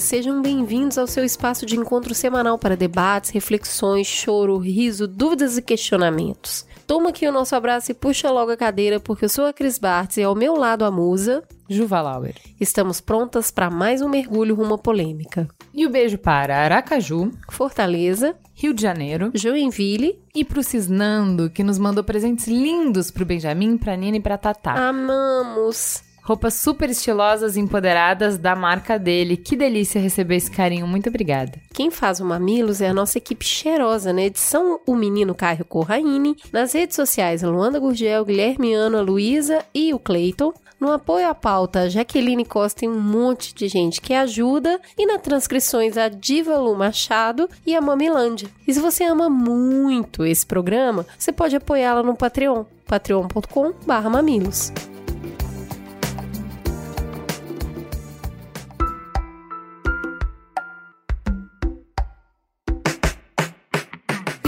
sejam 0.00 0.40
bem-vindos 0.40 0.98
ao 0.98 1.06
seu 1.06 1.24
espaço 1.24 1.66
de 1.66 1.76
encontro 1.76 2.14
semanal 2.14 2.58
para 2.58 2.76
debates, 2.76 3.30
reflexões, 3.30 4.06
choro, 4.06 4.58
riso, 4.58 5.06
dúvidas 5.06 5.56
e 5.56 5.62
questionamentos. 5.62 6.66
Toma 6.86 7.10
aqui 7.10 7.26
o 7.26 7.32
nosso 7.32 7.54
abraço 7.54 7.90
e 7.90 7.94
puxa 7.94 8.30
logo 8.30 8.50
a 8.50 8.56
cadeira, 8.56 9.00
porque 9.00 9.24
eu 9.24 9.28
sou 9.28 9.46
a 9.46 9.52
Cris 9.52 9.78
Bartz 9.78 10.16
e 10.16 10.22
ao 10.22 10.34
meu 10.34 10.54
lado 10.54 10.84
a 10.84 10.90
musa... 10.90 11.42
Juva 11.68 12.02
Lauer. 12.02 12.34
Estamos 12.60 13.00
prontas 13.00 13.50
para 13.50 13.70
mais 13.70 14.02
um 14.02 14.08
mergulho 14.08 14.54
rumo 14.54 14.74
à 14.74 14.78
polêmica. 14.78 15.48
E 15.72 15.86
o 15.86 15.90
beijo 15.90 16.18
para 16.18 16.58
Aracaju, 16.58 17.30
Fortaleza, 17.50 18.36
Rio 18.54 18.74
de 18.74 18.82
Janeiro 18.82 19.30
Joinville 19.34 20.18
e 20.34 20.44
pro 20.44 20.62
Cisnando, 20.62 21.48
que 21.48 21.64
nos 21.64 21.78
mandou 21.78 22.04
presentes 22.04 22.46
lindos 22.46 23.10
pro 23.10 23.24
Benjamin, 23.24 23.78
pra 23.78 23.96
Nina 23.96 24.18
e 24.18 24.20
pra 24.20 24.36
Tatá. 24.36 24.88
Amamos! 24.88 26.11
Roupas 26.22 26.54
super 26.54 26.88
estilosas 26.88 27.56
e 27.56 27.60
empoderadas 27.60 28.38
da 28.38 28.54
marca 28.54 28.96
dele. 28.96 29.36
Que 29.36 29.56
delícia 29.56 30.00
receber 30.00 30.36
esse 30.36 30.50
carinho. 30.50 30.86
Muito 30.86 31.08
obrigada. 31.08 31.58
Quem 31.74 31.90
faz 31.90 32.20
o 32.20 32.24
Mamilos 32.24 32.80
é 32.80 32.88
a 32.88 32.94
nossa 32.94 33.18
equipe 33.18 33.44
cheirosa. 33.44 34.12
Na 34.12 34.22
edição, 34.22 34.78
o 34.86 34.94
menino 34.94 35.34
Caio 35.34 35.64
Corraine. 35.64 36.36
Nas 36.52 36.72
redes 36.72 36.94
sociais, 36.94 37.42
Luanda 37.42 37.80
Gurgel, 37.80 38.24
Guilherme 38.24 38.72
Ana, 38.72 39.00
Luísa 39.00 39.64
e 39.74 39.92
o 39.92 39.98
Cleiton. 39.98 40.52
No 40.78 40.92
apoio 40.92 41.28
à 41.28 41.34
pauta, 41.34 41.90
Jaqueline 41.90 42.44
Costa 42.44 42.84
e 42.84 42.88
um 42.88 43.00
monte 43.00 43.54
de 43.54 43.66
gente 43.68 44.00
que 44.00 44.14
ajuda. 44.14 44.80
E 44.96 45.06
na 45.06 45.18
transcrições, 45.18 45.96
a 45.96 46.08
Diva 46.08 46.56
Lu 46.56 46.76
Machado 46.76 47.48
e 47.66 47.74
a 47.74 47.80
Mamilândia. 47.80 48.48
E 48.66 48.72
se 48.72 48.80
você 48.80 49.04
ama 49.04 49.28
muito 49.28 50.24
esse 50.24 50.46
programa, 50.46 51.04
você 51.18 51.32
pode 51.32 51.56
apoiá-la 51.56 52.02
no 52.02 52.16
Patreon. 52.16 52.64
patreon.com/mamilos. 52.86 54.72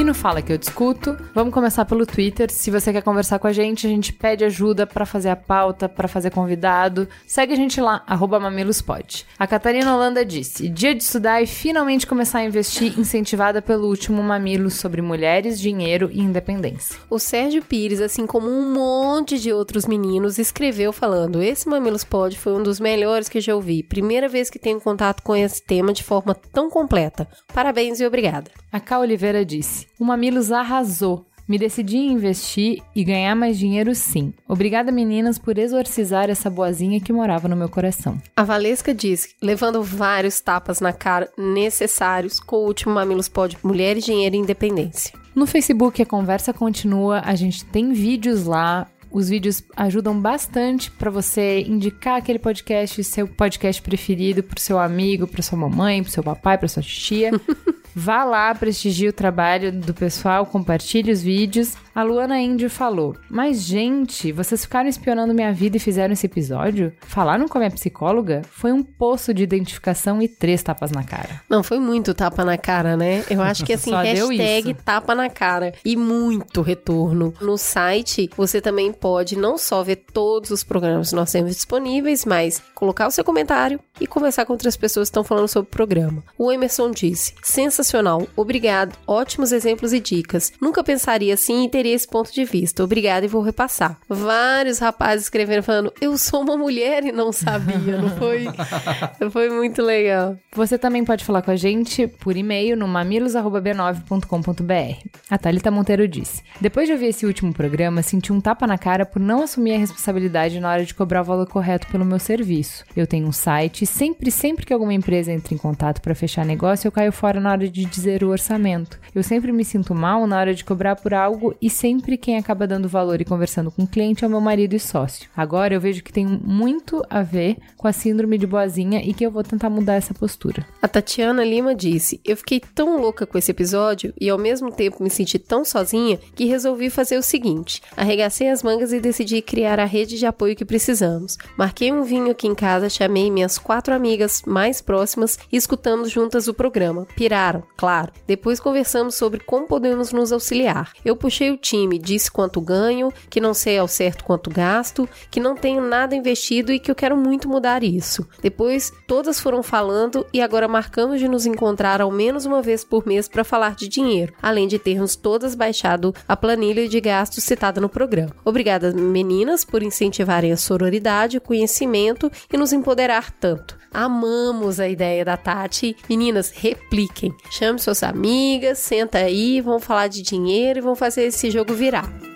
no 0.04 0.12
Fala 0.12 0.42
que 0.42 0.52
eu 0.52 0.58
discuto, 0.58 1.16
vamos 1.34 1.52
começar 1.52 1.84
pelo 1.86 2.04
Twitter. 2.04 2.50
Se 2.50 2.70
você 2.70 2.92
quer 2.92 3.02
conversar 3.02 3.38
com 3.38 3.46
a 3.46 3.52
gente, 3.52 3.86
a 3.86 3.90
gente 3.90 4.12
pede 4.12 4.44
ajuda 4.44 4.86
para 4.86 5.06
fazer 5.06 5.30
a 5.30 5.36
pauta, 5.36 5.88
para 5.88 6.06
fazer 6.06 6.30
convidado. 6.30 7.08
Segue 7.26 7.54
a 7.54 7.56
gente 7.56 7.80
lá, 7.80 8.02
arroba 8.06 8.38
mamilospod. 8.38 9.26
A 9.38 9.46
Catarina 9.46 9.94
Holanda 9.94 10.24
disse: 10.24 10.68
dia 10.68 10.94
de 10.94 11.02
estudar 11.02 11.42
e 11.42 11.46
finalmente 11.46 12.06
começar 12.06 12.40
a 12.40 12.44
investir, 12.44 12.98
incentivada 12.98 13.62
pelo 13.62 13.88
último 13.88 14.22
Mamilo 14.22 14.70
sobre 14.70 15.00
mulheres, 15.00 15.58
dinheiro 15.58 16.10
e 16.12 16.20
independência. 16.20 16.98
O 17.08 17.18
Sérgio 17.18 17.62
Pires, 17.62 18.00
assim 18.00 18.26
como 18.26 18.48
um 18.48 18.74
monte 18.74 19.38
de 19.38 19.52
outros 19.52 19.86
meninos, 19.86 20.38
escreveu 20.38 20.92
falando: 20.92 21.42
Esse 21.42 21.66
Mamilos 21.68 22.04
Pod 22.04 22.38
foi 22.38 22.52
um 22.52 22.62
dos 22.62 22.78
melhores 22.78 23.28
que 23.28 23.40
já 23.40 23.54
ouvi. 23.54 23.82
Primeira 23.82 24.28
vez 24.28 24.50
que 24.50 24.58
tenho 24.58 24.80
contato 24.80 25.22
com 25.22 25.34
esse 25.34 25.62
tema 25.64 25.94
de 25.94 26.02
forma 26.02 26.34
tão 26.34 26.68
completa. 26.68 27.26
Parabéns 27.54 28.00
e 28.00 28.06
obrigada. 28.06 28.50
A 28.70 28.78
Cá 28.78 28.98
Oliveira 28.98 29.44
disse: 29.44 29.86
O 29.98 30.04
Mamilos 30.04 30.50
arrasou. 30.50 31.24
Me 31.46 31.58
decidi 31.58 31.98
em 31.98 32.12
investir 32.12 32.82
e 32.96 33.04
ganhar 33.04 33.34
mais 33.34 33.58
dinheiro 33.58 33.94
sim. 33.94 34.32
Obrigada, 34.48 34.90
meninas, 34.90 35.38
por 35.38 35.58
exorcizar 35.58 36.30
essa 36.30 36.48
boazinha 36.48 37.00
que 37.00 37.12
morava 37.12 37.48
no 37.48 37.56
meu 37.56 37.68
coração. 37.68 38.18
A 38.34 38.42
Valesca 38.44 38.94
diz, 38.94 39.34
levando 39.42 39.82
vários 39.82 40.40
tapas 40.40 40.80
na 40.80 40.90
cara 40.92 41.30
necessários 41.36 42.40
com 42.40 42.56
o 42.56 42.66
último 42.66 42.94
Mamilos 42.94 43.28
Pod 43.28 43.58
Mulheres, 43.62 44.04
Dinheiro 44.04 44.34
e 44.34 44.38
Independência. 44.38 45.12
No 45.34 45.46
Facebook 45.46 46.00
a 46.00 46.06
conversa 46.06 46.52
continua, 46.54 47.20
a 47.24 47.34
gente 47.34 47.64
tem 47.66 47.92
vídeos 47.92 48.46
lá. 48.46 48.86
Os 49.14 49.28
vídeos 49.28 49.62
ajudam 49.76 50.20
bastante 50.20 50.90
para 50.90 51.08
você 51.08 51.60
indicar 51.60 52.16
aquele 52.16 52.40
podcast, 52.40 53.04
seu 53.04 53.28
podcast 53.28 53.80
preferido 53.80 54.42
pro 54.42 54.60
seu 54.60 54.76
amigo, 54.76 55.28
pro 55.28 55.40
sua 55.40 55.56
mamãe, 55.56 56.02
pro 56.02 56.10
seu 56.10 56.24
papai, 56.24 56.58
pra 56.58 56.66
sua 56.66 56.82
tia. 56.82 57.30
Vá 57.94 58.24
lá, 58.24 58.52
prestigie 58.52 59.06
o 59.06 59.12
trabalho 59.12 59.70
do 59.70 59.94
pessoal, 59.94 60.44
compartilhe 60.44 61.12
os 61.12 61.22
vídeos. 61.22 61.76
A 61.94 62.02
Luana 62.02 62.40
Índio 62.40 62.68
falou: 62.68 63.14
Mas, 63.30 63.62
gente, 63.62 64.32
vocês 64.32 64.64
ficaram 64.64 64.88
espionando 64.88 65.32
minha 65.32 65.52
vida 65.52 65.76
e 65.76 65.80
fizeram 65.80 66.12
esse 66.12 66.26
episódio? 66.26 66.92
Falaram 67.02 67.46
com 67.46 67.56
a 67.56 67.60
minha 67.60 67.70
psicóloga? 67.70 68.42
Foi 68.50 68.72
um 68.72 68.82
poço 68.82 69.32
de 69.32 69.44
identificação 69.44 70.20
e 70.20 70.26
três 70.26 70.60
tapas 70.60 70.90
na 70.90 71.04
cara. 71.04 71.40
Não, 71.48 71.62
foi 71.62 71.78
muito 71.78 72.12
tapa 72.12 72.44
na 72.44 72.58
cara, 72.58 72.96
né? 72.96 73.22
Eu 73.30 73.40
acho 73.40 73.64
que 73.64 73.72
assim, 73.72 73.92
hashtag 73.94 74.74
tapa 74.74 75.14
na 75.14 75.30
cara. 75.30 75.72
E 75.84 75.96
muito 75.96 76.62
retorno. 76.62 77.32
No 77.40 77.56
site, 77.56 78.28
você 78.36 78.60
também 78.60 78.92
pode 79.04 79.36
não 79.36 79.58
só 79.58 79.82
ver 79.82 79.96
todos 79.96 80.50
os 80.50 80.64
programas 80.64 81.10
que 81.10 81.14
nós 81.14 81.30
temos 81.30 81.54
disponíveis, 81.54 82.24
mas 82.24 82.62
colocar 82.74 83.06
o 83.06 83.10
seu 83.10 83.22
comentário 83.22 83.78
e 84.00 84.06
conversar 84.06 84.46
com 84.46 84.54
outras 84.54 84.78
pessoas 84.78 85.08
que 85.08 85.10
estão 85.10 85.22
falando 85.22 85.46
sobre 85.46 85.68
o 85.68 85.70
programa. 85.70 86.24
O 86.38 86.50
Emerson 86.50 86.90
disse: 86.90 87.34
sensacional, 87.42 88.26
obrigado, 88.34 88.96
ótimos 89.06 89.52
exemplos 89.52 89.92
e 89.92 90.00
dicas. 90.00 90.54
Nunca 90.58 90.82
pensaria 90.82 91.34
assim 91.34 91.66
e 91.66 91.68
teria 91.68 91.94
esse 91.94 92.08
ponto 92.08 92.32
de 92.32 92.46
vista. 92.46 92.82
Obrigada 92.82 93.26
e 93.26 93.28
vou 93.28 93.42
repassar. 93.42 93.98
Vários 94.08 94.78
rapazes 94.78 95.26
escrevendo 95.26 95.62
falando: 95.62 95.92
eu 96.00 96.16
sou 96.16 96.40
uma 96.40 96.56
mulher 96.56 97.04
e 97.04 97.12
não 97.12 97.30
sabia, 97.30 98.00
não 98.00 98.08
foi? 98.16 98.46
foi 99.30 99.50
muito 99.50 99.82
legal. 99.82 100.34
Você 100.54 100.78
também 100.78 101.04
pode 101.04 101.26
falar 101.26 101.42
com 101.42 101.50
a 101.50 101.56
gente 101.56 102.06
por 102.06 102.38
e-mail 102.38 102.74
no 102.74 102.88
mamilos.b9.com.br. 102.88 105.08
A 105.28 105.36
Thalita 105.36 105.70
Monteiro 105.70 106.08
disse: 106.08 106.42
Depois 106.58 106.86
de 106.86 106.94
ouvir 106.94 107.08
esse 107.08 107.26
último 107.26 107.52
programa, 107.52 108.02
senti 108.02 108.32
um 108.32 108.40
tapa 108.40 108.66
na 108.66 108.78
cara 108.84 109.06
por 109.06 109.18
não 109.18 109.40
assumir 109.40 109.72
a 109.72 109.78
responsabilidade 109.78 110.60
na 110.60 110.70
hora 110.70 110.84
de 110.84 110.92
cobrar 110.92 111.22
o 111.22 111.24
valor 111.24 111.48
correto 111.48 111.86
pelo 111.86 112.04
meu 112.04 112.18
serviço. 112.18 112.84
Eu 112.94 113.06
tenho 113.06 113.26
um 113.26 113.32
site 113.32 113.80
e 113.80 113.86
sempre, 113.86 114.30
sempre 114.30 114.66
que 114.66 114.74
alguma 114.74 114.92
empresa 114.92 115.32
entra 115.32 115.54
em 115.54 115.56
contato 115.56 116.02
para 116.02 116.14
fechar 116.14 116.44
negócio, 116.44 116.86
eu 116.86 116.92
caio 116.92 117.10
fora 117.10 117.40
na 117.40 117.50
hora 117.50 117.66
de 117.66 117.86
dizer 117.86 118.22
o 118.22 118.28
orçamento. 118.28 119.00
Eu 119.14 119.22
sempre 119.22 119.50
me 119.52 119.64
sinto 119.64 119.94
mal 119.94 120.26
na 120.26 120.38
hora 120.38 120.54
de 120.54 120.62
cobrar 120.62 120.96
por 120.96 121.14
algo 121.14 121.54
e 121.62 121.70
sempre 121.70 122.18
quem 122.18 122.36
acaba 122.36 122.66
dando 122.66 122.86
valor 122.86 123.22
e 123.22 123.24
conversando 123.24 123.70
com 123.70 123.84
o 123.84 123.86
cliente 123.86 124.22
é 124.22 124.26
o 124.26 124.30
meu 124.30 124.40
marido 124.40 124.76
e 124.76 124.78
sócio. 124.78 125.30
Agora 125.34 125.72
eu 125.72 125.80
vejo 125.80 126.02
que 126.02 126.12
tem 126.12 126.26
muito 126.26 127.02
a 127.08 127.22
ver 127.22 127.56
com 127.78 127.88
a 127.88 127.92
síndrome 127.92 128.36
de 128.36 128.46
boazinha 128.46 129.00
e 129.02 129.14
que 129.14 129.24
eu 129.24 129.30
vou 129.30 129.42
tentar 129.42 129.70
mudar 129.70 129.94
essa 129.94 130.12
postura. 130.12 130.66
A 130.82 130.88
Tatiana 130.88 131.42
Lima 131.42 131.74
disse: 131.74 132.20
Eu 132.22 132.36
fiquei 132.36 132.60
tão 132.60 133.00
louca 133.00 133.24
com 133.24 133.38
esse 133.38 133.50
episódio 133.50 134.12
e 134.20 134.28
ao 134.28 134.36
mesmo 134.36 134.70
tempo 134.70 135.02
me 135.02 135.08
senti 135.08 135.38
tão 135.38 135.64
sozinha 135.64 136.18
que 136.34 136.44
resolvi 136.44 136.90
fazer 136.90 137.16
o 137.16 137.22
seguinte: 137.22 137.80
arregacei 137.96 138.50
as 138.50 138.62
mangas 138.62 138.73
e 138.82 139.00
decidi 139.00 139.40
criar 139.40 139.78
a 139.78 139.84
rede 139.84 140.18
de 140.18 140.26
apoio 140.26 140.56
que 140.56 140.64
precisamos. 140.64 141.36
Marquei 141.56 141.92
um 141.92 142.02
vinho 142.02 142.30
aqui 142.30 142.46
em 142.46 142.54
casa, 142.54 142.88
chamei 142.88 143.30
minhas 143.30 143.58
quatro 143.58 143.94
amigas 143.94 144.42
mais 144.46 144.80
próximas 144.80 145.38
e 145.52 145.56
escutamos 145.56 146.10
juntas 146.10 146.48
o 146.48 146.54
programa. 146.54 147.06
Piraram, 147.14 147.62
claro. 147.76 148.12
Depois 148.26 148.60
conversamos 148.60 149.14
sobre 149.14 149.40
como 149.40 149.66
podemos 149.66 150.12
nos 150.12 150.32
auxiliar. 150.32 150.92
Eu 151.04 151.16
puxei 151.16 151.50
o 151.50 151.56
time, 151.56 151.98
disse 151.98 152.30
quanto 152.30 152.60
ganho, 152.60 153.12
que 153.30 153.40
não 153.40 153.54
sei 153.54 153.78
ao 153.78 153.88
certo 153.88 154.24
quanto 154.24 154.50
gasto, 154.50 155.08
que 155.30 155.40
não 155.40 155.54
tenho 155.54 155.80
nada 155.80 156.16
investido 156.16 156.72
e 156.72 156.78
que 156.78 156.90
eu 156.90 156.94
quero 156.94 157.16
muito 157.16 157.48
mudar 157.48 157.84
isso. 157.84 158.26
Depois, 158.42 158.92
todas 159.06 159.40
foram 159.40 159.62
falando 159.62 160.26
e 160.32 160.40
agora 160.40 160.66
marcamos 160.66 161.20
de 161.20 161.28
nos 161.28 161.46
encontrar 161.46 162.00
ao 162.00 162.10
menos 162.10 162.44
uma 162.44 162.62
vez 162.62 162.84
por 162.84 163.06
mês 163.06 163.28
para 163.28 163.44
falar 163.44 163.74
de 163.74 163.88
dinheiro, 163.88 164.32
além 164.42 164.66
de 164.66 164.78
termos 164.78 165.16
todas 165.16 165.54
baixado 165.54 166.14
a 166.26 166.36
planilha 166.36 166.88
de 166.88 167.00
gastos 167.00 167.44
citada 167.44 167.80
no 167.80 167.88
programa. 167.88 168.34
Obrigada, 168.44 168.63
meninas, 168.94 169.64
por 169.64 169.82
incentivarem 169.82 170.52
a 170.52 170.56
sororidade, 170.56 171.38
o 171.38 171.40
conhecimento 171.40 172.30
e 172.52 172.56
nos 172.56 172.72
empoderar 172.72 173.30
tanto. 173.30 173.78
Amamos 173.92 174.80
a 174.80 174.88
ideia 174.88 175.24
da 175.24 175.36
Tati. 175.36 175.96
Meninas, 176.08 176.50
repliquem. 176.50 177.32
Chame 177.50 177.78
suas 177.78 178.02
amigas, 178.02 178.78
senta 178.78 179.18
aí, 179.18 179.60
vão 179.60 179.78
falar 179.78 180.08
de 180.08 180.20
dinheiro 180.20 180.80
e 180.80 180.82
vão 180.82 180.96
fazer 180.96 181.24
esse 181.24 181.50
jogo 181.50 181.72
virar. 181.74 182.33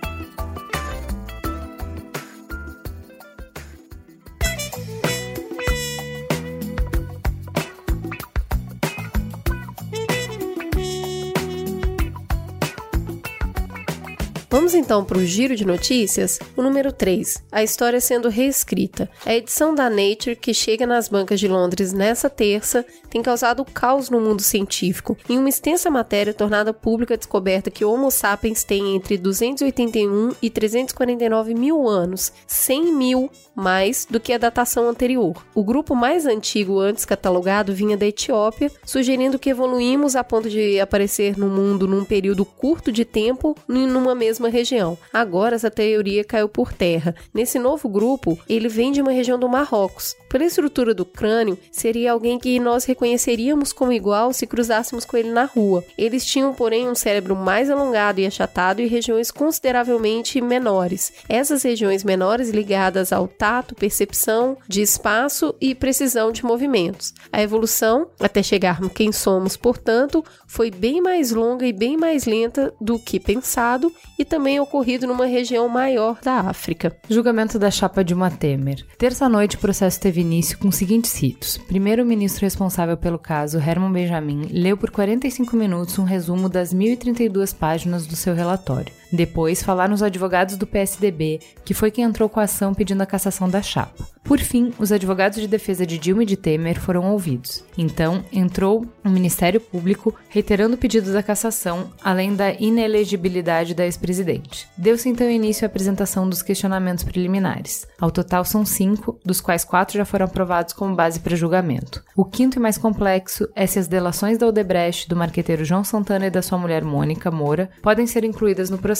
Vamos 14.50 14.73
então 14.73 15.05
para 15.05 15.19
o 15.19 15.27
giro 15.27 15.55
de 15.55 15.67
notícias? 15.67 16.39
O 16.56 16.62
número 16.62 16.91
3, 16.91 17.45
a 17.53 17.62
história 17.62 18.00
sendo 18.00 18.31
reescrita. 18.31 19.11
A 19.27 19.35
edição 19.35 19.75
da 19.75 19.91
Nature, 19.91 20.37
que 20.37 20.55
chega 20.55 20.87
nas 20.87 21.06
bancas 21.06 21.39
de 21.39 21.47
Londres 21.47 21.93
nessa 21.93 22.31
terça, 22.31 22.83
tem 23.11 23.23
causado 23.23 23.62
caos 23.62 24.09
no 24.09 24.19
mundo 24.19 24.41
científico. 24.41 25.19
Em 25.29 25.37
uma 25.39 25.50
extensa 25.50 25.91
matéria 25.91 26.33
tornada 26.33 26.73
pública 26.73 27.19
descoberta 27.19 27.71
que 27.71 27.85
Homo 27.85 28.11
sapiens 28.11 28.65
tem 28.65 28.97
entre 28.97 29.19
281 29.19 30.35
e 30.41 30.49
349 30.49 31.53
mil 31.55 31.87
anos, 31.87 32.33
100 32.47 32.94
mil 32.94 33.31
mais 33.58 34.06
do 34.08 34.20
que 34.20 34.32
a 34.32 34.38
datação 34.38 34.88
anterior. 34.88 35.44
O 35.55 35.64
grupo 35.64 35.94
mais 35.94 36.26
antigo 36.26 36.78
antes 36.78 37.05
catalogado 37.05 37.75
vinha 37.75 37.96
da 37.96 38.06
Etiópia, 38.06 38.70
sugerindo 38.84 39.38
que 39.38 39.50
evoluímos 39.50 40.14
a 40.14 40.22
ponto 40.22 40.49
de 40.49 40.78
aparecer 40.78 41.37
no 41.37 41.49
mundo 41.49 41.88
num 41.88 42.05
período 42.05 42.44
curto 42.44 42.93
de 42.93 43.05
tempo 43.05 43.56
em 43.69 43.87
numa 43.87 44.14
mesma 44.14 44.49
região. 44.49 44.96
Agora 45.12 45.56
essa 45.56 45.70
teoria 45.70 46.22
caiu 46.22 46.49
por 46.49 46.72
terra. 46.72 47.14
Nesse 47.34 47.58
novo 47.58 47.88
grupo, 47.88 48.38
ele 48.49 48.69
vem 48.69 48.93
de 48.93 49.02
uma 49.02 49.10
região 49.12 49.38
do 49.38 49.49
Marrocos. 49.49 50.14
Pela 50.28 50.44
estrutura 50.44 50.94
do 50.94 51.05
crânio, 51.05 51.58
seria 51.72 52.12
alguém 52.12 52.38
que 52.38 52.60
nós 52.60 52.84
reconheceríamos 52.84 53.72
como 53.72 53.93
igual 53.93 54.32
se 54.32 54.46
cruzássemos 54.46 55.05
com 55.05 55.16
ele 55.16 55.31
na 55.31 55.44
rua. 55.44 55.82
Eles 55.96 56.25
tinham, 56.25 56.52
porém, 56.52 56.88
um 56.88 56.94
cérebro 56.94 57.34
mais 57.34 57.70
alongado 57.70 58.20
e 58.20 58.26
achatado 58.26 58.81
e 58.81 58.87
regiões 58.87 59.31
consideravelmente 59.31 60.40
menores. 60.40 61.12
Essas 61.28 61.62
regiões 61.62 62.05
menores 62.05 62.50
ligadas 62.50 63.12
ao 63.12 63.26
tato, 63.49 63.75
percepção 63.75 64.59
de 64.69 64.83
espaço 64.83 65.55
e 65.59 65.75
precisão 65.75 66.31
de 66.31 66.45
movimentos. 66.45 67.15
A 67.33 67.41
evolução, 67.41 68.09
até 68.21 68.43
chegarmos 68.43 68.93
quem 68.93 69.11
somos, 69.11 69.56
portanto, 69.56 70.23
foi 70.47 70.71
bem 70.71 71.00
mais 71.00 71.31
longa 71.31 71.67
e 71.67 71.73
bem 71.73 71.97
mais 71.97 72.27
lenta 72.27 72.75
do 72.79 72.99
que 72.99 73.19
pensado 73.19 73.91
e 74.19 74.25
também 74.25 74.61
ocorrido 74.61 75.06
numa 75.06 75.25
região 75.25 75.67
maior 75.67 76.19
da 76.23 76.41
África. 76.41 76.95
Julgamento 77.09 77.59
da 77.59 77.71
chapa 77.71 78.05
Dilma 78.05 78.31
Temer. 78.31 78.85
Terça-noite, 78.99 79.56
o 79.56 79.61
processo 79.61 79.99
teve 79.99 80.21
início 80.21 80.59
com 80.59 80.69
os 80.69 80.77
seguintes 80.77 81.19
ritos. 81.19 81.56
Primeiro, 81.56 82.03
o 82.03 82.06
ministro 82.06 82.44
responsável 82.44 82.99
pelo 82.99 83.19
caso, 83.19 83.56
Herman 83.56 83.93
Benjamin, 83.93 84.49
leu 84.53 84.77
por 84.77 84.91
45 84.91 85.56
minutos 85.56 85.99
um 85.99 86.05
resumo 86.05 86.51
das 86.51 86.75
1.032 86.75 87.56
páginas 87.56 88.06
do 88.06 88.15
seu 88.15 88.35
relatório. 88.35 88.93
Depois, 89.12 89.62
falaram 89.62 89.94
os 89.94 90.02
advogados 90.02 90.56
do 90.56 90.66
PSDB, 90.66 91.40
que 91.64 91.75
foi 91.75 91.90
quem 91.90 92.05
entrou 92.05 92.28
com 92.28 92.40
a 92.40 92.44
ação 92.44 92.75
pedindo 92.75 93.02
a 93.02 93.06
cassação 93.06 93.49
da 93.49 93.62
chapa. 93.62 94.06
Por 94.22 94.40
fim, 94.40 94.75
os 94.78 94.93
advogados 94.93 95.40
de 95.40 95.49
defesa 95.49 95.87
de 95.87 95.96
Dilma 95.96 96.22
e 96.22 96.26
de 96.26 96.37
Temer 96.37 96.78
foram 96.78 97.10
ouvidos. 97.10 97.64
Então, 97.78 98.22
entrou 98.31 98.84
o 99.02 99.08
Ministério 99.08 99.58
Público 99.58 100.14
reiterando 100.28 100.75
o 100.75 100.78
pedido 100.78 101.14
da 101.14 101.22
cassação, 101.22 101.90
além 102.05 102.34
da 102.34 102.52
inelegibilidade 102.52 103.75
da 103.75 103.87
ex-presidente. 103.87 104.69
Deu-se 104.76 105.08
então 105.08 105.31
início 105.31 105.64
à 105.64 105.66
apresentação 105.66 106.28
dos 106.28 106.43
questionamentos 106.43 107.05
preliminares. 107.05 107.87
Ao 107.99 108.10
total 108.10 108.44
são 108.44 108.66
cinco, 108.66 109.19
dos 109.25 109.40
quais 109.40 109.64
quatro 109.64 109.96
já 109.96 110.05
foram 110.05 110.26
aprovados 110.26 110.75
como 110.75 110.94
base 110.94 111.20
para 111.20 111.34
julgamento. 111.34 112.05
O 112.14 112.25
quinto 112.25 112.58
e 112.58 112.60
mais 112.60 112.76
complexo 112.76 113.49
é 113.56 113.66
se 113.66 113.78
as 113.78 113.88
delações 113.88 114.37
da 114.37 114.46
Odebrecht, 114.46 115.08
do 115.08 115.16
marqueteiro 115.16 115.64
João 115.64 115.82
Santana 115.82 116.26
e 116.26 116.31
da 116.31 116.43
sua 116.43 116.58
mulher 116.58 116.84
Mônica 116.84 117.31
Moura 117.31 117.70
podem 117.81 118.06
ser 118.06 118.25
incluídas 118.25 118.69
no 118.69 118.76
processo. 118.76 118.98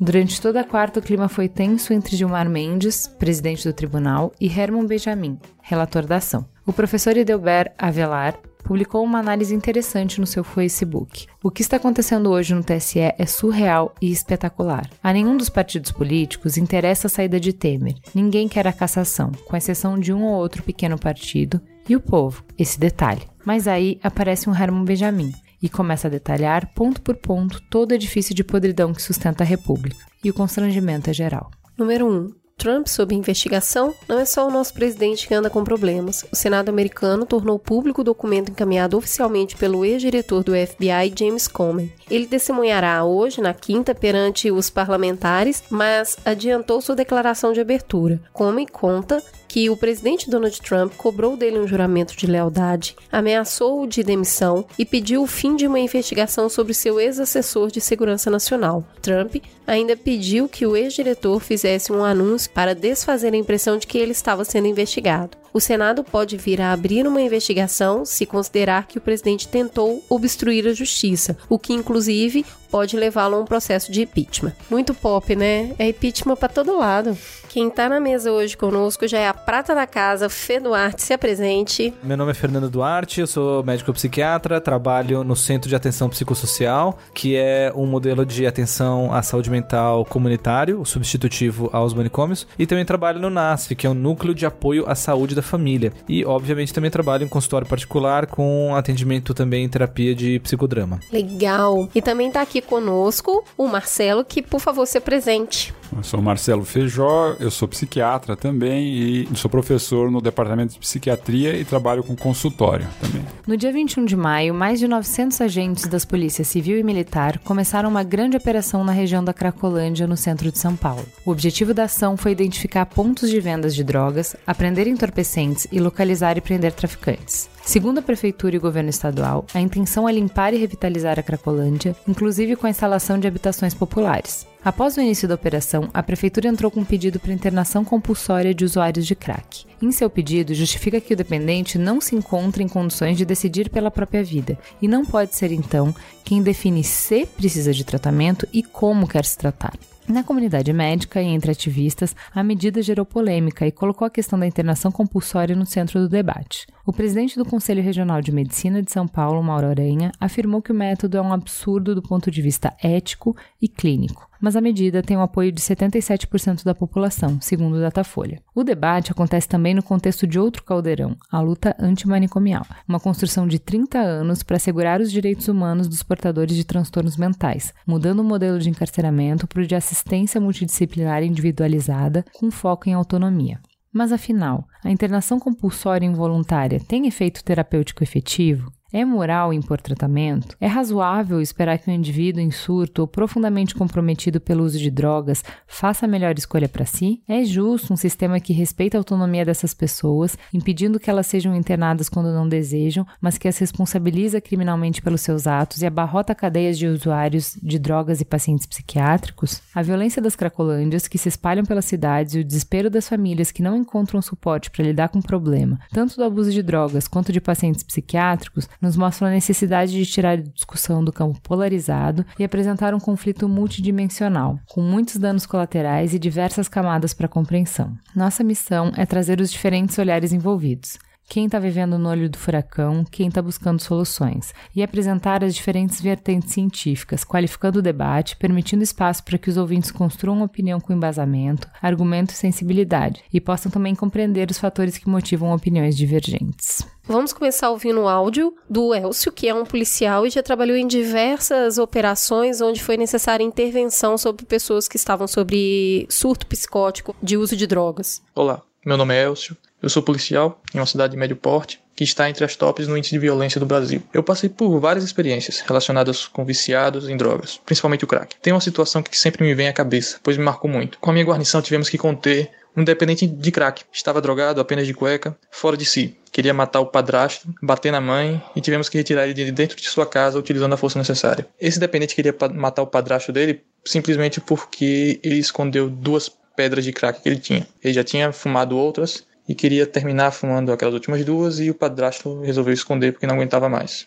Durante 0.00 0.40
toda 0.40 0.60
a 0.60 0.64
quarta, 0.64 1.00
o 1.00 1.02
clima 1.02 1.28
foi 1.28 1.48
tenso 1.48 1.92
entre 1.92 2.16
Gilmar 2.16 2.48
Mendes, 2.48 3.06
presidente 3.06 3.66
do 3.66 3.72
tribunal, 3.72 4.32
e 4.40 4.46
Herman 4.46 4.86
Benjamin, 4.86 5.38
relator 5.62 6.06
da 6.06 6.16
ação. 6.16 6.46
O 6.66 6.72
professor 6.72 7.16
Edelbert 7.16 7.72
Avelar 7.78 8.38
publicou 8.64 9.02
uma 9.02 9.18
análise 9.18 9.54
interessante 9.54 10.20
no 10.20 10.26
seu 10.26 10.44
Facebook. 10.44 11.26
O 11.42 11.50
que 11.50 11.62
está 11.62 11.78
acontecendo 11.78 12.30
hoje 12.30 12.54
no 12.54 12.62
TSE 12.62 13.00
é 13.00 13.24
surreal 13.24 13.94
e 14.00 14.10
espetacular. 14.10 14.88
A 15.02 15.12
nenhum 15.12 15.36
dos 15.36 15.48
partidos 15.48 15.90
políticos 15.90 16.58
interessa 16.58 17.06
a 17.06 17.10
saída 17.10 17.40
de 17.40 17.54
Temer. 17.54 17.94
Ninguém 18.14 18.46
quer 18.46 18.66
a 18.66 18.72
cassação, 18.72 19.32
com 19.46 19.56
exceção 19.56 19.98
de 19.98 20.12
um 20.12 20.24
ou 20.24 20.34
outro 20.34 20.62
pequeno 20.62 20.98
partido 20.98 21.60
e 21.88 21.96
o 21.96 22.00
povo, 22.00 22.44
esse 22.58 22.78
detalhe. 22.78 23.22
Mas 23.44 23.66
aí 23.66 23.98
aparece 24.02 24.50
um 24.50 24.54
Herman 24.54 24.84
Benjamin 24.84 25.32
e 25.62 25.68
começa 25.68 26.08
a 26.08 26.10
detalhar, 26.10 26.72
ponto 26.74 27.00
por 27.02 27.16
ponto, 27.16 27.60
todo 27.70 27.92
o 27.92 27.94
edifício 27.94 28.34
de 28.34 28.44
podridão 28.44 28.92
que 28.92 29.02
sustenta 29.02 29.42
a 29.42 29.46
República. 29.46 30.04
E 30.22 30.30
o 30.30 30.34
constrangimento 30.34 31.10
é 31.10 31.12
geral. 31.12 31.50
Número 31.76 32.06
1. 32.06 32.10
Um, 32.10 32.32
Trump 32.58 32.88
sob 32.88 33.14
investigação 33.14 33.94
não 34.08 34.18
é 34.18 34.24
só 34.24 34.48
o 34.48 34.50
nosso 34.50 34.74
presidente 34.74 35.28
que 35.28 35.34
anda 35.34 35.48
com 35.48 35.62
problemas. 35.62 36.26
O 36.32 36.34
Senado 36.34 36.68
americano 36.68 37.24
tornou 37.24 37.56
público 37.56 38.00
o 38.00 38.04
documento 38.04 38.50
encaminhado 38.50 38.96
oficialmente 38.98 39.56
pelo 39.56 39.84
ex-diretor 39.84 40.42
do 40.42 40.52
FBI, 40.52 41.14
James 41.16 41.46
Comey. 41.46 41.92
Ele 42.10 42.26
testemunhará 42.26 43.04
hoje, 43.04 43.40
na 43.40 43.54
quinta, 43.54 43.94
perante 43.94 44.50
os 44.50 44.68
parlamentares, 44.68 45.62
mas 45.70 46.16
adiantou 46.24 46.80
sua 46.80 46.96
declaração 46.96 47.52
de 47.52 47.60
abertura. 47.60 48.20
Comey 48.32 48.66
conta 48.66 49.22
que 49.48 49.70
o 49.70 49.76
presidente 49.76 50.30
Donald 50.30 50.60
Trump 50.60 50.92
cobrou 50.96 51.36
dele 51.36 51.58
um 51.58 51.66
juramento 51.66 52.14
de 52.14 52.26
lealdade, 52.26 52.94
ameaçou-o 53.10 53.86
de 53.86 54.02
demissão 54.02 54.64
e 54.78 54.84
pediu 54.84 55.22
o 55.22 55.26
fim 55.26 55.56
de 55.56 55.66
uma 55.66 55.80
investigação 55.80 56.48
sobre 56.48 56.74
seu 56.74 57.00
ex-assessor 57.00 57.70
de 57.70 57.80
segurança 57.80 58.30
nacional. 58.30 58.84
Trump 59.00 59.36
ainda 59.66 59.96
pediu 59.96 60.48
que 60.48 60.66
o 60.66 60.76
ex-diretor 60.76 61.40
fizesse 61.40 61.90
um 61.90 62.04
anúncio 62.04 62.50
para 62.50 62.74
desfazer 62.74 63.32
a 63.32 63.36
impressão 63.36 63.78
de 63.78 63.86
que 63.86 63.98
ele 63.98 64.12
estava 64.12 64.44
sendo 64.44 64.68
investigado. 64.68 65.36
O 65.58 65.60
Senado 65.60 66.04
pode 66.04 66.36
vir 66.36 66.60
a 66.60 66.72
abrir 66.72 67.04
uma 67.04 67.20
investigação 67.20 68.04
se 68.04 68.24
considerar 68.24 68.86
que 68.86 68.96
o 68.96 69.00
presidente 69.00 69.48
tentou 69.48 70.04
obstruir 70.08 70.68
a 70.68 70.72
justiça, 70.72 71.36
o 71.48 71.58
que 71.58 71.72
inclusive 71.72 72.46
pode 72.70 72.96
levá-lo 72.96 73.36
a 73.36 73.40
um 73.40 73.44
processo 73.44 73.90
de 73.90 74.02
impeachment. 74.02 74.52
Muito 74.70 74.94
pop, 74.94 75.34
né? 75.34 75.74
É 75.78 75.88
impeachment 75.88 76.36
para 76.36 76.48
todo 76.48 76.78
lado. 76.78 77.16
Quem 77.48 77.70
tá 77.70 77.88
na 77.88 77.98
mesa 77.98 78.30
hoje 78.30 78.56
conosco 78.56 79.08
já 79.08 79.18
é 79.18 79.26
a 79.26 79.32
prata 79.32 79.74
da 79.74 79.86
casa, 79.86 80.28
Fê 80.28 80.60
Duarte, 80.60 81.02
se 81.02 81.14
apresente. 81.14 81.94
Meu 82.02 82.16
nome 82.16 82.30
é 82.30 82.34
Fernando 82.34 82.68
Duarte, 82.68 83.20
eu 83.20 83.26
sou 83.26 83.64
médico 83.64 83.92
psiquiatra, 83.94 84.60
trabalho 84.60 85.24
no 85.24 85.34
Centro 85.34 85.68
de 85.68 85.74
Atenção 85.74 86.10
Psicossocial, 86.10 86.98
que 87.14 87.36
é 87.36 87.72
um 87.74 87.86
modelo 87.86 88.26
de 88.26 88.46
atenção 88.46 89.12
à 89.12 89.22
saúde 89.22 89.50
mental 89.50 90.04
comunitário, 90.04 90.84
substitutivo 90.84 91.70
aos 91.72 91.94
manicômios, 91.94 92.46
e 92.58 92.66
também 92.66 92.84
trabalho 92.84 93.18
no 93.18 93.30
NASF, 93.30 93.74
que 93.74 93.86
é 93.86 93.90
o 93.90 93.94
Núcleo 93.94 94.34
de 94.34 94.44
Apoio 94.44 94.84
à 94.86 94.94
Saúde 94.94 95.34
da 95.34 95.42
Família. 95.48 95.92
E, 96.08 96.24
obviamente, 96.24 96.72
também 96.72 96.90
trabalho 96.90 97.24
em 97.24 97.28
consultório 97.28 97.66
particular 97.66 98.26
com 98.26 98.74
atendimento 98.74 99.34
também 99.34 99.64
em 99.64 99.68
terapia 99.68 100.14
de 100.14 100.38
psicodrama. 100.40 101.00
Legal. 101.12 101.88
E 101.94 102.02
também 102.02 102.30
tá 102.30 102.42
aqui 102.42 102.60
conosco 102.60 103.44
o 103.56 103.66
Marcelo, 103.66 104.24
que, 104.24 104.42
por 104.42 104.60
favor, 104.60 104.86
se 104.86 104.98
apresente. 104.98 105.74
Eu 105.96 106.02
sou 106.02 106.20
Marcelo 106.20 106.64
Feijó, 106.64 107.34
eu 107.40 107.50
sou 107.50 107.66
psiquiatra 107.66 108.36
também 108.36 108.92
e 108.94 109.28
sou 109.34 109.50
professor 109.50 110.10
no 110.10 110.20
departamento 110.20 110.74
de 110.74 110.78
psiquiatria 110.78 111.56
e 111.56 111.64
trabalho 111.64 112.02
com 112.02 112.14
consultório 112.14 112.86
também. 113.00 113.24
No 113.46 113.56
dia 113.56 113.72
21 113.72 114.04
de 114.04 114.16
maio, 114.16 114.52
mais 114.52 114.78
de 114.78 114.86
900 114.86 115.40
agentes 115.40 115.86
das 115.86 116.04
polícias 116.04 116.48
civil 116.48 116.78
e 116.78 116.82
militar 116.82 117.38
começaram 117.38 117.88
uma 117.88 118.02
grande 118.02 118.36
operação 118.36 118.84
na 118.84 118.92
região 118.92 119.24
da 119.24 119.32
Cracolândia, 119.32 120.06
no 120.06 120.16
centro 120.16 120.52
de 120.52 120.58
São 120.58 120.76
Paulo. 120.76 121.04
O 121.24 121.30
objetivo 121.30 121.72
da 121.72 121.84
ação 121.84 122.16
foi 122.16 122.32
identificar 122.32 122.86
pontos 122.86 123.30
de 123.30 123.40
vendas 123.40 123.74
de 123.74 123.84
drogas, 123.84 124.36
apreender 124.46 124.86
entorpecentes 124.86 125.66
e 125.70 125.80
localizar 125.80 126.36
e 126.36 126.40
prender 126.40 126.72
traficantes. 126.72 127.48
Segundo 127.62 127.98
a 127.98 128.02
Prefeitura 128.02 128.54
e 128.54 128.58
o 128.58 128.62
governo 128.62 128.88
estadual, 128.88 129.44
a 129.52 129.60
intenção 129.60 130.08
é 130.08 130.12
limpar 130.12 130.54
e 130.54 130.56
revitalizar 130.56 131.18
a 131.18 131.22
Cracolândia, 131.22 131.94
inclusive 132.08 132.56
com 132.56 132.66
a 132.66 132.70
instalação 132.70 133.18
de 133.18 133.28
habitações 133.28 133.74
populares. 133.74 134.47
Após 134.64 134.96
o 134.96 135.00
início 135.00 135.28
da 135.28 135.36
operação, 135.36 135.88
a 135.94 136.02
Prefeitura 136.02 136.48
entrou 136.48 136.70
com 136.70 136.80
um 136.80 136.84
pedido 136.84 137.20
para 137.20 137.32
internação 137.32 137.84
compulsória 137.84 138.52
de 138.52 138.64
usuários 138.64 139.06
de 139.06 139.14
crack. 139.14 139.64
Em 139.80 139.92
seu 139.92 140.10
pedido, 140.10 140.52
justifica 140.52 141.00
que 141.00 141.14
o 141.14 141.16
dependente 141.16 141.78
não 141.78 142.00
se 142.00 142.16
encontra 142.16 142.62
em 142.62 142.68
condições 142.68 143.16
de 143.16 143.24
decidir 143.24 143.70
pela 143.70 143.90
própria 143.90 144.22
vida 144.22 144.58
e 144.82 144.88
não 144.88 145.04
pode 145.04 145.36
ser, 145.36 145.52
então, 145.52 145.94
quem 146.24 146.42
define 146.42 146.82
se 146.82 147.24
precisa 147.24 147.72
de 147.72 147.84
tratamento 147.84 148.48
e 148.52 148.62
como 148.62 149.06
quer 149.06 149.24
se 149.24 149.38
tratar. 149.38 149.74
Na 150.08 150.24
comunidade 150.24 150.72
médica 150.72 151.20
e 151.20 151.26
entre 151.26 151.50
ativistas, 151.52 152.16
a 152.34 152.42
medida 152.42 152.80
gerou 152.80 153.04
polêmica 153.04 153.66
e 153.66 153.70
colocou 153.70 154.06
a 154.06 154.10
questão 154.10 154.38
da 154.38 154.46
internação 154.46 154.90
compulsória 154.90 155.54
no 155.54 155.66
centro 155.66 156.00
do 156.00 156.08
debate. 156.08 156.66
O 156.86 156.94
presidente 156.94 157.36
do 157.36 157.44
Conselho 157.44 157.82
Regional 157.82 158.22
de 158.22 158.32
Medicina 158.32 158.82
de 158.82 158.90
São 158.90 159.06
Paulo, 159.06 159.42
Mauro 159.42 159.66
Aranha, 159.66 160.10
afirmou 160.18 160.62
que 160.62 160.72
o 160.72 160.74
método 160.74 161.18
é 161.18 161.20
um 161.20 161.30
absurdo 161.30 161.94
do 161.94 162.00
ponto 162.00 162.30
de 162.30 162.40
vista 162.40 162.74
ético 162.82 163.36
e 163.60 163.68
clínico, 163.68 164.27
mas 164.40 164.56
a 164.56 164.60
medida 164.60 165.02
tem 165.02 165.16
o 165.16 165.20
apoio 165.20 165.52
de 165.52 165.60
77% 165.60 166.64
da 166.64 166.74
população, 166.74 167.40
segundo 167.40 167.76
o 167.76 167.80
Datafolha. 167.80 168.40
O 168.54 168.64
debate 168.64 169.12
acontece 169.12 169.48
também 169.48 169.74
no 169.74 169.82
contexto 169.82 170.26
de 170.26 170.38
outro 170.38 170.62
caldeirão, 170.64 171.16
a 171.30 171.40
luta 171.40 171.74
antimanicomial, 171.78 172.66
uma 172.86 173.00
construção 173.00 173.46
de 173.46 173.58
30 173.58 173.98
anos 173.98 174.42
para 174.42 174.56
assegurar 174.56 175.00
os 175.00 175.10
direitos 175.10 175.48
humanos 175.48 175.88
dos 175.88 176.02
portadores 176.02 176.54
de 176.56 176.64
transtornos 176.64 177.16
mentais, 177.16 177.72
mudando 177.86 178.20
o 178.20 178.24
modelo 178.24 178.58
de 178.58 178.70
encarceramento 178.70 179.46
para 179.46 179.62
o 179.62 179.66
de 179.66 179.74
assistência 179.74 180.40
multidisciplinar 180.40 181.22
individualizada 181.22 182.24
com 182.34 182.50
foco 182.50 182.88
em 182.88 182.94
autonomia. 182.94 183.60
Mas 183.92 184.12
afinal, 184.12 184.66
a 184.84 184.90
internação 184.90 185.40
compulsória 185.40 186.06
involuntária 186.06 186.78
tem 186.78 187.06
efeito 187.06 187.42
terapêutico 187.42 188.02
efetivo? 188.02 188.70
É 188.90 189.04
moral 189.04 189.52
impor 189.52 189.82
tratamento? 189.82 190.56
É 190.58 190.66
razoável 190.66 191.42
esperar 191.42 191.78
que 191.78 191.90
um 191.90 191.92
indivíduo 191.92 192.40
em 192.40 192.50
surto 192.50 193.02
ou 193.02 193.06
profundamente 193.06 193.74
comprometido 193.74 194.40
pelo 194.40 194.64
uso 194.64 194.78
de 194.78 194.90
drogas 194.90 195.44
faça 195.66 196.06
a 196.06 196.08
melhor 196.08 196.38
escolha 196.38 196.70
para 196.70 196.86
si? 196.86 197.22
É 197.28 197.44
justo 197.44 197.92
um 197.92 197.98
sistema 197.98 198.40
que 198.40 198.54
respeita 198.54 198.96
a 198.96 199.00
autonomia 199.00 199.44
dessas 199.44 199.74
pessoas, 199.74 200.38
impedindo 200.54 200.98
que 200.98 201.10
elas 201.10 201.26
sejam 201.26 201.54
internadas 201.54 202.08
quando 202.08 202.32
não 202.32 202.48
desejam, 202.48 203.06
mas 203.20 203.36
que 203.36 203.46
as 203.46 203.58
responsabiliza 203.58 204.40
criminalmente 204.40 205.02
pelos 205.02 205.20
seus 205.20 205.46
atos 205.46 205.82
e 205.82 205.86
abarrota 205.86 206.34
cadeias 206.34 206.78
de 206.78 206.86
usuários 206.86 207.58
de 207.62 207.78
drogas 207.78 208.22
e 208.22 208.24
pacientes 208.24 208.64
psiquiátricos? 208.64 209.60
A 209.74 209.82
violência 209.82 210.22
das 210.22 210.34
cracolândias 210.34 211.06
que 211.06 211.18
se 211.18 211.28
espalham 211.28 211.66
pelas 211.66 211.84
cidades 211.84 212.34
e 212.34 212.38
o 212.38 212.44
desespero 212.44 212.88
das 212.88 213.06
famílias 213.06 213.52
que 213.52 213.62
não 213.62 213.76
encontram 213.76 214.22
suporte 214.22 214.70
para 214.70 214.86
lidar 214.86 215.10
com 215.10 215.18
o 215.18 215.22
problema, 215.22 215.78
tanto 215.92 216.16
do 216.16 216.24
abuso 216.24 216.50
de 216.50 216.62
drogas 216.62 217.06
quanto 217.06 217.30
de 217.30 217.40
pacientes 217.40 217.82
psiquiátricos, 217.82 218.66
nos 218.80 218.96
mostram 218.96 219.28
a 219.28 219.32
necessidade 219.32 219.92
de 219.92 220.06
tirar 220.06 220.32
a 220.32 220.42
discussão 220.42 221.02
do 221.04 221.12
campo 221.12 221.40
polarizado 221.40 222.24
e 222.38 222.44
apresentar 222.44 222.94
um 222.94 223.00
conflito 223.00 223.48
multidimensional, 223.48 224.58
com 224.66 224.80
muitos 224.80 225.16
danos 225.16 225.46
colaterais 225.46 226.14
e 226.14 226.18
diversas 226.18 226.68
camadas 226.68 227.12
para 227.12 227.28
compreensão. 227.28 227.96
Nossa 228.14 228.44
missão 228.44 228.92
é 228.96 229.04
trazer 229.04 229.40
os 229.40 229.50
diferentes 229.50 229.98
olhares 229.98 230.32
envolvidos 230.32 230.98
quem 231.28 231.44
está 231.44 231.58
vivendo 231.58 231.98
no 231.98 232.08
olho 232.08 232.30
do 232.30 232.38
furacão, 232.38 233.04
quem 233.04 233.28
está 233.28 233.42
buscando 233.42 233.82
soluções, 233.82 234.54
e 234.74 234.82
apresentar 234.82 235.44
as 235.44 235.54
diferentes 235.54 236.00
vertentes 236.00 236.52
científicas, 236.52 237.22
qualificando 237.22 237.80
o 237.80 237.82
debate, 237.82 238.36
permitindo 238.36 238.82
espaço 238.82 239.22
para 239.22 239.36
que 239.36 239.50
os 239.50 239.58
ouvintes 239.58 239.90
construam 239.90 240.42
opinião 240.42 240.80
com 240.80 240.92
embasamento, 240.92 241.68
argumento 241.82 242.32
e 242.32 242.36
sensibilidade, 242.36 243.22
e 243.32 243.40
possam 243.40 243.70
também 243.70 243.94
compreender 243.94 244.50
os 244.50 244.58
fatores 244.58 244.96
que 244.96 245.08
motivam 245.08 245.52
opiniões 245.52 245.96
divergentes. 245.96 246.86
Vamos 247.04 247.32
começar 247.32 247.70
ouvindo 247.70 248.02
o 248.02 248.08
áudio 248.08 248.54
do 248.68 248.94
Elcio, 248.94 249.32
que 249.32 249.48
é 249.48 249.54
um 249.54 249.64
policial 249.64 250.26
e 250.26 250.30
já 250.30 250.42
trabalhou 250.42 250.76
em 250.76 250.86
diversas 250.86 251.78
operações 251.78 252.60
onde 252.60 252.82
foi 252.82 252.96
necessária 252.96 253.44
intervenção 253.44 254.18
sobre 254.18 254.44
pessoas 254.44 254.88
que 254.88 254.96
estavam 254.96 255.26
sobre 255.26 256.06
surto 256.10 256.46
psicótico 256.46 257.16
de 257.22 257.36
uso 257.36 257.56
de 257.56 257.66
drogas. 257.66 258.22
Olá, 258.34 258.62
meu 258.84 258.96
nome 258.96 259.14
é 259.14 259.24
Elcio, 259.24 259.56
eu 259.82 259.88
sou 259.88 260.02
policial 260.02 260.60
em 260.74 260.78
uma 260.78 260.86
cidade 260.86 261.12
de 261.12 261.16
médio 261.18 261.36
porte 261.36 261.80
que 261.94 262.04
está 262.04 262.30
entre 262.30 262.44
as 262.44 262.54
tops 262.54 262.86
no 262.86 262.96
índice 262.96 263.10
de 263.10 263.18
violência 263.18 263.58
do 263.58 263.66
Brasil. 263.66 264.00
Eu 264.14 264.22
passei 264.22 264.48
por 264.48 264.78
várias 264.78 265.04
experiências 265.04 265.60
relacionadas 265.60 266.26
com 266.26 266.44
viciados 266.44 267.08
em 267.08 267.16
drogas, 267.16 267.60
principalmente 267.66 268.04
o 268.04 268.06
crack. 268.06 268.36
Tem 268.40 268.52
uma 268.52 268.60
situação 268.60 269.02
que 269.02 269.18
sempre 269.18 269.44
me 269.44 269.52
vem 269.52 269.66
à 269.66 269.72
cabeça, 269.72 270.20
pois 270.22 270.36
me 270.36 270.44
marcou 270.44 270.70
muito. 270.70 270.98
Com 271.00 271.10
a 271.10 271.12
minha 271.12 271.24
guarnição 271.24 271.60
tivemos 271.60 271.88
que 271.88 271.98
conter 271.98 272.50
um 272.76 272.84
dependente 272.84 273.26
de 273.26 273.50
crack. 273.50 273.82
Estava 273.92 274.20
drogado, 274.20 274.60
apenas 274.60 274.86
de 274.86 274.94
cueca, 274.94 275.36
fora 275.50 275.76
de 275.76 275.84
si. 275.84 276.16
Queria 276.30 276.54
matar 276.54 276.78
o 276.78 276.86
padrasto, 276.86 277.48
bater 277.60 277.90
na 277.90 278.00
mãe 278.00 278.40
e 278.54 278.60
tivemos 278.60 278.88
que 278.88 278.96
retirar 278.96 279.24
ele 279.24 279.34
de 279.34 279.50
dentro 279.50 279.76
de 279.76 279.88
sua 279.88 280.06
casa 280.06 280.38
utilizando 280.38 280.74
a 280.74 280.76
força 280.76 280.98
necessária. 280.98 281.48
Esse 281.60 281.80
dependente 281.80 282.14
queria 282.14 282.34
matar 282.54 282.82
o 282.82 282.86
padrasto 282.86 283.32
dele 283.32 283.64
simplesmente 283.84 284.40
porque 284.40 285.18
ele 285.24 285.38
escondeu 285.38 285.90
duas 285.90 286.30
pedras 286.54 286.84
de 286.84 286.92
crack 286.92 287.20
que 287.20 287.28
ele 287.28 287.40
tinha. 287.40 287.66
Ele 287.82 287.92
já 287.92 288.04
tinha 288.04 288.30
fumado 288.32 288.76
outras 288.76 289.26
e 289.48 289.54
queria 289.54 289.86
terminar 289.86 290.30
fumando 290.30 290.70
aquelas 290.70 290.94
últimas 290.94 291.24
duas 291.24 291.58
e 291.58 291.70
o 291.70 291.74
padrasto 291.74 292.40
resolveu 292.42 292.74
esconder 292.74 293.12
porque 293.12 293.26
não 293.26 293.36
aguentava 293.36 293.68
mais. 293.68 294.06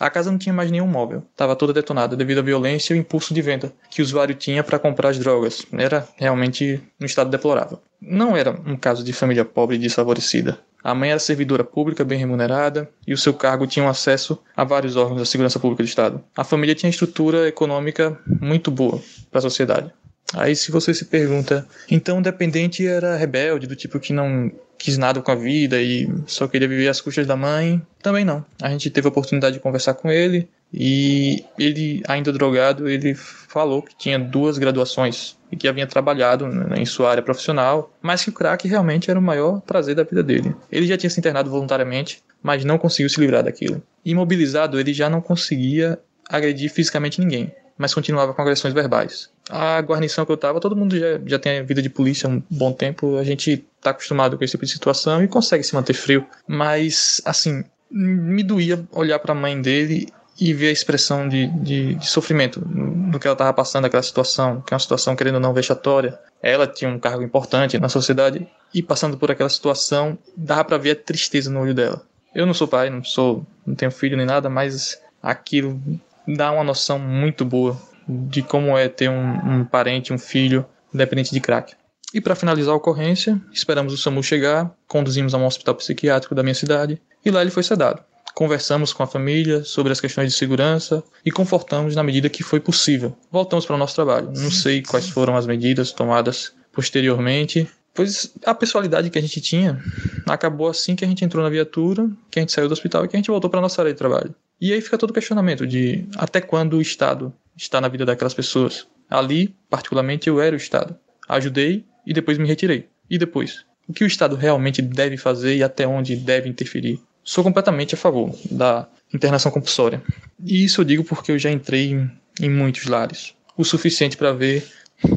A 0.00 0.10
casa 0.10 0.30
não 0.30 0.38
tinha 0.38 0.52
mais 0.52 0.70
nenhum 0.70 0.88
móvel, 0.88 1.22
estava 1.30 1.54
toda 1.54 1.72
detonada 1.72 2.16
devido 2.16 2.38
à 2.38 2.42
violência 2.42 2.92
e 2.92 2.96
o 2.96 3.00
impulso 3.00 3.32
de 3.32 3.40
venda 3.40 3.72
que 3.90 4.02
o 4.02 4.04
usuário 4.04 4.34
tinha 4.34 4.64
para 4.64 4.78
comprar 4.78 5.10
as 5.10 5.18
drogas. 5.18 5.64
Era 5.72 6.08
realmente 6.16 6.82
um 7.00 7.04
estado 7.04 7.30
deplorável. 7.30 7.80
Não 8.00 8.36
era 8.36 8.50
um 8.66 8.76
caso 8.76 9.04
de 9.04 9.12
família 9.12 9.44
pobre 9.44 9.76
e 9.76 9.78
desfavorecida. 9.78 10.58
A 10.82 10.94
mãe 10.94 11.10
era 11.10 11.18
servidora 11.18 11.64
pública 11.64 12.04
bem 12.04 12.18
remunerada 12.18 12.90
e 13.06 13.14
o 13.14 13.18
seu 13.18 13.32
cargo 13.32 13.66
tinha 13.66 13.88
acesso 13.88 14.38
a 14.54 14.64
vários 14.64 14.96
órgãos 14.96 15.20
da 15.20 15.24
segurança 15.24 15.58
pública 15.58 15.82
do 15.82 15.86
Estado. 15.86 16.22
A 16.36 16.44
família 16.44 16.74
tinha 16.74 16.90
estrutura 16.90 17.48
econômica 17.48 18.18
muito 18.26 18.70
boa 18.70 19.00
para 19.30 19.38
a 19.38 19.42
sociedade. 19.42 19.92
Aí 20.36 20.54
se 20.54 20.70
você 20.70 20.92
se 20.92 21.04
pergunta, 21.04 21.66
então 21.90 22.18
o 22.18 22.22
dependente 22.22 22.86
era 22.86 23.16
rebelde, 23.16 23.66
do 23.66 23.76
tipo 23.76 24.00
que 24.00 24.12
não 24.12 24.50
quis 24.76 24.98
nada 24.98 25.20
com 25.22 25.30
a 25.30 25.34
vida 25.34 25.80
e 25.80 26.08
só 26.26 26.46
queria 26.46 26.68
viver 26.68 26.88
às 26.88 27.00
custas 27.00 27.26
da 27.26 27.36
mãe? 27.36 27.80
Também 28.02 28.24
não. 28.24 28.44
A 28.60 28.68
gente 28.70 28.90
teve 28.90 29.06
a 29.06 29.10
oportunidade 29.10 29.54
de 29.54 29.60
conversar 29.60 29.94
com 29.94 30.10
ele 30.10 30.48
e 30.72 31.44
ele, 31.58 32.02
ainda 32.08 32.32
drogado, 32.32 32.88
ele 32.88 33.14
falou 33.14 33.80
que 33.80 33.96
tinha 33.96 34.18
duas 34.18 34.58
graduações 34.58 35.36
e 35.50 35.56
que 35.56 35.68
havia 35.68 35.86
trabalhado 35.86 36.46
em 36.76 36.84
sua 36.84 37.10
área 37.10 37.22
profissional, 37.22 37.94
mas 38.02 38.24
que 38.24 38.30
o 38.30 38.32
crack 38.32 38.66
realmente 38.66 39.08
era 39.08 39.18
o 39.18 39.22
maior 39.22 39.60
prazer 39.60 39.94
da 39.94 40.02
vida 40.02 40.22
dele. 40.22 40.54
Ele 40.70 40.86
já 40.86 40.96
tinha 40.96 41.10
se 41.10 41.20
internado 41.20 41.48
voluntariamente, 41.48 42.22
mas 42.42 42.64
não 42.64 42.76
conseguiu 42.76 43.08
se 43.08 43.20
livrar 43.20 43.44
daquilo. 43.44 43.80
Imobilizado, 44.04 44.80
ele 44.80 44.92
já 44.92 45.08
não 45.08 45.20
conseguia 45.20 45.98
agredir 46.28 46.70
fisicamente 46.70 47.20
ninguém 47.20 47.52
mas 47.76 47.94
continuava 47.94 48.32
com 48.32 48.42
agressões 48.42 48.72
verbais. 48.72 49.30
A 49.50 49.80
guarnição 49.80 50.24
que 50.24 50.32
eu 50.32 50.36
estava, 50.36 50.60
todo 50.60 50.76
mundo 50.76 50.98
já, 50.98 51.20
já 51.26 51.38
tem 51.38 51.64
vida 51.64 51.82
de 51.82 51.90
polícia 51.90 52.28
há 52.28 52.30
um 52.30 52.42
bom 52.48 52.72
tempo, 52.72 53.18
a 53.18 53.24
gente 53.24 53.64
está 53.76 53.90
acostumado 53.90 54.38
com 54.38 54.44
esse 54.44 54.52
tipo 54.52 54.64
de 54.64 54.72
situação 54.72 55.22
e 55.22 55.28
consegue 55.28 55.62
se 55.62 55.74
manter 55.74 55.94
frio. 55.94 56.26
Mas, 56.46 57.20
assim, 57.24 57.64
me 57.90 58.42
doía 58.42 58.84
olhar 58.92 59.18
para 59.18 59.32
a 59.32 59.34
mãe 59.34 59.60
dele 59.60 60.08
e 60.38 60.52
ver 60.52 60.68
a 60.68 60.72
expressão 60.72 61.28
de, 61.28 61.46
de, 61.62 61.94
de 61.94 62.06
sofrimento 62.08 62.60
no 62.66 63.20
que 63.20 63.26
ela 63.26 63.34
estava 63.34 63.52
passando 63.52 63.84
aquela 63.84 64.02
situação, 64.02 64.60
que 64.62 64.72
é 64.72 64.74
uma 64.74 64.80
situação 64.80 65.14
querendo 65.14 65.36
ou 65.36 65.40
não 65.40 65.54
vexatória. 65.54 66.18
Ela 66.42 66.66
tinha 66.66 66.90
um 66.90 66.98
cargo 66.98 67.22
importante 67.22 67.78
na 67.78 67.88
sociedade 67.88 68.46
e 68.72 68.82
passando 68.82 69.16
por 69.16 69.30
aquela 69.30 69.48
situação, 69.48 70.18
dava 70.36 70.64
para 70.64 70.78
ver 70.78 70.90
a 70.90 70.96
tristeza 70.96 71.50
no 71.50 71.60
olho 71.60 71.74
dela. 71.74 72.02
Eu 72.34 72.46
não 72.46 72.54
sou 72.54 72.66
pai, 72.66 72.90
não 72.90 73.04
sou, 73.04 73.46
não 73.64 73.76
tenho 73.76 73.92
filho 73.92 74.16
nem 74.16 74.26
nada, 74.26 74.50
mas 74.50 75.00
aquilo 75.22 75.80
dá 76.26 76.50
uma 76.50 76.64
noção 76.64 76.98
muito 76.98 77.44
boa 77.44 77.80
de 78.08 78.42
como 78.42 78.76
é 78.76 78.88
ter 78.88 79.08
um, 79.08 79.60
um 79.60 79.64
parente, 79.64 80.12
um 80.12 80.18
filho 80.18 80.64
dependente 80.92 81.32
de 81.32 81.40
crack. 81.40 81.74
E 82.12 82.20
para 82.20 82.36
finalizar 82.36 82.72
a 82.72 82.76
ocorrência, 82.76 83.40
esperamos 83.52 83.92
o 83.92 83.96
SAMU 83.96 84.22
chegar, 84.22 84.72
conduzimos 84.86 85.34
a 85.34 85.38
um 85.38 85.46
hospital 85.46 85.74
psiquiátrico 85.74 86.34
da 86.34 86.42
minha 86.42 86.54
cidade 86.54 87.00
e 87.24 87.30
lá 87.30 87.42
ele 87.42 87.50
foi 87.50 87.62
sedado. 87.62 88.02
Conversamos 88.34 88.92
com 88.92 89.02
a 89.02 89.06
família 89.06 89.64
sobre 89.64 89.92
as 89.92 90.00
questões 90.00 90.32
de 90.32 90.38
segurança 90.38 91.02
e 91.24 91.30
confortamos 91.30 91.94
na 91.94 92.02
medida 92.02 92.28
que 92.28 92.42
foi 92.42 92.60
possível. 92.60 93.16
Voltamos 93.30 93.66
para 93.66 93.76
o 93.76 93.78
nosso 93.78 93.94
trabalho. 93.94 94.30
Não 94.36 94.50
sei 94.50 94.82
quais 94.82 95.08
foram 95.08 95.36
as 95.36 95.46
medidas 95.46 95.92
tomadas 95.92 96.52
posteriormente, 96.72 97.68
pois 97.92 98.32
a 98.44 98.54
pessoalidade 98.54 99.10
que 99.10 99.18
a 99.18 99.22
gente 99.22 99.40
tinha 99.40 99.80
acabou 100.28 100.68
assim 100.68 100.96
que 100.96 101.04
a 101.04 101.08
gente 101.08 101.24
entrou 101.24 101.42
na 101.42 101.50
viatura, 101.50 102.08
que 102.30 102.38
a 102.38 102.42
gente 102.42 102.52
saiu 102.52 102.68
do 102.68 102.72
hospital 102.72 103.04
e 103.04 103.08
que 103.08 103.16
a 103.16 103.18
gente 103.18 103.30
voltou 103.30 103.48
para 103.48 103.60
nossa 103.60 103.80
área 103.80 103.92
de 103.92 103.98
trabalho. 103.98 104.34
E 104.60 104.72
aí 104.72 104.80
fica 104.80 104.98
todo 104.98 105.10
o 105.10 105.14
questionamento 105.14 105.66
de 105.66 106.06
até 106.16 106.40
quando 106.40 106.76
o 106.76 106.82
Estado 106.82 107.32
está 107.56 107.80
na 107.80 107.88
vida 107.88 108.04
daquelas 108.04 108.34
pessoas. 108.34 108.86
Ali, 109.08 109.54
particularmente, 109.68 110.28
eu 110.28 110.40
era 110.40 110.54
o 110.54 110.58
Estado. 110.58 110.96
Ajudei 111.28 111.84
e 112.06 112.12
depois 112.12 112.38
me 112.38 112.46
retirei. 112.46 112.88
E 113.08 113.18
depois? 113.18 113.64
O 113.86 113.92
que 113.92 114.04
o 114.04 114.06
Estado 114.06 114.36
realmente 114.36 114.80
deve 114.80 115.16
fazer 115.16 115.56
e 115.56 115.62
até 115.62 115.86
onde 115.86 116.16
deve 116.16 116.48
interferir? 116.48 117.00
Sou 117.22 117.44
completamente 117.44 117.94
a 117.94 117.98
favor 117.98 118.34
da 118.50 118.88
internação 119.12 119.50
compulsória. 119.50 120.02
E 120.42 120.64
isso 120.64 120.80
eu 120.80 120.84
digo 120.84 121.04
porque 121.04 121.32
eu 121.32 121.38
já 121.38 121.50
entrei 121.50 121.92
em, 121.92 122.10
em 122.40 122.50
muitos 122.50 122.86
lares. 122.86 123.34
O 123.56 123.64
suficiente 123.64 124.16
para 124.16 124.32
ver, 124.32 124.66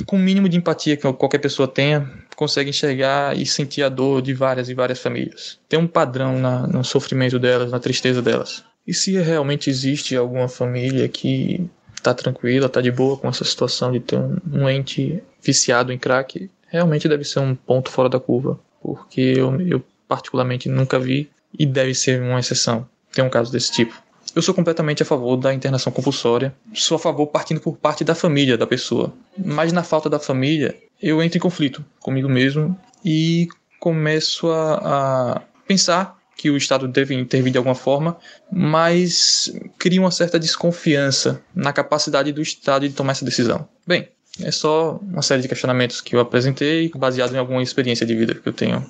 com 0.06 0.16
o 0.16 0.20
mínimo 0.20 0.48
de 0.48 0.58
empatia 0.58 0.96
que 0.96 1.12
qualquer 1.14 1.40
pessoa 1.40 1.68
tenha, 1.68 2.10
consegue 2.36 2.70
enxergar 2.70 3.36
e 3.38 3.46
sentir 3.46 3.84
a 3.84 3.90
dor 3.90 4.22
de 4.22 4.34
várias 4.34 4.70
e 4.70 4.74
várias 4.74 5.00
famílias. 5.00 5.60
Tem 5.68 5.80
um 5.80 5.88
padrão 5.88 6.38
na, 6.40 6.68
no 6.68 6.84
sofrimento 6.84 7.40
delas, 7.40 7.72
na 7.72 7.80
tristeza 7.80 8.22
delas. 8.22 8.64
E 8.88 8.94
se 8.94 9.18
realmente 9.20 9.70
existe 9.70 10.16
alguma 10.16 10.48
família 10.48 11.08
que 11.10 11.70
está 11.94 12.14
tranquila, 12.14 12.68
está 12.68 12.80
de 12.80 12.92
boa 12.92 13.18
com 13.18 13.28
essa 13.28 13.44
situação 13.44 13.92
de 13.92 14.00
ter 14.00 14.18
um, 14.18 14.38
um, 14.54 14.70
ente 14.70 15.22
viciado 15.44 15.92
em 15.92 15.98
crack, 15.98 16.50
realmente 16.68 17.10
deve 17.10 17.26
ser 17.26 17.40
um 17.40 17.54
ponto 17.54 17.92
fora 17.92 18.08
da 18.08 18.20
curva, 18.20 18.58
porque 18.82 19.20
eu, 19.36 19.60
eu 19.62 19.84
particularmente 20.08 20.70
nunca 20.70 20.98
vi 20.98 21.30
e 21.58 21.66
deve 21.66 21.94
ser 21.94 22.22
uma 22.22 22.40
exceção 22.40 22.88
ter 23.12 23.22
um 23.22 23.30
caso 23.30 23.52
desse 23.52 23.72
tipo. 23.72 24.02
Eu 24.36 24.42
sou 24.42 24.54
completamente 24.54 25.02
a 25.02 25.06
favor 25.06 25.36
da 25.36 25.54
internação 25.54 25.92
compulsória, 25.92 26.54
sou 26.74 26.96
a 26.96 27.00
favor 27.00 27.28
partindo 27.28 27.60
por 27.60 27.76
parte 27.76 28.04
da 28.04 28.14
família 28.14 28.58
da 28.58 28.68
pessoa, 28.68 29.12
mas 29.38 29.74
na 29.74 29.84
falta 29.84 30.10
da 30.10 30.20
família 30.20 30.78
eu 31.02 31.22
entro 31.22 31.38
em 31.38 31.42
conflito 31.42 31.84
comigo 32.00 32.30
mesmo 32.30 32.78
e 33.04 33.48
começo 33.80 34.50
a, 34.50 35.36
a 35.38 35.42
pensar 35.68 36.17
que 36.38 36.52
o 36.52 36.56
Estado 36.56 36.88
deve 36.88 37.16
intervir 37.16 37.52
de 37.52 37.58
alguma 37.58 37.76
forma, 37.76 38.18
mas 38.52 39.52
cria 39.80 40.00
uma 40.00 40.12
certa 40.12 40.40
desconfiança 40.40 41.42
na 41.54 41.74
capacidade 41.74 42.32
do 42.32 42.42
Estado 42.42 42.88
de 42.88 42.94
tomar 42.94 43.14
essa 43.14 43.26
decisão. 43.26 43.68
Bem, 43.86 44.08
é 44.42 44.52
só 44.52 45.00
uma 45.02 45.24
série 45.24 45.42
de 45.42 45.48
questionamentos 45.48 46.00
que 46.00 46.16
eu 46.16 46.20
apresentei, 46.20 46.92
baseado 46.96 47.34
em 47.34 47.38
alguma 47.40 47.64
experiência 47.64 48.06
de 48.06 48.16
vida 48.16 48.36
que 48.36 48.48
eu 48.48 48.54
tenho 48.54 48.86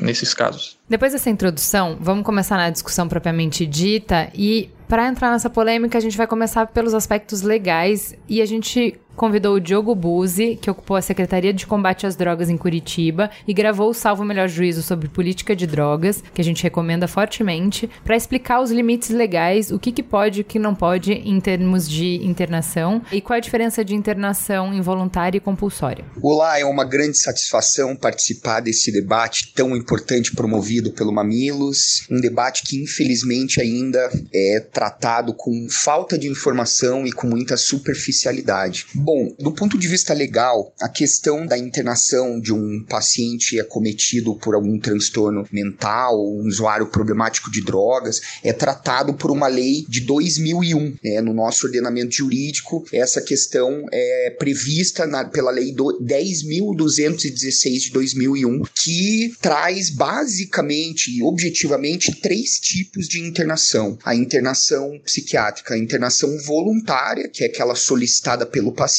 nesses 0.00 0.32
casos. 0.32 0.78
Depois 0.88 1.12
dessa 1.12 1.28
introdução, 1.28 1.96
vamos 2.00 2.24
começar 2.24 2.56
na 2.56 2.70
discussão 2.70 3.08
propriamente 3.08 3.66
dita 3.66 4.30
e 4.34 4.70
para 4.88 5.08
entrar 5.08 5.32
nessa 5.32 5.48
polêmica, 5.48 5.96
a 5.96 6.00
gente 6.00 6.16
vai 6.16 6.26
começar 6.26 6.66
pelos 6.66 6.92
aspectos 6.92 7.42
legais 7.42 8.14
e 8.28 8.42
a 8.42 8.46
gente 8.46 9.00
convidou 9.22 9.54
o 9.54 9.60
Diogo 9.60 9.94
Buzzi, 9.94 10.58
que 10.60 10.68
ocupou 10.68 10.96
a 10.96 11.00
Secretaria 11.00 11.52
de 11.52 11.64
Combate 11.64 12.08
às 12.08 12.16
Drogas 12.16 12.50
em 12.50 12.56
Curitiba, 12.56 13.30
e 13.46 13.54
gravou 13.54 13.90
o 13.90 13.94
Salvo 13.94 14.24
Melhor 14.24 14.48
Juízo 14.48 14.82
sobre 14.82 15.06
política 15.06 15.54
de 15.54 15.64
drogas, 15.64 16.24
que 16.34 16.40
a 16.40 16.44
gente 16.44 16.64
recomenda 16.64 17.06
fortemente, 17.06 17.88
para 18.02 18.16
explicar 18.16 18.60
os 18.60 18.72
limites 18.72 19.10
legais, 19.10 19.70
o 19.70 19.78
que, 19.78 19.92
que 19.92 20.02
pode 20.02 20.40
e 20.40 20.42
o 20.42 20.44
que 20.44 20.58
não 20.58 20.74
pode 20.74 21.12
em 21.12 21.40
termos 21.40 21.88
de 21.88 22.16
internação 22.26 23.00
e 23.12 23.20
qual 23.20 23.36
a 23.36 23.40
diferença 23.40 23.84
de 23.84 23.94
internação 23.94 24.74
involuntária 24.74 25.38
e 25.38 25.40
compulsória. 25.40 26.04
Olá, 26.20 26.58
é 26.58 26.64
uma 26.64 26.84
grande 26.84 27.16
satisfação 27.16 27.94
participar 27.94 28.58
desse 28.58 28.90
debate 28.90 29.52
tão 29.54 29.76
importante 29.76 30.34
promovido 30.34 30.90
pelo 30.90 31.12
Mamilos, 31.12 32.08
um 32.10 32.20
debate 32.20 32.64
que 32.64 32.82
infelizmente 32.82 33.60
ainda 33.60 34.10
é 34.34 34.58
tratado 34.58 35.32
com 35.32 35.68
falta 35.70 36.18
de 36.18 36.26
informação 36.26 37.06
e 37.06 37.12
com 37.12 37.28
muita 37.28 37.56
superficialidade. 37.56 38.86
Bom, 38.92 39.11
do 39.38 39.52
ponto 39.52 39.78
de 39.78 39.88
vista 39.88 40.12
legal, 40.12 40.72
a 40.80 40.88
questão 40.88 41.46
da 41.46 41.58
internação 41.58 42.40
de 42.40 42.52
um 42.52 42.84
paciente 42.88 43.60
acometido 43.60 44.34
por 44.36 44.54
algum 44.54 44.78
transtorno 44.78 45.46
mental, 45.50 46.18
um 46.18 46.46
usuário 46.46 46.86
problemático 46.86 47.50
de 47.50 47.62
drogas, 47.62 48.20
é 48.42 48.52
tratado 48.52 49.14
por 49.14 49.30
uma 49.30 49.46
lei 49.46 49.84
de 49.88 50.00
2001. 50.02 50.96
Né? 51.02 51.20
No 51.20 51.32
nosso 51.32 51.66
ordenamento 51.66 52.14
jurídico, 52.14 52.84
essa 52.92 53.20
questão 53.20 53.86
é 53.92 54.34
prevista 54.38 55.06
na, 55.06 55.24
pela 55.24 55.50
lei 55.50 55.74
10.216 55.74 57.78
de 57.78 57.90
2001, 57.90 58.62
que 58.74 59.34
traz 59.40 59.90
basicamente 59.90 61.10
e 61.10 61.22
objetivamente 61.22 62.20
três 62.20 62.58
tipos 62.58 63.08
de 63.08 63.20
internação: 63.20 63.98
a 64.04 64.14
internação 64.14 65.00
psiquiátrica, 65.04 65.74
a 65.74 65.78
internação 65.78 66.36
voluntária, 66.38 67.28
que 67.28 67.44
é 67.44 67.46
aquela 67.46 67.74
solicitada 67.74 68.46
pelo 68.46 68.72
paciente, 68.72 68.91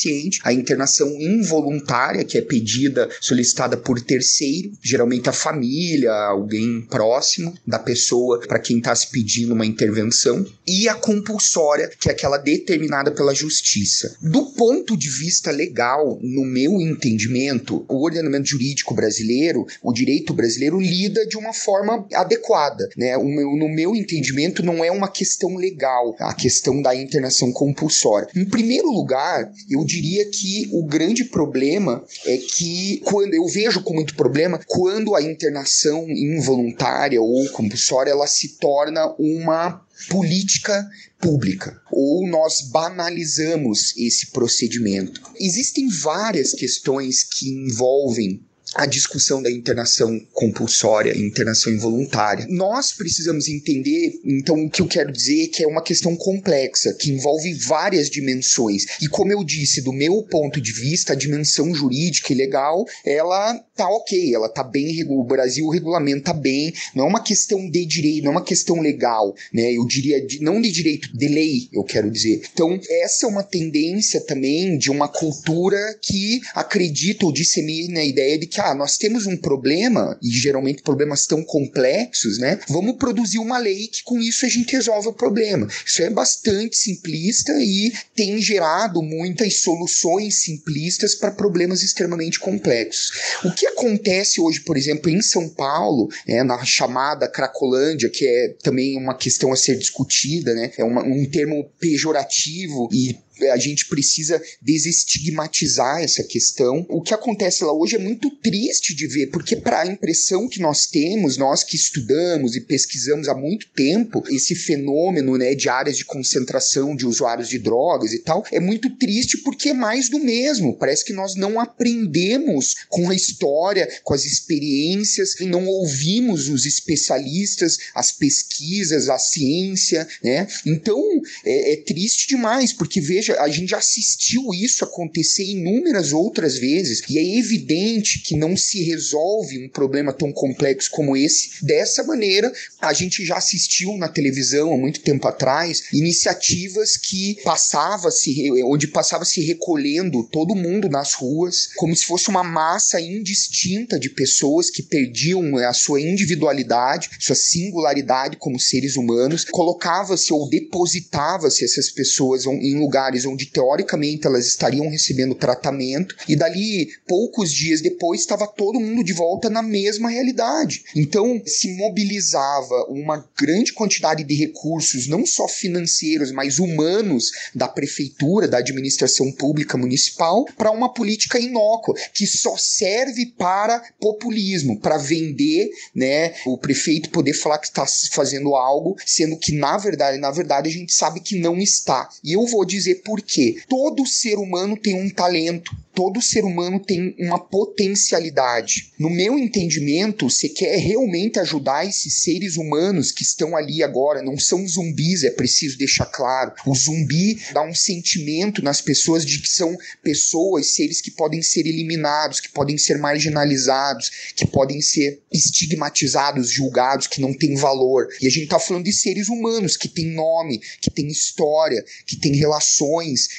a 0.44 0.54
internação 0.54 1.10
involuntária, 1.20 2.24
que 2.24 2.38
é 2.38 2.42
pedida, 2.42 3.10
solicitada 3.22 3.78
por 3.78 4.00
terceiro, 4.02 4.72
geralmente 4.82 5.30
a 5.30 5.34
família, 5.34 6.12
alguém 6.12 6.82
próximo 6.82 7.54
da 7.66 7.80
pessoa 7.80 8.40
para 8.42 8.60
quem 8.60 8.78
está 8.78 8.96
se 8.96 9.10
pedindo 9.10 9.54
uma 9.54 9.66
intervenção, 9.66 10.46
e 10.68 10.88
a 10.88 10.96
compulsória, 10.96 11.90
que 12.00 12.10
é 12.10 12.12
aquela 12.12 12.38
determinada 12.38 13.12
pela 13.12 13.34
justiça. 13.34 14.16
Do 14.22 14.52
ponto 14.54 14.98
de 14.98 15.10
vista 15.10 15.52
legal, 15.52 16.20
no 16.22 16.46
meu 16.46 16.80
entendimento, 16.82 17.86
o 17.88 18.04
ordenamento 18.04 18.50
jurídico 18.50 18.94
brasileiro, 18.94 19.66
o 19.82 19.94
direito 19.94 20.34
brasileiro 20.34 20.80
lida 20.80 21.26
de 21.26 21.38
uma 21.38 21.54
forma 21.54 22.06
adequada, 22.14 22.90
né? 22.98 23.18
Meu, 23.18 23.56
no 23.56 23.70
meu 23.70 23.96
entendimento, 23.96 24.64
não 24.64 24.84
é 24.84 24.92
uma 24.92 25.08
questão 25.08 25.56
legal 25.56 26.16
a 26.20 26.34
questão 26.34 26.82
da 26.82 26.96
internação 26.96 27.52
compulsória. 27.52 28.28
Em 28.36 28.46
primeiro 28.46 28.90
lugar, 28.92 29.52
eu 29.70 29.83
diria 29.86 30.26
que 30.30 30.70
o 30.72 30.86
grande 30.86 31.26
problema 31.26 32.04
é 32.26 32.38
que 32.38 33.02
quando 33.06 33.34
eu 33.34 33.48
vejo 33.48 33.84
com 33.84 33.94
muito 33.94 34.16
problema 34.16 34.60
quando 34.68 35.16
a 35.16 35.22
internação 35.22 36.06
involuntária 36.10 37.22
ou 37.22 37.50
compulsória 37.50 38.12
ela 38.12 38.28
se 38.28 38.58
torna 38.58 39.14
uma 39.18 39.86
política 40.10 40.88
pública 41.20 41.82
ou 41.92 42.28
nós 42.28 42.62
banalizamos 42.62 43.96
esse 43.98 44.32
procedimento. 44.32 45.22
Existem 45.40 45.88
várias 45.88 46.52
questões 46.52 47.24
que 47.24 47.50
envolvem 47.50 48.42
a 48.76 48.86
discussão 48.86 49.42
da 49.42 49.52
internação 49.52 50.20
compulsória, 50.32 51.18
internação 51.18 51.72
involuntária. 51.72 52.48
Nós 52.50 52.92
precisamos 52.92 53.48
entender, 53.48 54.20
então, 54.26 54.66
o 54.66 54.70
que 54.70 54.82
eu 54.82 54.88
quero 54.88 55.12
dizer 55.12 55.44
é 55.44 55.48
que 55.48 55.64
é 55.64 55.68
uma 55.68 55.82
questão 55.82 56.16
complexa, 56.16 56.94
que 56.94 57.12
envolve 57.12 57.54
várias 57.54 58.10
dimensões. 58.10 58.86
E 59.02 59.08
como 59.08 59.32
eu 59.32 59.44
disse, 59.44 59.82
do 59.82 59.94
meu 59.94 60.24
ponto 60.24 60.60
de 60.60 60.72
vista, 60.72 61.14
a 61.14 61.16
dimensão 61.16 61.74
jurídica 61.74 62.34
e 62.34 62.36
legal, 62.36 62.86
ela 63.06 63.54
tá 63.76 63.88
ok, 63.88 64.34
ela 64.34 64.50
tá 64.50 64.64
bem, 64.64 65.04
o 65.08 65.24
Brasil 65.24 65.68
regulamenta 65.70 66.34
bem, 66.34 66.74
não 66.96 67.06
é 67.06 67.10
uma 67.10 67.24
questão 67.24 67.70
de 67.70 67.86
direito, 67.86 68.24
não 68.24 68.32
é 68.32 68.36
uma 68.36 68.44
questão 68.44 68.80
legal, 68.80 69.36
né? 69.54 69.72
Eu 69.74 69.86
diria, 69.86 70.26
de, 70.26 70.42
não 70.42 70.62
de 70.62 70.72
direito, 70.72 71.16
de 71.16 71.28
lei, 71.28 71.70
eu 71.72 71.84
quero 71.84 72.10
dizer. 72.10 72.42
Então, 72.54 72.80
essa 72.90 73.26
é 73.26 73.30
uma 73.30 73.44
tendência 73.44 74.22
também 74.22 74.78
de 74.78 74.90
uma 74.90 75.08
cultura 75.08 75.78
que 76.02 76.42
acredita 76.54 77.26
ou 77.26 77.32
dissemina 77.32 78.00
a 78.00 78.06
ideia 78.06 78.38
de 78.38 78.48
que 78.48 78.62
ah, 78.64 78.76
nós 78.76 78.98
temos 78.98 79.26
um 79.26 79.38
problema, 79.38 80.18
e 80.22 80.30
geralmente 80.30 80.82
problemas 80.82 81.26
tão 81.26 81.44
complexos, 81.44 82.38
né? 82.38 82.60
Vamos 82.70 82.98
produzir 82.98 83.40
uma 83.40 83.58
lei 83.58 83.88
que 83.88 84.04
com 84.04 84.20
isso 84.20 84.46
a 84.46 84.50
gente 84.50 84.74
resolve 84.74 85.10
o 85.10 85.14
problema. 85.14 85.68
Isso 85.86 86.02
é 86.02 86.10
bastante 86.10 86.78
simplista 86.78 87.52
e 87.60 87.92
tem 88.16 88.42
gerado 88.42 89.02
muitas 89.02 89.62
soluções 89.62 90.44
simplistas 90.44 91.16
para 91.16 91.32
problemas 91.32 91.84
extremamente 91.84 92.40
complexos. 92.40 93.12
O 93.44 93.52
que 93.52 93.68
acontece 93.68 94.40
hoje, 94.40 94.62
por 94.62 94.78
exemplo, 94.78 95.10
em 95.10 95.22
São 95.22 95.50
Paulo, 95.50 96.10
né, 96.28 96.44
na 96.44 96.64
chamada 96.64 97.28
Cracolândia, 97.28 98.10
que 98.10 98.26
é 98.26 98.56
também 98.62 98.98
uma 98.98 99.16
questão 99.16 99.52
a 99.52 99.56
ser 99.56 99.78
discutida, 99.78 100.54
né? 100.54 100.72
É 100.78 100.84
uma, 100.84 101.04
um 101.04 101.26
termo 101.26 101.70
pejorativo 101.80 102.90
e 102.92 103.18
a 103.52 103.58
gente 103.58 103.88
precisa 103.88 104.42
desestigmatizar 104.62 106.02
essa 106.02 106.24
questão. 106.24 106.86
O 106.90 107.02
que 107.02 107.14
acontece 107.14 107.64
lá 107.64 107.74
hoje 107.74 107.96
é 107.96 108.00
muito 108.00 108.30
triste 108.30 108.96
de 108.96 109.08
ver, 109.08 109.28
porque 109.28 109.56
para 109.56 109.82
a 109.82 109.88
impressão 109.88 110.48
que 110.48 110.60
nós 110.60 110.86
temos, 110.86 111.38
nós 111.38 111.64
que 111.64 111.76
estudamos 111.76 112.56
e 112.56 112.62
pesquisamos 112.62 113.28
há 113.28 113.36
muito 113.36 113.68
tempo 113.76 114.24
esse 114.30 114.56
fenômeno, 114.56 115.38
né, 115.38 115.56
de 115.56 115.70
áreas 115.70 115.98
de 115.98 116.06
concentração 116.06 116.96
de 116.96 117.06
usuários 117.06 117.50
de 117.50 117.60
drogas 117.60 118.14
e 118.14 118.20
tal, 118.20 118.46
é 118.52 118.60
muito 118.60 118.90
triste 118.98 119.38
porque 119.40 119.70
é 119.70 119.74
mais 119.74 120.10
do 120.10 120.20
mesmo. 120.20 120.78
Parece 120.78 121.06
que 121.06 121.14
nós 121.14 121.36
não 121.36 121.60
aprendemos 121.60 122.76
com 122.90 123.10
a 123.10 123.16
história, 123.16 123.90
com 124.04 124.14
as 124.14 124.26
experiências, 124.26 125.36
não 125.42 125.66
ouvimos 125.68 126.50
os 126.50 126.66
especialistas, 126.66 127.78
as 127.94 128.12
pesquisas, 128.12 129.10
a 129.10 129.18
ciência, 129.18 130.08
né? 130.24 130.48
Então 130.66 131.02
é, 131.46 131.74
é 131.74 131.78
triste 131.78 132.28
demais, 132.28 132.74
porque 132.74 133.02
veja 133.02 133.33
a 133.40 133.48
gente 133.50 133.70
já 133.70 133.78
assistiu 133.78 134.54
isso 134.54 134.84
acontecer 134.84 135.44
inúmeras 135.44 136.14
outras 136.14 136.58
vezes, 136.58 137.02
e 137.10 137.18
é 137.18 137.38
evidente 137.38 138.20
que 138.20 138.36
não 138.36 138.56
se 138.56 138.84
resolve 138.84 139.64
um 139.64 139.70
problema 139.70 140.14
tão 140.14 140.32
complexo 140.32 140.90
como 140.92 141.16
esse 141.16 141.64
dessa 141.64 142.04
maneira. 142.04 142.52
A 142.82 142.94
gente 142.94 143.26
já 143.26 143.38
assistiu 143.38 143.98
na 143.98 144.08
televisão 144.08 144.74
há 144.74 144.78
muito 144.78 145.02
tempo 145.02 145.28
atrás 145.28 145.84
iniciativas 145.94 146.98
que 146.98 147.38
passava 147.44 148.12
se 148.12 148.52
onde 148.64 148.88
passava 148.88 149.26
se 149.26 149.42
recolhendo 149.42 150.24
todo 150.24 150.56
mundo 150.56 150.90
nas 150.90 151.14
ruas, 151.14 151.70
como 151.76 151.96
se 151.96 152.06
fosse 152.06 152.30
uma 152.30 152.44
massa 152.44 153.00
indistinta 153.00 154.00
de 154.00 154.10
pessoas 154.10 154.70
que 154.70 154.84
perdiam 154.84 155.58
a 155.58 155.74
sua 155.74 156.02
individualidade, 156.02 157.10
sua 157.20 157.36
singularidade 157.36 158.38
como 158.38 158.60
seres 158.60 158.96
humanos, 158.96 159.46
colocava-se 159.52 160.34
ou 160.34 160.50
depositava-se 160.50 161.64
essas 161.64 161.90
pessoas 161.90 162.46
em 162.46 162.80
lugares 162.80 163.13
lugares 163.14 163.26
onde 163.26 163.46
teoricamente 163.46 164.26
elas 164.26 164.48
estariam 164.48 164.90
recebendo 164.90 165.36
tratamento, 165.36 166.16
e 166.28 166.36
dali 166.36 166.90
poucos 167.08 167.52
dias 167.52 167.82
depois 167.82 168.22
estava 168.22 168.48
todo 168.48 168.80
mundo 168.80 169.04
de 169.04 169.14
volta 169.14 169.50
na 169.50 169.62
mesma 169.62 170.10
realidade. 170.10 170.84
Então 170.96 171.42
se 171.46 171.76
mobilizava 171.76 172.86
uma 172.90 173.28
grande 173.40 173.74
quantidade 173.74 174.24
de 174.24 174.36
recursos, 174.36 175.08
não 175.08 175.26
só 175.26 175.48
financeiros, 175.48 176.32
mas 176.32 176.60
humanos 176.60 177.32
da 177.54 177.68
prefeitura, 177.68 178.48
da 178.48 178.58
administração 178.58 179.32
pública 179.32 179.78
municipal, 179.78 180.46
para 180.58 180.72
uma 180.72 180.94
política 180.94 181.40
inócua 181.40 181.96
que 182.14 182.26
só 182.26 182.56
serve 182.58 183.28
para 183.38 183.84
populismo, 184.00 184.80
para 184.80 184.98
vender, 184.98 185.70
né, 185.94 186.34
o 186.46 186.58
prefeito 186.58 187.10
poder 187.10 187.34
falar 187.34 187.60
que 187.60 187.68
está 187.68 187.86
fazendo 188.12 188.56
algo, 188.56 188.96
sendo 189.06 189.38
que 189.38 189.52
na 189.54 189.78
verdade, 189.78 190.18
na 190.18 190.32
verdade 190.32 190.70
a 190.70 190.72
gente 190.72 190.94
sabe 190.94 191.20
que 191.20 191.40
não 191.40 191.58
está. 191.58 192.10
E 192.24 192.34
eu 192.34 192.46
vou 192.48 192.66
dizer 192.66 193.03
por 193.04 193.22
quê? 193.22 193.62
Todo 193.68 194.06
ser 194.06 194.36
humano 194.36 194.78
tem 194.78 194.96
um 194.96 195.10
talento, 195.10 195.72
todo 195.94 196.22
ser 196.22 196.44
humano 196.44 196.80
tem 196.80 197.16
uma 197.20 197.40
potencialidade. 197.40 198.92
No 198.98 199.10
meu 199.10 199.38
entendimento, 199.38 200.30
você 200.30 200.50
quer 200.50 200.78
realmente 200.78 201.40
ajudar 201.40 201.86
esses 201.86 202.22
seres 202.22 202.58
humanos 202.58 203.12
que 203.12 203.24
estão 203.24 203.56
ali 203.56 203.84
agora, 203.84 204.24
não 204.24 204.38
são 204.38 204.68
zumbis, 204.68 205.24
é 205.24 205.30
preciso 205.30 205.78
deixar 205.78 206.06
claro. 206.06 206.54
O 206.66 206.76
zumbi 206.76 207.40
dá 207.54 207.62
um 207.62 207.76
sentimento 207.76 208.64
nas 208.64 208.82
pessoas 208.82 209.26
de 209.26 209.40
que 209.40 209.50
são 209.50 209.78
pessoas, 210.02 210.74
seres 210.74 211.02
que 211.02 211.12
podem 211.12 211.42
ser 211.42 211.66
eliminados, 211.68 212.40
que 212.40 212.50
podem 212.50 212.78
ser 212.78 212.98
marginalizados, 212.98 214.10
que 214.36 214.48
podem 214.48 214.82
ser 214.82 215.22
estigmatizados, 215.32 216.50
julgados, 216.50 217.08
que 217.08 217.22
não 217.22 217.34
têm 217.34 217.56
valor. 217.56 218.08
E 218.22 218.28
a 218.28 218.30
gente 218.30 218.48
tá 218.48 218.60
falando 218.60 218.86
de 218.86 218.94
seres 218.94 219.30
humanos 219.30 219.78
que 219.78 219.88
têm 219.88 220.14
nome, 220.14 220.60
que 220.82 220.90
têm 220.90 221.08
história, 221.08 221.84
que 222.06 222.16
têm 222.16 222.36
relações, 222.36 222.93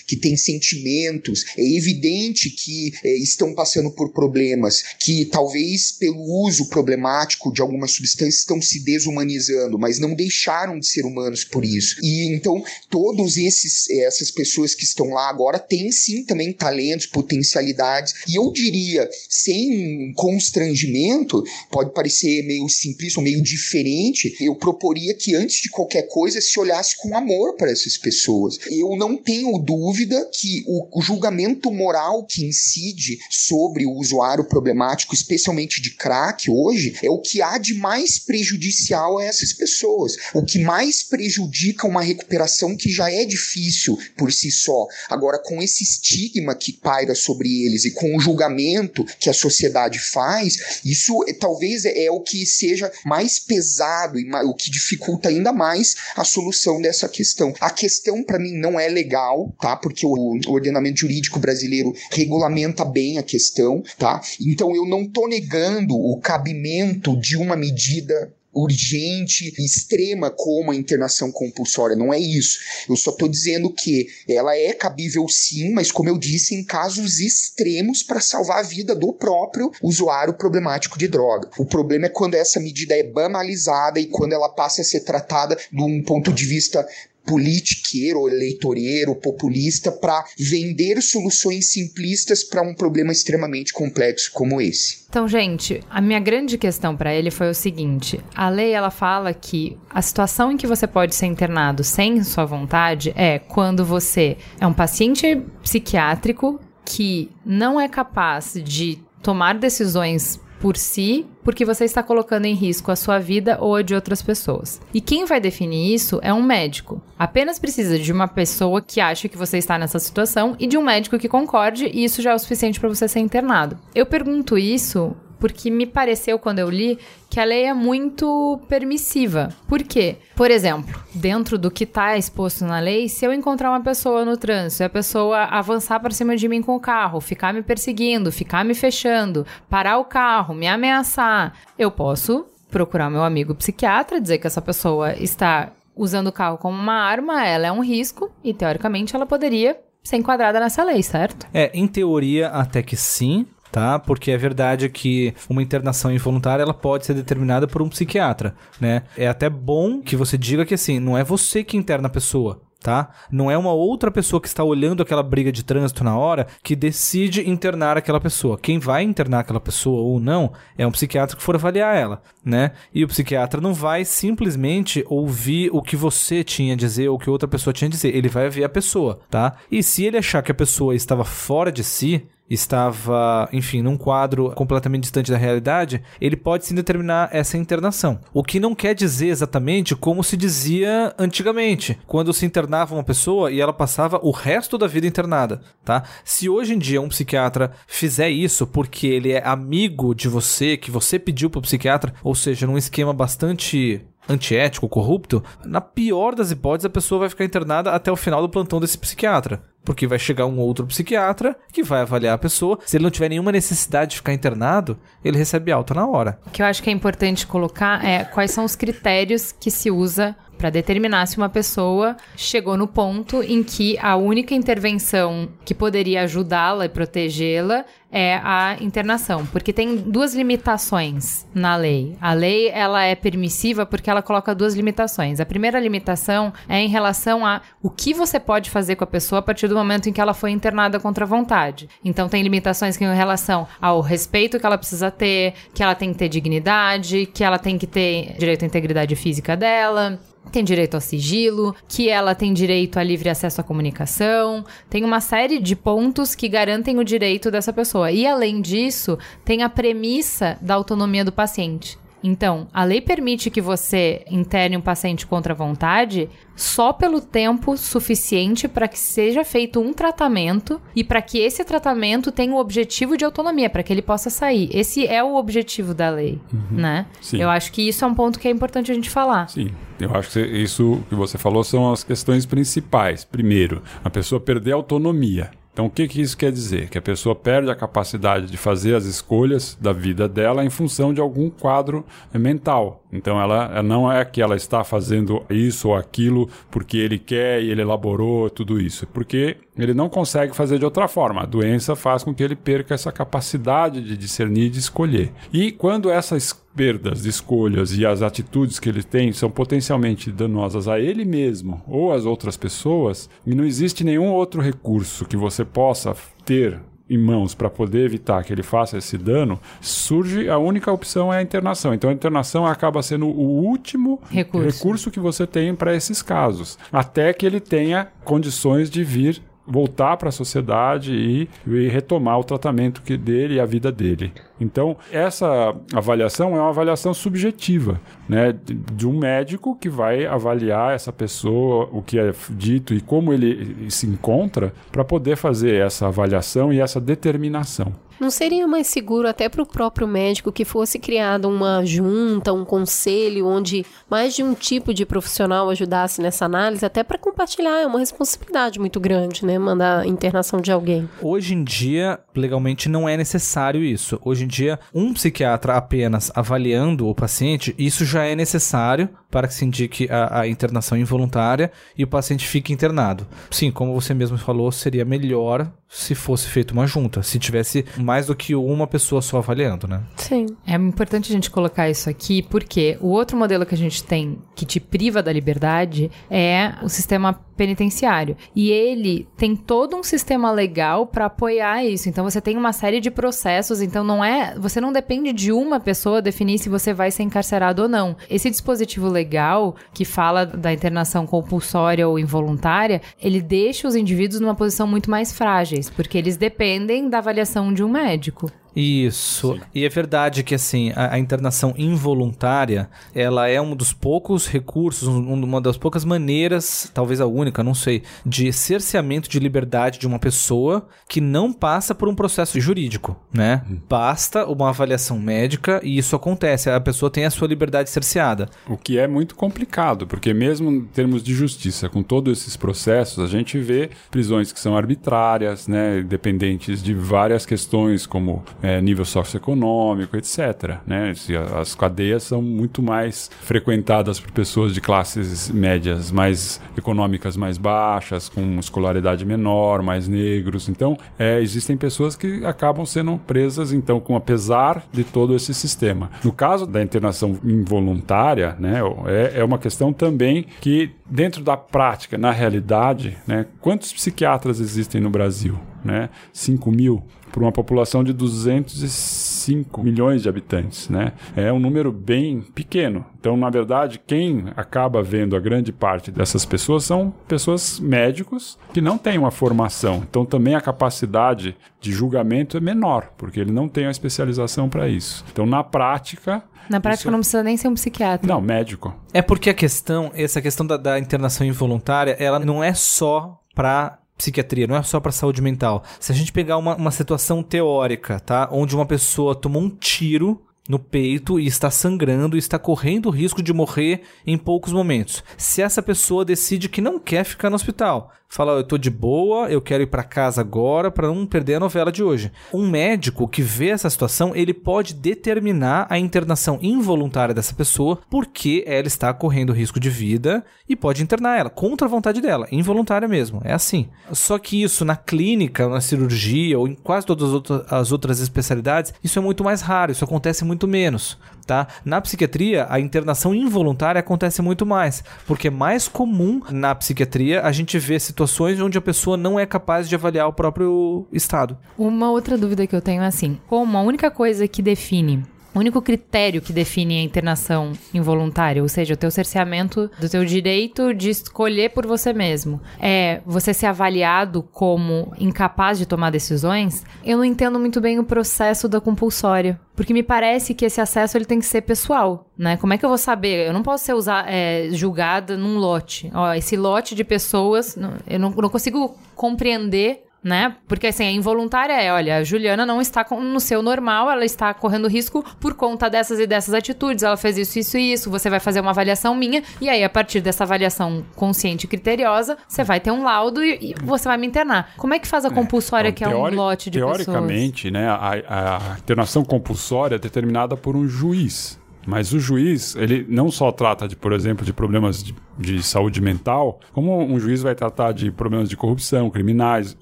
que 0.07 0.17
têm 0.17 0.37
sentimentos. 0.37 1.45
É 1.57 1.77
evidente 1.77 2.51
que 2.51 2.93
é, 3.03 3.17
estão 3.17 3.55
passando 3.55 3.91
por 3.91 4.13
problemas, 4.13 4.83
que 4.99 5.27
talvez 5.27 5.93
pelo 5.93 6.23
uso 6.45 6.69
problemático 6.69 7.53
de 7.53 7.61
algumas 7.61 7.93
substâncias 7.93 8.41
estão 8.41 8.61
se 8.61 8.81
desumanizando, 8.81 9.79
mas 9.79 9.99
não 9.99 10.15
deixaram 10.15 10.79
de 10.79 10.87
ser 10.87 11.05
humanos 11.05 11.45
por 11.45 11.65
isso. 11.65 11.97
E 12.03 12.35
então 12.35 12.63
todos 12.91 13.37
esses 13.37 13.89
essas 13.91 14.31
pessoas 14.31 14.75
que 14.75 14.85
estão 14.85 15.09
lá 15.09 15.29
agora 15.29 15.59
têm 15.59 15.91
sim 15.93 16.25
também 16.25 16.53
talentos, 16.53 17.07
potencialidades, 17.07 18.15
e 18.29 18.37
eu 18.37 18.51
diria, 18.53 19.09
sem 19.29 20.13
constrangimento, 20.15 21.43
pode 21.71 21.93
parecer 21.93 22.43
meio 22.45 22.69
simples 22.69 23.17
ou 23.17 23.23
meio 23.23 23.43
diferente, 23.43 24.37
eu 24.41 24.55
proporia 24.55 25.15
que 25.15 25.35
antes 25.35 25.61
de 25.61 25.71
qualquer 25.71 26.09
coisa 26.09 26.41
se 26.41 26.59
olhasse 26.59 26.97
com 26.97 27.17
amor 27.17 27.57
para 27.57 27.71
essas 27.71 27.97
pessoas. 27.97 28.59
Eu 28.71 28.97
não 28.97 29.17
tenho 29.17 29.44
dúvida 29.59 30.29
que 30.33 30.65
o 30.67 31.01
julgamento 31.01 31.71
moral 31.71 32.25
que 32.25 32.45
incide 32.45 33.19
sobre 33.31 33.87
o 33.87 33.93
usuário 33.93 34.45
problemático, 34.45 35.15
especialmente 35.15 35.81
de 35.81 35.91
crack 35.91 36.51
hoje, 36.51 36.97
é 37.03 37.11
o 37.11 37.21
que 37.21 37.43
há 37.43 37.59
de 37.59 37.75
mais 37.75 38.19
prejudicial 38.19 39.19
a 39.19 39.25
essas 39.25 39.53
pessoas. 39.53 40.17
O 40.35 40.45
que 40.45 40.59
mais 40.61 41.03
prejudica 41.03 41.87
uma 41.87 42.03
recuperação 42.03 42.77
que 42.77 42.91
já 42.91 43.11
é 43.11 43.25
difícil 43.25 43.99
por 44.17 44.33
si 44.33 44.51
só. 44.51 44.87
Agora, 45.09 45.39
com 45.39 45.63
esse 45.63 45.83
estigma 45.83 46.55
que 46.55 46.73
paira 46.73 47.15
sobre 47.15 47.65
eles 47.65 47.85
e 47.85 47.91
com 47.91 48.17
o 48.17 48.21
julgamento 48.21 49.05
que 49.19 49.31
a 49.31 49.35
sociedade 49.35 49.99
faz, 49.99 50.81
isso 50.85 51.25
é, 51.27 51.33
talvez 51.33 51.85
é, 51.85 52.05
é 52.05 52.11
o 52.11 52.21
que 52.21 52.45
seja 52.47 52.91
mais 53.05 53.39
pesado 53.39 54.19
e 54.19 54.31
o 54.45 54.55
que 54.55 54.71
dificulta 54.71 55.29
ainda 55.29 55.53
mais 55.53 55.97
a 56.17 56.25
solução 56.25 56.81
dessa 56.81 57.09
questão. 57.09 57.55
A 57.61 57.71
questão, 57.71 58.23
para 58.23 58.39
mim, 58.39 58.53
não 58.53 58.79
é 58.79 58.89
legal, 58.89 59.34
tá? 59.61 59.77
Porque 59.77 60.07
o 60.07 60.39
ordenamento 60.49 61.01
jurídico 61.01 61.39
brasileiro 61.39 61.93
regulamenta 62.11 62.85
bem 62.85 63.19
a 63.19 63.23
questão, 63.23 63.83
tá? 63.99 64.21
Então 64.41 64.75
eu 64.75 64.87
não 64.87 65.07
tô 65.07 65.27
negando 65.27 65.95
o 65.95 66.19
cabimento 66.21 67.17
de 67.19 67.37
uma 67.37 67.57
medida 67.57 68.33
urgente, 68.55 69.53
extrema 69.59 70.31
como 70.31 70.71
a 70.71 70.77
internação 70.77 71.33
compulsória. 71.33 71.97
Não 71.97 72.15
é 72.15 72.19
isso. 72.19 72.61
Eu 72.89 72.97
só 72.97 73.11
estou 73.11 73.29
dizendo 73.29 73.71
que 73.71 74.07
ela 74.29 74.57
é 74.57 74.73
cabível 74.73 75.27
sim, 75.29 75.73
mas 75.73 75.91
como 75.91 76.09
eu 76.09 76.17
disse, 76.17 76.55
em 76.55 76.65
casos 76.65 77.19
extremos 77.19 78.03
para 78.03 78.21
salvar 78.21 78.61
a 78.61 78.63
vida 78.63 78.95
do 78.95 79.13
próprio 79.13 79.73
usuário 79.83 80.35
problemático 80.35 80.99
de 80.99 81.09
droga. 81.09 81.51
O 81.59 81.67
problema 81.67 82.07
é 82.07 82.11
quando 82.11 82.35
essa 82.35 82.61
medida 82.61 82.95
é 82.95 83.03
banalizada 83.03 83.99
e 83.99 84.07
quando 84.07 84.33
ela 84.33 84.49
passa 84.49 84.83
a 84.83 84.85
ser 84.85 85.01
tratada 85.01 85.59
de 85.73 85.83
um 85.83 86.03
ponto 86.03 86.33
de 86.33 86.45
vista 86.45 86.87
politiqueiro, 87.27 88.29
eleitoreiro, 88.29 89.15
populista 89.15 89.91
para 89.91 90.25
vender 90.39 91.01
soluções 91.03 91.67
simplistas 91.67 92.43
para 92.45 92.63
um 92.63 92.75
problema 92.75 93.13
extremamente 93.13 93.73
complexo 93.73 94.31
como 94.33 94.61
esse. 94.61 95.05
Então, 95.09 95.29
gente, 95.29 95.81
a 95.89 96.01
minha 96.01 96.21
grande 96.21 96.59
questão 96.59 96.97
para 96.97 97.15
ele 97.15 97.31
foi 97.31 97.49
o 97.49 97.55
seguinte: 97.55 98.21
a 98.35 98.49
lei 98.49 98.73
ela 98.73 98.91
fala 98.91 99.33
que 99.33 99.79
a 99.89 100.03
situação 100.03 100.53
em 100.53 100.57
que 100.57 100.67
você 100.67 100.87
pode 100.87 101.15
ser 101.15 101.27
internado 101.27 101.85
sem 101.85 102.23
sua 102.25 102.45
vontade 102.45 103.13
é 103.17 103.39
quando 103.39 103.85
você 103.85 104.37
é 104.61 104.67
um 104.67 104.75
paciente 104.75 105.41
psiquiátrico 105.63 106.61
que 106.85 107.31
não 107.45 107.81
é 107.81 107.89
capaz 107.89 108.55
de 108.63 108.99
tomar 109.23 109.55
decisões 109.59 110.39
por 110.61 110.77
si, 110.77 111.27
porque 111.45 111.65
você 111.65 111.85
está 111.85 112.03
colocando 112.03 112.47
em 112.47 112.55
risco 112.55 112.91
a 112.91 112.97
sua 112.97 113.19
vida 113.19 113.59
ou 113.61 113.77
a 113.77 113.83
de 113.83 113.95
outras 113.95 114.23
pessoas. 114.23 114.81
E 114.93 115.01
quem 115.01 115.27
vai 115.27 115.41
definir 115.41 115.95
isso 115.95 116.19
é 116.23 116.33
um 116.33 116.43
médico. 116.43 117.01
Apenas 117.19 117.59
precisa 117.59 117.99
de 117.99 118.13
uma 118.13 118.27
pessoa 118.27 118.81
que 118.81 119.01
acha 119.01 119.29
que 119.29 119.37
você 119.37 119.59
está 119.59 119.79
nessa 119.79 119.99
situação 119.99 120.57
e 120.59 120.67
de 120.67 120.79
um 120.79 120.83
médico 120.83 121.19
que 121.19 121.29
concorde, 121.29 121.87
e 121.87 122.03
isso 122.03 122.23
já 122.23 122.33
é 122.33 122.35
o 122.35 122.39
suficiente 122.39 122.81
para 122.81 122.89
você 122.89 123.07
ser 123.07 123.21
internado. 123.21 123.79
Eu 123.95 124.07
pergunto 124.07 124.59
isso 124.59 125.15
porque 125.45 125.71
me 125.71 125.85
pareceu, 125.85 126.39
quando 126.39 126.61
eu 126.61 126.71
li, 126.71 126.99
que 127.29 127.39
a 127.39 127.45
lei 127.45 127.65
é 127.65 127.75
muito 127.75 128.59
permissiva. 128.67 129.51
Por 129.69 129.83
quê? 129.83 130.17
Por 130.35 130.51
exemplo, 130.51 130.99
dentro 131.15 131.59
do 131.59 131.71
que 131.71 131.85
está 131.85 132.17
exposto 132.17 132.65
na 132.65 132.81
lei, 132.81 133.11
se 133.11 133.27
eu 133.27 133.31
encontrar 133.31 133.69
uma 133.69 133.83
pessoa 133.83 134.25
no 134.25 134.39
trânsito 134.39 134.85
a 134.85 134.89
pessoa 134.89 135.45
avançar 135.45 136.01
para 136.01 136.15
cima 136.15 136.35
de 136.35 136.49
mim 136.49 136.63
com 136.63 136.75
o 136.75 136.81
carro, 136.81 137.21
ficar 137.21 137.53
me 137.53 137.61
perseguindo, 137.63 138.33
ficar 138.33 138.65
me 138.65 138.75
fechando, 138.75 139.47
parar 139.69 139.99
o 139.99 140.07
carro, 140.07 140.55
me 140.55 140.67
ameaçar, 140.67 141.53
eu 141.79 141.91
posso 141.91 142.47
procurar 142.71 143.11
meu 143.11 143.23
amigo 143.23 143.55
psiquiatra, 143.55 144.23
dizer 144.23 144.39
que 144.39 144.47
essa 144.47 144.63
pessoa 144.63 145.13
está 145.13 145.73
usando 145.95 146.29
o 146.29 146.33
carro 146.33 146.57
como 146.57 146.79
uma 146.79 147.03
arma, 147.03 147.47
ela 147.47 147.67
é 147.67 147.73
um 147.73 147.83
risco 147.83 148.31
e 148.43 148.55
teoricamente 148.55 149.15
ela 149.15 149.27
poderia 149.27 149.79
ser 150.03 150.17
enquadrada 150.17 150.59
nessa 150.59 150.83
lei, 150.85 151.03
certo? 151.03 151.47
É, 151.53 151.71
em 151.75 151.87
teoria 151.87 152.49
até 152.49 152.83
que 152.83 152.97
sim, 152.97 153.47
tá? 153.75 153.99
Porque 153.99 154.31
é 154.31 154.39
verdade 154.39 154.89
que 154.89 155.35
uma 155.51 155.61
internação 155.61 156.13
involuntária 156.13 156.63
ela 156.63 156.73
pode 156.73 157.05
ser 157.05 157.13
determinada 157.13 157.67
por 157.67 157.83
um 157.83 157.89
psiquiatra, 157.89 158.55
né? 158.81 159.03
É 159.19 159.27
até 159.27 159.51
bom 159.51 160.01
que 160.01 160.15
você 160.15 160.39
diga 160.39 160.65
que 160.65 160.75
assim, 160.75 161.01
não 161.01 161.19
é 161.19 161.25
você 161.25 161.65
que 161.65 161.77
interna 161.77 162.07
a 162.07 162.11
pessoa, 162.11 162.63
tá? 162.81 163.11
Não 163.33 163.51
é 163.51 163.59
uma 163.59 163.73
outra 163.73 164.13
pessoa 164.13 164.41
que 164.41 164.47
está 164.47 164.63
olhando 164.63 165.03
aquela 165.03 165.25
briga 165.25 165.51
de 165.51 165.65
trânsito 165.65 166.05
na 166.05 166.17
hora 166.17 166.47
que 166.63 166.77
decide 166.77 167.51
internar 167.51 167.97
aquela 167.97 168.21
pessoa. 168.21 168.57
Quem 168.57 168.79
vai 168.79 169.03
internar 169.03 169.41
aquela 169.41 169.59
pessoa 169.59 170.03
ou 170.03 170.21
não 170.21 170.53
é 170.79 170.87
um 170.87 170.93
psiquiatra 170.93 171.37
que 171.37 171.43
for 171.43 171.57
avaliar 171.57 171.97
ela, 171.97 172.23
né? 172.45 172.71
E 172.95 173.03
o 173.03 173.09
psiquiatra 173.09 173.61
não 173.61 173.75
vai 173.75 174.05
simplesmente 174.05 175.05
ouvir 175.09 175.69
o 175.73 175.83
que 175.83 175.97
você 175.97 176.45
tinha 176.45 176.75
a 176.75 176.77
dizer 176.77 177.09
ou 177.09 177.17
o 177.17 177.19
que 177.19 177.29
outra 177.29 177.49
pessoa 177.49 177.75
tinha 177.75 177.89
a 177.89 177.91
dizer. 177.91 178.15
Ele 178.15 178.29
vai 178.29 178.49
ver 178.49 178.63
a 178.63 178.69
pessoa, 178.69 179.19
tá? 179.29 179.55
E 179.69 179.83
se 179.83 180.05
ele 180.05 180.17
achar 180.17 180.43
que 180.43 180.53
a 180.53 180.55
pessoa 180.55 180.95
estava 180.95 181.25
fora 181.25 181.73
de 181.73 181.83
si, 181.83 182.25
estava, 182.49 183.49
enfim, 183.53 183.83
num 183.83 183.97
quadro 183.97 184.51
completamente 184.53 185.03
distante 185.03 185.31
da 185.31 185.39
realidade, 185.39 186.03
ele 186.21 186.37
pode 186.37 186.67
sim 186.67 186.75
determinar 186.75 187.29
essa 187.33 187.57
internação. 187.57 188.21
O 188.33 188.43
que 188.43 188.61
não 188.61 188.75
quer 188.75 188.95
dizer 188.95 189.29
exatamente 189.29 189.97
como 189.97 190.23
se 190.23 190.37
dizia 190.37 191.15
antigamente, 191.19 191.99
quando 192.07 192.33
se 192.33 192.45
internava 192.45 192.95
uma 192.95 193.05
pessoa 193.05 193.51
e 193.51 193.61
ela 193.61 193.73
passava 193.73 194.21
o 194.23 194.31
resto 194.31 194.77
da 194.77 194.87
vida 194.87 195.07
internada, 195.07 195.61
tá? 195.85 196.05
Se 196.25 196.49
hoje 196.49 196.75
em 196.75 196.79
dia 196.79 197.01
um 197.01 197.09
psiquiatra 197.09 197.73
fizer 197.87 198.29
isso 198.29 198.67
porque 198.67 199.07
ele 199.07 199.33
é 199.33 199.47
amigo 199.47 200.15
de 200.15 200.29
você, 200.29 200.77
que 200.77 200.91
você 200.91 201.19
pediu 201.19 201.49
para 201.49 201.59
o 201.59 201.63
psiquiatra, 201.63 202.13
ou 202.23 202.35
seja, 202.35 202.67
num 202.67 202.79
esquema 202.79 203.13
bastante 203.13 204.05
antiético, 204.29 204.89
corrupto, 204.89 205.43
na 205.65 205.81
pior 205.81 206.35
das 206.35 206.51
hipóteses, 206.51 206.87
a 206.87 206.91
pessoa 206.91 207.21
vai 207.21 207.29
ficar 207.29 207.45
internada 207.45 207.91
até 207.93 208.11
o 208.11 208.17
final 208.17 208.41
do 208.41 208.49
plantão 208.49 208.81
desse 208.81 208.99
psiquiatra. 208.99 209.63
Porque 209.85 210.07
vai 210.07 210.19
chegar 210.19 210.47
um 210.47 210.59
outro 210.59 210.87
psiquiatra 210.87 211.57
que 211.73 211.83
vai 211.83 212.01
avaliar 212.01 212.35
a 212.35 212.39
pessoa. 212.39 212.79
Se 212.87 212.97
ele 212.97 213.05
não 213.05 213.11
tiver 213.11 213.29
nenhuma 213.29 213.53
necessidade 213.53 214.13
de 214.13 214.17
ficar 214.17 214.33
internado, 214.33 214.99
ele 215.25 215.37
recebe 215.37 215.71
alta 215.71 215.95
na 215.95 216.07
hora. 216.07 216.39
O 216.47 216.51
que 216.51 216.63
eu 216.63 216.67
acho 216.67 216.83
que 216.83 216.91
é 216.91 216.93
importante 216.93 217.47
colocar 217.47 218.05
é 218.05 218.25
quais 218.25 218.51
são 218.51 218.65
os 218.65 218.75
critérios 218.75 219.53
que 219.53 219.71
se 219.71 219.91
usa 219.91 220.35
para 220.57 220.71
determinar 220.71 221.27
se 221.27 221.37
uma 221.37 221.49
pessoa 221.49 222.17
chegou 222.37 222.77
no 222.77 222.87
ponto 222.87 223.43
em 223.43 223.63
que 223.63 223.99
a 223.99 224.17
única 224.17 224.55
intervenção 224.55 225.49
que 225.65 225.75
poderia 225.75 226.23
ajudá-la 226.23 226.87
e 226.87 226.89
protegê-la 226.89 227.85
é 228.15 228.41
a 228.45 228.77
internação, 228.81 229.45
porque 229.47 229.73
tem 229.73 229.97
duas 229.97 230.37
limitações 230.37 231.45
na 231.53 231.75
lei. 231.75 232.17
A 232.21 232.33
lei 232.33 232.69
ela 232.69 233.03
é 233.03 233.17
permissiva 233.17 233.85
porque 233.85 234.09
ela 234.09 234.23
coloca 234.23 234.55
duas 234.55 234.75
limitações. 234.75 235.41
A 235.41 235.45
primeira 235.45 235.81
limitação 235.81 236.53
é 236.69 236.79
em 236.79 236.89
relação 236.89 237.45
a 237.45 237.61
o 237.83 237.91
que 237.91 238.15
você 238.15 238.39
pode 238.39 238.71
fazer 238.71 238.95
com 238.95 239.03
a 239.03 239.07
pessoa 239.07 239.41
a 239.41 239.43
partir 239.43 239.67
do 239.67 239.75
momento 239.75 240.09
em 240.09 240.13
que 240.13 240.21
ela 240.21 240.33
foi 240.33 240.53
internada 240.53 241.01
contra 241.01 241.25
a 241.25 241.29
vontade. 241.29 241.89
Então 242.05 242.29
tem 242.29 242.41
limitações 242.41 242.97
que 242.97 243.05
em 243.05 243.17
relação 243.17 243.67
ao 243.81 244.01
respeito 244.01 244.61
que 244.61 244.67
ela 244.67 244.79
precisa 244.79 245.11
ter, 245.11 245.55
que 245.75 245.83
ela 245.83 245.97
tem 245.97 246.13
que 246.13 246.19
ter 246.19 246.29
dignidade, 246.29 247.27
que 247.27 247.43
ela 247.43 247.59
tem 247.59 247.77
que 247.77 247.87
ter 247.87 248.37
direito 248.39 248.63
à 248.63 248.67
integridade 248.67 249.17
física 249.17 249.57
dela, 249.57 250.21
tem 250.53 250.63
direito 250.63 250.95
ao 250.95 251.01
sigilo, 251.01 251.75
que 251.89 252.09
ela 252.09 252.35
tem 252.35 252.53
direito 252.53 252.99
a 252.99 253.03
livre 253.03 253.29
acesso 253.29 253.61
à 253.61 253.65
comunicação, 253.65 254.65
tem 254.89 255.05
uma 255.05 255.21
série 255.21 255.59
de 255.59 255.75
pontos 255.75 256.35
que 256.35 256.49
garantem 256.49 256.99
o 256.99 257.05
direito 257.05 257.51
dessa 257.51 257.73
pessoa. 257.73 258.13
E 258.13 258.27
além 258.27 258.61
disso, 258.61 259.19
tem 259.45 259.63
a 259.63 259.69
premissa 259.69 260.57
da 260.61 260.75
autonomia 260.75 261.25
do 261.25 261.33
paciente. 261.33 261.99
Então, 262.27 262.67
a 262.73 262.85
lei 262.85 263.03
permite 263.03 263.51
que 263.51 263.61
você 263.61 264.25
interne 264.31 264.79
um 264.79 264.81
paciente 264.81 265.27
contra 265.27 265.53
a 265.53 265.57
vontade 265.57 266.31
só 266.57 266.91
pelo 266.91 267.21
tempo 267.21 267.77
suficiente 267.77 268.67
para 268.67 268.89
que 268.89 268.99
seja 268.99 269.45
feito 269.45 269.79
um 269.79 269.93
tratamento 269.93 270.81
e 270.97 271.05
para 271.05 271.21
que 271.21 271.39
esse 271.39 271.63
tratamento 271.65 272.33
tenha 272.33 272.55
o 272.55 272.59
objetivo 272.59 273.19
de 273.19 273.27
autonomia, 273.27 273.69
para 273.69 273.83
que 273.83 273.93
ele 273.93 274.01
possa 274.01 274.31
sair. 274.31 274.71
Esse 274.73 275.07
é 275.07 275.23
o 275.23 275.35
objetivo 275.35 275.93
da 275.93 276.09
lei, 276.09 276.41
uhum. 276.51 276.79
né? 276.79 277.05
Sim. 277.21 277.43
Eu 277.43 277.51
acho 277.51 277.71
que 277.71 277.87
isso 277.87 278.03
é 278.07 278.09
um 278.09 278.15
ponto 278.15 278.39
que 278.39 278.49
é 278.49 278.51
importante 278.51 278.91
a 278.91 278.95
gente 278.95 279.11
falar. 279.11 279.47
Sim. 279.51 279.71
Eu 280.01 280.15
acho 280.15 280.31
que 280.31 280.41
isso 280.41 281.03
que 281.11 281.15
você 281.15 281.37
falou 281.37 281.63
são 281.63 281.93
as 281.93 282.03
questões 282.03 282.47
principais. 282.47 283.23
Primeiro, 283.23 283.83
a 284.03 284.09
pessoa 284.09 284.41
perder 284.41 284.73
a 284.73 284.77
autonomia. 284.77 285.51
Então, 285.75 285.87
o 285.87 285.91
que, 285.91 286.07
que 286.07 286.23
isso 286.23 286.37
quer 286.37 286.53
dizer? 286.53 286.89
Que 286.89 286.97
a 286.97 287.03
pessoa 287.03 287.35
perde 287.35 287.69
a 287.69 287.75
capacidade 287.75 288.47
de 288.47 288.57
fazer 288.57 288.95
as 288.95 289.07
escolhas 289.07 289.77
da 289.81 289.93
vida 289.93 290.29
dela 290.29 290.65
em 290.65 290.71
função 290.71 291.13
de 291.13 291.21
algum 291.21 291.51
quadro 291.51 292.07
mental. 292.33 293.03
Então, 293.15 293.41
ela 293.41 293.83
não 293.83 294.11
é 294.11 294.25
que 294.25 294.43
ela 294.43 294.57
está 294.57 294.83
fazendo 294.83 295.43
isso 295.49 295.89
ou 295.89 295.95
aquilo 295.95 296.49
porque 296.71 296.99
ele 296.99 297.19
quer 297.19 297.63
e 297.63 297.71
ele 297.71 297.83
elaborou 297.83 298.51
tudo 298.51 298.81
isso, 298.81 299.07
porque 299.07 299.57
ele 299.79 299.95
não 299.95 300.09
consegue 300.09 300.55
fazer 300.55 300.79
de 300.79 300.85
outra 300.85 301.07
forma. 301.07 301.43
A 301.43 301.47
doença 301.47 301.95
faz 301.95 302.25
com 302.25 302.35
que 302.35 302.43
ele 302.43 302.57
perca 302.57 302.95
essa 302.95 303.13
capacidade 303.13 304.03
de 304.03 304.17
discernir 304.17 304.67
e 304.67 304.71
de 304.71 304.81
escolher. 304.81 305.33
E 305.53 305.71
quando 305.71 306.11
essas 306.11 306.53
perdas 306.75 307.23
de 307.23 307.29
escolhas 307.29 307.97
e 307.97 308.05
as 308.05 308.21
atitudes 308.21 308.81
que 308.81 308.89
ele 308.89 309.03
tem 309.03 309.33
são 309.33 309.49
potencialmente 309.49 310.33
danosas 310.33 310.89
a 310.89 310.99
ele 310.99 311.25
mesmo 311.25 311.81
ou 311.87 312.13
às 312.13 312.25
outras 312.25 312.57
pessoas, 312.57 313.31
e 313.47 313.55
não 313.55 313.65
existe 313.65 314.03
nenhum 314.03 314.33
outro 314.33 314.61
recurso 314.61 315.25
que 315.25 315.37
você 315.37 315.65
possa 315.65 316.17
ter 316.45 316.81
em 317.09 317.19
mãos 317.19 317.55
para 317.55 317.69
poder 317.69 318.05
evitar 318.05 318.43
que 318.45 318.53
ele 318.53 318.63
faça 318.63 318.97
esse 318.97 319.19
dano, 319.19 319.61
surge 319.81 320.49
a 320.49 320.59
única 320.59 320.91
opção 320.91 321.33
é 321.33 321.39
a 321.39 321.43
internação. 321.43 321.93
Então 321.93 322.11
a 322.11 322.13
internação 322.13 322.67
acaba 322.67 323.03
sendo 323.03 323.27
o 323.27 323.63
último 323.63 324.21
Recurso. 324.31 324.67
recurso 324.67 325.11
que 325.11 325.21
você 325.21 325.47
tem 325.47 325.75
para 325.75 325.95
esses 325.95 326.23
casos, 326.23 326.79
até 326.93 327.33
que 327.33 327.45
ele 327.45 327.61
tenha 327.61 328.09
condições 328.25 328.89
de 328.91 329.05
vir 329.05 329.43
voltar 329.67 330.17
para 330.17 330.29
a 330.29 330.33
sociedade 330.33 331.15
e, 331.15 331.49
e 331.67 331.89
retomar 331.89 332.39
o 332.39 332.45
tratamento 332.45 333.03
que 333.03 333.17
dele 333.17 333.55
e 333.55 333.61
a 333.61 333.67
vida 333.67 333.91
dele. 333.91 334.33
Então, 334.61 334.97
essa 335.11 335.75
avaliação 335.93 336.57
é 336.57 336.61
uma 336.61 336.69
avaliação 336.69 337.13
subjetiva, 337.13 338.01
né, 338.29 338.53
de, 338.53 338.75
de 338.75 339.07
um 339.07 339.19
médico 339.19 339.77
que 339.77 339.89
vai 339.89 340.27
avaliar 340.27 340.95
essa 340.95 341.13
pessoa, 341.13 341.89
o 341.93 342.03
que 342.03 342.19
é 342.19 342.33
dito 342.51 342.95
e 342.95 343.01
como 343.01 343.33
ele 343.33 343.91
se 343.91 344.07
encontra, 344.07 344.73
para 344.93 345.05
poder 345.05 345.37
fazer 345.37 345.75
essa 345.75 346.07
avaliação 346.07 346.73
e 346.73 346.81
essa 346.81 347.01
determinação. 347.01 347.93
Não 348.21 348.31
seria 348.31 348.67
mais 348.67 348.87
seguro 348.87 349.29
até 349.29 349.49
para 349.49 349.63
o 349.63 349.67
próprio 349.67 350.07
médico 350.07 350.53
que 350.53 350.65
fosse 350.65 350.99
criada 350.99 351.49
uma 351.49 351.85
junta, 351.85 352.53
um 352.53 352.65
conselho, 352.65 353.47
onde 353.47 353.85
mais 354.09 354.35
de 354.35 354.43
um 354.43 354.55
tipo 354.55 354.95
de 354.95 355.05
profissional 355.05 355.69
ajudasse 355.71 356.21
nessa 356.21 356.45
análise, 356.45 356.85
até 356.85 357.03
para 357.03 357.19
compartilhar? 357.19 357.81
É 357.81 357.87
uma 357.87 357.99
responsabilidade 357.99 358.79
muito 358.79 359.01
grande, 359.01 359.45
né? 359.45 359.59
Mandar 359.59 360.01
a 360.01 360.07
internação 360.07 360.61
de 360.61 360.71
alguém. 360.71 361.09
Hoje 361.21 361.55
em 361.55 361.65
dia, 361.65 362.19
legalmente, 362.35 362.89
não 362.89 363.09
é 363.09 363.17
necessário 363.17 363.83
isso. 363.83 364.19
Hoje 364.25 364.45
em 364.45 364.49
dia, 364.49 364.79
um 364.95 365.13
psiquiatra 365.13 365.75
apenas 365.75 366.31
avaliando 366.35 367.09
o 367.09 367.15
paciente, 367.15 367.75
isso 367.79 368.05
já 368.05 368.25
é 368.25 368.35
necessário 368.35 369.09
para 369.31 369.49
que 369.49 369.55
se 369.55 369.65
indique 369.65 370.09
a, 370.11 370.41
a 370.41 370.49
internação 370.49 370.97
involuntária 370.97 371.73
e 371.99 372.05
o 372.05 372.09
paciente 372.09 372.47
fique 372.47 372.73
internado. 372.73 373.27
Sim, 373.51 373.71
como 373.71 373.93
você 373.93 374.15
mesmo 374.15 374.39
falou, 374.39 374.71
seria 374.71 375.05
melhor 375.05 375.71
se 375.95 376.15
fosse 376.15 376.49
feita 376.49 376.75
uma 376.75 376.87
junta, 376.89 377.23
se 377.23 377.39
tivesse 377.39 377.85
mais 377.97 378.27
do 378.27 378.35
que 378.35 378.55
uma 378.55 378.87
pessoa 378.87 379.23
só 379.23 379.39
avaliando, 379.39 379.87
né? 379.87 380.01
Sim. 380.17 380.47
É 380.67 380.75
importante 380.75 381.31
a 381.31 381.35
gente 381.35 381.51
colocar 381.51 381.89
isso 381.89 382.11
aqui, 382.11 382.43
porque 382.43 382.99
o 383.01 383.09
outro 383.09 383.37
modelo 383.37 383.65
que 383.65 383.77
a 383.77 383.79
gente 383.79 384.03
tem 384.03 384.39
que 384.57 384.67
te 384.67 384.81
priva 384.81 385.23
da 385.23 385.33
liberdade 385.33 386.11
é 386.29 386.75
o 386.83 386.89
sistema 386.89 387.33
penitenciário. 387.57 388.37
E 388.55 388.71
ele 388.71 389.29
tem 389.37 389.57
todo 389.57 389.97
um 389.97 390.03
sistema 390.03 390.51
legal 390.51 391.07
para 391.07 391.27
apoiar 391.27 391.85
isso. 391.85 392.09
Então 392.09 392.25
você 392.25 392.41
tem 392.41 392.57
uma 392.57 392.73
série 392.73 393.01
de 393.01 393.11
processos, 393.11 393.81
então 393.81 394.05
não 394.05 394.25
é, 394.25 394.55
você 394.59 394.81
não 394.81 394.93
depende 394.93 395.33
de 395.33 395.53
uma 395.53 395.81
pessoa 395.81 396.23
definir 396.23 396.59
se 396.59 396.69
você 396.69 396.93
vai 396.93 397.11
ser 397.11 397.23
encarcerado 397.23 397.83
ou 397.83 397.89
não. 397.89 398.17
Esse 398.29 398.51
dispositivo 398.51 399.09
legal 399.09 399.77
que 399.93 400.05
fala 400.05 400.45
da 400.45 400.73
internação 400.73 401.27
compulsória 401.27 402.09
ou 402.09 402.19
involuntária, 402.19 403.01
ele 403.21 403.41
deixa 403.41 403.89
os 403.89 403.95
indivíduos 403.95 404.41
numa 404.41 404.55
posição 404.55 404.87
muito 404.87 405.11
mais 405.11 405.33
frágeis, 405.33 405.91
porque 405.91 406.19
eles 406.19 406.37
dependem 406.37 407.09
da 407.09 407.19
avaliação 407.19 407.73
de 407.73 407.83
um 407.83 407.89
médico. 407.89 408.51
Isso. 408.75 409.59
E 409.75 409.85
é 409.85 409.89
verdade 409.89 410.43
que 410.43 410.55
assim, 410.55 410.93
a, 410.97 411.15
a 411.15 411.19
internação 411.19 411.75
involuntária, 411.77 412.89
ela 413.15 413.49
é 413.49 413.61
um 413.61 413.75
dos 413.75 413.93
poucos 413.93 414.47
recursos, 414.47 415.09
um- 415.09 415.33
uma 415.45 415.61
das 415.61 415.77
poucas 415.77 416.05
maneiras, 416.05 416.91
talvez 416.95 417.21
a 417.21 417.27
única, 417.27 417.63
não 417.63 417.75
sei, 417.75 418.03
de 418.25 418.53
cerceamento 418.53 419.29
de 419.29 419.39
liberdade 419.39 419.99
de 419.99 420.07
uma 420.07 420.19
pessoa 420.19 420.87
que 421.09 421.21
não 421.21 421.53
passa 421.53 421.95
por 421.95 422.09
um 422.09 422.15
processo 422.15 422.59
jurídico, 422.61 423.17
né? 423.33 423.63
Basta 423.89 424.47
uma 424.47 424.69
avaliação 424.69 425.19
médica 425.19 425.81
e 425.83 425.99
isso 425.99 426.15
acontece, 426.17 426.71
a 426.71 426.81
pessoa 426.81 427.11
tem 427.11 427.25
a 427.25 427.31
sua 427.31 427.49
liberdade 427.49 427.91
cerceada. 427.91 428.49
O 428.69 428.77
que 428.77 428.99
é 428.99 429.07
muito 429.07 429.35
complicado, 429.35 430.07
porque 430.07 430.33
mesmo 430.35 430.71
em 430.71 430.83
termos 430.85 431.23
de 431.23 431.35
justiça, 431.35 431.89
com 431.89 432.03
todos 432.03 432.39
esses 432.41 432.57
processos, 432.57 433.23
a 433.23 433.27
gente 433.27 433.59
vê 433.59 433.91
prisões 434.11 434.53
que 434.53 434.61
são 434.61 434.77
arbitrárias, 434.77 435.67
né, 435.69 436.03
dependentes 436.03 436.83
de 436.83 436.95
várias 436.95 437.45
questões, 437.47 438.07
como 438.07 438.43
é, 438.65 438.81
nível 438.81 439.05
socioeconômico, 439.05 440.17
etc. 440.17 440.79
Né? 440.87 441.13
As 441.61 441.75
cadeias 441.75 442.23
são 442.23 442.41
muito 442.41 442.83
mais 442.83 443.31
frequentadas 443.43 444.19
por 444.19 444.31
pessoas 444.31 444.73
de 444.73 444.81
classes 444.81 445.51
médias 445.51 446.11
mais 446.11 446.61
econômicas 446.77 447.37
mais 447.37 447.59
baixas, 447.59 448.29
com 448.29 448.59
escolaridade 448.59 449.25
menor, 449.27 449.83
mais 449.83 450.09
negros. 450.09 450.69
Então, 450.69 450.97
é, 451.19 451.41
existem 451.41 451.77
pessoas 451.77 452.17
que 452.17 452.45
acabam 452.47 452.87
sendo 452.87 453.19
presas, 453.19 453.71
então, 453.71 454.01
com 454.01 454.17
apesar 454.17 454.83
de 454.91 455.05
todo 455.05 455.37
esse 455.37 455.53
sistema. 455.53 456.11
No 456.25 456.33
caso 456.33 456.67
da 456.67 456.83
internação 456.83 457.39
involuntária, 457.45 458.57
né, 458.59 458.81
é, 459.07 459.41
é 459.41 459.45
uma 459.45 459.59
questão 459.59 459.93
também 459.93 460.47
que, 460.61 460.91
dentro 461.09 461.43
da 461.43 461.57
prática, 461.57 462.17
na 462.17 462.31
realidade, 462.31 463.19
né, 463.27 463.45
quantos 463.61 463.93
psiquiatras 463.93 464.59
existem 464.59 465.01
no 465.01 465.11
Brasil? 465.11 465.59
Né? 465.85 466.09
5 466.33 466.71
mil 466.73 467.03
por 467.31 467.43
uma 467.43 467.53
população 467.53 468.03
de 468.05 468.13
205 468.13 469.83
milhões 469.83 470.23
de 470.23 470.29
habitantes, 470.29 470.89
né? 470.89 471.13
É 471.37 471.53
um 471.53 471.59
número 471.59 471.91
bem 471.93 472.41
pequeno. 472.55 473.05
Então, 473.19 473.37
na 473.37 473.51
verdade, 473.51 474.01
quem 474.07 474.45
acaba 474.57 475.03
vendo 475.03 475.35
a 475.37 475.41
grande 475.41 475.73
parte 475.73 476.11
dessas 476.11 476.45
pessoas 476.45 476.85
são 476.85 477.13
pessoas 477.27 477.81
médicos 477.81 478.59
que 478.73 478.81
não 478.81 478.97
têm 478.97 479.19
uma 479.19 479.31
formação. 479.31 480.03
Então, 480.09 480.25
também 480.25 480.55
a 480.55 480.61
capacidade 480.61 481.57
de 481.81 481.93
julgamento 481.93 482.57
é 482.57 482.61
menor, 482.61 483.11
porque 483.17 483.41
ele 483.41 483.53
não 483.53 483.69
tem 483.69 483.87
a 483.87 483.91
especialização 483.91 484.69
para 484.69 484.89
isso. 484.89 485.25
Então, 485.33 485.45
na 485.47 485.63
prática, 485.63 486.43
Na 486.71 486.81
prática, 486.81 487.03
Isso- 487.03 487.11
não 487.11 487.19
precisa 487.19 487.43
nem 487.43 487.59
ser 487.59 487.69
um 487.69 487.75
psiquiatra. 487.75 488.27
não, 488.27 488.41
médico. 488.41 488.95
É 489.13 489.21
porque 489.21 489.51
a 489.51 489.55
questão, 489.55 490.11
essa 490.15 490.41
questão 490.41 490.67
da, 490.67 490.79
da 490.79 490.99
internação 490.99 491.47
involuntária, 491.47 492.17
ela 492.19 492.39
não 492.39 492.65
é 492.65 492.73
só 492.73 493.39
pra 493.55 493.99
psiquiatria, 494.17 494.67
não 494.67 494.77
é 494.77 494.83
só 494.83 495.01
pra 495.01 495.13
saúde 495.13 495.43
mental. 495.43 495.83
Se 495.99 496.13
a 496.13 496.15
gente 496.15 496.33
pegar 496.33 496.57
uma, 496.57 496.77
uma 496.77 496.91
situação 496.91 497.43
teórica, 497.43 498.21
tá? 498.21 498.49
Onde 498.51 498.75
uma 498.75 498.87
pessoa 498.87 499.35
tomou 499.35 499.63
um 499.63 499.71
tiro 499.71 500.41
no 500.69 500.79
peito 500.79 501.39
e 501.39 501.47
está 501.47 501.71
sangrando 501.71 502.37
e 502.37 502.39
está 502.39 502.59
correndo 502.59 503.07
o 503.07 503.11
risco 503.11 503.43
de 503.43 503.53
morrer 503.53 504.03
em 504.27 504.39
poucos 504.39 504.73
momentos. 504.73 505.23
Se 505.37 505.61
essa 505.61 505.83
pessoa 505.83 506.25
decide 506.25 506.69
que 506.69 506.81
não 506.81 506.99
quer 506.99 507.25
ficar 507.25 507.51
no 507.51 507.57
hospital, 507.57 508.13
fala, 508.35 508.55
eu 508.55 508.65
tô 508.65 508.77
de 508.77 508.91
boa, 508.91 509.49
eu 509.49 509.61
quero 509.61 509.85
ir 509.85 509.87
para 509.87 510.03
casa 510.03 510.41
agora 510.41 510.91
para 510.91 511.07
não 511.07 511.25
perder 511.25 511.55
a 511.55 511.61
novela 511.61 511.93
de 511.93 512.03
hoje. 512.03 512.33
Um 512.53 512.69
médico 512.69 513.29
que 513.29 513.41
vê 513.41 513.69
essa 513.69 513.89
situação, 513.89 514.35
ele 514.35 514.53
pode 514.53 514.93
determinar 514.93 515.87
a 515.89 516.01
internação 516.01 516.59
involuntária 516.61 517.33
dessa 517.33 517.55
pessoa 517.55 518.01
porque 518.11 518.65
ela 518.67 518.89
está 518.89 519.15
correndo 519.15 519.53
risco 519.53 519.79
de 519.79 519.89
vida 519.89 520.45
e 520.69 520.75
pode 520.75 521.01
internar 521.01 521.39
ela 521.39 521.49
contra 521.49 521.87
a 521.87 521.91
vontade 521.91 522.21
dela, 522.21 522.49
involuntária 522.51 523.07
mesmo. 523.07 523.41
É 523.45 523.53
assim. 523.53 523.89
Só 524.11 524.37
que 524.37 524.61
isso 524.61 524.85
na 524.85 524.97
clínica, 524.97 525.69
na 525.69 525.81
cirurgia 525.81 526.59
ou 526.59 526.67
em 526.67 526.75
quase 526.75 527.07
todas 527.07 527.29
as 527.29 527.35
outras, 527.35 527.73
as 527.73 527.93
outras 527.93 528.19
especialidades, 528.19 528.93
isso 529.03 529.17
é 529.17 529.23
muito 529.23 529.45
mais 529.45 529.61
raro, 529.61 529.93
isso 529.93 530.05
acontece 530.05 530.45
muito 530.45 530.67
menos. 530.67 531.17
Tá? 531.47 531.69
Na 531.85 532.01
psiquiatria, 532.01 532.67
a 532.71 532.81
internação 532.81 533.35
involuntária 533.35 533.99
acontece 533.99 534.41
muito 534.41 534.65
mais, 534.65 535.05
porque 535.27 535.49
é 535.49 535.51
mais 535.51 535.87
comum 535.87 536.41
na 536.51 536.75
psiquiatria 536.75 537.43
a 537.43 537.53
gente 537.53 537.79
ver 537.79 538.01
situações 538.01 538.24
onde 538.61 538.79
a 538.79 538.81
pessoa 538.81 539.17
não 539.17 539.39
é 539.39 539.47
capaz 539.47 539.89
de 539.89 539.95
avaliar 539.95 540.29
o 540.29 540.33
próprio 540.33 541.07
estado. 541.13 541.57
Uma 541.79 542.11
outra 542.11 542.37
dúvida 542.37 542.67
que 542.67 542.75
eu 542.75 542.83
tenho 542.83 543.03
é 543.03 543.07
assim: 543.07 543.39
como 543.47 543.77
a 543.77 543.83
única 543.83 544.11
coisa 544.11 544.47
que 544.49 544.63
define. 544.63 545.23
O 545.55 545.61
único 545.61 545.81
critério 545.81 546.43
que 546.43 546.53
define 546.53 546.99
a 546.99 547.03
internação 547.03 547.73
involuntária, 547.93 548.61
ou 548.61 548.69
seja, 548.69 548.95
o 548.95 548.97
teu 548.97 549.11
cerceamento 549.11 549.89
do 550.01 550.09
teu 550.09 550.25
direito 550.25 550.93
de 550.93 551.11
escolher 551.11 551.71
por 551.71 551.87
você 551.87 552.13
mesmo, 552.13 552.61
é 552.81 553.21
você 553.25 553.55
ser 553.55 553.67
avaliado 553.67 554.43
como 554.43 555.13
incapaz 555.17 555.79
de 555.79 555.87
tomar 555.87 556.11
decisões, 556.11 556.85
eu 557.05 557.17
não 557.17 557.25
entendo 557.25 557.61
muito 557.61 557.81
bem 557.81 558.01
o 558.01 558.05
processo 558.05 558.69
da 558.69 558.81
compulsória. 558.81 559.61
Porque 559.77 559.93
me 559.93 560.03
parece 560.03 560.55
que 560.55 560.65
esse 560.65 560.81
acesso 560.81 561.17
ele 561.17 561.25
tem 561.25 561.39
que 561.39 561.47
ser 561.47 561.63
pessoal, 561.63 562.29
né? 562.37 562.57
Como 562.57 562.73
é 562.73 562.79
que 562.79 562.85
eu 562.85 562.89
vou 562.89 562.99
saber? 562.99 563.47
Eu 563.47 563.53
não 563.53 563.63
posso 563.63 563.85
ser 563.85 563.95
usar, 563.95 564.25
é, 564.29 564.69
julgada 564.71 565.37
num 565.37 565.59
lote. 565.59 566.11
Ó, 566.15 566.33
esse 566.33 566.57
lote 566.57 566.95
de 566.95 567.05
pessoas, 567.05 567.77
eu 568.07 568.19
não, 568.19 568.31
não 568.31 568.49
consigo 568.49 568.97
compreender 569.15 570.05
né? 570.25 570.57
Porque 570.67 570.87
assim, 570.87 571.05
a 571.05 571.11
involuntária 571.13 571.75
é, 571.75 571.93
olha, 571.93 572.17
a 572.17 572.25
Juliana 572.25 572.65
não 572.65 572.81
está 572.81 573.05
com- 573.05 573.21
no 573.21 573.39
seu 573.39 573.63
normal, 573.63 574.11
ela 574.11 574.25
está 574.25 574.55
correndo 574.55 574.89
risco 574.89 575.23
por 575.39 575.53
conta 575.55 575.91
dessas 575.91 576.19
e 576.19 576.27
dessas 576.27 576.55
atitudes, 576.55 577.05
ela 577.05 577.17
fez 577.17 577.37
isso, 577.37 577.59
isso 577.59 577.77
e 577.77 577.93
isso, 577.93 578.11
você 578.11 578.31
vai 578.31 578.41
fazer 578.41 578.61
uma 578.61 578.71
avaliação 578.71 579.15
minha, 579.15 579.43
e 579.61 579.69
aí 579.69 579.85
a 579.85 579.91
partir 579.91 580.21
dessa 580.23 580.45
avaliação 580.45 581.05
consciente 581.15 581.67
e 581.67 581.69
criteriosa, 581.69 582.39
você 582.49 582.65
vai 582.65 582.81
ter 582.81 582.91
um 582.91 583.05
laudo 583.05 583.45
e, 583.45 583.73
e 583.73 583.75
você 583.85 584.09
vai 584.09 584.17
me 584.17 584.27
internar. 584.27 584.73
Como 584.79 584.95
é 584.95 584.99
que 584.99 585.07
faz 585.07 585.25
a 585.27 585.31
compulsória, 585.31 585.91
Então, 585.91 586.09
que 586.09 586.15
é 586.15 586.17
um 586.17 586.35
lote 586.35 586.71
de 586.71 586.79
pessoas? 586.81 587.05
Teoricamente, 587.05 587.71
né, 587.71 587.87
a, 587.89 588.15
a 588.29 588.79
internação 588.79 589.25
compulsória 589.25 589.97
é 589.97 589.99
determinada 589.99 590.57
por 590.57 590.75
um 590.75 590.89
juiz. 590.89 591.63
Mas 591.87 592.13
o 592.13 592.19
juiz, 592.19 592.75
ele 592.77 593.05
não 593.09 593.31
só 593.31 593.53
trata 593.53 593.87
de, 593.87 593.97
por 593.97 594.13
exemplo, 594.13 594.45
de 594.45 594.53
problemas 594.53 595.03
de, 595.03 595.15
de 595.39 595.63
saúde 595.63 596.01
mental, 596.01 596.61
como 596.73 597.03
um 597.03 597.19
juiz 597.19 597.43
vai 597.43 597.55
tratar 597.55 597.93
de 597.93 598.11
problemas 598.11 598.49
de 598.49 598.57
corrupção, 598.57 599.11
criminais. 599.11 599.77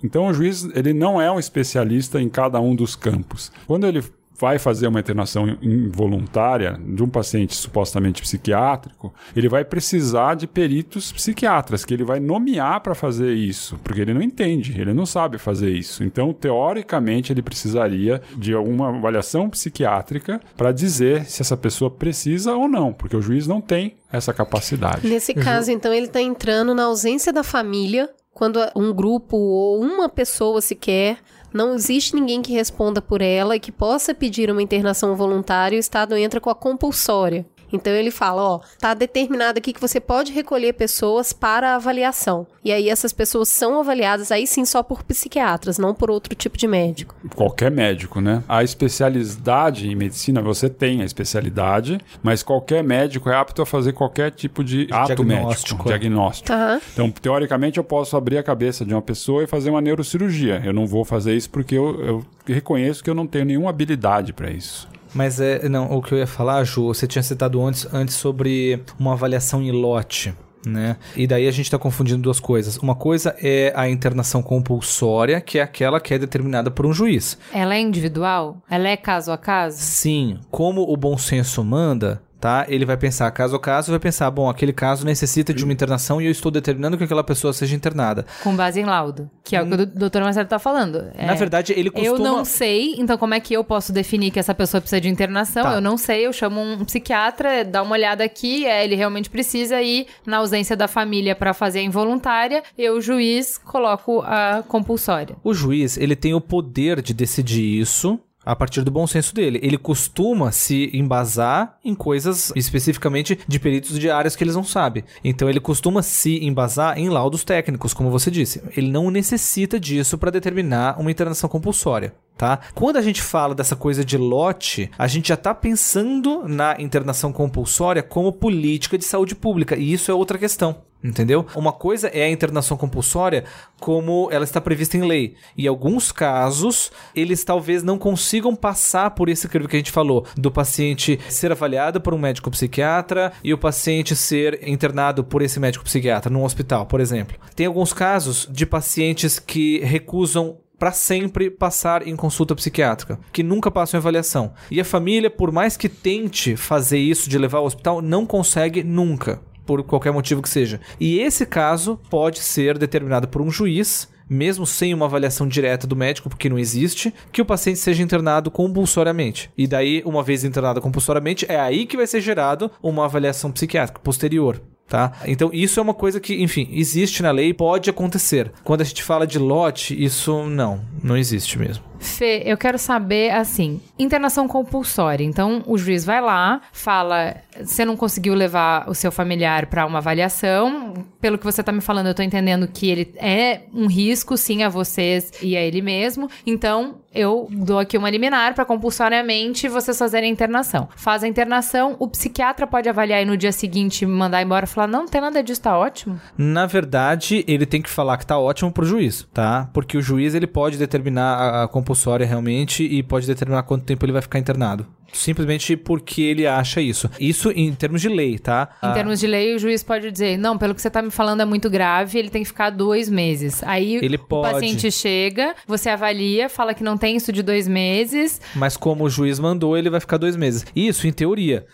Então 0.03 0.27
o 0.27 0.35
juiz, 0.35 0.69
ele 0.75 0.93
não 0.93 1.21
é 1.21 1.31
um 1.31 1.38
especialista 1.38 2.21
em 2.21 2.29
cada 2.29 2.61
um 2.61 2.75
dos 2.75 2.97
campos. 2.97 3.53
Quando 3.67 3.87
ele 3.87 4.03
vai 4.43 4.59
fazer 4.59 4.89
uma 4.89 4.99
internação 4.99 5.57
involuntária 5.63 6.77
de 6.85 7.01
um 7.01 7.09
paciente 7.09 7.55
supostamente 7.55 8.21
psiquiátrico, 8.21 9.15
ele 9.37 9.49
vai 9.49 9.65
precisar 9.65 10.35
de 10.35 10.49
peritos 10.49 11.13
psiquiatras 11.13 11.85
que 11.85 11.95
ele 11.95 12.03
vai 12.03 12.19
nomear 12.19 12.81
para 12.81 12.93
fazer 12.93 13.35
isso, 13.35 13.79
porque 13.85 14.01
ele 14.01 14.13
não 14.13 14.21
entende, 14.21 14.81
ele 14.81 14.93
não 14.93 15.07
sabe 15.07 15.39
fazer 15.39 15.71
isso. 15.71 16.03
Então, 16.03 16.33
teoricamente, 16.33 17.33
ele 17.33 17.41
precisaria 17.41 18.21
de 18.37 18.53
alguma 18.53 18.89
avaliação 18.89 19.49
psiquiátrica 19.49 20.41
para 20.57 20.73
dizer 20.73 21.25
se 21.27 21.41
essa 21.41 21.57
pessoa 21.57 21.89
precisa 21.89 22.53
ou 22.53 22.67
não, 22.67 22.93
porque 22.93 23.17
o 23.17 23.23
juiz 23.23 23.47
não 23.47 23.61
tem 23.61 23.95
essa 24.13 24.35
capacidade. 24.35 25.07
Nesse 25.07 25.35
caso, 25.35 25.71
então, 25.71 25.95
ele 25.95 26.09
tá 26.09 26.21
entrando 26.21 26.75
na 26.75 26.87
ausência 26.87 27.33
da 27.33 27.45
família, 27.45 28.11
quando 28.35 28.59
um 28.75 28.93
grupo 28.93 29.37
ou 29.37 29.81
uma 29.81 30.09
pessoa 30.09 30.61
sequer 30.61 31.19
não 31.53 31.75
existe 31.75 32.15
ninguém 32.15 32.43
que 32.43 32.53
responda 32.53 33.03
por 33.03 33.21
ela 33.21 33.57
e 33.57 33.61
que 33.61 33.71
possa 33.71 34.15
pedir 34.15 34.51
uma 34.51 34.62
internação 34.62 35.15
voluntária, 35.15 35.77
o 35.77 35.81
Estado 35.81 36.17
entra 36.17 36.41
com 36.41 36.51
a 36.51 36.55
compulsória. 36.55 37.47
Então 37.73 37.93
ele 37.93 38.11
fala, 38.11 38.43
ó, 38.43 38.61
tá 38.79 38.95
determinado 38.95 39.59
aqui 39.59 39.73
que 39.73 39.81
você 39.81 40.01
pode 40.01 40.33
recolher 40.33 40.75
pessoas 40.75 41.33
para 41.33 41.75
avaliação. 41.75 42.47
E 42.65 42.73
aí 42.73 42.89
essas 42.89 43.13
pessoas 43.13 43.49
são 43.49 43.81
avaliadas 43.81 44.31
aí 44.31 44.47
sim 44.47 44.65
só 44.65 44.83
por 44.83 45.03
psiquiatras, 45.03 45.79
não 45.79 45.95
por 45.95 46.11
outro 46.11 46.35
tipo 46.35 46.57
de 46.57 46.69
médico. 46.69 47.15
qualquer 47.35 47.71
médico, 47.71 48.21
né? 48.21 48.43
A 48.49 48.63
especialidade 48.63 49.89
em 49.89 49.95
medicina, 49.95 50.41
você 50.41 50.69
tem 50.69 51.03
a 51.03 51.05
especialidade, 51.05 51.99
mas 52.23 52.43
qualquer 52.43 52.83
médico 52.85 53.29
é 53.29 53.37
apto 53.37 53.63
a 53.63 53.67
fazer 53.67 53.93
qualquer 53.93 54.31
tipo 54.31 54.63
de 54.63 54.87
ato 54.91 55.15
Diagnóstico, 55.15 55.75
médico, 55.75 55.89
diagnóstico. 55.89 56.53
Aham. 56.53 56.81
Então, 56.93 57.11
teoricamente, 57.11 57.79
eu 57.79 57.85
posso 57.85 58.17
abrir 58.17 58.39
a 58.39 58.43
cabeça 58.43 58.85
de 58.85 58.95
uma 58.95 59.03
pessoa 59.03 59.43
e 59.43 59.47
fazer 59.47 59.71
uma 59.71 59.81
neurocirurgia. 59.81 60.63
Eu 60.65 60.73
não 60.73 60.87
vou 60.87 61.05
fazer 61.05 61.35
isso 61.35 61.51
porque 61.51 61.77
eu, 61.77 62.01
eu 62.05 62.25
reconheço 62.47 63.03
que 63.03 63.11
eu 63.11 63.15
não 63.15 63.27
tenho 63.27 63.45
nenhuma 63.45 63.71
habilidade 63.71 64.33
para 64.33 64.51
isso. 64.51 64.89
Mas 65.14 65.40
é, 65.40 65.68
não, 65.68 65.90
o 65.92 66.03
que 66.03 66.12
eu 66.12 66.18
ia 66.18 66.27
falar, 66.27 66.64
Ju, 66.64 66.87
você 66.87 67.07
tinha 67.07 67.22
citado 67.22 67.62
antes, 67.64 67.87
antes 67.92 68.14
sobre 68.14 68.83
uma 68.98 69.12
avaliação 69.12 69.62
em 69.62 69.70
lote. 69.70 70.35
Né? 70.64 70.96
E 71.16 71.27
daí 71.27 71.48
a 71.48 71.51
gente 71.51 71.66
está 71.66 71.79
confundindo 71.79 72.22
duas 72.22 72.38
coisas. 72.38 72.77
Uma 72.79 72.94
coisa 72.94 73.35
é 73.42 73.72
a 73.75 73.88
internação 73.88 74.42
compulsória, 74.42 75.40
que 75.40 75.59
é 75.59 75.62
aquela 75.62 76.01
que 76.01 76.14
é 76.14 76.18
determinada 76.18 76.70
por 76.70 76.87
um 76.87 76.92
juiz. 76.92 77.37
Ela 77.53 77.75
é 77.75 77.81
individual? 77.81 78.62
Ela 78.70 78.88
é 78.88 78.96
caso 78.96 79.33
a 79.33 79.38
caso? 79.38 79.79
Sim, 79.79 80.38
como 80.51 80.83
o 80.83 80.96
bom 80.96 81.18
senso 81.18 81.64
manda, 81.64 82.22
tá? 82.43 82.67
Ele 82.69 82.85
vai 82.85 82.97
pensar 82.97 83.31
caso 83.31 83.55
a 83.55 83.61
caso, 83.61 83.93
vai 83.93 84.01
pensar, 84.01 84.29
bom, 84.29 84.51
aquele 84.51 84.73
caso 84.73 85.07
necessita 85.07 85.55
de 85.55 85.63
uma 85.63 85.73
internação 85.73 86.21
e 86.21 86.27
eu 86.27 86.31
estou 86.33 86.51
determinando 86.51 86.99
que 86.99 87.05
aquela 87.05 87.23
pessoa 87.23 87.53
seja 87.53 87.77
internada. 87.77 88.27
Com 88.43 88.57
base 88.57 88.81
em 88.81 88.85
laudo. 88.85 89.31
Que 89.45 89.55
é 89.55 89.63
o 89.63 89.67
que 89.67 89.75
o 89.75 89.87
doutor 89.87 90.23
Marcelo 90.23 90.49
tá 90.49 90.59
falando. 90.59 91.07
É, 91.15 91.25
Na 91.25 91.35
verdade, 91.35 91.73
ele 91.73 91.89
costuma 91.89 92.17
Eu 92.17 92.19
não 92.19 92.45
sei, 92.45 92.97
então 92.99 93.17
como 93.17 93.33
é 93.33 93.39
que 93.39 93.55
eu 93.55 93.63
posso 93.63 93.93
definir 93.93 94.33
que 94.33 94.41
essa 94.41 94.53
pessoa 94.53 94.81
precisa 94.81 95.01
de 95.01 95.09
internação? 95.09 95.63
Tá. 95.63 95.75
Eu 95.75 95.81
não 95.81 95.97
sei, 95.97 96.27
eu 96.27 96.33
chamo 96.33 96.61
um 96.61 96.85
psiquiatra, 96.85 97.65
dá 97.65 97.81
uma 97.81 97.93
olhada 97.93 98.25
aqui, 98.25 98.67
é, 98.67 98.85
ele 98.85 98.97
realmente 98.97 99.31
precisa 99.31 99.81
ir 99.81 100.09
na 100.27 100.39
ausência 100.39 100.77
da 100.77 100.89
família 100.89 101.37
para 101.37 101.55
fazer 101.55 101.79
a 101.79 101.83
involuntária, 101.83 102.65
eu, 102.77 103.01
juiz, 103.01 103.57
coloco 103.57 104.21
a 104.23 104.65
compulsória. 104.67 105.37
O 105.45 105.55
juiz, 105.55 105.97
ele 105.97 106.17
tem 106.17 106.35
o 106.35 106.41
poder 106.41 107.01
de 107.01 107.15
decidir 107.15 107.81
isso 107.81 108.19
a 108.45 108.55
partir 108.57 108.83
do 108.83 108.91
bom 108.91 109.07
senso 109.07 109.35
dele. 109.35 109.61
Ele 109.63 109.79
costuma 109.79 110.53
se 110.53 110.91
embasar 110.93 111.79
em 111.85 111.95
coisas 111.95 112.53
especificamente 112.57 113.39
de 113.47 113.59
peritos 113.59 113.99
de 113.99 114.11
áreas 114.11 114.37
que 114.37 114.45
eles 114.45 114.57
não 114.57 114.65
sabem. 114.65 115.05
Então 115.23 115.49
ele 115.49 115.61
costuma 115.61 116.03
se 116.03 116.45
embasar 116.45 116.99
em 116.99 117.09
laudos 117.09 117.45
técnicos, 117.45 117.95
como 117.95 118.11
você 118.11 118.31
disse. 118.31 118.63
Ele 118.77 118.91
não 118.91 119.11
necessita 119.11 119.79
disso 119.79 120.19
para 120.19 120.31
determinar 120.31 120.99
uma 120.99 121.11
internação 121.11 121.49
compulsória. 121.49 122.15
Tá? 122.37 122.59
Quando 122.75 122.97
a 122.97 123.03
gente 123.03 123.23
fala 123.23 123.55
dessa 123.55 123.77
coisa 123.77 124.05
de 124.05 124.17
lote, 124.17 124.91
a 124.99 125.07
gente 125.07 125.29
já 125.29 125.35
está 125.35 125.55
pensando 125.55 126.43
na 126.49 126.75
internação 126.79 127.33
compulsória 127.33 128.03
como 128.03 128.33
política 128.33 128.99
de 128.99 129.05
saúde 129.05 129.35
pública, 129.35 129.77
e 129.77 129.93
isso 129.93 130.11
é 130.11 130.15
outra 130.15 130.39
questão. 130.39 130.83
Entendeu? 131.03 131.45
Uma 131.57 131.73
coisa 131.73 132.09
é 132.09 132.23
a 132.23 132.31
internação 132.31 132.77
compulsória 132.77 133.45
como 133.81 134.29
ela 134.31 134.45
está 134.45 134.61
prevista 134.61 134.97
em 134.97 135.03
lei. 135.03 135.35
Em 135.59 135.67
alguns 135.67 136.12
casos, 136.12 136.93
eles 137.15 137.43
talvez 137.43 137.83
não 137.83 137.99
consigam 137.99 138.55
passar 138.55 139.11
por 139.11 139.29
esse 139.29 139.49
crivo 139.49 139.69
que 139.69 139.77
a 139.77 139.79
gente 139.81 139.91
falou, 139.91 140.25
do 140.37 140.51
paciente 140.51 141.19
ser 141.29 141.51
avaliado 141.51 142.01
por 142.01 142.15
um 142.15 142.19
médico 142.19 142.51
psiquiatra 142.51 143.33
e 143.43 143.53
o 143.53 143.59
paciente 143.59 144.15
ser 144.15 144.61
internado 144.69 145.25
por 145.25 145.43
esse 145.43 145.59
médico 145.59 145.85
psiquiatra 145.85 146.31
num 146.31 146.45
hospital, 146.45 146.87
por 146.87 147.01
exemplo. 147.01 147.37
Tem 147.57 147.67
alguns 147.67 147.93
casos 147.93 148.49
de 148.51 148.65
pacientes 148.65 149.38
que 149.41 149.81
recusam 149.81 150.59
para 150.79 150.91
sempre 150.91 151.49
passar 151.49 152.07
em 152.09 152.17
consulta 152.17 152.57
psiquiátrica, 152.57 153.19
que 153.33 153.45
nunca 153.45 153.71
passam 153.71 153.99
em 153.99 154.01
avaliação. 154.01 154.53
E 154.69 154.81
a 154.81 154.85
família, 154.85 155.31
por 155.31 155.53
mais 155.53 155.77
que 155.77 155.88
tente 155.88 156.57
fazer 156.57 156.99
isso 156.99 157.31
de 157.31 157.38
levar 157.38 157.59
ao 157.59 157.67
hospital, 157.67 158.03
não 158.03 158.27
consegue 158.27 158.83
nunca 158.83 159.41
por 159.64 159.83
qualquer 159.83 160.12
motivo 160.12 160.42
que 160.42 160.48
seja. 160.48 160.81
E 160.98 161.18
esse 161.18 161.46
caso 161.46 161.98
pode 162.11 162.40
ser 162.40 162.79
determinado 162.79 163.29
por 163.29 163.42
um 163.42 163.51
juiz, 163.51 164.09
mesmo 164.29 164.66
sem 164.66 164.94
uma 164.94 165.07
avaliação 165.07 165.46
direta 165.46 165.87
do 165.87 165.96
médico, 165.96 166.29
porque 166.29 166.48
não 166.48 166.59
existe, 166.59 167.12
que 167.31 167.42
o 167.42 167.44
paciente 167.44 167.79
seja 167.79 168.03
internado 168.03 168.51
compulsoriamente. 168.51 169.51
E 169.57 169.66
daí, 169.66 170.03
uma 170.05 170.22
vez 170.22 170.44
internado 170.44 170.81
compulsoriamente, 170.81 171.46
é 171.48 171.59
aí 171.59 171.87
que 171.87 171.96
vai 171.96 172.07
ser 172.07 172.20
gerado 172.20 172.70
uma 172.83 173.05
avaliação 173.05 173.53
psiquiátrica 173.53 174.01
posterior. 174.01 174.61
Tá? 174.88 175.12
Então, 175.25 175.48
isso 175.55 175.81
é 175.81 175.83
uma 175.83 175.94
coisa 175.94 176.20
que, 176.20 176.42
enfim, 176.42 176.68
existe 176.70 177.22
na 177.22 177.31
lei 177.31 177.48
e 177.48 177.55
pode 177.55 177.88
acontecer. 177.88 178.53
Quando 178.62 178.83
a 178.83 178.85
gente 178.85 179.03
fala 179.03 179.27
de 179.27 179.38
lote, 179.38 179.96
isso 180.03 180.44
não, 180.51 180.83
não 181.03 181.16
existe 181.16 181.59
mesmo. 181.59 181.83
Fê, 182.03 182.43
eu 182.45 182.57
quero 182.57 182.79
saber, 182.79 183.31
assim, 183.31 183.81
internação 183.97 184.49
compulsória. 184.49 185.25
Então, 185.25 185.62
o 185.67 185.79
juiz 185.79 186.05
vai 186.05 186.21
lá, 186.21 186.61
fala, 186.73 187.37
você 187.62 187.85
não 187.85 187.97
conseguiu 187.97 188.35
levar 188.35 188.88
o 188.88 188.95
seu 188.95 189.12
familiar 189.12 189.67
para 189.67 189.87
uma 189.87 189.99
avaliação. 189.99 190.95
Pelo 191.21 191.38
que 191.38 191.45
você 191.45 191.62
tá 191.62 191.71
me 191.71 191.81
falando, 191.81 192.09
eu 192.09 192.15
tô 192.15 192.23
entendendo 192.23 192.67
que 192.67 192.91
ele 192.91 193.15
é 193.17 193.62
um 193.73 193.87
risco, 193.87 194.37
sim, 194.37 194.62
a 194.65 194.69
vocês 194.69 195.33
e 195.41 195.57
a 195.57 195.61
ele 195.61 195.81
mesmo. 195.81 196.29
Então, 196.45 196.97
eu 197.15 197.47
dou 197.51 197.79
aqui 197.79 197.97
uma 197.99 198.09
liminar 198.11 198.55
para 198.55 198.65
compulsoriamente 198.65 199.69
vocês 199.69 199.99
fazerem 199.99 200.31
a 200.31 200.33
internação. 200.33 200.88
Faz 200.97 201.23
a 201.23 201.29
internação, 201.29 201.95
o 201.99 202.09
psiquiatra 202.09 202.67
pode 202.67 202.88
avaliar 202.88 203.23
e 203.23 203.25
no 203.25 203.37
dia 203.37 203.53
seguinte 203.53 204.07
mandar 204.07 204.43
embora 204.43 204.65
e 204.65 204.69
falar: 204.69 204.87
não, 204.87 205.01
não 205.01 205.09
tem 205.09 205.21
nada 205.21 205.43
disso, 205.43 205.61
tá 205.61 205.79
ótimo. 205.79 206.21
Na 206.37 206.67
verdade, 206.67 207.45
ele 207.47 207.67
tem 207.67 207.83
que 207.83 207.91
falar 207.91 208.17
que 208.17 208.27
tá 208.27 208.38
ótimo 208.38 208.73
pro 208.73 208.85
juiz, 208.85 209.27
tá? 209.33 209.69
Porque 209.73 209.97
o 209.97 210.03
juiz 210.03 210.35
ele 210.35 210.47
pode 210.47 210.79
determinar 210.79 211.35
a, 211.35 211.62
a 211.65 211.69
compulsória 211.93 212.27
realmente 212.27 212.83
e 212.85 213.03
pode 213.03 213.27
determinar 213.27 213.63
quanto 213.65 213.85
tempo 213.85 214.05
ele 214.05 214.13
vai 214.13 214.23
ficar 214.23 214.39
internado. 214.39 214.87
Simplesmente 215.13 215.77
porque 215.77 216.23
ele 216.23 216.47
acha 216.47 216.81
isso. 216.81 217.11
Isso 217.21 217.51
em 217.51 217.71
termos 217.75 218.01
de 218.01 218.09
lei, 218.09 218.39
tá? 218.39 218.71
Em 218.83 218.87
Ah, 218.87 218.93
termos 218.95 219.21
de 219.21 219.27
lei, 219.27 219.55
o 219.55 219.59
juiz 219.59 219.83
pode 219.83 220.11
dizer: 220.11 220.39
não, 220.39 220.57
pelo 220.57 220.75
que 220.75 220.81
você 220.81 220.89
tá 220.89 221.03
me 221.03 221.11
falando 221.11 221.43
é 221.43 221.45
muito 221.45 221.69
grave, 221.69 222.19
ele 222.19 222.31
tem 222.31 222.41
que 222.43 222.49
ficar 222.49 222.71
dois 222.71 223.11
meses. 223.11 223.63
Aí 223.65 223.97
Ele 223.97 224.17
o 224.17 224.19
pode. 224.19 224.51
paciente 224.55 224.91
chega, 224.91 225.55
você 225.67 225.91
avalia, 225.91 226.49
fala 226.49 226.73
que 226.73 226.83
não 226.83 226.97
tem 226.97 227.15
isso 227.15 227.31
de 227.31 227.43
dois 227.43 227.69
meses. 227.69 228.41
Mas 228.55 228.75
como 228.75 229.05
o 229.05 229.11
juiz 229.11 229.39
mandou, 229.39 229.77
ele 229.77 229.91
vai 229.91 230.01
ficar 230.01 230.17
dois 230.17 230.35
meses. 230.35 230.65
Isso 230.75 231.07
em 231.07 231.13
teoria, 231.13 231.67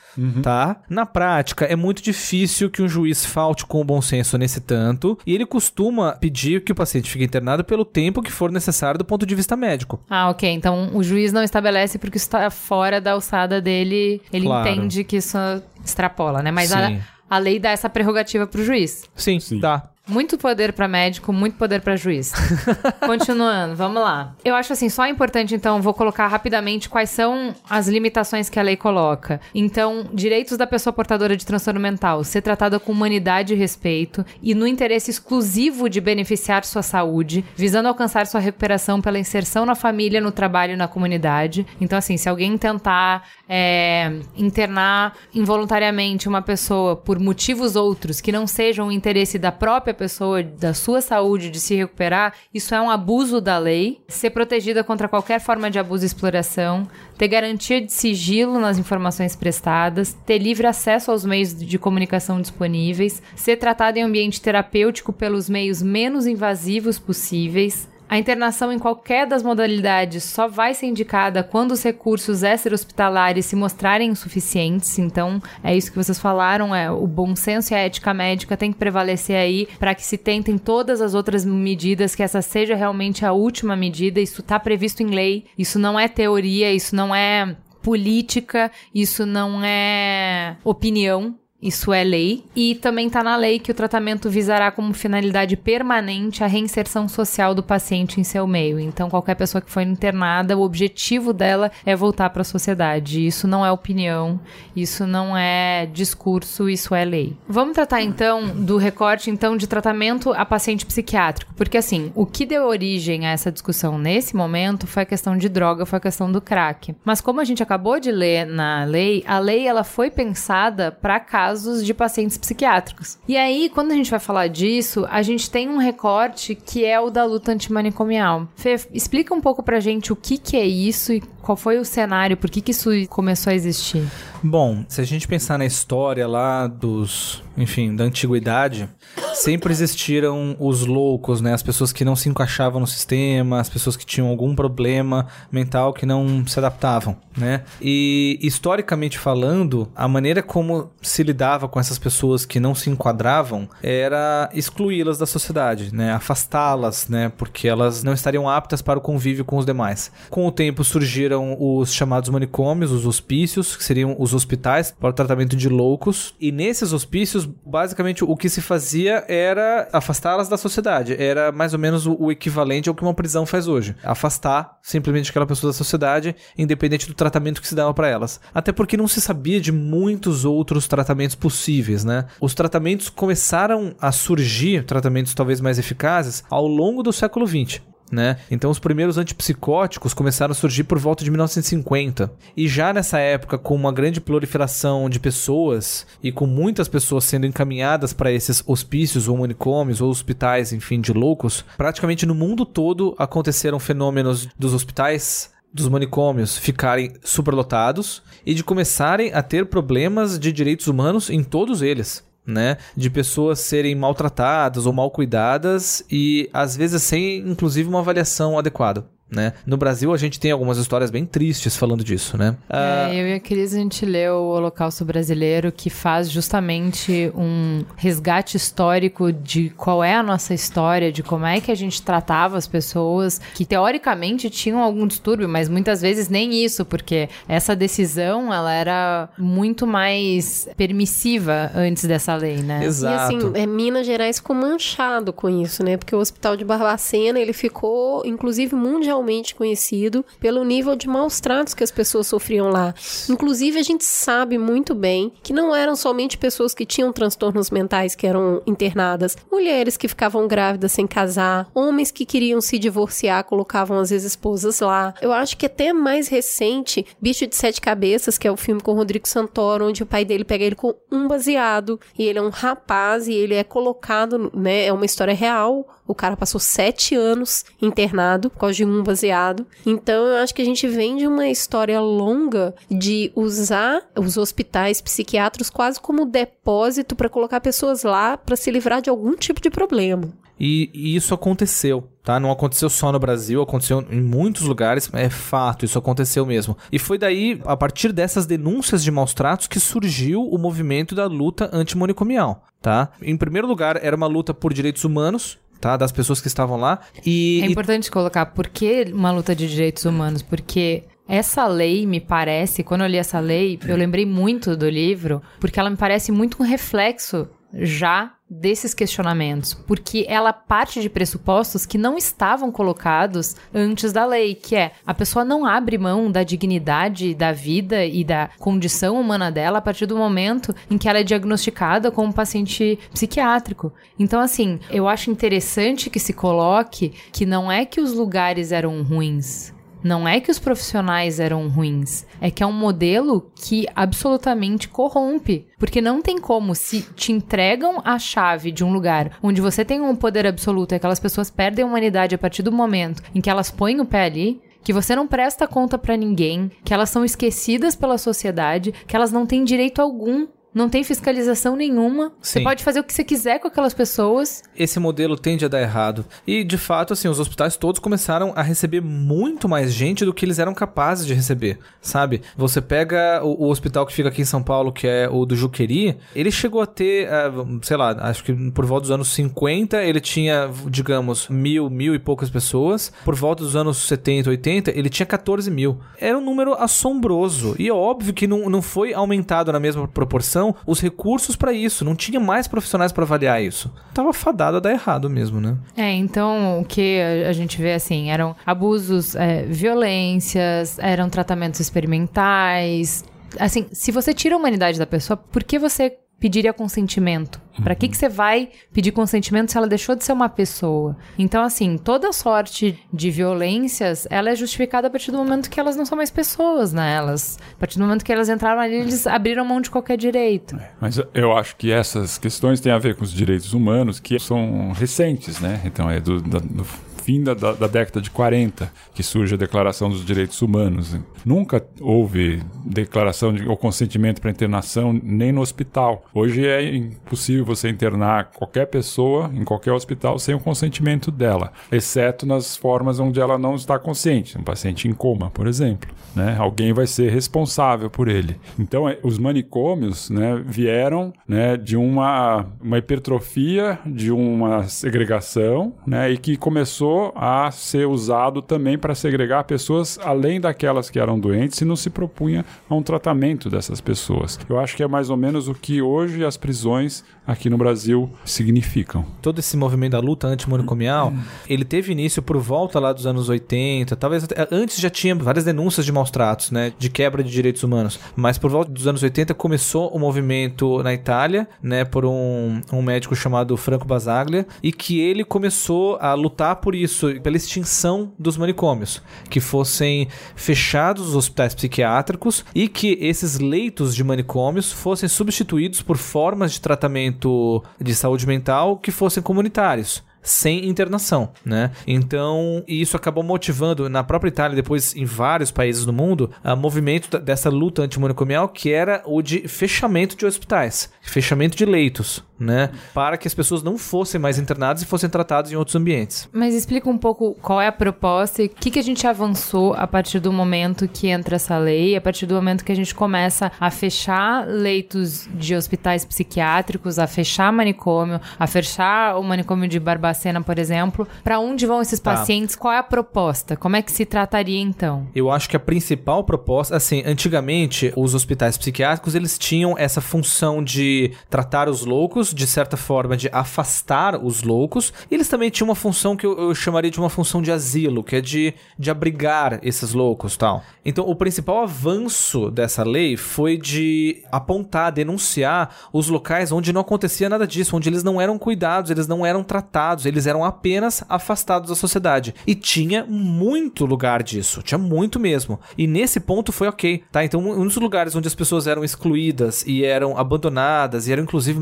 tá? 0.43 0.81
Na 0.91 1.07
prática, 1.07 1.65
é 1.65 1.77
muito 1.77 2.03
difícil 2.03 2.69
que 2.69 2.83
um 2.83 2.89
juiz 2.89 3.25
falte 3.25 3.65
com 3.65 3.81
o 3.81 3.85
bom 3.85 4.03
senso 4.03 4.37
nesse 4.37 4.61
tanto. 4.61 5.17
E 5.25 5.33
ele 5.33 5.47
costuma 5.47 6.13
pedir 6.17 6.65
que 6.65 6.73
o 6.73 6.75
paciente 6.75 7.09
fique 7.09 7.25
internado 7.25 7.63
pelo 7.63 7.85
tempo 7.85 8.21
que 8.21 8.33
for 8.33 8.51
necessário 8.51 8.99
do 8.99 9.05
ponto 9.05 9.25
de 9.25 9.35
vista 9.37 9.57
médico. 9.57 10.01
Ah, 10.11 10.31
ok. 10.31 10.51
Então 10.51 10.91
o 10.95 11.03
juiz 11.03 11.33
não 11.33 11.43
estabelece 11.43 11.99
porque 11.99 12.17
isso 12.17 12.27
está 12.27 12.51
fora 12.51 13.01
da 13.01 13.13
alçada 13.13 13.61
dele. 13.61 14.23
Ele 14.33 14.47
Claro. 14.47 14.69
entende 14.69 15.05
que 15.05 15.17
isso 15.19 15.37
extrapola, 15.85 16.43
né? 16.43 16.51
Mas 16.51 16.73
a, 16.73 16.87
Sim. 16.89 17.01
a 17.29 17.39
lei 17.39 17.59
dá 17.59 17.71
essa 17.71 17.89
prerrogativa 17.91 18.47
pro 18.47 18.65
juiz. 18.65 19.05
Sim, 19.15 19.39
Sim. 19.39 19.61
tá. 19.61 19.91
Muito 20.09 20.39
poder 20.39 20.73
pra 20.73 20.89
médico, 20.89 21.33
muito 21.33 21.57
poder 21.57 21.83
pra 21.83 21.95
juiz. 21.95 22.33
Continuando, 23.05 23.77
vamos 23.77 24.03
lá. 24.03 24.35
Eu 24.45 24.55
acho 24.55 24.73
assim, 24.73 24.89
só 24.89 25.07
importante 25.07 25.55
então, 25.55 25.83
vou 25.83 25.93
colocar 25.93 26.27
rapidamente 26.27 26.89
quais 26.89 27.11
são 27.11 27.55
as 27.69 27.87
limitações 27.87 28.49
que 28.49 28.59
a 28.59 28.63
lei 28.63 28.77
coloca. 28.77 29.41
Então, 29.55 30.07
direitos 30.13 30.57
da 30.57 30.67
pessoa 30.67 30.93
portadora 30.93 31.37
de 31.37 31.45
transtorno 31.45 31.79
mental, 31.79 32.25
ser 32.25 32.41
tratada 32.41 32.81
com 32.81 32.91
humanidade 32.91 33.53
e 33.53 33.57
respeito 33.57 34.25
e 34.43 34.55
no 34.55 34.67
interesse 34.67 35.11
exclusivo 35.11 35.89
de 35.91 36.01
beneficiar 36.01 36.65
sua 36.65 36.83
saúde, 36.83 37.45
visando 37.55 37.89
alcançar 37.89 38.27
sua 38.27 38.41
recuperação 38.41 39.01
pela 39.01 39.19
inserção 39.19 39.67
na 39.67 39.75
família, 39.75 40.21
no 40.21 40.33
trabalho 40.33 40.73
e 40.73 40.77
na 40.77 40.89
comunidade. 40.89 41.67
Então, 41.81 41.99
assim, 41.99 42.17
se 42.17 42.29
alguém 42.29 42.57
tentar 42.57 43.29
é, 43.49 44.13
internar 44.37 45.15
involuntariamente 45.35 46.29
uma 46.29 46.41
pessoa 46.41 46.97
por 46.97 47.19
motivos 47.19 47.77
outros 47.77 48.21
que 48.21 48.33
não 48.33 48.47
sejam 48.47 48.89
o 48.89 48.93
interesse 48.93 49.39
da 49.39 49.53
própria 49.53 49.98
pessoa, 49.99 50.43
da 50.43 50.73
sua 50.73 51.01
saúde, 51.03 51.51
de 51.51 51.61
se 51.61 51.75
recuperar, 51.75 52.33
isso 52.55 52.75
é 52.75 52.81
um 52.81 52.89
abuso 52.89 53.41
da 53.41 53.59
lei. 53.59 54.01
Ser 54.09 54.31
protegida 54.31 54.85
contra 54.85 55.09
qualquer 55.09 55.41
forma 55.41 55.71
de 55.71 55.79
abuso 55.79 56.05
e 56.05 56.07
exploração, 56.07 56.89
ter 57.19 57.29
garantia 57.29 57.81
de 57.81 57.93
sigilo 57.93 58.59
nas 58.59 58.79
informações 58.79 59.37
prestadas, 59.37 60.17
ter 60.25 60.39
livre 60.39 60.67
acesso 60.67 61.11
aos 61.11 61.25
meios 61.25 61.53
de 61.53 61.79
comunicação 61.79 62.41
disponíveis, 62.41 63.21
ser 63.35 63.57
tratada 63.57 63.99
em 63.99 64.03
ambiente 64.03 64.41
terapêutico 64.41 65.13
pelos 65.13 65.51
meios 65.51 65.83
menos 65.83 66.27
invasivos 66.27 66.99
possíveis, 66.99 67.89
a 68.09 68.19
internação 68.19 68.73
em 68.73 68.79
qualquer 68.79 69.27
das 69.27 69.43
modalidades 69.43 70.25
só 70.25 70.49
vai 70.49 70.73
ser 70.75 70.87
indicada 70.87 71.43
quando 71.43 71.73
os 71.73 71.83
recursos 71.83 72.43
extra-hospitalares 72.43 73.47
se 73.47 73.55
mostrarem 73.55 74.11
insuficientes. 74.11 74.99
Então, 74.99 75.43
é 75.63 75.77
isso 75.77 75.91
que 75.91 75.97
vocês 75.97 76.19
falaram, 76.19 76.75
é 76.75 76.91
o 76.91 77.07
bom 77.07 77.37
senso 77.37 77.73
e 77.73 77.77
a 77.77 77.81
ética 77.81 78.15
médica 78.15 78.57
tem 78.57 78.73
que 78.73 78.79
prevalecer 78.79 79.37
aí 79.37 79.69
para 79.79 79.95
que 79.95 80.05
se 80.05 80.17
tentem 80.17 80.57
todas 80.57 81.01
as 81.01 81.15
outras 81.15 81.45
medidas, 81.45 82.15
que 82.15 82.23
essa 82.23 82.41
seja 82.41 82.75
realmente 82.75 83.27
a 83.27 83.33
última 83.33 83.77
medida. 83.77 84.21
Isso 84.21 84.41
está 84.41 84.59
previsto 84.59 85.03
em 85.03 85.09
lei, 85.09 85.45
isso 85.57 85.79
não 85.79 85.99
é 85.99 86.09
teoria, 86.09 86.73
isso 86.73 86.97
não 86.97 87.15
é 87.15 87.57
política, 87.83 88.71
isso 88.95 89.25
não 89.27 89.63
é 89.65 90.57
opinião. 90.65 91.37
Isso 91.61 91.93
é 91.93 92.05
lei. 92.05 92.45
E 92.55 92.77
também 92.77 93.09
está 93.09 93.23
na 93.23 93.37
lei 93.37 93.59
que 93.59 93.73
o 93.73 93.75
tratamento 93.75 94.31
visará 94.31 94.71
como 94.71 94.95
finalidade 94.95 95.57
permanente 95.57 96.45
a 96.45 96.47
reinserção 96.47 97.09
social 97.09 97.53
do 97.53 97.65
paciente 97.65 98.21
em 98.21 98.25
seu 98.25 98.47
meio. 98.47 98.79
Então, 98.79 99.11
qualquer 99.11 99.35
pessoa 99.35 99.61
que 99.61 99.71
foi 99.71 99.83
internada, 99.83 100.57
o 100.57 100.63
objetivo 100.63 101.33
dela 101.33 101.71
é 101.85 101.97
voltar 101.97 102.31
para 102.31 102.43
a 102.43 102.45
sociedade. 102.45 103.27
Isso 103.27 103.49
não 103.49 103.67
é 103.67 103.73
opinião, 103.73 104.39
isso 104.77 105.05
não 105.05 105.37
é 105.37 105.87
discurso, 105.87 106.69
isso 106.69 106.95
é 106.95 107.05
lei. 107.05 107.37
Vamos 107.49 107.75
tratar 107.75 108.03
então 108.03 108.47
do 108.55 108.77
recorte 108.77 109.29
então 109.29 109.57
de 109.57 109.67
tratamento 109.67 110.33
a 110.33 110.47
paciente 110.47 110.87
psiquiátrico, 110.87 111.53
porque 111.55 111.77
assim, 111.77 112.13
o 112.15 112.25
que 112.25 112.47
deu 112.47 112.67
origem 112.67 113.27
a 113.27 113.31
essa 113.31 113.51
discussão 113.51 113.99
nesse 113.99 114.37
momento 114.37 114.87
foi 114.87 115.03
a 115.03 115.07
questão 115.07 115.37
de 115.37 115.49
droga, 115.49 115.85
foi 115.85 115.97
a 115.97 116.01
questão 116.01 116.31
do 116.31 116.41
crack. 116.41 116.95
Mas 117.05 117.21
como 117.21 117.41
a 117.41 117.45
gente 117.45 117.63
acabou 117.63 117.99
de 117.99 118.13
ler 118.13 118.47
na 118.47 118.85
lei, 118.85 119.25
a 119.27 119.39
lei 119.39 119.67
ela 119.67 119.83
foi 119.83 120.11
pensada 120.11 120.93
para 120.93 121.19
casos 121.19 121.48
de 121.85 121.95
pacientes 121.95 122.37
psiquiátricos. 122.37 123.19
E 123.27 123.37
aí, 123.37 123.69
quando 123.69 123.93
a 123.93 123.95
gente 123.95 124.11
vai 124.11 124.21
falar 124.21 124.49
disso, 124.49 125.07
a 125.11 125.23
gente 125.23 125.51
tem 125.51 125.69
um 125.69 125.79
recorte 125.79 126.55
que 126.55 126.85
é 126.85 127.01
o 127.01 127.11
da 127.11 127.25
luta 127.25 127.53
antimanicomial. 127.53 128.49
Fê, 128.57 128.77
explica 128.93 129.35
um 129.35 129.41
pouco 129.41 129.63
pra 129.63 129.81
gente 129.81 130.13
o 130.13 130.17
que 130.17 130.39
que 130.39 130.57
é 130.57 130.67
isso 130.67 131.13
e 131.13 131.23
qual 131.43 131.57
foi 131.57 131.79
o 131.79 131.85
cenário, 131.85 132.37
por 132.37 132.51
que 132.51 132.61
que 132.61 132.73
isso 132.73 132.91
começou 133.09 133.51
a 133.51 133.55
existir? 133.55 134.03
Bom, 134.43 134.85
se 134.89 135.01
a 135.01 135.05
gente 135.05 135.27
pensar 135.27 135.59
na 135.59 135.67
história 135.67 136.27
lá 136.27 136.67
dos, 136.67 137.43
enfim, 137.57 137.95
da 137.95 138.05
antiguidade, 138.05 138.89
sempre 139.35 139.73
existiram 139.73 140.57
os 140.59 140.87
loucos, 140.87 141.41
né? 141.41 141.53
As 141.53 141.63
pessoas 141.63 141.93
que 141.93 142.05
não 142.05 142.15
se 142.15 142.29
encaixavam 142.29 142.81
no 142.81 142.87
sistema, 142.87 143.61
as 143.61 143.69
pessoas 143.69 143.97
que 143.97 144.07
tinham 144.07 144.29
algum 144.29 144.55
problema 144.55 145.27
mental 145.51 145.93
que 145.93 146.07
não 146.07 146.47
se 146.47 146.59
adaptavam, 146.59 147.17
né? 147.37 147.63
E 147.81 148.39
historicamente 148.41 149.19
falando, 149.19 149.89
a 149.95 150.07
maneira 150.07 150.43
como 150.43 150.91
se 151.03 151.23
lidava 151.23 151.69
com 151.69 151.81
essas 151.81 151.99
pessoas 151.99 152.47
que 152.47 152.61
não 152.61 152.75
se 152.75 152.91
enquadravam 152.91 153.69
era 153.83 154.49
excluí-las 154.55 155.19
da 155.19 155.27
sociedade, 155.27 155.95
né? 155.95 156.13
Afastá-las, 156.13 157.09
né? 157.09 157.33
Porque 157.37 157.67
elas 157.67 158.03
não 158.03 158.13
estariam 158.13 158.49
aptas 158.49 158.83
para 158.83 158.99
o 158.99 159.03
convívio 159.03 159.45
com 159.45 159.57
os 159.57 159.67
demais. 159.67 160.13
Com 160.31 160.47
o 160.47 160.53
tempo 160.53 160.85
surgiram 160.85 161.57
os 161.59 161.93
chamados 161.93 162.29
manicômios, 162.29 162.93
os 162.93 163.07
hospícios, 163.07 163.77
que 163.77 163.85
seriam 163.85 164.17
os 164.19 164.28
hospitais 164.35 164.91
para 164.91 165.11
o 165.11 165.13
tratamento 165.13 165.57
de 165.57 165.69
loucos. 165.69 166.35
E 166.41 166.51
nesses 166.53 166.93
hospícios, 166.93 167.45
basicamente 167.45 168.25
o 168.25 168.37
que 168.37 168.49
se 168.49 168.61
fazia 168.61 169.25
era 169.29 169.89
afastá-las 169.93 170.49
da 170.49 170.57
sociedade. 170.57 171.17
Era 171.19 171.53
mais 171.53 171.73
ou 171.73 171.79
menos 171.79 172.07
o, 172.07 172.17
o 172.19 172.33
equivalente 172.33 172.89
ao 172.89 172.95
que 172.95 173.03
uma 173.03 173.15
prisão 173.15 173.47
faz 173.47 173.69
hoje. 173.69 173.95
Afastar 174.03 174.79
simplesmente 174.83 175.31
aquela 175.31 175.47
pessoa 175.47 175.73
da 175.73 175.77
sociedade, 175.77 176.35
independente 176.57 177.07
do 177.07 177.15
tratamento 177.15 177.61
que 177.61 177.69
se 177.69 177.75
dava 177.75 177.93
para 177.93 178.09
elas. 178.09 178.41
Até 178.55 178.73
porque 178.73 178.97
não 178.97 179.09
se 179.09 179.21
sabia 179.21 179.61
de 179.61 179.73
muitos 179.73 180.45
outros 180.45 180.89
tratamentos 180.89 181.37
possíveis, 181.37 182.05
né? 182.05 182.27
Os 182.41 182.55
tratamentos 182.55 183.09
começaram 183.09 183.95
a 184.01 184.13
surgir, 184.13 184.85
tratamentos 184.85 185.35
talvez 185.35 185.61
mais 185.61 185.79
eficazes, 185.79 186.45
ao 186.51 186.67
longo 186.67 187.03
do 187.03 187.13
século 187.13 187.47
XX. 187.47 187.81
Né? 188.11 188.39
Então 188.51 188.71
os 188.71 188.79
primeiros 188.79 189.19
antipsicóticos 189.19 190.15
começaram 190.15 190.53
a 190.53 190.55
surgir 190.55 190.85
por 190.85 190.99
volta 190.99 191.25
de 191.25 191.31
1950. 191.31 192.33
E 192.57 192.67
já 192.67 192.93
nessa 192.93 193.19
época, 193.19 193.59
com 193.59 193.75
uma 193.75 193.93
grande 193.93 194.21
proliferação 194.21 195.11
de 195.11 195.21
pessoas 195.21 196.07
e 196.23 196.33
com 196.33 196.47
muitas 196.47 196.89
pessoas 196.89 197.25
sendo 197.25 197.47
encaminhadas 197.47 198.13
para 198.13 198.33
esses 198.33 198.63
hospícios 198.67 199.29
ou 199.29 199.37
manicômios 199.37 200.01
ou 200.01 200.11
hospitais, 200.11 200.73
enfim, 200.73 201.01
de 201.01 201.13
loucos, 201.13 201.65
praticamente 201.77 202.25
no 202.25 202.35
mundo 202.35 202.65
todo 202.65 203.15
aconteceram 203.19 203.79
fenômenos 203.79 204.49
dos 204.59 204.73
hospitais 204.73 205.51
dos 205.73 205.89
manicômios 205.89 206.57
ficarem 206.57 207.13
superlotados 207.23 208.23
e 208.45 208.55
de 208.55 208.65
começarem 208.65 209.33
a 209.35 209.43
ter 209.43 209.67
problemas 209.67 210.39
de 210.39 210.51
direitos 210.51 210.87
humanos 210.87 211.29
em 211.29 211.45
todos 211.45 211.83
eles 211.83 212.27
né? 212.49 212.79
De 212.97 213.11
pessoas 213.11 213.61
serem 213.61 213.95
maltratadas 213.95 214.87
ou 214.87 214.93
mal 214.93 215.11
cuidadas 215.11 216.03
e 216.11 216.49
às 216.53 216.75
vezes 216.75 217.03
sem, 217.03 217.39
inclusive, 217.39 217.89
uma 217.89 218.01
avaliação 218.01 218.59
adequada 218.59 219.05
né? 219.31 219.53
No 219.67 219.77
Brasil 219.77 220.13
a 220.13 220.17
gente 220.17 220.41
tem 220.41 220.51
algumas 220.51 220.79
histórias 220.79 221.11
bem 221.11 221.25
tristes 221.25 221.77
falando 221.77 222.03
disso, 222.03 222.37
né? 222.37 222.57
É, 222.69 223.15
eu 223.15 223.29
e 223.29 223.35
a 223.35 223.41
Cris, 223.41 223.75
a 223.75 223.79
gente 223.79 224.05
leu 224.07 224.35
o 224.35 224.49
Holocausto 224.49 225.05
Brasileiro, 225.05 225.71
que 225.71 225.91
faz 225.91 226.31
justamente 226.31 227.31
um 227.35 227.85
resgate 227.97 228.57
histórico 228.57 229.33
de 229.33 229.71
qual 229.71 230.03
é 230.03 230.15
a 230.15 230.23
nossa 230.23 230.55
história, 230.55 231.13
de 231.13 231.23
como 231.23 231.45
é 231.45 231.61
que 231.61 231.71
a 231.71 231.75
gente 231.75 232.01
tratava 232.03 232.57
as 232.57 232.67
pessoas 232.67 233.41
que 233.55 233.65
teoricamente 233.65 234.49
tinham 234.49 234.81
algum 234.81 235.07
distúrbio, 235.07 235.49
mas 235.49 235.69
muitas 235.69 236.01
vezes 236.01 236.29
nem 236.29 236.65
isso, 236.65 236.85
porque 236.85 237.29
essa 237.47 237.77
decisão, 237.77 238.53
ela 238.53 238.73
era 238.73 239.29
muito 239.39 239.87
mais 239.87 240.69
permissiva 240.77 241.71
antes 241.75 242.05
dessa 242.05 242.35
lei, 242.35 242.59
né? 242.59 242.85
Exato. 242.85 243.33
E 243.33 243.37
assim, 243.37 243.51
é, 243.55 243.67
Minas 243.67 244.07
Gerais 244.07 244.39
ficou 244.39 244.57
manchado 244.57 245.33
com 245.33 245.49
isso, 245.49 245.85
né? 245.85 245.97
Porque 245.97 246.15
o 246.15 246.19
Hospital 246.19 246.57
de 246.57 246.65
Barbacena, 246.65 247.39
ele 247.39 247.53
ficou, 247.53 248.25
inclusive, 248.25 248.75
mundialmente 248.75 249.18
conhecido 249.55 250.25
pelo 250.41 250.65
nível 250.65 250.97
de 250.97 251.09
maus 251.09 251.41
tratos 251.41 251.75
que 251.75 251.85
as 251.85 251.91
pessoas 251.91 252.27
sofriam 252.27 252.69
lá. 252.69 252.95
Inclusive, 253.29 253.79
a 253.79 253.83
gente 253.83 254.05
sabe 254.05 254.59
muito 254.59 254.95
bem 254.95 255.33
que 255.43 255.53
não 255.53 255.75
eram 255.75 255.97
somente 255.97 256.39
pessoas 256.39 256.75
que 256.75 256.87
tinham 256.87 257.13
transtornos 257.13 257.71
mentais 257.71 258.15
que 258.15 258.27
eram 258.27 258.63
internadas, 258.67 259.37
mulheres 259.51 259.97
que 259.97 260.09
ficavam 260.09 260.47
grávidas 260.47 260.93
sem 260.93 261.07
casar, 261.07 261.71
homens 261.75 262.11
que 262.11 262.25
queriam 262.25 262.61
se 262.61 262.79
divorciar, 262.79 263.45
colocavam 263.45 263.99
às 263.99 264.11
vezes 264.11 264.33
esposas 264.33 264.81
lá. 264.81 265.15
Eu 265.21 265.33
acho 265.33 265.57
que 265.57 265.67
até 265.67 265.93
mais 265.93 266.29
recente, 266.29 267.07
Bicho 267.21 267.47
de 267.47 267.57
Sete 267.57 267.81
Cabeças, 267.81 268.39
que 268.39 268.47
é 268.47 268.53
o 268.53 268.57
filme 268.57 268.81
com 268.81 268.93
Rodrigo 268.93 269.29
Santoro, 269.29 269.87
onde 269.87 270.03
o 270.03 270.07
pai 270.07 270.25
dele 270.25 270.45
pega 270.45 270.65
ele 270.65 270.75
com 270.75 270.95
um 271.11 271.27
baseado 271.29 272.01
e 272.19 272.25
ele 272.25 272.39
é 272.39 272.43
um 272.43 272.51
rapaz 272.51 273.29
e 273.29 273.35
ele 273.35 273.55
é 273.55 273.65
colocado, 273.65 274.51
né? 274.55 274.87
É 274.87 274.93
uma 274.93 275.05
história 275.05 275.35
real. 275.35 275.87
O 276.09 276.15
cara 276.15 276.37
passou 276.37 276.59
sete 276.59 277.15
anos 277.15 277.67
internado 277.81 278.49
por 278.49 278.59
causa 278.59 278.75
de 278.75 278.85
um 278.85 279.03
baseado. 279.03 279.67
Então 279.85 280.27
eu 280.27 280.37
acho 280.43 280.55
que 280.55 280.63
a 280.63 280.65
gente 280.65 280.89
vem 280.89 281.19
de 281.19 281.27
uma 281.27 281.47
história 281.49 282.01
longa 282.01 282.75
de 282.91 283.31
usar 283.37 284.03
os 284.19 284.39
hospitais 284.39 285.03
psiquiátricos 285.03 285.69
quase 285.69 286.01
como 286.01 286.25
depósito 286.25 287.15
para 287.15 287.29
colocar 287.29 287.61
pessoas 287.61 288.03
lá 288.03 288.39
para 288.39 288.57
se 288.57 288.71
livrar 288.71 289.03
de 289.03 289.11
algum 289.11 289.37
tipo 289.37 289.61
de 289.61 289.69
problema. 289.69 290.33
E, 290.59 290.91
e 290.93 291.15
isso 291.15 291.33
aconteceu, 291.33 292.09
tá? 292.23 292.41
Não 292.41 292.51
aconteceu 292.51 292.91
só 292.91 293.13
no 293.13 293.19
Brasil, 293.19 293.63
aconteceu 293.63 294.05
em 294.11 294.21
muitos 294.21 294.63
lugares, 294.63 295.09
é 295.13 295.31
fato, 295.31 295.85
isso 295.85 295.99
aconteceu 295.99 296.45
mesmo. 296.45 296.77
E 296.91 296.99
foi 296.99 297.17
daí, 297.17 297.61
a 297.65 297.77
partir 297.77 298.13
dessas 298.13 298.45
denúncias 298.45 299.05
de 299.05 299.11
maus 299.11 299.33
tratos, 299.33 299.69
que 299.69 299.79
surgiu 299.79 300.43
o 300.43 300.59
movimento 300.59 301.15
da 301.15 301.27
luta 301.27 301.71
antimonicomial, 301.73 302.65
tá? 302.83 303.11
Em 303.23 303.37
primeiro 303.37 303.69
lugar, 303.69 304.03
era 304.03 304.17
uma 304.17 304.27
luta 304.27 304.53
por 304.53 304.75
direitos 304.75 305.05
humanos, 305.05 305.59
tá? 305.81 305.97
Das 305.97 306.13
pessoas 306.13 306.41
que 306.41 306.49
estavam 306.49 306.77
lá. 306.77 307.01
E, 307.25 307.61
É 307.63 307.67
importante 307.67 308.11
colocar 308.11 308.47
por 308.47 308.69
que 308.69 309.11
uma 309.13 309.31
luta 309.31 309.55
de 309.55 309.69
direitos 309.69 310.05
humanos, 310.05 310.43
porque 310.43 311.05
essa 311.29 311.67
lei 311.67 312.07
me 312.07 312.21
parece, 312.21 312.83
quando 312.83 313.03
eu 313.03 313.07
li 313.07 313.19
essa 313.19 313.39
lei, 313.39 313.79
eu 313.87 313.97
lembrei 313.97 314.25
muito 314.25 314.77
do 314.77 314.89
livro, 314.89 315.43
porque 315.61 315.79
ela 315.79 315.91
me 315.91 315.97
parece 315.97 316.33
muito 316.33 316.63
um 316.63 316.67
reflexo 316.67 317.49
já 317.75 318.33
desses 318.51 318.95
questionamentos, 318.95 319.75
porque 319.75 320.25
ela 320.27 320.55
parte 320.55 321.03
de 321.03 321.11
pressupostos 321.11 321.85
que 321.85 321.99
não 321.99 322.17
estavam 322.17 322.73
colocados 322.73 323.55
antes 323.75 324.11
da 324.11 324.25
lei, 324.25 324.55
que 324.55 324.75
é 324.75 324.93
a 325.07 325.13
pessoa 325.13 325.45
não 325.45 325.67
abre 325.67 325.99
mão 325.99 326.31
da 326.31 326.43
dignidade 326.43 327.35
da 327.35 327.53
vida 327.53 328.07
e 328.07 328.25
da 328.25 328.49
condição 328.59 329.21
humana 329.21 329.51
dela 329.51 329.79
a 329.79 329.83
partir 329.83 330.07
do 330.07 330.17
momento 330.17 330.75
em 330.91 330.97
que 330.97 331.09
ela 331.09 331.19
é 331.19 331.25
diagnosticada 331.25 332.11
como 332.11 332.33
paciente 332.33 332.99
psiquiátrico. 333.13 333.93
Então, 334.19 334.41
assim, 334.41 334.81
eu 334.91 335.07
acho 335.07 335.31
interessante 335.31 336.09
que 336.09 336.19
se 336.19 336.33
coloque 336.33 337.13
que 337.31 337.45
não 337.45 337.71
é 337.71 337.85
que 337.85 338.01
os 338.01 338.15
lugares 338.15 338.73
eram 338.73 339.03
ruins, 339.03 339.75
não 340.03 340.27
é 340.27 340.41
que 340.41 340.51
os 340.51 340.59
profissionais 340.59 341.41
eram 341.41 341.69
ruins, 341.69 342.27
é 342.41 342.51
que 342.51 342.63
é 342.63 342.67
um 342.67 342.73
modelo 342.73 343.51
que 343.55 343.87
absolutamente 343.95 344.89
corrompe. 344.89 345.67
Porque 345.79 346.01
não 346.01 346.23
tem 346.23 346.39
como, 346.39 346.75
se 346.75 347.03
te 347.03 347.33
entregam 347.33 348.01
a 348.05 348.19
chave 348.19 348.71
de 348.71 348.85
um 348.85 348.93
lugar 348.93 349.39
onde 349.43 349.61
você 349.61 349.85
tem 349.85 350.01
um 350.01 350.17
poder 350.17 350.47
absoluto 350.47 350.93
e 350.93 350.97
aquelas 350.97 351.21
pessoas 351.21 351.51
perdem 351.51 351.85
a 351.85 351.89
humanidade 351.89 352.35
a 352.35 352.39
partir 352.39 352.63
do 352.63 352.73
momento 352.73 353.23
em 353.35 353.41
que 353.41 353.51
elas 353.51 353.71
põem 353.71 354.01
o 354.01 354.07
pé 354.07 354.25
ali, 354.25 354.61
que 354.83 354.93
você 354.93 355.15
não 355.15 355.27
presta 355.27 355.67
conta 355.67 355.99
para 355.99 356.17
ninguém, 356.17 356.71
que 356.85 356.95
elas 356.95 357.11
são 357.11 357.25
esquecidas 357.25 357.95
pela 357.95 358.17
sociedade, 358.17 358.93
que 359.07 359.15
elas 359.15 359.33
não 359.33 359.47
têm 359.47 359.65
direito 359.65 360.01
algum 360.01 360.47
não 360.75 360.89
tem 360.89 361.03
fiscalização 361.03 361.75
nenhuma. 361.75 362.33
Você 362.41 362.59
Sim. 362.59 362.65
pode 362.65 362.85
fazer 362.85 363.01
o 363.01 363.05
que 363.05 363.13
você 363.13 363.25
quiser 363.25 363.59
com 363.59 363.69
aquelas 363.69 363.95
pessoas. 363.95 364.63
Esse 364.77 365.01
modelo 365.01 365.37
tende 365.37 365.65
a 365.65 365.69
dar 365.69 365.81
errado. 365.81 366.25
E, 366.47 366.63
de 366.63 366.77
fato, 366.77 367.13
assim, 367.13 367.29
os 367.29 367.41
hospitais 367.41 367.77
todos 367.77 367.99
começaram 367.99 368.53
a 368.55 368.63
receber 368.63 369.01
muito 369.01 369.69
mais 369.69 369.93
gente 369.93 370.25
do 370.25 370.35
que 370.35 370.45
eles 370.45 370.59
eram 370.59 370.75
capazes 370.75 371.27
de 371.27 371.35
receber, 371.35 371.79
sabe? 372.01 372.43
Você 372.57 372.81
pega 372.81 373.41
o, 373.43 373.65
o 373.65 373.71
hospital 373.71 374.07
que 374.07 374.13
fica 374.13 374.29
aqui 374.29 374.43
em 374.43 374.47
São 374.47 374.63
Paulo, 374.63 374.93
que 374.93 375.07
é 375.07 375.29
o 375.29 375.45
do 375.45 375.57
Juqueri, 375.57 376.17
ele 376.35 376.51
chegou 376.51 376.81
a 376.81 376.87
ter, 376.87 377.27
eh, 377.27 377.53
sei 377.83 377.97
lá, 377.97 378.11
acho 378.21 378.45
que 378.45 378.53
por 378.71 378.85
volta 378.85 379.03
dos 379.03 379.11
anos 379.11 379.29
50 379.29 380.03
ele 380.03 380.21
tinha, 380.21 380.71
digamos, 380.89 381.49
mil, 381.49 381.89
mil 381.89 382.15
e 382.15 382.19
poucas 382.19 382.51
pessoas. 382.51 383.13
Por 383.25 383.35
volta 383.35 383.63
dos 383.65 383.75
anos 383.75 383.99
70, 383.99 384.51
80, 384.51 384.91
ele 384.91 385.09
tinha 385.09 385.27
14 385.27 385.71
mil. 385.71 385.99
Era 386.19 386.37
um 386.37 386.45
número 386.45 386.75
assombroso. 386.75 387.75
E 387.79 387.89
é 387.89 387.93
óbvio 387.93 388.35
que 388.35 388.47
não, 388.47 388.69
não 388.69 388.83
foi 388.83 389.15
aumentado 389.15 389.73
na 389.73 389.81
mesma 389.81 390.07
proporção 390.07 390.58
os 390.87 391.01
recursos 391.01 391.57
para 391.57 391.73
isso. 391.73 392.05
Não 392.05 392.15
tinha 392.15 392.39
mais 392.39 392.69
profissionais 392.69 393.13
para 393.13 393.25
avaliar 393.25 393.63
isso. 393.63 393.93
Tava 394.15 394.33
fadado 394.33 394.77
a 394.77 394.81
dar 394.81 394.93
errado 394.93 395.29
mesmo, 395.29 395.61
né? 395.61 395.77
É, 395.97 396.13
então 396.13 396.81
o 396.81 396.85
que 396.85 397.21
a 397.21 397.49
a 397.49 397.53
gente 397.53 397.81
vê 397.81 397.95
assim 397.95 398.31
eram 398.31 398.55
abusos, 398.65 399.35
é, 399.35 399.63
violências, 399.63 400.99
eram 400.99 401.29
tratamentos 401.29 401.81
experimentais. 401.81 403.25
Assim, 403.59 403.87
se 403.93 404.13
você 404.13 404.35
tira 404.35 404.55
a 404.55 404.59
humanidade 404.59 404.99
da 404.99 405.07
pessoa, 405.07 405.37
por 405.37 405.65
que 405.65 405.79
você 405.79 406.17
pediria 406.41 406.73
consentimento? 406.73 407.61
Pra 407.83 407.95
que, 407.95 408.09
que 408.09 408.17
você 408.17 408.29
vai 408.29 408.71
pedir 408.93 409.13
consentimento 409.13 409.71
se 409.71 409.79
ela 409.79 409.87
deixou 409.87 410.17
de 410.17 410.25
ser 410.25 410.33
uma 410.33 410.49
pessoa? 410.49 411.17
Então, 411.39 411.63
assim, 411.63 411.97
toda 411.97 412.33
sorte 412.33 412.99
de 413.13 413.31
violências, 413.31 414.27
ela 414.31 414.51
é 414.51 414.57
justificada 414.57 415.07
a 415.07 415.11
partir 415.11 415.31
do 415.31 415.39
momento 415.39 415.71
que 415.71 415.79
elas 415.79 415.95
não 415.97 416.05
são 416.05 416.17
mais 416.17 416.31
pessoas, 416.31 416.93
né? 416.93 417.15
Elas, 417.15 417.59
a 417.73 417.77
partir 417.77 417.99
do 417.99 418.05
momento 418.05 418.25
que 418.25 418.33
elas 418.33 418.49
entraram 418.49 418.81
ali, 418.81 418.97
eles 418.97 419.27
abriram 419.27 419.65
mão 419.65 419.81
de 419.81 419.91
qualquer 419.91 420.17
direito. 420.17 420.77
Mas 421.01 421.21
eu 421.33 421.57
acho 421.57 421.77
que 421.77 421.93
essas 421.93 422.37
questões 422.39 422.81
têm 422.81 422.91
a 422.93 422.99
ver 422.99 423.15
com 423.15 423.23
os 423.23 423.33
direitos 423.33 423.73
humanos 423.73 424.19
que 424.19 424.39
são 424.41 424.91
recentes, 424.93 425.61
né? 425.61 425.81
Então 425.85 426.11
é 426.11 426.19
do, 426.21 426.41
da- 426.41 426.59
do 426.59 426.85
fim 427.29 427.43
da, 427.43 427.53
da, 427.53 427.73
da 427.73 427.87
década 427.87 428.23
de 428.23 428.31
40 428.31 428.91
que 429.13 429.23
surge 429.23 429.55
a 429.55 429.59
Declaração 429.59 430.09
dos 430.09 430.25
Direitos 430.25 430.63
Humanos. 430.63 431.15
Nunca 431.45 431.87
houve 432.01 432.63
declaração 432.87 433.53
de, 433.53 433.69
ou 433.69 433.77
consentimento 433.77 434.41
para 434.41 434.51
internação 434.51 435.13
nem 435.23 435.53
no 435.53 435.61
hospital. 435.61 436.25
Hoje 436.33 436.67
é 436.67 436.97
impossível 436.97 437.67
você 437.67 437.91
internar 437.91 438.53
qualquer 438.53 438.87
pessoa 438.87 439.51
em 439.55 439.63
qualquer 439.63 439.93
hospital 439.93 440.39
sem 440.39 440.55
o 440.55 440.59
consentimento 440.59 441.31
dela, 441.31 441.71
exceto 441.93 442.47
nas 442.47 442.79
formas 442.79 443.21
onde 443.21 443.39
ela 443.39 443.59
não 443.59 443.75
está 443.75 443.99
consciente, 443.99 444.57
um 444.57 444.63
paciente 444.63 445.07
em 445.07 445.13
coma, 445.13 445.51
por 445.51 445.67
exemplo. 445.67 446.09
Né? 446.35 446.57
Alguém 446.59 446.95
vai 446.95 447.07
ser 447.07 447.31
responsável 447.31 448.09
por 448.09 448.29
ele. 448.29 448.57
Então, 448.79 449.07
é, 449.07 449.19
os 449.23 449.39
manicômios 449.39 450.31
né, 450.31 450.63
vieram 450.65 451.31
né, 451.47 451.77
de 451.77 451.95
uma, 451.95 452.65
uma 452.81 452.97
hipertrofia, 452.97 453.99
de 454.07 454.31
uma 454.31 454.85
segregação, 454.85 455.93
né, 456.07 456.31
e 456.31 456.39
que 456.39 456.57
começou 456.57 457.18
a 457.35 457.71
ser 457.71 458.07
usado 458.07 458.63
também 458.63 458.99
para 458.99 459.15
segregar 459.15 459.65
pessoas 459.65 460.19
além 460.23 460.61
daquelas 460.61 461.11
que 461.11 461.19
eram 461.19 461.39
doentes 461.39 461.81
e 461.81 461.85
não 461.85 461.97
se 461.97 462.11
propunha 462.11 462.65
a 462.89 462.95
um 462.95 463.03
tratamento 463.03 463.69
dessas 463.71 464.01
pessoas. 464.01 464.59
Eu 464.69 464.79
acho 464.79 464.97
que 464.97 465.03
é 465.03 465.09
mais 465.09 465.31
ou 465.31 465.37
menos 465.37 465.69
o 465.69 465.75
que 465.75 466.01
hoje 466.03 466.45
as 466.45 466.57
prisões 466.57 467.25
aqui 467.47 467.71
no 467.71 467.79
Brasil 467.79 468.31
significam. 468.45 469.25
todo 469.41 469.59
esse 469.59 469.77
movimento 469.77 470.13
da 470.13 470.21
luta 470.21 470.47
antimanicomial, 470.47 471.33
ele 471.69 471.85
teve 471.85 472.13
início 472.13 472.43
por 472.43 472.59
volta 472.59 472.99
lá 473.01 473.13
dos 473.13 473.27
anos 473.27 473.49
80, 473.49 474.15
talvez 474.17 474.47
antes 474.71 475.01
já 475.01 475.09
tinha 475.09 475.35
várias 475.35 475.65
denúncias 475.65 476.05
de 476.05 476.13
maus 476.13 476.31
tratos, 476.31 476.71
né, 476.71 476.93
de 476.99 477.09
quebra 477.09 477.43
de 477.43 477.51
direitos 477.51 477.83
humanos, 477.83 478.21
mas 478.37 478.59
por 478.59 478.71
volta 478.71 478.91
dos 478.91 479.07
anos 479.07 479.23
80 479.23 479.55
começou 479.55 480.09
o 480.09 480.19
movimento 480.19 481.03
na 481.03 481.15
Itália, 481.15 481.67
né, 481.83 482.05
por 482.05 482.27
um, 482.27 482.81
um 482.93 483.01
médico 483.01 483.35
chamado 483.35 483.77
Franco 483.77 484.07
Basaglia, 484.07 484.67
e 484.83 484.93
que 484.93 485.19
ele 485.19 485.43
começou 485.43 486.17
a 486.21 486.35
lutar 486.35 486.77
por 486.77 486.95
isso, 486.95 487.08
pela 487.43 487.57
extinção 487.57 488.33
dos 488.39 488.57
manicômios, 488.57 489.23
que 489.51 489.61
fossem 489.61 490.29
fechados 490.55 491.29
os 491.29 491.35
hospitais 491.35 491.75
psiquiátricos 491.75 492.65
e 492.75 492.89
que 492.89 493.19
esses 493.21 493.59
leitos 493.59 494.15
de 494.15 494.25
manicômios 494.25 494.93
fossem 494.93 495.29
substituídos 495.29 496.03
por 496.03 496.17
formas 496.17 496.73
de 496.73 496.81
tratamento 496.81 497.83
de 498.01 498.15
saúde 498.15 498.47
mental 498.47 498.97
que 498.99 499.11
fossem 499.11 499.43
comunitários 499.43 500.23
sem 500.43 500.89
internação, 500.89 501.51
né? 501.65 501.91
Então, 502.07 502.83
isso 502.87 503.17
acabou 503.17 503.45
motivando 503.45 504.09
na 504.09 504.25
própria 504.25 504.49
Itália, 504.49 504.77
depois 504.77 505.15
em 505.15 505.25
vários 505.25 505.71
países 505.71 506.05
do 506.05 506.13
mundo, 506.13 506.51
a 506.65 506.75
movimento 506.75 507.39
dessa 507.39 507.69
luta 507.69 508.03
antimanicomial, 508.03 508.69
que 508.69 508.91
era 508.91 509.23
o 509.27 509.43
de 509.43 509.69
fechamento 509.69 510.37
de 510.37 510.47
hospitais, 510.47 511.13
fechamento 511.21 511.77
de 511.77 511.85
leitos, 511.85 512.43
né? 512.59 512.91
Para 513.15 513.37
que 513.37 513.47
as 513.47 513.55
pessoas 513.55 513.83
não 513.83 513.97
fossem 513.99 514.41
mais 514.41 514.59
internadas 514.59 515.03
e 515.03 515.07
fossem 515.07 515.29
tratadas 515.29 515.71
em 515.73 515.77
outros 515.77 515.95
ambientes. 515.97 516.49
Mas 516.53 516.75
explica 516.75 517.09
um 517.09 517.19
pouco 517.19 517.55
qual 517.61 517.81
é 517.81 517.87
a 517.87 517.93
proposta 517.93 518.63
e 518.63 518.67
o 518.67 518.69
que, 518.69 518.91
que 518.91 518.99
a 518.99 519.03
gente 519.03 519.27
avançou 519.27 519.95
a 519.95 520.07
partir 520.07 520.41
do 520.41 520.53
momento 520.53 521.07
que 521.09 521.29
entra 521.29 521.57
essa 521.57 521.79
lei, 521.79 522.17
a 522.17 522.21
partir 522.21 522.47
do 522.47 522.55
momento 522.55 522.85
que 522.85 522.93
a 522.93 522.97
gente 522.97 523.15
começa 523.15 523.71
a 523.79 523.91
fechar 523.91 524.67
leitos 524.67 525.49
de 525.55 525.75
hospitais 525.75 526.25
psiquiátricos, 526.25 527.19
a 527.19 527.27
fechar 527.27 527.73
manicômio, 527.73 528.41
a 528.59 528.67
fechar 528.67 529.37
o 529.39 529.43
manicômio 529.43 529.89
de 529.89 529.99
Barbacena, 530.01 530.61
por 530.63 530.79
exemplo. 530.79 531.27
Para 531.45 531.59
onde 531.61 531.87
vão 531.87 532.01
esses 532.01 532.19
Tá. 532.21 532.35
pacientes? 532.35 532.75
Qual 532.75 532.93
é 532.93 532.99
a 532.99 533.03
proposta? 533.03 533.77
Como 533.77 533.97
é 533.97 534.03
que 534.03 534.11
se 534.11 534.25
trataria 534.27 534.81
então? 534.81 535.27
Eu 535.35 535.51
acho 535.51 535.69
que 535.69 535.77
a 535.77 535.81
principal 535.81 536.43
proposta, 536.45 536.97
assim, 536.97 537.23
antigamente 537.25 538.13
os 538.17 538.35
hospitais 538.35 538.77
psiquiátricos 538.77 539.35
eles 539.35 539.59
tinham 539.59 539.97
essa 539.97 540.21
função 540.21 540.83
de 540.83 541.33
tratar 541.49 541.89
os 541.89 542.05
loucos, 542.05 542.48
de 542.55 542.67
certa 542.67 542.97
forma 542.97 543.37
de 543.37 543.49
afastar 543.53 544.43
os 544.43 544.63
loucos. 544.63 545.13
E 545.31 545.35
eles 545.35 545.49
também 545.49 545.71
tinham 545.71 545.89
uma 545.89 545.95
função 545.95 546.37
que 546.37 546.47
eu, 546.47 546.57
eu 546.59 546.75
chamaria 546.75 547.11
de 547.11 547.19
uma 547.19 547.31
função 547.31 547.63
de 547.63 547.71
asilo, 547.71 548.23
que 548.23 548.37
é 548.37 548.41
de, 548.41 548.75
de 548.99 549.11
abrigar 549.11 549.79
esses 549.83 550.13
loucos, 550.13 550.57
tal. 550.57 550.83
Então, 551.05 551.29
o 551.29 551.35
principal 551.35 551.83
avanço 551.83 552.71
dessa 552.71 553.03
lei 553.03 553.37
foi 553.37 553.77
de 553.77 554.43
apontar, 554.51 555.13
denunciar 555.13 555.95
os 556.13 556.29
locais 556.29 556.73
onde 556.73 556.93
não 556.93 557.01
acontecia 557.01 557.49
nada 557.49 557.67
disso, 557.67 557.97
onde 557.97 558.09
eles 558.09 558.23
não 558.23 558.41
eram 558.41 558.59
cuidados, 558.59 559.11
eles 559.11 559.27
não 559.27 559.45
eram 559.45 559.63
tratados, 559.63 560.27
eles 560.27 560.47
eram 560.47 560.65
apenas 560.65 561.25
afastados 561.29 561.89
da 561.89 561.95
sociedade. 561.95 562.55
E 562.67 562.75
tinha 562.75 563.25
muito 563.25 564.05
lugar 564.05 564.43
disso, 564.43 564.83
tinha 564.83 564.99
muito 564.99 565.41
mesmo. 565.41 565.81
E 565.97 566.07
nesse 566.07 566.41
ponto 566.41 566.73
foi 566.73 566.89
ok, 566.89 567.23
tá? 567.33 567.45
Então, 567.45 567.61
um 567.61 567.85
dos 567.85 567.97
lugares 567.97 568.35
onde 568.35 568.49
as 568.49 568.55
pessoas 568.55 568.87
eram 568.87 569.05
excluídas 569.05 569.85
e 569.87 570.05
eram 570.05 570.37
abandonadas 570.37 571.27
e 571.27 571.33
eram 571.33 571.43
inclusive 571.43 571.79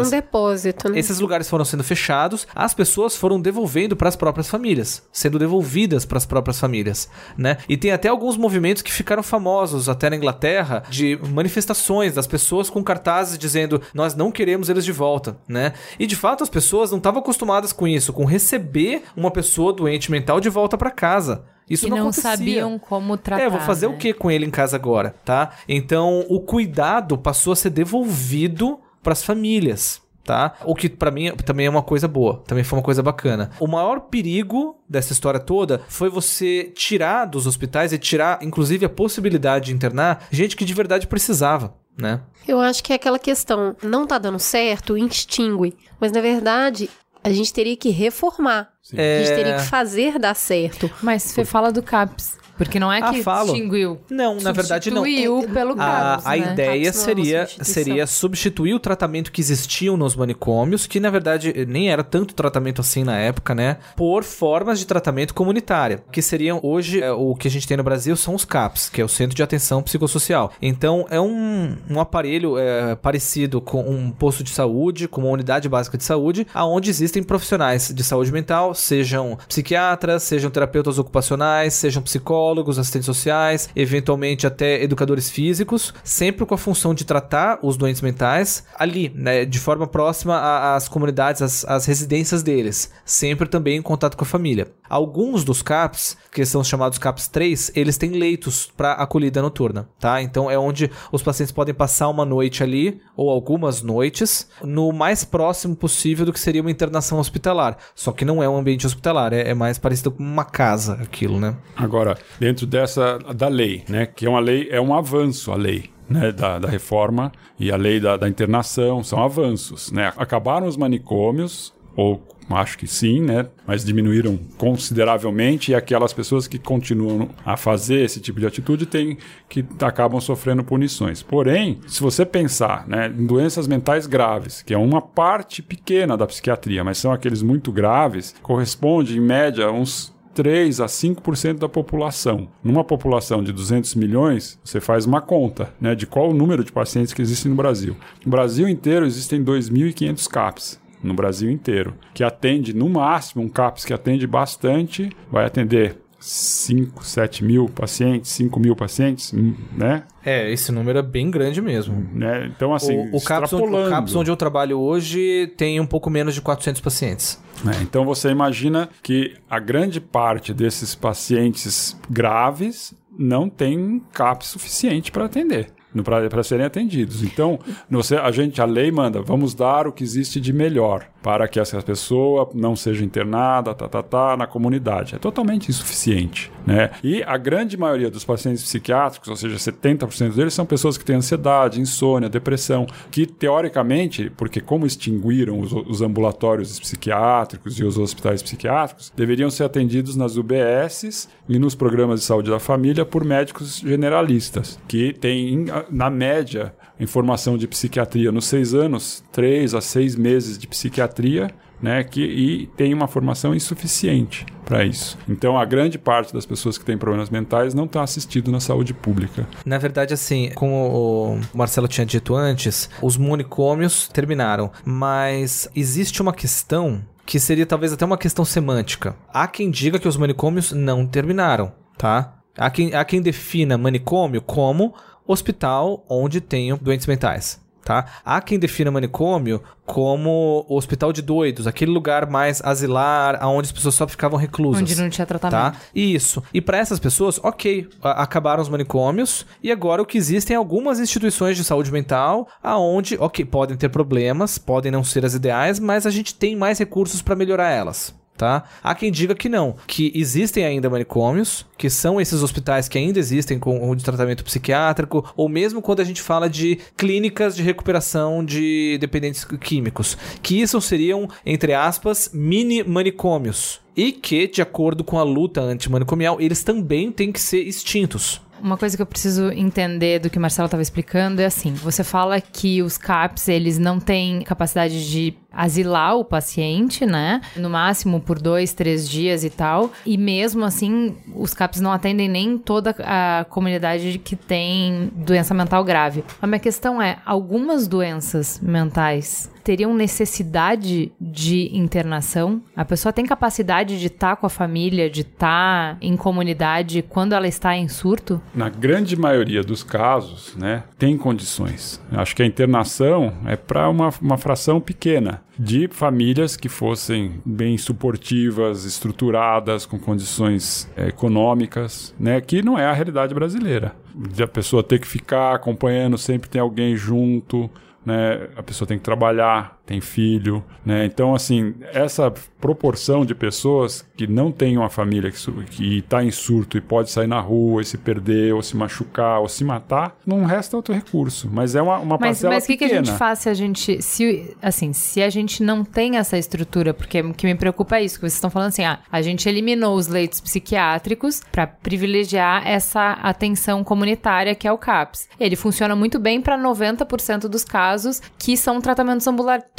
Era 0.00 0.06
um 0.06 0.10
depósito, 0.10 0.88
né? 0.88 0.98
Esses 0.98 1.20
lugares 1.20 1.48
foram 1.48 1.64
sendo 1.64 1.84
fechados, 1.84 2.46
as 2.54 2.74
pessoas 2.74 3.16
foram 3.16 3.40
devolvendo 3.40 3.96
para 3.96 4.08
as 4.08 4.16
próprias 4.16 4.48
famílias, 4.48 5.02
sendo 5.12 5.38
devolvidas 5.38 6.04
para 6.04 6.18
as 6.18 6.26
próprias 6.26 6.58
famílias, 6.58 7.08
né? 7.36 7.58
E 7.68 7.76
tem 7.76 7.90
até 7.90 8.08
alguns 8.08 8.36
movimentos 8.36 8.82
que 8.82 8.92
ficaram 8.92 9.22
famosos 9.22 9.88
até 9.88 10.10
na 10.10 10.16
Inglaterra 10.16 10.82
de 10.88 11.18
manifestações 11.30 12.14
das 12.14 12.26
pessoas 12.26 12.70
com 12.70 12.82
cartazes 12.82 13.38
dizendo 13.38 13.80
nós 13.94 14.14
não 14.14 14.30
queremos 14.30 14.68
eles 14.68 14.84
de 14.84 14.92
volta, 14.92 15.36
né? 15.48 15.72
E 15.98 16.06
de 16.06 16.16
fato 16.16 16.42
as 16.42 16.50
pessoas 16.50 16.90
não 16.90 16.98
estavam 16.98 17.20
acostumadas 17.20 17.72
com 17.72 17.86
isso, 17.86 18.12
com 18.12 18.24
receber 18.24 19.04
uma 19.16 19.30
pessoa 19.30 19.72
doente 19.72 20.10
mental 20.10 20.40
de 20.40 20.48
volta 20.48 20.76
para 20.76 20.90
casa. 20.90 21.44
Isso 21.68 21.88
não, 21.88 21.96
não 21.96 22.04
acontecia. 22.04 22.30
sabiam 22.30 22.78
como 22.78 23.16
tratar. 23.16 23.42
É, 23.42 23.50
vou 23.50 23.60
fazer 23.60 23.88
né? 23.88 23.94
o 23.94 23.98
que 23.98 24.12
com 24.12 24.30
ele 24.30 24.46
em 24.46 24.50
casa 24.50 24.76
agora, 24.76 25.14
tá? 25.24 25.50
Então, 25.68 26.24
o 26.28 26.40
cuidado 26.40 27.18
passou 27.18 27.52
a 27.52 27.56
ser 27.56 27.70
devolvido 27.70 28.78
para 29.06 29.12
as 29.12 29.22
famílias. 29.22 30.04
Tá? 30.24 30.54
O 30.64 30.74
que 30.74 30.88
pra 30.88 31.12
mim 31.12 31.30
também 31.44 31.66
é 31.66 31.70
uma 31.70 31.84
coisa 31.84 32.08
boa, 32.08 32.42
também 32.48 32.64
foi 32.64 32.76
uma 32.76 32.84
coisa 32.84 33.00
bacana. 33.00 33.52
O 33.60 33.68
maior 33.68 34.00
perigo 34.00 34.76
dessa 34.88 35.12
história 35.12 35.38
toda 35.38 35.82
foi 35.88 36.10
você 36.10 36.64
tirar 36.74 37.26
dos 37.26 37.46
hospitais 37.46 37.92
e 37.92 37.98
tirar, 37.98 38.40
inclusive, 38.42 38.84
a 38.84 38.88
possibilidade 38.88 39.66
de 39.66 39.72
internar 39.72 40.26
gente 40.32 40.56
que 40.56 40.64
de 40.64 40.74
verdade 40.74 41.06
precisava. 41.06 41.74
né? 41.96 42.20
Eu 42.46 42.60
acho 42.60 42.82
que 42.82 42.92
é 42.92 42.96
aquela 42.96 43.20
questão, 43.20 43.76
não 43.82 44.04
tá 44.04 44.18
dando 44.18 44.38
certo, 44.40 44.98
extingue. 44.98 45.76
Mas 46.00 46.10
na 46.10 46.20
verdade, 46.20 46.90
a 47.22 47.30
gente 47.30 47.52
teria 47.54 47.76
que 47.76 47.90
reformar. 47.90 48.72
A 48.92 48.96
gente 49.20 49.30
É. 49.32 49.34
teria 49.36 49.54
que 49.58 49.62
fazer 49.62 50.18
dar 50.18 50.34
certo. 50.34 50.90
Mas 51.00 51.22
você 51.22 51.44
fala 51.44 51.70
do 51.70 51.82
CAPS. 51.84 52.36
Porque 52.56 52.78
não 52.80 52.92
é 52.92 53.00
Ah, 53.02 53.12
que 53.12 53.22
falo. 53.22 53.52
extinguiu. 53.54 53.98
Não, 54.10 54.36
na 54.40 54.52
verdade 54.52 54.90
não. 54.90 55.02
Substituiu 55.02 55.48
pelo 55.52 55.72
A, 55.72 55.76
CAPS, 55.76 56.26
a 56.26 56.30
né? 56.36 56.52
ideia 56.52 56.88
é 56.88 56.92
seria, 56.92 57.46
seria 57.46 58.06
substituir 58.06 58.74
o 58.74 58.80
tratamento 58.80 59.30
que 59.30 59.40
existiam 59.40 59.96
nos 59.96 60.16
manicômios, 60.16 60.86
que 60.86 60.98
na 61.00 61.10
verdade 61.10 61.52
nem 61.68 61.90
era 61.90 62.02
tanto 62.02 62.34
tratamento 62.34 62.80
assim 62.80 63.04
na 63.04 63.16
época, 63.18 63.54
né? 63.54 63.76
Por 63.96 64.24
formas 64.24 64.78
de 64.78 64.86
tratamento 64.86 65.34
comunitária, 65.34 66.02
que 66.10 66.22
seriam 66.22 66.60
hoje 66.62 67.02
é, 67.02 67.10
o 67.12 67.34
que 67.34 67.48
a 67.48 67.50
gente 67.50 67.66
tem 67.66 67.76
no 67.76 67.82
Brasil 67.84 68.16
são 68.16 68.34
os 68.34 68.44
CAPS, 68.44 68.88
que 68.88 69.00
é 69.00 69.04
o 69.04 69.08
Centro 69.08 69.34
de 69.36 69.42
Atenção 69.42 69.82
Psicossocial. 69.82 70.52
Então 70.60 71.06
é 71.10 71.20
um, 71.20 71.76
um 71.90 72.00
aparelho 72.00 72.58
é, 72.58 72.94
parecido 72.94 73.60
com 73.60 73.80
um 73.82 74.10
posto 74.10 74.42
de 74.42 74.50
saúde, 74.50 75.08
com 75.08 75.20
uma 75.22 75.30
unidade 75.30 75.68
básica 75.68 75.98
de 75.98 76.04
saúde, 76.04 76.46
aonde 76.54 76.90
existem 76.90 77.22
profissionais 77.22 77.92
de 77.94 78.04
saúde 78.04 78.32
mental, 78.32 78.74
sejam 78.74 79.38
psiquiatras, 79.48 80.22
sejam 80.22 80.50
terapeutas 80.50 80.98
ocupacionais, 80.98 81.74
sejam 81.74 82.02
psicólogos, 82.02 82.45
assistentes 82.78 83.06
sociais, 83.06 83.68
eventualmente 83.74 84.46
até 84.46 84.82
educadores 84.82 85.30
físicos, 85.30 85.92
sempre 86.04 86.44
com 86.44 86.54
a 86.54 86.58
função 86.58 86.94
de 86.94 87.04
tratar 87.04 87.58
os 87.62 87.76
doentes 87.76 88.02
mentais 88.02 88.64
ali, 88.78 89.10
né, 89.14 89.44
de 89.44 89.58
forma 89.58 89.86
próxima 89.86 90.74
às 90.74 90.88
comunidades, 90.88 91.42
às, 91.42 91.64
às 91.64 91.86
residências 91.86 92.42
deles, 92.42 92.90
sempre 93.04 93.48
também 93.48 93.76
em 93.76 93.82
contato 93.82 94.16
com 94.16 94.24
a 94.24 94.26
família. 94.26 94.68
Alguns 94.88 95.44
dos 95.44 95.62
CAPs, 95.62 96.16
que 96.32 96.44
são 96.44 96.62
chamados 96.62 96.98
CAPs 96.98 97.28
3, 97.28 97.72
eles 97.74 97.96
têm 97.96 98.10
leitos 98.10 98.70
para 98.76 98.92
acolhida 98.92 99.42
noturna, 99.42 99.88
tá? 99.98 100.22
Então 100.22 100.50
é 100.50 100.58
onde 100.58 100.90
os 101.10 101.22
pacientes 101.22 101.52
podem 101.52 101.74
passar 101.74 102.08
uma 102.08 102.24
noite 102.24 102.62
ali, 102.62 103.00
ou 103.16 103.30
algumas 103.30 103.82
noites, 103.82 104.48
no 104.62 104.92
mais 104.92 105.24
próximo 105.24 105.74
possível 105.74 106.26
do 106.26 106.32
que 106.32 106.40
seria 106.40 106.60
uma 106.60 106.70
internação 106.70 107.18
hospitalar. 107.18 107.76
Só 107.94 108.12
que 108.12 108.24
não 108.24 108.42
é 108.42 108.48
um 108.48 108.56
ambiente 108.56 108.86
hospitalar, 108.86 109.32
é, 109.32 109.50
é 109.50 109.54
mais 109.54 109.78
parecido 109.78 110.10
com 110.10 110.22
uma 110.22 110.44
casa 110.44 110.94
aquilo, 110.94 111.40
né? 111.40 111.56
Agora, 111.76 112.16
dentro 112.38 112.66
dessa 112.66 113.18
da 113.18 113.48
lei, 113.48 113.84
né, 113.88 114.06
que 114.06 114.26
é 114.26 114.30
uma 114.30 114.40
lei, 114.40 114.68
é 114.70 114.80
um 114.80 114.94
avanço 114.94 115.52
a 115.52 115.56
lei. 115.56 115.90
Né, 116.08 116.30
da, 116.30 116.60
da 116.60 116.68
reforma 116.68 117.32
e 117.58 117.72
a 117.72 117.76
lei 117.76 117.98
da, 117.98 118.16
da 118.16 118.28
internação 118.28 119.02
são 119.02 119.20
avanços. 119.20 119.90
Né? 119.90 120.12
Acabaram 120.16 120.68
os 120.68 120.76
manicômios, 120.76 121.74
ou 121.96 122.22
acho 122.54 122.78
que 122.78 122.86
sim, 122.86 123.20
né? 123.20 123.46
Mas 123.66 123.84
diminuíram 123.84 124.38
consideravelmente 124.56 125.72
e 125.72 125.74
aquelas 125.74 126.12
pessoas 126.12 126.46
que 126.46 126.58
continuam 126.58 127.30
a 127.44 127.56
fazer 127.56 128.04
esse 128.04 128.20
tipo 128.20 128.38
de 128.38 128.46
atitude 128.46 128.86
têm 128.86 129.18
que 129.48 129.64
acabam 129.80 130.20
sofrendo 130.20 130.62
punições. 130.62 131.22
Porém, 131.22 131.80
se 131.86 132.00
você 132.00 132.24
pensar 132.24 132.86
né, 132.86 133.08
em 133.08 133.26
doenças 133.26 133.66
mentais 133.66 134.06
graves, 134.06 134.62
que 134.62 134.74
é 134.74 134.78
uma 134.78 135.02
parte 135.02 135.62
pequena 135.62 136.16
da 136.16 136.26
psiquiatria, 136.26 136.84
mas 136.84 136.98
são 136.98 137.12
aqueles 137.12 137.42
muito 137.42 137.72
graves, 137.72 138.34
corresponde 138.42 139.16
em 139.16 139.20
média 139.20 139.70
uns 139.70 140.14
3 140.34 140.80
a 140.82 140.86
5% 140.86 141.58
da 141.58 141.68
população. 141.68 142.48
Numa 142.62 142.84
população 142.84 143.42
de 143.42 143.52
200 143.52 143.94
milhões, 143.94 144.58
você 144.62 144.80
faz 144.80 145.06
uma 145.06 145.20
conta 145.20 145.72
né, 145.80 145.94
de 145.94 146.06
qual 146.06 146.30
o 146.30 146.34
número 146.34 146.62
de 146.62 146.70
pacientes 146.70 147.14
que 147.14 147.22
existem 147.22 147.50
no 147.50 147.56
Brasil. 147.56 147.96
No 148.24 148.30
Brasil 148.30 148.68
inteiro 148.68 149.06
existem 149.06 149.42
2.500 149.42 150.28
CAPs 150.28 150.85
no 151.06 151.14
Brasil 151.14 151.50
inteiro, 151.50 151.94
que 152.12 152.24
atende 152.24 152.74
no 152.74 152.88
máximo 152.88 153.42
um 153.42 153.48
CAPS 153.48 153.84
que 153.84 153.94
atende 153.94 154.26
bastante, 154.26 155.10
vai 155.30 155.46
atender 155.46 155.96
5, 156.18 157.04
7 157.04 157.44
mil 157.44 157.68
pacientes, 157.68 158.30
5 158.32 158.58
mil 158.58 158.74
pacientes, 158.74 159.32
hum, 159.32 159.54
né? 159.76 160.02
É, 160.24 160.50
esse 160.50 160.72
número 160.72 160.98
é 160.98 161.02
bem 161.02 161.30
grande 161.30 161.62
mesmo. 161.62 162.04
né? 162.12 162.50
Então, 162.54 162.74
assim, 162.74 162.96
o, 162.96 163.16
o, 163.16 163.20
CAPS 163.22 163.52
onde, 163.52 163.76
o. 163.76 163.90
CAPS 163.90 164.16
onde 164.16 164.30
eu 164.30 164.36
trabalho 164.36 164.78
hoje 164.80 165.52
tem 165.56 165.78
um 165.78 165.86
pouco 165.86 166.10
menos 166.10 166.34
de 166.34 166.40
400 166.40 166.80
pacientes. 166.80 167.40
É, 167.66 167.82
então 167.82 168.04
você 168.04 168.30
imagina 168.30 168.88
que 169.02 169.34
a 169.48 169.58
grande 169.58 170.00
parte 170.00 170.52
desses 170.52 170.94
pacientes 170.94 171.96
graves 172.10 172.94
não 173.18 173.48
tem 173.48 174.02
CAP 174.12 174.44
suficiente 174.44 175.10
para 175.10 175.26
atender. 175.26 175.75
Para 176.02 176.42
serem 176.42 176.66
atendidos. 176.66 177.22
Então, 177.22 177.58
você, 177.90 178.16
a 178.16 178.30
gente, 178.30 178.60
a 178.60 178.64
lei 178.64 178.90
manda, 178.90 179.20
vamos 179.22 179.54
dar 179.54 179.86
o 179.86 179.92
que 179.92 180.04
existe 180.04 180.40
de 180.40 180.52
melhor 180.52 181.06
para 181.26 181.48
que 181.48 181.58
essa 181.58 181.82
pessoa 181.82 182.48
não 182.54 182.76
seja 182.76 183.04
internada, 183.04 183.74
tá, 183.74 183.88
tá, 183.88 184.00
tá, 184.00 184.36
na 184.36 184.46
comunidade. 184.46 185.16
É 185.16 185.18
totalmente 185.18 185.68
insuficiente. 185.68 186.52
Né? 186.64 186.90
E 187.02 187.20
a 187.24 187.36
grande 187.36 187.76
maioria 187.76 188.08
dos 188.08 188.24
pacientes 188.24 188.62
psiquiátricos, 188.62 189.28
ou 189.28 189.34
seja, 189.34 189.56
70% 189.56 190.34
deles, 190.34 190.54
são 190.54 190.64
pessoas 190.64 190.96
que 190.96 191.04
têm 191.04 191.16
ansiedade, 191.16 191.80
insônia, 191.80 192.28
depressão, 192.28 192.86
que 193.10 193.26
teoricamente, 193.26 194.30
porque 194.36 194.60
como 194.60 194.86
extinguiram 194.86 195.58
os, 195.58 195.72
os 195.72 196.00
ambulatórios 196.00 196.78
psiquiátricos 196.78 197.76
e 197.78 197.84
os 197.84 197.98
hospitais 197.98 198.40
psiquiátricos, 198.40 199.12
deveriam 199.16 199.50
ser 199.50 199.64
atendidos 199.64 200.14
nas 200.14 200.36
UBSs 200.36 201.28
e 201.48 201.58
nos 201.58 201.74
programas 201.74 202.20
de 202.20 202.26
saúde 202.26 202.50
da 202.50 202.60
família 202.60 203.04
por 203.04 203.24
médicos 203.24 203.78
generalistas, 203.78 204.78
que 204.86 205.12
têm, 205.12 205.66
na 205.90 206.10
média, 206.10 206.74
informação 206.98 207.56
de 207.56 207.66
psiquiatria 207.66 208.32
nos 208.32 208.46
seis 208.46 208.74
anos, 208.74 209.22
três 209.32 209.74
a 209.74 209.80
seis 209.80 210.16
meses 210.16 210.58
de 210.58 210.66
psiquiatria, 210.66 211.50
né, 211.80 212.02
que, 212.02 212.22
e 212.22 212.66
tem 212.68 212.94
uma 212.94 213.06
formação 213.06 213.54
insuficiente 213.54 214.46
para 214.64 214.84
isso. 214.84 215.18
Então, 215.28 215.58
a 215.58 215.64
grande 215.64 215.98
parte 215.98 216.32
das 216.32 216.46
pessoas 216.46 216.78
que 216.78 216.84
têm 216.84 216.96
problemas 216.96 217.30
mentais 217.30 217.74
não 217.74 217.84
está 217.84 218.02
assistido 218.02 218.50
na 218.50 218.60
saúde 218.60 218.94
pública. 218.94 219.46
Na 219.64 219.78
verdade, 219.78 220.14
assim, 220.14 220.50
como 220.54 220.74
o 220.74 221.40
Marcelo 221.54 221.86
tinha 221.86 222.06
dito 222.06 222.34
antes, 222.34 222.88
os 223.02 223.16
manicômios 223.16 224.08
terminaram, 224.08 224.70
mas 224.84 225.68
existe 225.74 226.22
uma 226.22 226.32
questão 226.32 227.04
que 227.24 227.40
seria 227.40 227.66
talvez 227.66 227.92
até 227.92 228.04
uma 228.04 228.16
questão 228.16 228.44
semântica. 228.44 229.16
Há 229.32 229.46
quem 229.46 229.70
diga 229.70 229.98
que 229.98 230.08
os 230.08 230.16
manicômios 230.16 230.72
não 230.72 231.06
terminaram, 231.06 231.72
tá? 231.98 232.36
Há 232.56 232.70
quem, 232.70 232.94
há 232.94 233.04
quem 233.04 233.20
defina 233.20 233.76
manicômio 233.76 234.40
como 234.40 234.94
hospital 235.26 236.04
onde 236.08 236.40
tenham 236.40 236.78
doentes 236.80 237.06
mentais. 237.06 237.64
Tá? 237.86 238.04
Há 238.24 238.40
quem 238.40 238.58
defina 238.58 238.90
manicômio 238.90 239.62
como 239.84 240.66
hospital 240.68 241.12
de 241.12 241.22
doidos, 241.22 241.68
aquele 241.68 241.92
lugar 241.92 242.28
mais 242.28 242.60
asilar, 242.64 243.38
onde 243.46 243.66
as 243.66 243.72
pessoas 243.72 243.94
só 243.94 244.08
ficavam 244.08 244.36
reclusas. 244.36 244.82
Onde 244.82 245.00
não 245.00 245.08
tinha 245.08 245.24
tratamento. 245.24 245.72
Tá? 245.72 245.80
Isso. 245.94 246.42
E 246.52 246.60
para 246.60 246.78
essas 246.78 246.98
pessoas, 246.98 247.38
ok, 247.44 247.88
acabaram 248.02 248.60
os 248.60 248.68
manicômios 248.68 249.46
e 249.62 249.70
agora 249.70 250.02
o 250.02 250.04
que 250.04 250.18
existem 250.18 250.54
é 250.54 250.58
algumas 250.58 250.98
instituições 250.98 251.56
de 251.56 251.62
saúde 251.62 251.92
mental 251.92 252.48
aonde, 252.60 253.16
ok, 253.20 253.44
podem 253.44 253.76
ter 253.76 253.88
problemas, 253.88 254.58
podem 254.58 254.90
não 254.90 255.04
ser 255.04 255.24
as 255.24 255.34
ideais, 255.34 255.78
mas 255.78 256.06
a 256.06 256.10
gente 256.10 256.34
tem 256.34 256.56
mais 256.56 256.80
recursos 256.80 257.22
para 257.22 257.36
melhorar 257.36 257.70
elas. 257.70 258.12
Tá? 258.36 258.64
Há 258.82 258.94
quem 258.94 259.10
diga 259.10 259.34
que 259.34 259.48
não, 259.48 259.76
que 259.86 260.12
existem 260.14 260.64
ainda 260.64 260.90
manicômios, 260.90 261.64
que 261.78 261.88
são 261.88 262.20
esses 262.20 262.42
hospitais 262.42 262.86
que 262.86 262.98
ainda 262.98 263.18
existem 263.18 263.58
com 263.58 263.94
de 263.94 264.04
tratamento 264.04 264.44
psiquiátrico, 264.44 265.24
ou 265.36 265.48
mesmo 265.48 265.80
quando 265.80 266.00
a 266.00 266.04
gente 266.04 266.20
fala 266.20 266.48
de 266.48 266.78
clínicas 266.96 267.56
de 267.56 267.62
recuperação 267.62 268.44
de 268.44 268.98
dependentes 269.00 269.44
químicos, 269.44 270.18
que 270.42 270.60
isso 270.60 270.80
seriam, 270.80 271.28
entre 271.44 271.72
aspas, 271.72 272.30
mini 272.32 272.82
manicômios. 272.82 273.80
E 273.96 274.12
que, 274.12 274.46
de 274.46 274.60
acordo 274.60 275.02
com 275.02 275.18
a 275.18 275.22
luta 275.22 275.62
antimanicomial, 275.62 276.38
eles 276.38 276.62
também 276.62 277.10
têm 277.10 277.32
que 277.32 277.40
ser 277.40 277.62
extintos. 277.62 278.42
Uma 278.60 278.76
coisa 278.76 278.96
que 278.96 279.02
eu 279.02 279.06
preciso 279.06 279.50
entender 279.50 280.18
do 280.18 280.30
que 280.30 280.38
o 280.38 280.40
Marcelo 280.40 280.66
estava 280.66 280.82
explicando 280.82 281.40
é 281.40 281.46
assim: 281.46 281.72
você 281.74 282.02
fala 282.02 282.40
que 282.40 282.82
os 282.82 282.96
CAPs 282.98 283.48
eles 283.48 283.78
não 283.78 283.98
têm 283.98 284.42
capacidade 284.42 285.08
de 285.10 285.34
asilar 285.52 286.16
o 286.16 286.24
paciente, 286.24 287.06
né? 287.06 287.40
No 287.56 287.70
máximo 287.70 288.20
por 288.20 288.38
dois, 288.38 288.74
três 288.74 289.08
dias 289.08 289.42
e 289.44 289.50
tal. 289.50 289.90
E 290.04 290.18
mesmo 290.18 290.64
assim, 290.64 291.16
os 291.34 291.54
CAPs 291.54 291.80
não 291.80 291.92
atendem 291.92 292.28
nem 292.28 292.58
toda 292.58 292.94
a 293.00 293.46
comunidade 293.48 294.18
que 294.18 294.36
tem 294.36 295.10
doença 295.14 295.54
mental 295.54 295.82
grave. 295.82 296.24
A 296.40 296.46
minha 296.46 296.60
questão 296.60 297.00
é: 297.00 297.18
algumas 297.24 297.88
doenças 297.88 298.60
mentais 298.60 299.50
teriam 299.66 299.92
necessidade 299.92 301.10
de 301.20 301.76
internação? 301.76 302.62
A 302.76 302.84
pessoa 302.84 303.12
tem 303.12 303.26
capacidade 303.26 303.98
de 303.98 304.06
estar 304.06 304.36
com 304.36 304.46
a 304.46 304.48
família, 304.48 305.10
de 305.10 305.22
estar 305.22 305.98
em 306.00 306.16
comunidade 306.16 307.02
quando 307.02 307.32
ela 307.32 307.48
está 307.48 307.76
em 307.76 307.88
surto? 307.88 308.40
Na 308.54 308.68
grande 308.68 309.16
maioria 309.16 309.64
dos 309.64 309.82
casos, 309.82 310.54
né, 310.54 310.84
tem 310.96 311.18
condições. 311.18 312.00
Acho 312.12 312.36
que 312.36 312.44
a 312.44 312.46
internação 312.46 313.34
é 313.44 313.56
para 313.56 313.90
uma, 313.90 314.10
uma 314.22 314.38
fração 314.38 314.80
pequena 314.80 315.42
de 315.58 315.88
famílias 315.88 316.56
que 316.56 316.68
fossem 316.68 317.40
bem 317.44 317.76
suportivas, 317.76 318.84
estruturadas, 318.84 319.84
com 319.84 319.98
condições 319.98 320.88
eh, 320.96 321.08
econômicas, 321.08 322.14
né, 322.20 322.40
que 322.40 322.62
não 322.62 322.78
é 322.78 322.86
a 322.86 322.92
realidade 322.92 323.34
brasileira. 323.34 323.96
De 324.14 324.44
a 324.44 324.48
pessoa 324.48 324.84
ter 324.84 325.00
que 325.00 325.08
ficar 325.08 325.54
acompanhando, 325.54 326.16
sempre 326.16 326.48
tem 326.48 326.60
alguém 326.60 326.94
junto, 326.94 327.68
né, 328.06 328.48
a 328.56 328.62
pessoa 328.62 328.86
tem 328.86 328.96
que 328.96 329.04
trabalhar 329.04 329.75
tem 329.86 330.00
filho, 330.00 330.62
né? 330.84 331.06
Então, 331.06 331.34
assim, 331.34 331.74
essa 331.92 332.32
proporção 332.60 333.24
de 333.24 333.34
pessoas 333.34 334.04
que 334.16 334.26
não 334.26 334.50
têm 334.50 334.76
uma 334.76 334.90
família 334.90 335.30
que 335.30 335.98
está 335.98 336.24
em 336.24 336.32
surto 336.32 336.76
e 336.76 336.80
pode 336.80 337.10
sair 337.10 337.28
na 337.28 337.38
rua 337.38 337.80
e 337.80 337.84
se 337.84 337.96
perder, 337.96 338.52
ou 338.52 338.62
se 338.62 338.76
machucar, 338.76 339.40
ou 339.40 339.48
se 339.48 339.62
matar, 339.62 340.16
não 340.26 340.44
resta 340.44 340.76
outro 340.76 340.92
recurso. 340.92 341.48
Mas 341.52 341.76
é 341.76 341.82
uma, 341.82 341.98
uma 341.98 342.18
mas, 342.18 342.40
parcela 342.40 342.54
Mas 342.54 342.64
o 342.64 342.66
que, 342.66 342.76
que 342.76 342.84
a 342.84 342.88
gente 342.88 343.12
faz 343.12 343.38
se 343.40 343.48
a 343.48 343.54
gente, 343.54 344.02
se, 344.02 344.56
assim, 344.60 344.92
se 344.92 345.22
a 345.22 345.30
gente 345.30 345.62
não 345.62 345.84
tem 345.84 346.16
essa 346.16 346.36
estrutura? 346.36 346.92
Porque 346.92 347.20
o 347.20 347.32
que 347.32 347.46
me 347.46 347.54
preocupa 347.54 347.98
é 347.98 348.04
isso, 348.04 348.16
que 348.16 348.22
vocês 348.22 348.34
estão 348.34 348.50
falando 348.50 348.68
assim, 348.68 348.84
ah, 348.84 348.98
a 349.10 349.22
gente 349.22 349.48
eliminou 349.48 349.94
os 349.94 350.08
leitos 350.08 350.40
psiquiátricos 350.40 351.42
para 351.52 351.66
privilegiar 351.66 352.66
essa 352.66 353.12
atenção 353.12 353.84
comunitária 353.84 354.54
que 354.54 354.66
é 354.66 354.72
o 354.72 354.78
CAPS. 354.78 355.28
Ele 355.38 355.54
funciona 355.54 355.94
muito 355.94 356.18
bem 356.18 356.40
para 356.40 356.58
90% 356.58 357.42
dos 357.42 357.64
casos 357.64 358.20
que 358.36 358.56
são 358.56 358.80
tratamentos 358.80 359.26
ambulatoriais, 359.26 359.75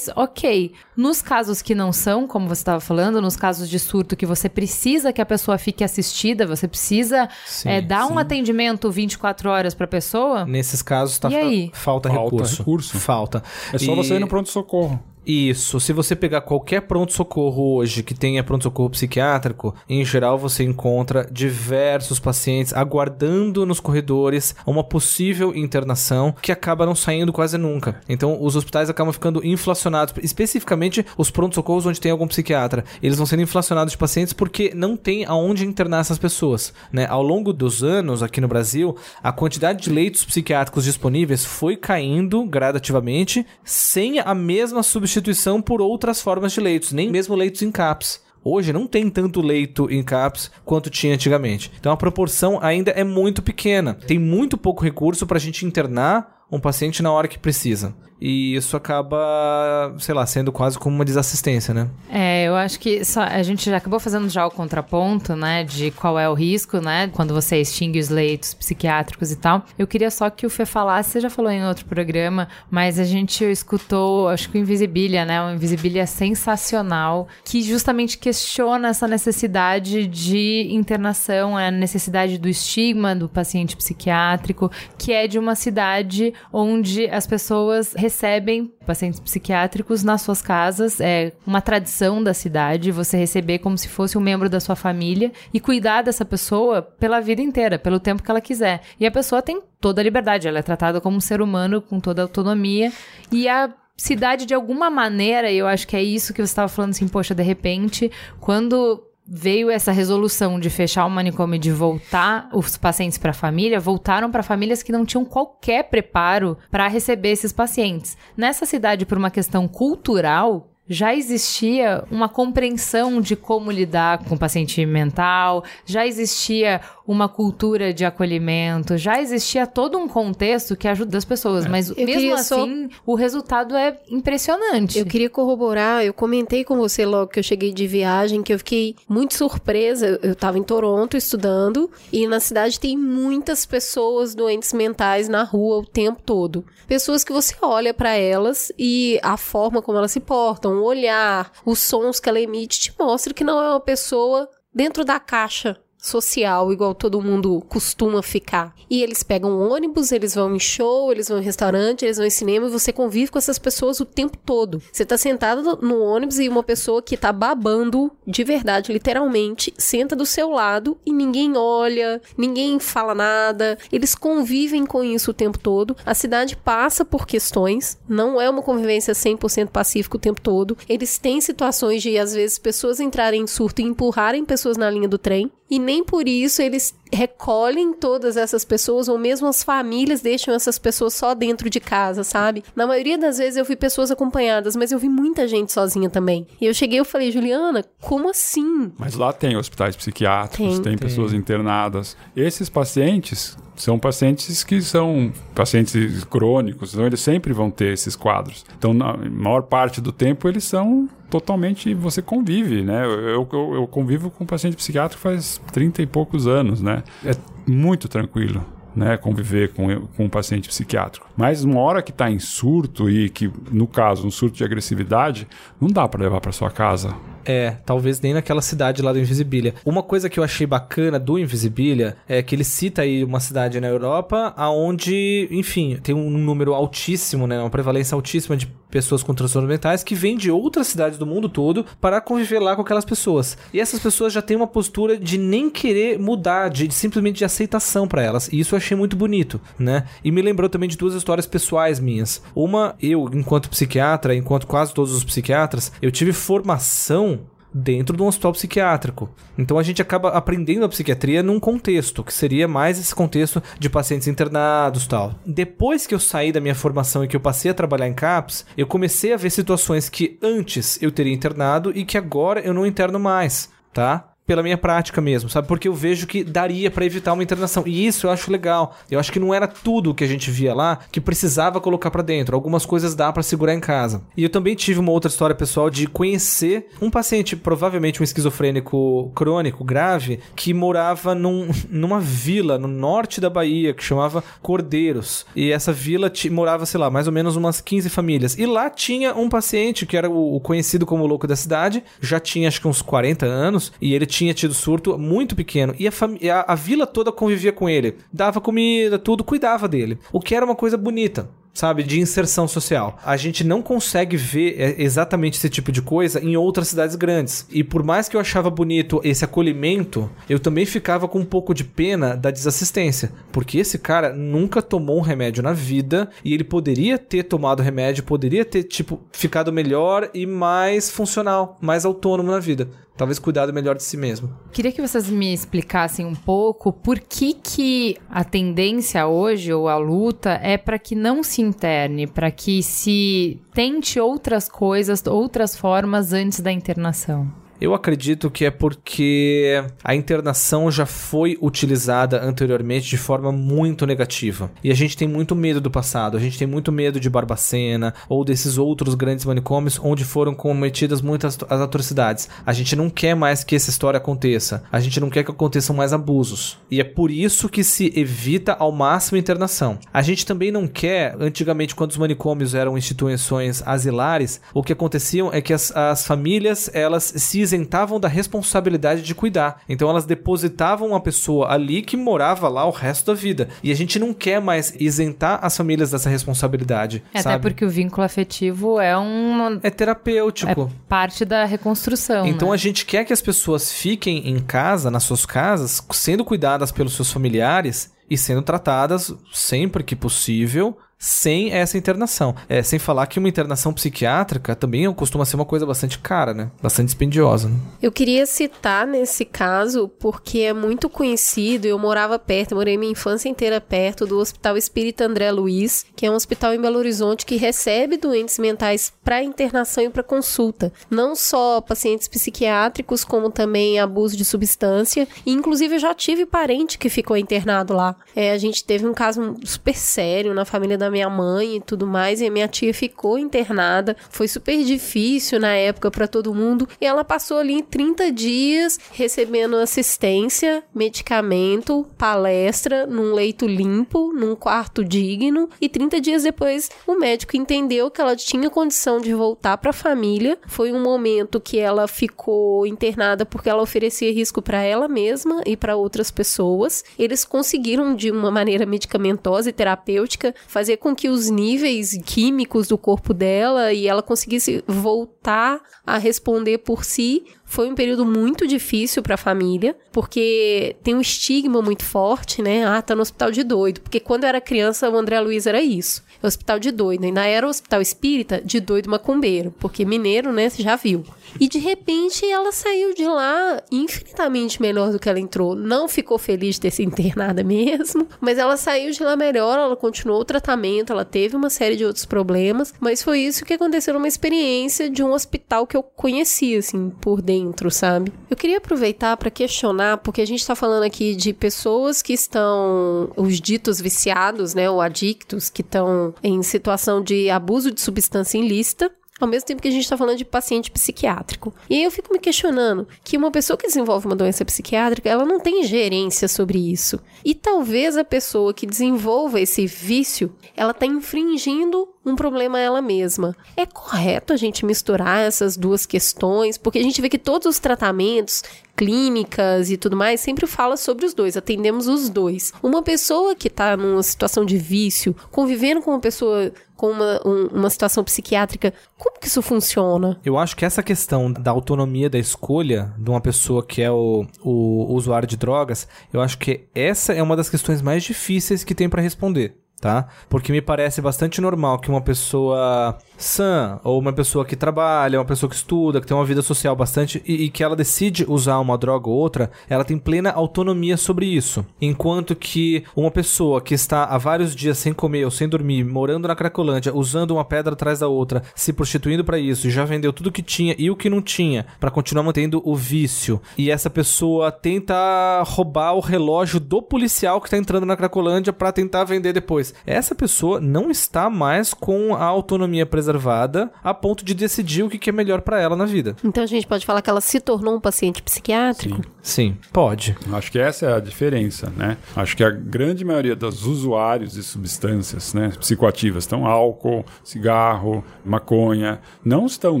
ok. 0.16 0.72
Nos 0.96 1.20
casos 1.22 1.62
que 1.62 1.74
não 1.74 1.92
são, 1.92 2.26
como 2.26 2.46
você 2.48 2.60
estava 2.60 2.80
falando, 2.80 3.20
nos 3.20 3.36
casos 3.36 3.68
de 3.68 3.78
surto 3.78 4.16
que 4.16 4.26
você 4.26 4.48
precisa 4.48 5.12
que 5.12 5.20
a 5.20 5.26
pessoa 5.26 5.58
fique 5.58 5.82
assistida, 5.84 6.46
você 6.46 6.68
precisa 6.68 7.28
Sim, 7.46 7.68
é, 7.68 7.80
dar 7.80 8.06
sim. 8.06 8.12
um 8.12 8.18
atendimento 8.18 8.90
24 8.90 9.48
horas 9.50 9.74
para 9.74 9.84
a 9.84 9.88
pessoa. 9.88 10.44
Nesses 10.44 10.82
casos, 10.82 11.18
tá 11.18 11.30
E 11.30 11.36
aí? 11.36 11.70
falta, 11.74 12.08
Falta 12.08 12.24
recurso. 12.24 12.58
recurso. 12.58 12.98
Falta. 12.98 13.42
É 13.72 13.78
só 13.78 13.92
E- 13.92 13.96
você 13.96 14.14
ir 14.14 14.20
no 14.20 14.28
pronto-socorro. 14.28 15.02
Isso, 15.24 15.78
se 15.78 15.92
você 15.92 16.16
pegar 16.16 16.40
qualquer 16.40 16.82
pronto-socorro 16.82 17.76
hoje 17.76 18.02
que 18.02 18.12
tenha 18.12 18.42
pronto-socorro 18.42 18.90
psiquiátrico, 18.90 19.72
em 19.88 20.04
geral 20.04 20.36
você 20.36 20.64
encontra 20.64 21.28
diversos 21.30 22.18
pacientes 22.18 22.72
aguardando 22.72 23.64
nos 23.64 23.78
corredores 23.78 24.54
uma 24.66 24.82
possível 24.82 25.54
internação 25.54 26.34
que 26.42 26.50
acaba 26.50 26.84
não 26.84 26.94
saindo 26.94 27.32
quase 27.32 27.56
nunca. 27.56 28.00
Então 28.08 28.42
os 28.42 28.56
hospitais 28.56 28.90
acabam 28.90 29.12
ficando 29.12 29.46
inflacionados, 29.46 30.12
especificamente 30.22 31.06
os 31.16 31.30
pronto-socorros 31.30 31.86
onde 31.86 32.00
tem 32.00 32.10
algum 32.10 32.26
psiquiatra. 32.26 32.84
Eles 33.00 33.16
vão 33.16 33.26
sendo 33.26 33.42
inflacionados 33.42 33.92
de 33.92 33.98
pacientes 33.98 34.32
porque 34.32 34.72
não 34.74 34.96
tem 34.96 35.24
aonde 35.24 35.64
internar 35.64 36.00
essas 36.00 36.18
pessoas. 36.18 36.74
Né? 36.92 37.06
Ao 37.06 37.22
longo 37.22 37.52
dos 37.52 37.84
anos 37.84 38.24
aqui 38.24 38.40
no 38.40 38.48
Brasil, 38.48 38.96
a 39.22 39.30
quantidade 39.30 39.84
de 39.84 39.90
leitos 39.90 40.24
psiquiátricos 40.24 40.84
disponíveis 40.84 41.44
foi 41.44 41.76
caindo 41.76 42.44
gradativamente, 42.44 43.46
sem 43.64 44.18
a 44.18 44.34
mesma 44.34 44.82
substituição 44.82 45.11
por 45.60 45.80
outras 45.80 46.20
formas 46.20 46.52
de 46.52 46.60
leitos, 46.60 46.92
nem 46.92 47.10
mesmo 47.10 47.34
leitos 47.34 47.62
em 47.62 47.70
CAPS. 47.70 48.22
Hoje 48.44 48.72
não 48.72 48.86
tem 48.86 49.08
tanto 49.08 49.40
leito 49.40 49.88
em 49.90 50.02
CAPS 50.02 50.50
quanto 50.64 50.90
tinha 50.90 51.14
antigamente. 51.14 51.70
Então 51.78 51.92
a 51.92 51.96
proporção 51.96 52.58
ainda 52.60 52.90
é 52.90 53.04
muito 53.04 53.40
pequena. 53.40 53.94
Tem 53.94 54.18
muito 54.18 54.58
pouco 54.58 54.82
recurso 54.82 55.26
para 55.26 55.36
a 55.36 55.40
gente 55.40 55.64
internar 55.64 56.44
um 56.50 56.58
paciente 56.58 57.02
na 57.02 57.12
hora 57.12 57.28
que 57.28 57.38
precisa. 57.38 57.94
E 58.24 58.54
isso 58.54 58.76
acaba, 58.76 59.92
sei 59.98 60.14
lá, 60.14 60.24
sendo 60.24 60.52
quase 60.52 60.78
como 60.78 60.94
uma 60.94 61.04
desassistência, 61.04 61.74
né? 61.74 61.88
É, 62.08 62.44
eu 62.44 62.54
acho 62.54 62.78
que 62.78 63.04
só- 63.04 63.22
a 63.22 63.42
gente 63.42 63.68
já 63.68 63.78
acabou 63.78 63.98
fazendo 63.98 64.28
já 64.28 64.46
o 64.46 64.50
contraponto, 64.50 65.34
né, 65.34 65.64
de 65.64 65.90
qual 65.90 66.16
é 66.16 66.28
o 66.28 66.34
risco, 66.34 66.78
né, 66.80 67.08
quando 67.12 67.34
você 67.34 67.60
extingue 67.60 67.98
os 67.98 68.08
leitos 68.08 68.54
psiquiátricos 68.54 69.32
e 69.32 69.36
tal. 69.36 69.64
Eu 69.76 69.88
queria 69.88 70.08
só 70.08 70.30
que 70.30 70.46
o 70.46 70.50
Fê 70.50 70.64
falasse, 70.64 71.10
você 71.10 71.20
já 71.20 71.28
falou 71.30 71.50
em 71.50 71.66
outro 71.66 71.84
programa, 71.86 72.46
mas 72.70 73.00
a 73.00 73.04
gente 73.04 73.44
escutou, 73.44 74.28
acho 74.28 74.48
que 74.50 74.56
o 74.56 74.60
Invisibilia, 74.60 75.24
né, 75.24 75.42
o 75.42 75.50
Invisibilia 75.54 76.06
sensacional, 76.06 77.26
que 77.44 77.60
justamente 77.62 78.18
questiona 78.18 78.88
essa 78.88 79.08
necessidade 79.08 80.06
de 80.06 80.68
internação, 80.70 81.56
a 81.56 81.70
necessidade 81.72 82.38
do 82.38 82.48
estigma 82.48 83.16
do 83.16 83.28
paciente 83.28 83.76
psiquiátrico, 83.76 84.70
que 84.96 85.12
é 85.12 85.26
de 85.26 85.38
uma 85.40 85.56
cidade 85.56 86.32
onde 86.52 87.06
as 87.08 87.26
pessoas 87.26 87.94
recebem 88.12 88.70
pacientes 88.86 89.18
psiquiátricos 89.18 90.04
nas 90.04 90.20
suas 90.20 90.42
casas. 90.42 91.00
É 91.00 91.32
uma 91.46 91.62
tradição 91.62 92.22
da 92.22 92.34
cidade 92.34 92.92
você 92.92 93.16
receber 93.16 93.58
como 93.58 93.78
se 93.78 93.88
fosse 93.88 94.18
um 94.18 94.20
membro 94.20 94.50
da 94.50 94.60
sua 94.60 94.76
família 94.76 95.32
e 95.52 95.58
cuidar 95.58 96.02
dessa 96.02 96.24
pessoa 96.24 96.82
pela 96.82 97.20
vida 97.20 97.40
inteira, 97.40 97.78
pelo 97.78 97.98
tempo 97.98 98.22
que 98.22 98.30
ela 98.30 98.40
quiser. 98.40 98.82
E 99.00 99.06
a 99.06 99.10
pessoa 99.10 99.40
tem 99.40 99.62
toda 99.80 100.02
a 100.02 100.04
liberdade, 100.04 100.46
ela 100.46 100.58
é 100.58 100.62
tratada 100.62 101.00
como 101.00 101.16
um 101.16 101.20
ser 101.20 101.40
humano 101.40 101.80
com 101.80 101.98
toda 101.98 102.20
a 102.20 102.24
autonomia 102.24 102.92
e 103.32 103.48
a 103.48 103.72
cidade 103.96 104.44
de 104.44 104.54
alguma 104.54 104.90
maneira, 104.90 105.50
eu 105.50 105.66
acho 105.66 105.86
que 105.86 105.96
é 105.96 106.02
isso 106.02 106.32
que 106.34 106.40
você 106.40 106.50
estava 106.50 106.68
falando 106.68 106.90
assim, 106.90 107.08
poxa, 107.08 107.34
de 107.34 107.42
repente, 107.42 108.10
quando 108.40 109.02
veio 109.34 109.70
essa 109.70 109.90
resolução 109.92 110.60
de 110.60 110.68
fechar 110.68 111.06
o 111.06 111.10
manicômio 111.10 111.56
e 111.56 111.58
de 111.58 111.72
voltar 111.72 112.50
os 112.52 112.76
pacientes 112.76 113.16
para 113.16 113.30
a 113.30 113.34
família, 113.34 113.80
voltaram 113.80 114.30
para 114.30 114.42
famílias 114.42 114.82
que 114.82 114.92
não 114.92 115.06
tinham 115.06 115.24
qualquer 115.24 115.84
preparo 115.84 116.58
para 116.70 116.86
receber 116.86 117.30
esses 117.30 117.50
pacientes. 117.50 118.14
Nessa 118.36 118.66
cidade, 118.66 119.06
por 119.06 119.16
uma 119.16 119.30
questão 119.30 119.66
cultural, 119.66 120.68
já 120.86 121.14
existia 121.14 122.04
uma 122.10 122.28
compreensão 122.28 123.22
de 123.22 123.34
como 123.34 123.70
lidar 123.70 124.18
com 124.18 124.34
o 124.34 124.38
paciente 124.38 124.84
mental, 124.84 125.64
já 125.86 126.06
existia 126.06 126.82
uma 127.06 127.28
cultura 127.28 127.92
de 127.92 128.04
acolhimento, 128.04 128.96
já 128.96 129.20
existia 129.20 129.66
todo 129.66 129.98
um 129.98 130.06
contexto 130.08 130.76
que 130.76 130.86
ajuda 130.88 131.18
as 131.18 131.24
pessoas, 131.24 131.66
mas 131.66 131.88
mesmo 131.90 131.94
queria 131.94 132.38
só- 132.38 132.62
assim, 132.62 132.88
o 133.04 133.14
resultado 133.14 133.74
é 133.76 133.98
impressionante. 134.08 134.98
Eu 134.98 135.06
queria 135.06 135.28
corroborar, 135.30 136.04
eu 136.04 136.14
comentei 136.14 136.64
com 136.64 136.76
você 136.76 137.04
logo 137.04 137.30
que 137.30 137.38
eu 137.38 137.42
cheguei 137.42 137.72
de 137.72 137.86
viagem, 137.86 138.42
que 138.42 138.52
eu 138.52 138.58
fiquei 138.58 138.96
muito 139.08 139.34
surpresa. 139.34 140.18
Eu 140.22 140.34
tava 140.34 140.58
em 140.58 140.62
Toronto 140.62 141.16
estudando 141.16 141.90
e 142.12 142.26
na 142.26 142.40
cidade 142.40 142.78
tem 142.78 142.96
muitas 142.96 143.66
pessoas 143.66 144.34
doentes 144.34 144.72
mentais 144.72 145.28
na 145.28 145.42
rua 145.42 145.78
o 145.78 145.86
tempo 145.86 146.20
todo. 146.22 146.64
Pessoas 146.86 147.24
que 147.24 147.32
você 147.32 147.54
olha 147.62 147.92
pra 147.94 148.14
elas 148.14 148.70
e 148.78 149.18
a 149.22 149.36
forma 149.36 149.80
como 149.82 149.98
elas 149.98 150.12
se 150.12 150.20
portam, 150.20 150.74
o 150.78 150.84
olhar, 150.84 151.50
os 151.64 151.78
sons 151.78 152.20
que 152.20 152.28
ela 152.28 152.40
emite 152.40 152.78
te 152.80 152.94
mostra 152.98 153.32
que 153.34 153.44
não 153.44 153.62
é 153.62 153.70
uma 153.70 153.80
pessoa 153.80 154.48
dentro 154.74 155.04
da 155.04 155.18
caixa 155.20 155.76
social, 156.02 156.72
igual 156.72 156.94
todo 156.94 157.22
mundo 157.22 157.62
costuma 157.68 158.22
ficar. 158.22 158.74
E 158.90 159.02
eles 159.02 159.22
pegam 159.22 159.58
ônibus, 159.60 160.10
eles 160.10 160.34
vão 160.34 160.54
em 160.54 160.58
show, 160.58 161.12
eles 161.12 161.28
vão 161.28 161.38
em 161.38 161.42
restaurante, 161.44 162.04
eles 162.04 162.16
vão 162.16 162.26
em 162.26 162.30
cinema 162.30 162.66
e 162.66 162.70
você 162.70 162.92
convive 162.92 163.30
com 163.30 163.38
essas 163.38 163.58
pessoas 163.58 164.00
o 164.00 164.04
tempo 164.04 164.36
todo. 164.44 164.82
Você 164.92 165.06
tá 165.06 165.16
sentado 165.16 165.78
no- 165.80 166.02
ônibus 166.02 166.40
e 166.40 166.48
uma 166.48 166.64
pessoa 166.64 167.00
que 167.00 167.16
tá 167.16 167.32
babando 167.32 168.10
de 168.26 168.42
verdade, 168.42 168.92
literalmente, 168.92 169.72
senta 169.78 170.16
do 170.16 170.26
seu 170.26 170.50
lado 170.50 170.98
e 171.06 171.12
ninguém 171.12 171.56
olha, 171.56 172.20
ninguém 172.36 172.80
fala 172.80 173.14
nada. 173.14 173.78
Eles 173.92 174.14
convivem 174.16 174.84
com 174.84 175.04
isso 175.04 175.30
o 175.30 175.34
tempo 175.34 175.58
todo. 175.58 175.96
A 176.04 176.12
cidade 176.14 176.56
passa 176.56 177.04
por 177.04 177.26
questões, 177.26 177.96
não 178.08 178.40
é 178.40 178.50
uma 178.50 178.62
convivência 178.62 179.14
100% 179.14 179.68
pacífica 179.68 180.16
o 180.16 180.20
tempo 180.20 180.40
todo. 180.40 180.76
Eles 180.88 181.18
têm 181.18 181.40
situações 181.40 182.02
de 182.02 182.18
às 182.18 182.34
vezes 182.34 182.58
pessoas 182.58 182.98
entrarem 182.98 183.42
em 183.42 183.46
surto 183.46 183.80
e 183.80 183.84
empurrarem 183.84 184.44
pessoas 184.44 184.76
na 184.76 184.90
linha 184.90 185.08
do 185.08 185.18
trem. 185.18 185.50
E 185.72 185.78
nem 185.78 186.04
por 186.04 186.28
isso 186.28 186.60
eles 186.60 186.94
recolhem 187.12 187.92
todas 187.92 188.36
essas 188.36 188.64
pessoas, 188.64 189.08
ou 189.08 189.18
mesmo 189.18 189.46
as 189.46 189.62
famílias 189.62 190.20
deixam 190.20 190.54
essas 190.54 190.78
pessoas 190.78 191.14
só 191.14 191.34
dentro 191.34 191.68
de 191.68 191.78
casa, 191.78 192.24
sabe? 192.24 192.64
Na 192.74 192.86
maioria 192.86 193.18
das 193.18 193.38
vezes 193.38 193.56
eu 193.56 193.64
vi 193.64 193.76
pessoas 193.76 194.10
acompanhadas, 194.10 194.74
mas 194.74 194.92
eu 194.92 194.98
vi 194.98 195.08
muita 195.08 195.46
gente 195.46 195.72
sozinha 195.72 196.08
também. 196.08 196.46
E 196.60 196.66
eu 196.66 196.74
cheguei 196.74 197.00
e 197.00 197.04
falei, 197.04 197.30
Juliana, 197.30 197.84
como 198.00 198.30
assim? 198.30 198.92
Mas 198.98 199.14
lá 199.14 199.32
tem 199.32 199.56
hospitais 199.56 199.94
psiquiátricos, 199.94 200.78
Tem. 200.78 200.96
tem, 200.96 200.98
pessoas 200.98 201.32
internadas. 201.32 202.16
Esses 202.34 202.68
pacientes 202.68 203.56
são 203.76 203.98
pacientes 203.98 204.62
que 204.62 204.80
são 204.80 205.32
pacientes 205.54 206.24
crônicos, 206.24 206.92
então 206.94 207.06
eles 207.06 207.20
sempre 207.20 207.52
vão 207.52 207.70
ter 207.70 207.92
esses 207.92 208.14
quadros. 208.14 208.64
Então, 208.78 208.94
na 208.94 209.16
maior 209.16 209.62
parte 209.62 210.00
do 210.00 210.12
tempo, 210.12 210.48
eles 210.48 210.64
são 210.64 211.08
totalmente. 211.32 211.94
Você 211.94 212.20
convive, 212.20 212.82
né? 212.82 213.06
Eu, 213.06 213.48
eu, 213.50 213.74
eu 213.74 213.86
convivo 213.86 214.30
com 214.30 214.44
paciente 214.44 214.76
psiquiátrico 214.76 215.22
faz 215.22 215.60
30 215.72 216.02
e 216.02 216.06
poucos 216.06 216.46
anos, 216.46 216.82
né? 216.82 217.01
É 217.24 217.34
muito 217.66 218.08
tranquilo. 218.08 218.64
Né, 218.94 219.16
conviver 219.16 219.72
com, 219.72 220.06
com 220.08 220.26
um 220.26 220.28
paciente 220.28 220.68
psiquiátrico. 220.68 221.26
Mas 221.34 221.64
uma 221.64 221.80
hora 221.80 222.02
que 222.02 222.10
está 222.10 222.30
em 222.30 222.38
surto 222.38 223.08
e 223.08 223.30
que, 223.30 223.50
no 223.70 223.86
caso, 223.86 224.26
um 224.26 224.30
surto 224.30 224.58
de 224.58 224.64
agressividade, 224.64 225.48
não 225.80 225.88
dá 225.88 226.06
para 226.06 226.20
levar 226.20 226.42
para 226.42 226.52
sua 226.52 226.70
casa. 226.70 227.16
É, 227.44 227.76
talvez 227.84 228.20
nem 228.20 228.34
naquela 228.34 228.62
cidade 228.62 229.02
lá 229.02 229.12
do 229.12 229.18
Invisibilia. 229.18 229.74
Uma 229.84 230.02
coisa 230.02 230.28
que 230.28 230.38
eu 230.38 230.44
achei 230.44 230.66
bacana 230.66 231.18
do 231.18 231.38
Invisibilia 231.38 232.16
é 232.28 232.42
que 232.42 232.54
ele 232.54 232.64
cita 232.64 233.02
aí 233.02 233.24
uma 233.24 233.40
cidade 233.40 233.80
na 233.80 233.88
Europa 233.88 234.52
aonde, 234.56 235.48
enfim, 235.50 235.98
tem 236.02 236.14
um 236.14 236.30
número 236.30 236.74
altíssimo, 236.74 237.46
né, 237.46 237.58
uma 237.60 237.70
prevalência 237.70 238.14
altíssima 238.14 238.56
de 238.56 238.66
pessoas 238.92 239.22
com 239.22 239.32
transtornos 239.32 239.68
mentais 239.68 240.04
que 240.04 240.14
vêm 240.14 240.36
de 240.36 240.50
outras 240.50 240.86
cidades 240.86 241.18
do 241.18 241.24
mundo 241.24 241.48
todo 241.48 241.84
para 241.98 242.20
conviver 242.20 242.58
lá 242.58 242.76
com 242.76 242.82
aquelas 242.82 243.06
pessoas. 243.06 243.56
E 243.72 243.80
essas 243.80 243.98
pessoas 243.98 244.32
já 244.32 244.42
têm 244.42 244.56
uma 244.56 244.66
postura 244.66 245.16
de 245.18 245.38
nem 245.38 245.70
querer 245.70 246.18
mudar, 246.18 246.68
de, 246.68 246.86
de 246.86 246.94
simplesmente 246.94 247.38
de 247.38 247.44
aceitação 247.44 248.06
para 248.06 248.22
elas. 248.22 248.48
E 248.52 248.60
isso 248.60 248.74
eu 248.74 248.76
achei 248.76 248.94
muito 248.94 249.16
bonito, 249.16 249.58
né? 249.78 250.04
E 250.22 250.30
me 250.30 250.42
lembrou 250.42 250.68
também 250.68 250.88
de 250.88 250.98
duas 250.98 251.14
histórias 251.14 251.46
pessoais 251.46 251.98
minhas. 251.98 252.42
Uma, 252.54 252.94
eu, 253.00 253.30
enquanto 253.32 253.70
psiquiatra, 253.70 254.36
enquanto 254.36 254.66
quase 254.66 254.92
todos 254.92 255.14
os 255.14 255.24
psiquiatras, 255.24 255.90
eu 256.02 256.12
tive 256.12 256.34
formação 256.34 257.31
dentro 257.72 258.16
de 258.16 258.22
um 258.22 258.26
hospital 258.26 258.52
psiquiátrico. 258.52 259.30
Então 259.56 259.78
a 259.78 259.82
gente 259.82 260.02
acaba 260.02 260.30
aprendendo 260.30 260.84
a 260.84 260.88
psiquiatria 260.88 261.42
num 261.42 261.60
contexto, 261.60 262.24
que 262.24 262.32
seria 262.32 262.68
mais 262.68 262.98
esse 262.98 263.14
contexto 263.14 263.62
de 263.78 263.88
pacientes 263.88 264.28
internados 264.28 265.06
tal. 265.06 265.34
Depois 265.46 266.06
que 266.06 266.14
eu 266.14 266.20
saí 266.20 266.52
da 266.52 266.60
minha 266.60 266.74
formação 266.74 267.24
e 267.24 267.28
que 267.28 267.36
eu 267.36 267.40
passei 267.40 267.70
a 267.70 267.74
trabalhar 267.74 268.08
em 268.08 268.14
CAPS, 268.14 268.66
eu 268.76 268.86
comecei 268.86 269.32
a 269.32 269.36
ver 269.36 269.50
situações 269.50 270.08
que 270.08 270.38
antes 270.42 271.00
eu 271.02 271.10
teria 271.10 271.32
internado 271.32 271.92
e 271.94 272.04
que 272.04 272.18
agora 272.18 272.60
eu 272.60 272.74
não 272.74 272.86
interno 272.86 273.18
mais, 273.18 273.70
tá? 273.92 274.31
Pela 274.46 274.62
minha 274.62 274.76
prática 274.76 275.20
mesmo, 275.20 275.48
sabe? 275.48 275.68
Porque 275.68 275.88
eu 275.88 275.94
vejo 275.94 276.26
que 276.26 276.42
daria 276.42 276.90
para 276.90 277.04
evitar 277.04 277.32
uma 277.32 277.42
internação. 277.42 277.84
E 277.86 278.06
isso 278.06 278.26
eu 278.26 278.30
acho 278.30 278.50
legal. 278.50 278.96
Eu 279.10 279.20
acho 279.20 279.32
que 279.32 279.38
não 279.38 279.54
era 279.54 279.68
tudo 279.68 280.14
que 280.14 280.24
a 280.24 280.26
gente 280.26 280.50
via 280.50 280.74
lá 280.74 280.98
que 281.10 281.20
precisava 281.20 281.80
colocar 281.80 282.10
para 282.10 282.22
dentro. 282.22 282.54
Algumas 282.54 282.84
coisas 282.84 283.14
dá 283.14 283.32
para 283.32 283.42
segurar 283.42 283.74
em 283.74 283.80
casa. 283.80 284.22
E 284.36 284.42
eu 284.42 284.50
também 284.50 284.74
tive 284.74 284.98
uma 284.98 285.12
outra 285.12 285.28
história 285.28 285.54
pessoal 285.54 285.88
de 285.88 286.06
conhecer 286.06 286.88
um 287.00 287.10
paciente, 287.10 287.54
provavelmente 287.56 288.20
um 288.20 288.24
esquizofrênico 288.24 289.30
crônico 289.34 289.84
grave, 289.84 290.40
que 290.56 290.74
morava 290.74 291.34
num, 291.34 291.70
numa 291.88 292.20
vila 292.20 292.78
no 292.78 292.88
norte 292.88 293.40
da 293.40 293.48
Bahia 293.48 293.94
que 293.94 294.02
chamava 294.02 294.42
Cordeiros. 294.60 295.46
E 295.54 295.70
essa 295.70 295.92
vila 295.92 296.32
morava, 296.50 296.84
sei 296.84 296.98
lá, 296.98 297.10
mais 297.10 297.26
ou 297.26 297.32
menos 297.32 297.56
umas 297.56 297.80
15 297.80 298.08
famílias. 298.08 298.58
E 298.58 298.66
lá 298.66 298.90
tinha 298.90 299.34
um 299.34 299.48
paciente 299.48 300.04
que 300.04 300.16
era 300.16 300.28
o, 300.28 300.56
o 300.56 300.60
conhecido 300.60 301.06
como 301.06 301.26
louco 301.26 301.46
da 301.46 301.54
cidade, 301.54 302.02
já 302.20 302.40
tinha 302.40 302.68
acho 302.68 302.80
que 302.80 302.88
uns 302.88 303.02
40 303.02 303.46
anos, 303.46 303.92
e 304.00 304.14
ele 304.14 304.26
tinha 304.32 304.54
tido 304.54 304.72
surto 304.72 305.18
muito 305.18 305.54
pequeno 305.54 305.94
e 305.98 306.08
a, 306.08 306.10
a, 306.10 306.72
a 306.72 306.74
vila 306.74 307.06
toda 307.06 307.30
convivia 307.30 307.72
com 307.72 307.88
ele, 307.88 308.16
dava 308.32 308.60
comida, 308.60 309.18
tudo, 309.18 309.44
cuidava 309.44 309.86
dele. 309.86 310.18
O 310.32 310.40
que 310.40 310.54
era 310.54 310.64
uma 310.64 310.74
coisa 310.74 310.96
bonita 310.96 311.48
sabe, 311.74 312.02
de 312.02 312.20
inserção 312.20 312.68
social. 312.68 313.18
A 313.24 313.36
gente 313.36 313.64
não 313.64 313.80
consegue 313.80 314.36
ver 314.36 314.78
é, 314.78 315.02
exatamente 315.02 315.56
esse 315.56 315.70
tipo 315.70 315.90
de 315.90 316.02
coisa 316.02 316.38
em 316.38 316.56
outras 316.56 316.88
cidades 316.88 317.16
grandes. 317.16 317.66
E 317.70 317.82
por 317.82 318.02
mais 318.02 318.28
que 318.28 318.36
eu 318.36 318.40
achava 318.40 318.68
bonito 318.68 319.20
esse 319.24 319.44
acolhimento, 319.44 320.30
eu 320.48 320.58
também 320.58 320.84
ficava 320.84 321.26
com 321.26 321.38
um 321.38 321.44
pouco 321.44 321.72
de 321.72 321.84
pena 321.84 322.36
da 322.36 322.50
desassistência, 322.50 323.32
porque 323.50 323.78
esse 323.78 323.98
cara 323.98 324.32
nunca 324.34 324.82
tomou 324.82 325.18
um 325.18 325.22
remédio 325.22 325.62
na 325.62 325.72
vida 325.72 326.28
e 326.44 326.52
ele 326.52 326.64
poderia 326.64 327.18
ter 327.18 327.44
tomado 327.44 327.82
remédio, 327.82 328.24
poderia 328.24 328.64
ter 328.64 328.82
tipo 328.82 329.20
ficado 329.32 329.72
melhor 329.72 330.28
e 330.34 330.44
mais 330.44 331.10
funcional, 331.10 331.78
mais 331.80 332.04
autônomo 332.04 332.50
na 332.50 332.58
vida 332.58 332.88
talvez 333.16 333.38
cuidado 333.38 333.72
melhor 333.72 333.96
de 333.96 334.02
si 334.02 334.16
mesmo. 334.16 334.50
Queria 334.72 334.92
que 334.92 335.00
vocês 335.00 335.28
me 335.28 335.52
explicassem 335.52 336.26
um 336.26 336.34
pouco 336.34 336.92
por 336.92 337.18
que 337.20 337.54
que 337.54 338.16
a 338.28 338.44
tendência 338.44 339.26
hoje 339.26 339.72
ou 339.72 339.88
a 339.88 339.96
luta 339.96 340.58
é 340.62 340.76
para 340.76 340.98
que 340.98 341.14
não 341.14 341.42
se 341.42 341.62
interne, 341.62 342.26
para 342.26 342.50
que 342.50 342.82
se 342.82 343.60
tente 343.72 344.18
outras 344.18 344.68
coisas, 344.68 345.24
outras 345.26 345.76
formas 345.76 346.32
antes 346.32 346.60
da 346.60 346.72
internação. 346.72 347.61
Eu 347.82 347.94
acredito 347.94 348.48
que 348.48 348.64
é 348.64 348.70
porque 348.70 349.84
a 350.04 350.14
internação 350.14 350.88
já 350.88 351.04
foi 351.04 351.58
utilizada 351.60 352.40
anteriormente 352.40 353.08
de 353.08 353.16
forma 353.16 353.50
muito 353.50 354.06
negativa. 354.06 354.70
E 354.84 354.90
a 354.92 354.94
gente 354.94 355.16
tem 355.16 355.26
muito 355.26 355.56
medo 355.56 355.80
do 355.80 355.90
passado. 355.90 356.36
A 356.36 356.40
gente 356.40 356.56
tem 356.56 356.68
muito 356.68 356.92
medo 356.92 357.18
de 357.18 357.28
Barbacena 357.28 358.14
ou 358.28 358.44
desses 358.44 358.78
outros 358.78 359.16
grandes 359.16 359.44
manicômios 359.44 359.98
onde 360.00 360.24
foram 360.24 360.54
cometidas 360.54 361.20
muitas 361.20 361.58
as 361.68 361.80
atrocidades. 361.80 362.48
A 362.64 362.72
gente 362.72 362.94
não 362.94 363.10
quer 363.10 363.34
mais 363.34 363.64
que 363.64 363.74
essa 363.74 363.90
história 363.90 364.18
aconteça. 364.18 364.84
A 364.92 365.00
gente 365.00 365.18
não 365.18 365.28
quer 365.28 365.42
que 365.42 365.50
aconteçam 365.50 365.96
mais 365.96 366.12
abusos. 366.12 366.78
E 366.88 367.00
é 367.00 367.04
por 367.04 367.32
isso 367.32 367.68
que 367.68 367.82
se 367.82 368.12
evita 368.14 368.74
ao 368.74 368.92
máximo 368.92 369.34
a 369.34 369.40
internação. 369.40 369.98
A 370.14 370.22
gente 370.22 370.46
também 370.46 370.70
não 370.70 370.86
quer, 370.86 371.34
antigamente, 371.40 371.96
quando 371.96 372.12
os 372.12 372.18
manicômios 372.18 372.76
eram 372.76 372.96
instituições 372.96 373.82
asilares, 373.84 374.60
o 374.72 374.84
que 374.84 374.92
aconteciam 374.92 375.52
é 375.52 375.60
que 375.60 375.72
as, 375.72 375.90
as 375.96 376.24
famílias 376.24 376.88
elas 376.94 377.24
se 377.24 377.71
isentavam 377.72 378.20
da 378.20 378.28
responsabilidade 378.28 379.22
de 379.22 379.34
cuidar. 379.34 379.80
Então 379.88 380.08
elas 380.08 380.24
depositavam 380.24 381.08
uma 381.08 381.20
pessoa 381.20 381.72
ali 381.72 382.02
que 382.02 382.16
morava 382.16 382.68
lá 382.68 382.84
o 382.84 382.90
resto 382.90 383.26
da 383.26 383.34
vida. 383.34 383.68
E 383.82 383.90
a 383.90 383.94
gente 383.94 384.18
não 384.18 384.34
quer 384.34 384.60
mais 384.60 384.94
isentar 385.00 385.58
as 385.62 385.76
famílias 385.76 386.10
dessa 386.10 386.28
responsabilidade. 386.28 387.22
É, 387.32 387.40
sabe? 387.40 387.56
Até 387.56 387.62
porque 387.62 387.84
o 387.84 387.90
vínculo 387.90 388.24
afetivo 388.24 389.00
é 389.00 389.18
um. 389.18 389.80
É 389.82 389.90
terapêutico. 389.90 390.90
É 390.92 391.08
parte 391.08 391.44
da 391.44 391.64
reconstrução. 391.64 392.46
Então 392.46 392.68
né? 392.68 392.74
a 392.74 392.76
gente 392.76 393.06
quer 393.06 393.24
que 393.24 393.32
as 393.32 393.40
pessoas 393.40 393.90
fiquem 393.90 394.48
em 394.48 394.58
casa, 394.58 395.10
nas 395.10 395.24
suas 395.24 395.46
casas, 395.46 396.04
sendo 396.10 396.44
cuidadas 396.44 396.92
pelos 396.92 397.14
seus 397.14 397.32
familiares 397.32 398.12
e 398.28 398.36
sendo 398.36 398.62
tratadas 398.62 399.34
sempre 399.52 400.02
que 400.02 400.16
possível 400.16 400.96
sem 401.22 401.72
essa 401.72 401.96
internação. 401.96 402.52
É, 402.68 402.82
sem 402.82 402.98
falar 402.98 403.28
que 403.28 403.38
uma 403.38 403.48
internação 403.48 403.94
psiquiátrica 403.94 404.74
também 404.74 405.10
costuma 405.14 405.44
ser 405.44 405.54
uma 405.54 405.64
coisa 405.64 405.86
bastante 405.86 406.18
cara, 406.18 406.52
né? 406.52 406.68
Bastante 406.82 407.06
dispendiosa. 407.06 407.68
Né? 407.68 407.76
Eu 408.02 408.10
queria 408.10 408.44
citar 408.44 409.06
nesse 409.06 409.44
caso 409.44 410.08
porque 410.18 410.58
é 410.58 410.72
muito 410.72 411.08
conhecido. 411.08 411.86
Eu 411.86 411.96
morava 411.96 412.40
perto, 412.40 412.74
morei 412.74 412.98
minha 412.98 413.12
infância 413.12 413.48
inteira 413.48 413.80
perto 413.80 414.26
do 414.26 414.36
Hospital 414.36 414.76
Espírita 414.76 415.24
André 415.24 415.52
Luiz, 415.52 416.04
que 416.16 416.26
é 416.26 416.30
um 416.30 416.34
hospital 416.34 416.74
em 416.74 416.80
Belo 416.80 416.98
Horizonte 416.98 417.46
que 417.46 417.54
recebe 417.54 418.16
doentes 418.16 418.58
mentais 418.58 419.12
para 419.22 419.44
internação 419.44 420.02
e 420.02 420.10
para 420.10 420.24
consulta. 420.24 420.92
Não 421.08 421.36
só 421.36 421.80
pacientes 421.80 422.26
psiquiátricos, 422.26 423.22
como 423.22 423.48
também 423.48 424.00
abuso 424.00 424.36
de 424.36 424.44
substância. 424.44 425.28
E, 425.46 425.52
inclusive, 425.52 425.94
eu 425.94 426.00
já 426.00 426.12
tive 426.14 426.44
parente 426.46 426.98
que 426.98 427.08
ficou 427.08 427.36
internado 427.36 427.94
lá. 427.94 428.16
É, 428.34 428.50
a 428.50 428.58
gente 428.58 428.84
teve 428.84 429.06
um 429.06 429.14
caso 429.14 429.54
super 429.64 429.94
sério 429.94 430.52
na 430.52 430.64
família 430.64 430.98
da 430.98 431.11
minha 431.12 431.30
mãe 431.30 431.76
e 431.76 431.80
tudo 431.80 432.06
mais, 432.06 432.40
e 432.40 432.46
a 432.46 432.50
minha 432.50 432.66
tia 432.66 432.92
ficou 432.92 433.38
internada. 433.38 434.16
Foi 434.30 434.48
super 434.48 434.82
difícil 434.82 435.60
na 435.60 435.74
época 435.74 436.10
para 436.10 436.26
todo 436.26 436.54
mundo, 436.54 436.88
e 437.00 437.06
ela 437.06 437.22
passou 437.22 437.58
ali 437.58 437.82
30 437.82 438.32
dias 438.32 438.98
recebendo 439.12 439.76
assistência, 439.76 440.82
medicamento, 440.94 442.06
palestra, 442.18 443.06
num 443.06 443.32
leito 443.32 443.66
limpo, 443.66 444.32
num 444.32 444.56
quarto 444.56 445.04
digno, 445.04 445.68
e 445.80 445.88
30 445.88 446.20
dias 446.20 446.42
depois 446.42 446.90
o 447.06 447.14
médico 447.14 447.56
entendeu 447.56 448.10
que 448.10 448.20
ela 448.20 448.34
tinha 448.34 448.70
condição 448.70 449.20
de 449.20 449.34
voltar 449.34 449.76
para 449.76 449.90
a 449.90 449.94
família. 449.94 450.58
Foi 450.66 450.92
um 450.92 451.02
momento 451.02 451.60
que 451.60 451.78
ela 451.78 452.08
ficou 452.08 452.86
internada 452.86 453.44
porque 453.44 453.68
ela 453.68 453.82
oferecia 453.82 454.32
risco 454.32 454.62
para 454.62 454.82
ela 454.82 455.08
mesma 455.08 455.62
e 455.66 455.76
para 455.76 455.96
outras 455.96 456.30
pessoas. 456.30 457.04
Eles 457.18 457.44
conseguiram 457.44 458.14
de 458.14 458.30
uma 458.30 458.50
maneira 458.50 458.86
medicamentosa 458.86 459.68
e 459.68 459.72
terapêutica 459.72 460.54
fazer 460.66 460.96
com 461.02 461.14
que 461.14 461.28
os 461.28 461.50
níveis 461.50 462.16
químicos 462.24 462.88
do 462.88 462.96
corpo 462.96 463.34
dela 463.34 463.92
e 463.92 464.06
ela 464.06 464.22
conseguisse 464.22 464.82
voltar 464.86 465.82
a 466.06 466.16
responder 466.16 466.78
por 466.78 467.04
si. 467.04 467.44
Foi 467.72 467.88
um 467.88 467.94
período 467.94 468.26
muito 468.26 468.66
difícil 468.66 469.22
para 469.22 469.32
a 469.32 469.38
família, 469.38 469.96
porque 470.12 470.94
tem 471.02 471.14
um 471.14 471.22
estigma 471.22 471.80
muito 471.80 472.04
forte, 472.04 472.60
né? 472.60 472.84
Ah, 472.84 473.00
tá 473.00 473.14
no 473.14 473.22
hospital 473.22 473.50
de 473.50 473.64
doido. 473.64 474.02
Porque 474.02 474.20
quando 474.20 474.44
eu 474.44 474.50
era 474.50 474.60
criança, 474.60 475.08
o 475.08 475.16
André 475.16 475.40
Luiz 475.40 475.66
era 475.66 475.80
isso. 475.80 476.22
Hospital 476.42 476.78
de 476.78 476.90
doido. 476.90 477.24
Ainda 477.24 477.46
era 477.46 477.66
o 477.66 477.70
hospital 477.70 478.02
espírita 478.02 478.60
de 478.62 478.78
doido 478.78 479.08
macumbeiro, 479.08 479.74
porque 479.80 480.04
mineiro, 480.04 480.52
né, 480.52 480.68
você 480.68 480.82
já 480.82 480.96
viu. 480.96 481.24
E 481.60 481.68
de 481.68 481.78
repente 481.78 482.44
ela 482.44 482.72
saiu 482.72 483.14
de 483.14 483.24
lá 483.24 483.82
infinitamente 483.90 484.80
melhor 484.80 485.10
do 485.10 485.18
que 485.18 485.28
ela 485.28 485.40
entrou. 485.40 485.74
Não 485.74 486.08
ficou 486.08 486.38
feliz 486.38 486.74
de 486.74 486.82
ter 486.82 486.90
sido 486.90 487.08
internada 487.08 487.62
mesmo, 487.64 488.26
mas 488.38 488.58
ela 488.58 488.76
saiu 488.76 489.12
de 489.12 489.22
lá 489.22 489.36
melhor, 489.36 489.78
ela 489.78 489.96
continuou 489.96 490.40
o 490.40 490.44
tratamento, 490.44 491.12
ela 491.12 491.24
teve 491.24 491.56
uma 491.56 491.70
série 491.70 491.96
de 491.96 492.04
outros 492.04 492.24
problemas, 492.24 492.92
mas 493.00 493.22
foi 493.22 493.40
isso 493.40 493.64
que 493.64 493.74
aconteceu 493.74 494.14
numa 494.14 494.28
experiência 494.28 495.08
de 495.08 495.22
um 495.22 495.32
hospital 495.32 495.86
que 495.86 495.96
eu 495.96 496.02
conhecia, 496.02 496.78
assim, 496.78 497.10
por 497.20 497.40
dentro, 497.40 497.61
sabe? 497.90 498.32
Eu 498.50 498.56
queria 498.56 498.78
aproveitar 498.78 499.36
para 499.36 499.50
questionar, 499.50 500.18
porque 500.18 500.40
a 500.40 500.46
gente 500.46 500.66
tá 500.66 500.74
falando 500.74 501.04
aqui 501.04 501.34
de 501.34 501.52
pessoas 501.52 502.22
que 502.22 502.32
estão, 502.32 503.30
os 503.36 503.60
ditos 503.60 504.00
viciados, 504.00 504.74
né, 504.74 504.90
ou 504.90 505.00
adictos, 505.00 505.68
que 505.68 505.82
estão 505.82 506.34
em 506.42 506.62
situação 506.62 507.22
de 507.22 507.50
abuso 507.50 507.90
de 507.92 508.00
substância 508.00 508.58
ilícita, 508.58 509.10
ao 509.40 509.48
mesmo 509.48 509.66
tempo 509.66 509.82
que 509.82 509.88
a 509.88 509.90
gente 509.90 510.04
está 510.04 510.16
falando 510.16 510.38
de 510.38 510.44
paciente 510.44 510.90
psiquiátrico. 510.90 511.74
E 511.88 511.96
aí 511.96 512.04
eu 512.04 512.10
fico 512.10 512.32
me 512.32 512.38
questionando 512.38 513.08
que 513.24 513.36
uma 513.36 513.50
pessoa 513.50 513.76
que 513.76 513.86
desenvolve 513.86 514.26
uma 514.26 514.36
doença 514.36 514.64
psiquiátrica, 514.64 515.28
ela 515.28 515.44
não 515.44 515.58
tem 515.58 515.84
gerência 515.84 516.46
sobre 516.46 516.78
isso. 516.78 517.18
E 517.44 517.54
talvez 517.54 518.16
a 518.16 518.24
pessoa 518.24 518.72
que 518.72 518.86
desenvolva 518.86 519.60
esse 519.60 519.86
vício, 519.86 520.54
ela 520.76 520.92
está 520.92 521.06
infringindo 521.06 522.08
um 522.24 522.36
problema 522.36 522.78
ela 522.78 523.02
mesma. 523.02 523.56
É 523.76 523.84
correto 523.84 524.52
a 524.52 524.56
gente 524.56 524.86
misturar 524.86 525.40
essas 525.40 525.76
duas 525.76 526.06
questões, 526.06 526.78
porque 526.78 526.98
a 526.98 527.02
gente 527.02 527.20
vê 527.20 527.28
que 527.28 527.38
todos 527.38 527.66
os 527.66 527.78
tratamentos 527.80 528.62
clínicas 528.94 529.90
e 529.90 529.96
tudo 529.96 530.16
mais 530.16 530.40
sempre 530.40 530.66
fala 530.66 530.96
sobre 530.96 531.26
os 531.26 531.34
dois, 531.34 531.56
atendemos 531.56 532.06
os 532.06 532.28
dois. 532.28 532.72
Uma 532.82 533.02
pessoa 533.02 533.56
que 533.56 533.68
está 533.68 533.96
numa 533.96 534.22
situação 534.22 534.64
de 534.64 534.76
vício, 534.76 535.34
convivendo 535.50 536.00
com 536.00 536.10
uma 536.10 536.20
pessoa 536.20 536.72
com 537.02 537.10
uma, 537.10 537.40
um, 537.44 537.66
uma 537.78 537.90
situação 537.90 538.22
psiquiátrica, 538.22 538.94
como 539.18 539.36
que 539.40 539.48
isso 539.48 539.60
funciona? 539.60 540.38
Eu 540.44 540.56
acho 540.56 540.76
que 540.76 540.84
essa 540.84 541.02
questão 541.02 541.52
da 541.52 541.72
autonomia 541.72 542.30
da 542.30 542.38
escolha 542.38 543.12
de 543.18 543.28
uma 543.28 543.40
pessoa 543.40 543.84
que 543.84 544.00
é 544.00 544.08
o, 544.08 544.46
o 544.62 545.12
usuário 545.12 545.48
de 545.48 545.56
drogas, 545.56 546.06
eu 546.32 546.40
acho 546.40 546.56
que 546.58 546.84
essa 546.94 547.32
é 547.32 547.42
uma 547.42 547.56
das 547.56 547.68
questões 547.68 548.00
mais 548.00 548.22
difíceis 548.22 548.84
que 548.84 548.94
tem 548.94 549.08
para 549.08 549.20
responder 549.20 549.81
tá? 550.02 550.26
Porque 550.48 550.72
me 550.72 550.82
parece 550.82 551.22
bastante 551.22 551.60
normal 551.60 552.00
que 552.00 552.10
uma 552.10 552.20
pessoa 552.20 553.16
sã, 553.38 554.00
ou 554.02 554.18
uma 554.18 554.32
pessoa 554.32 554.64
que 554.64 554.74
trabalha, 554.74 555.38
uma 555.38 555.44
pessoa 555.44 555.70
que 555.70 555.76
estuda, 555.76 556.20
que 556.20 556.26
tem 556.26 556.36
uma 556.36 556.44
vida 556.44 556.60
social 556.60 556.96
bastante, 556.96 557.40
e, 557.46 557.64
e, 557.64 557.70
que 557.70 557.84
ela 557.84 557.94
decide 557.94 558.44
usar 558.48 558.80
uma 558.80 558.98
droga 558.98 559.30
ou 559.30 559.36
outra, 559.36 559.70
ela 559.88 560.04
tem 560.04 560.18
plena 560.18 560.50
autonomia 560.50 561.16
sobre 561.16 561.46
isso. 561.46 561.86
Enquanto 562.00 562.56
que 562.56 563.04
uma 563.14 563.30
pessoa 563.30 563.80
que 563.80 563.94
está 563.94 564.24
há 564.24 564.36
vários 564.38 564.74
dias 564.74 564.98
sem 564.98 565.12
comer 565.12 565.44
ou 565.44 565.52
sem 565.52 565.68
dormir, 565.68 566.04
morando 566.04 566.48
na 566.48 566.56
Cracolândia, 566.56 567.14
usando 567.14 567.52
uma 567.52 567.64
pedra 567.64 567.92
atrás 567.92 568.18
da 568.18 568.26
outra, 568.26 568.60
se 568.74 568.92
prostituindo 568.92 569.44
para 569.44 569.58
isso, 569.58 569.88
já 569.88 570.04
vendeu 570.04 570.32
tudo 570.32 570.50
que 570.50 570.62
tinha 570.62 570.96
e 570.98 571.12
o 571.12 571.16
que 571.16 571.30
não 571.30 571.40
tinha, 571.40 571.86
para 572.00 572.10
continuar 572.10 572.42
mantendo 572.42 572.82
o 572.84 572.96
vício, 572.96 573.62
e 573.78 573.88
essa 573.88 574.10
pessoa 574.10 574.72
tenta 574.72 575.62
roubar 575.64 576.14
o 576.14 576.20
relógio 576.20 576.80
do 576.80 577.00
policial 577.00 577.60
que 577.60 577.70
tá 577.70 577.78
entrando 577.78 578.04
na 578.04 578.16
Cracolândia 578.16 578.72
para 578.72 578.90
tentar 578.90 579.22
vender 579.22 579.52
depois. 579.52 579.91
Essa 580.06 580.34
pessoa 580.34 580.80
não 580.80 581.10
está 581.10 581.48
mais 581.50 581.94
com 581.94 582.34
a 582.34 582.44
autonomia 582.44 583.06
preservada 583.06 583.32
reservada 583.32 583.90
a 584.02 584.12
ponto 584.12 584.44
de 584.44 584.54
decidir 584.54 585.02
o 585.02 585.08
que 585.08 585.30
é 585.30 585.32
melhor 585.32 585.60
para 585.62 585.80
ela 585.80 585.96
na 585.96 586.04
vida. 586.04 586.36
Então 586.44 586.62
a 586.62 586.66
gente 586.66 586.86
pode 586.86 587.06
falar 587.06 587.22
que 587.22 587.30
ela 587.30 587.40
se 587.40 587.60
tornou 587.60 587.96
um 587.96 588.00
paciente 588.00 588.42
psiquiátrico? 588.42 589.16
Sim, 589.16 589.22
Sim 589.42 589.76
pode. 589.92 590.36
Acho 590.52 590.70
que 590.70 590.78
essa 590.78 591.06
é 591.06 591.14
a 591.14 591.20
diferença, 591.20 591.92
né? 591.96 592.16
Acho 592.36 592.56
que 592.56 592.64
a 592.64 592.70
grande 592.70 593.24
maioria 593.24 593.56
dos 593.56 593.86
usuários 593.86 594.52
de 594.52 594.62
substâncias 594.62 595.54
né, 595.54 595.70
psicoativas, 595.78 596.44
estão 596.44 596.66
álcool, 596.66 597.24
cigarro, 597.44 598.24
maconha, 598.44 599.20
não 599.44 599.66
estão 599.66 600.00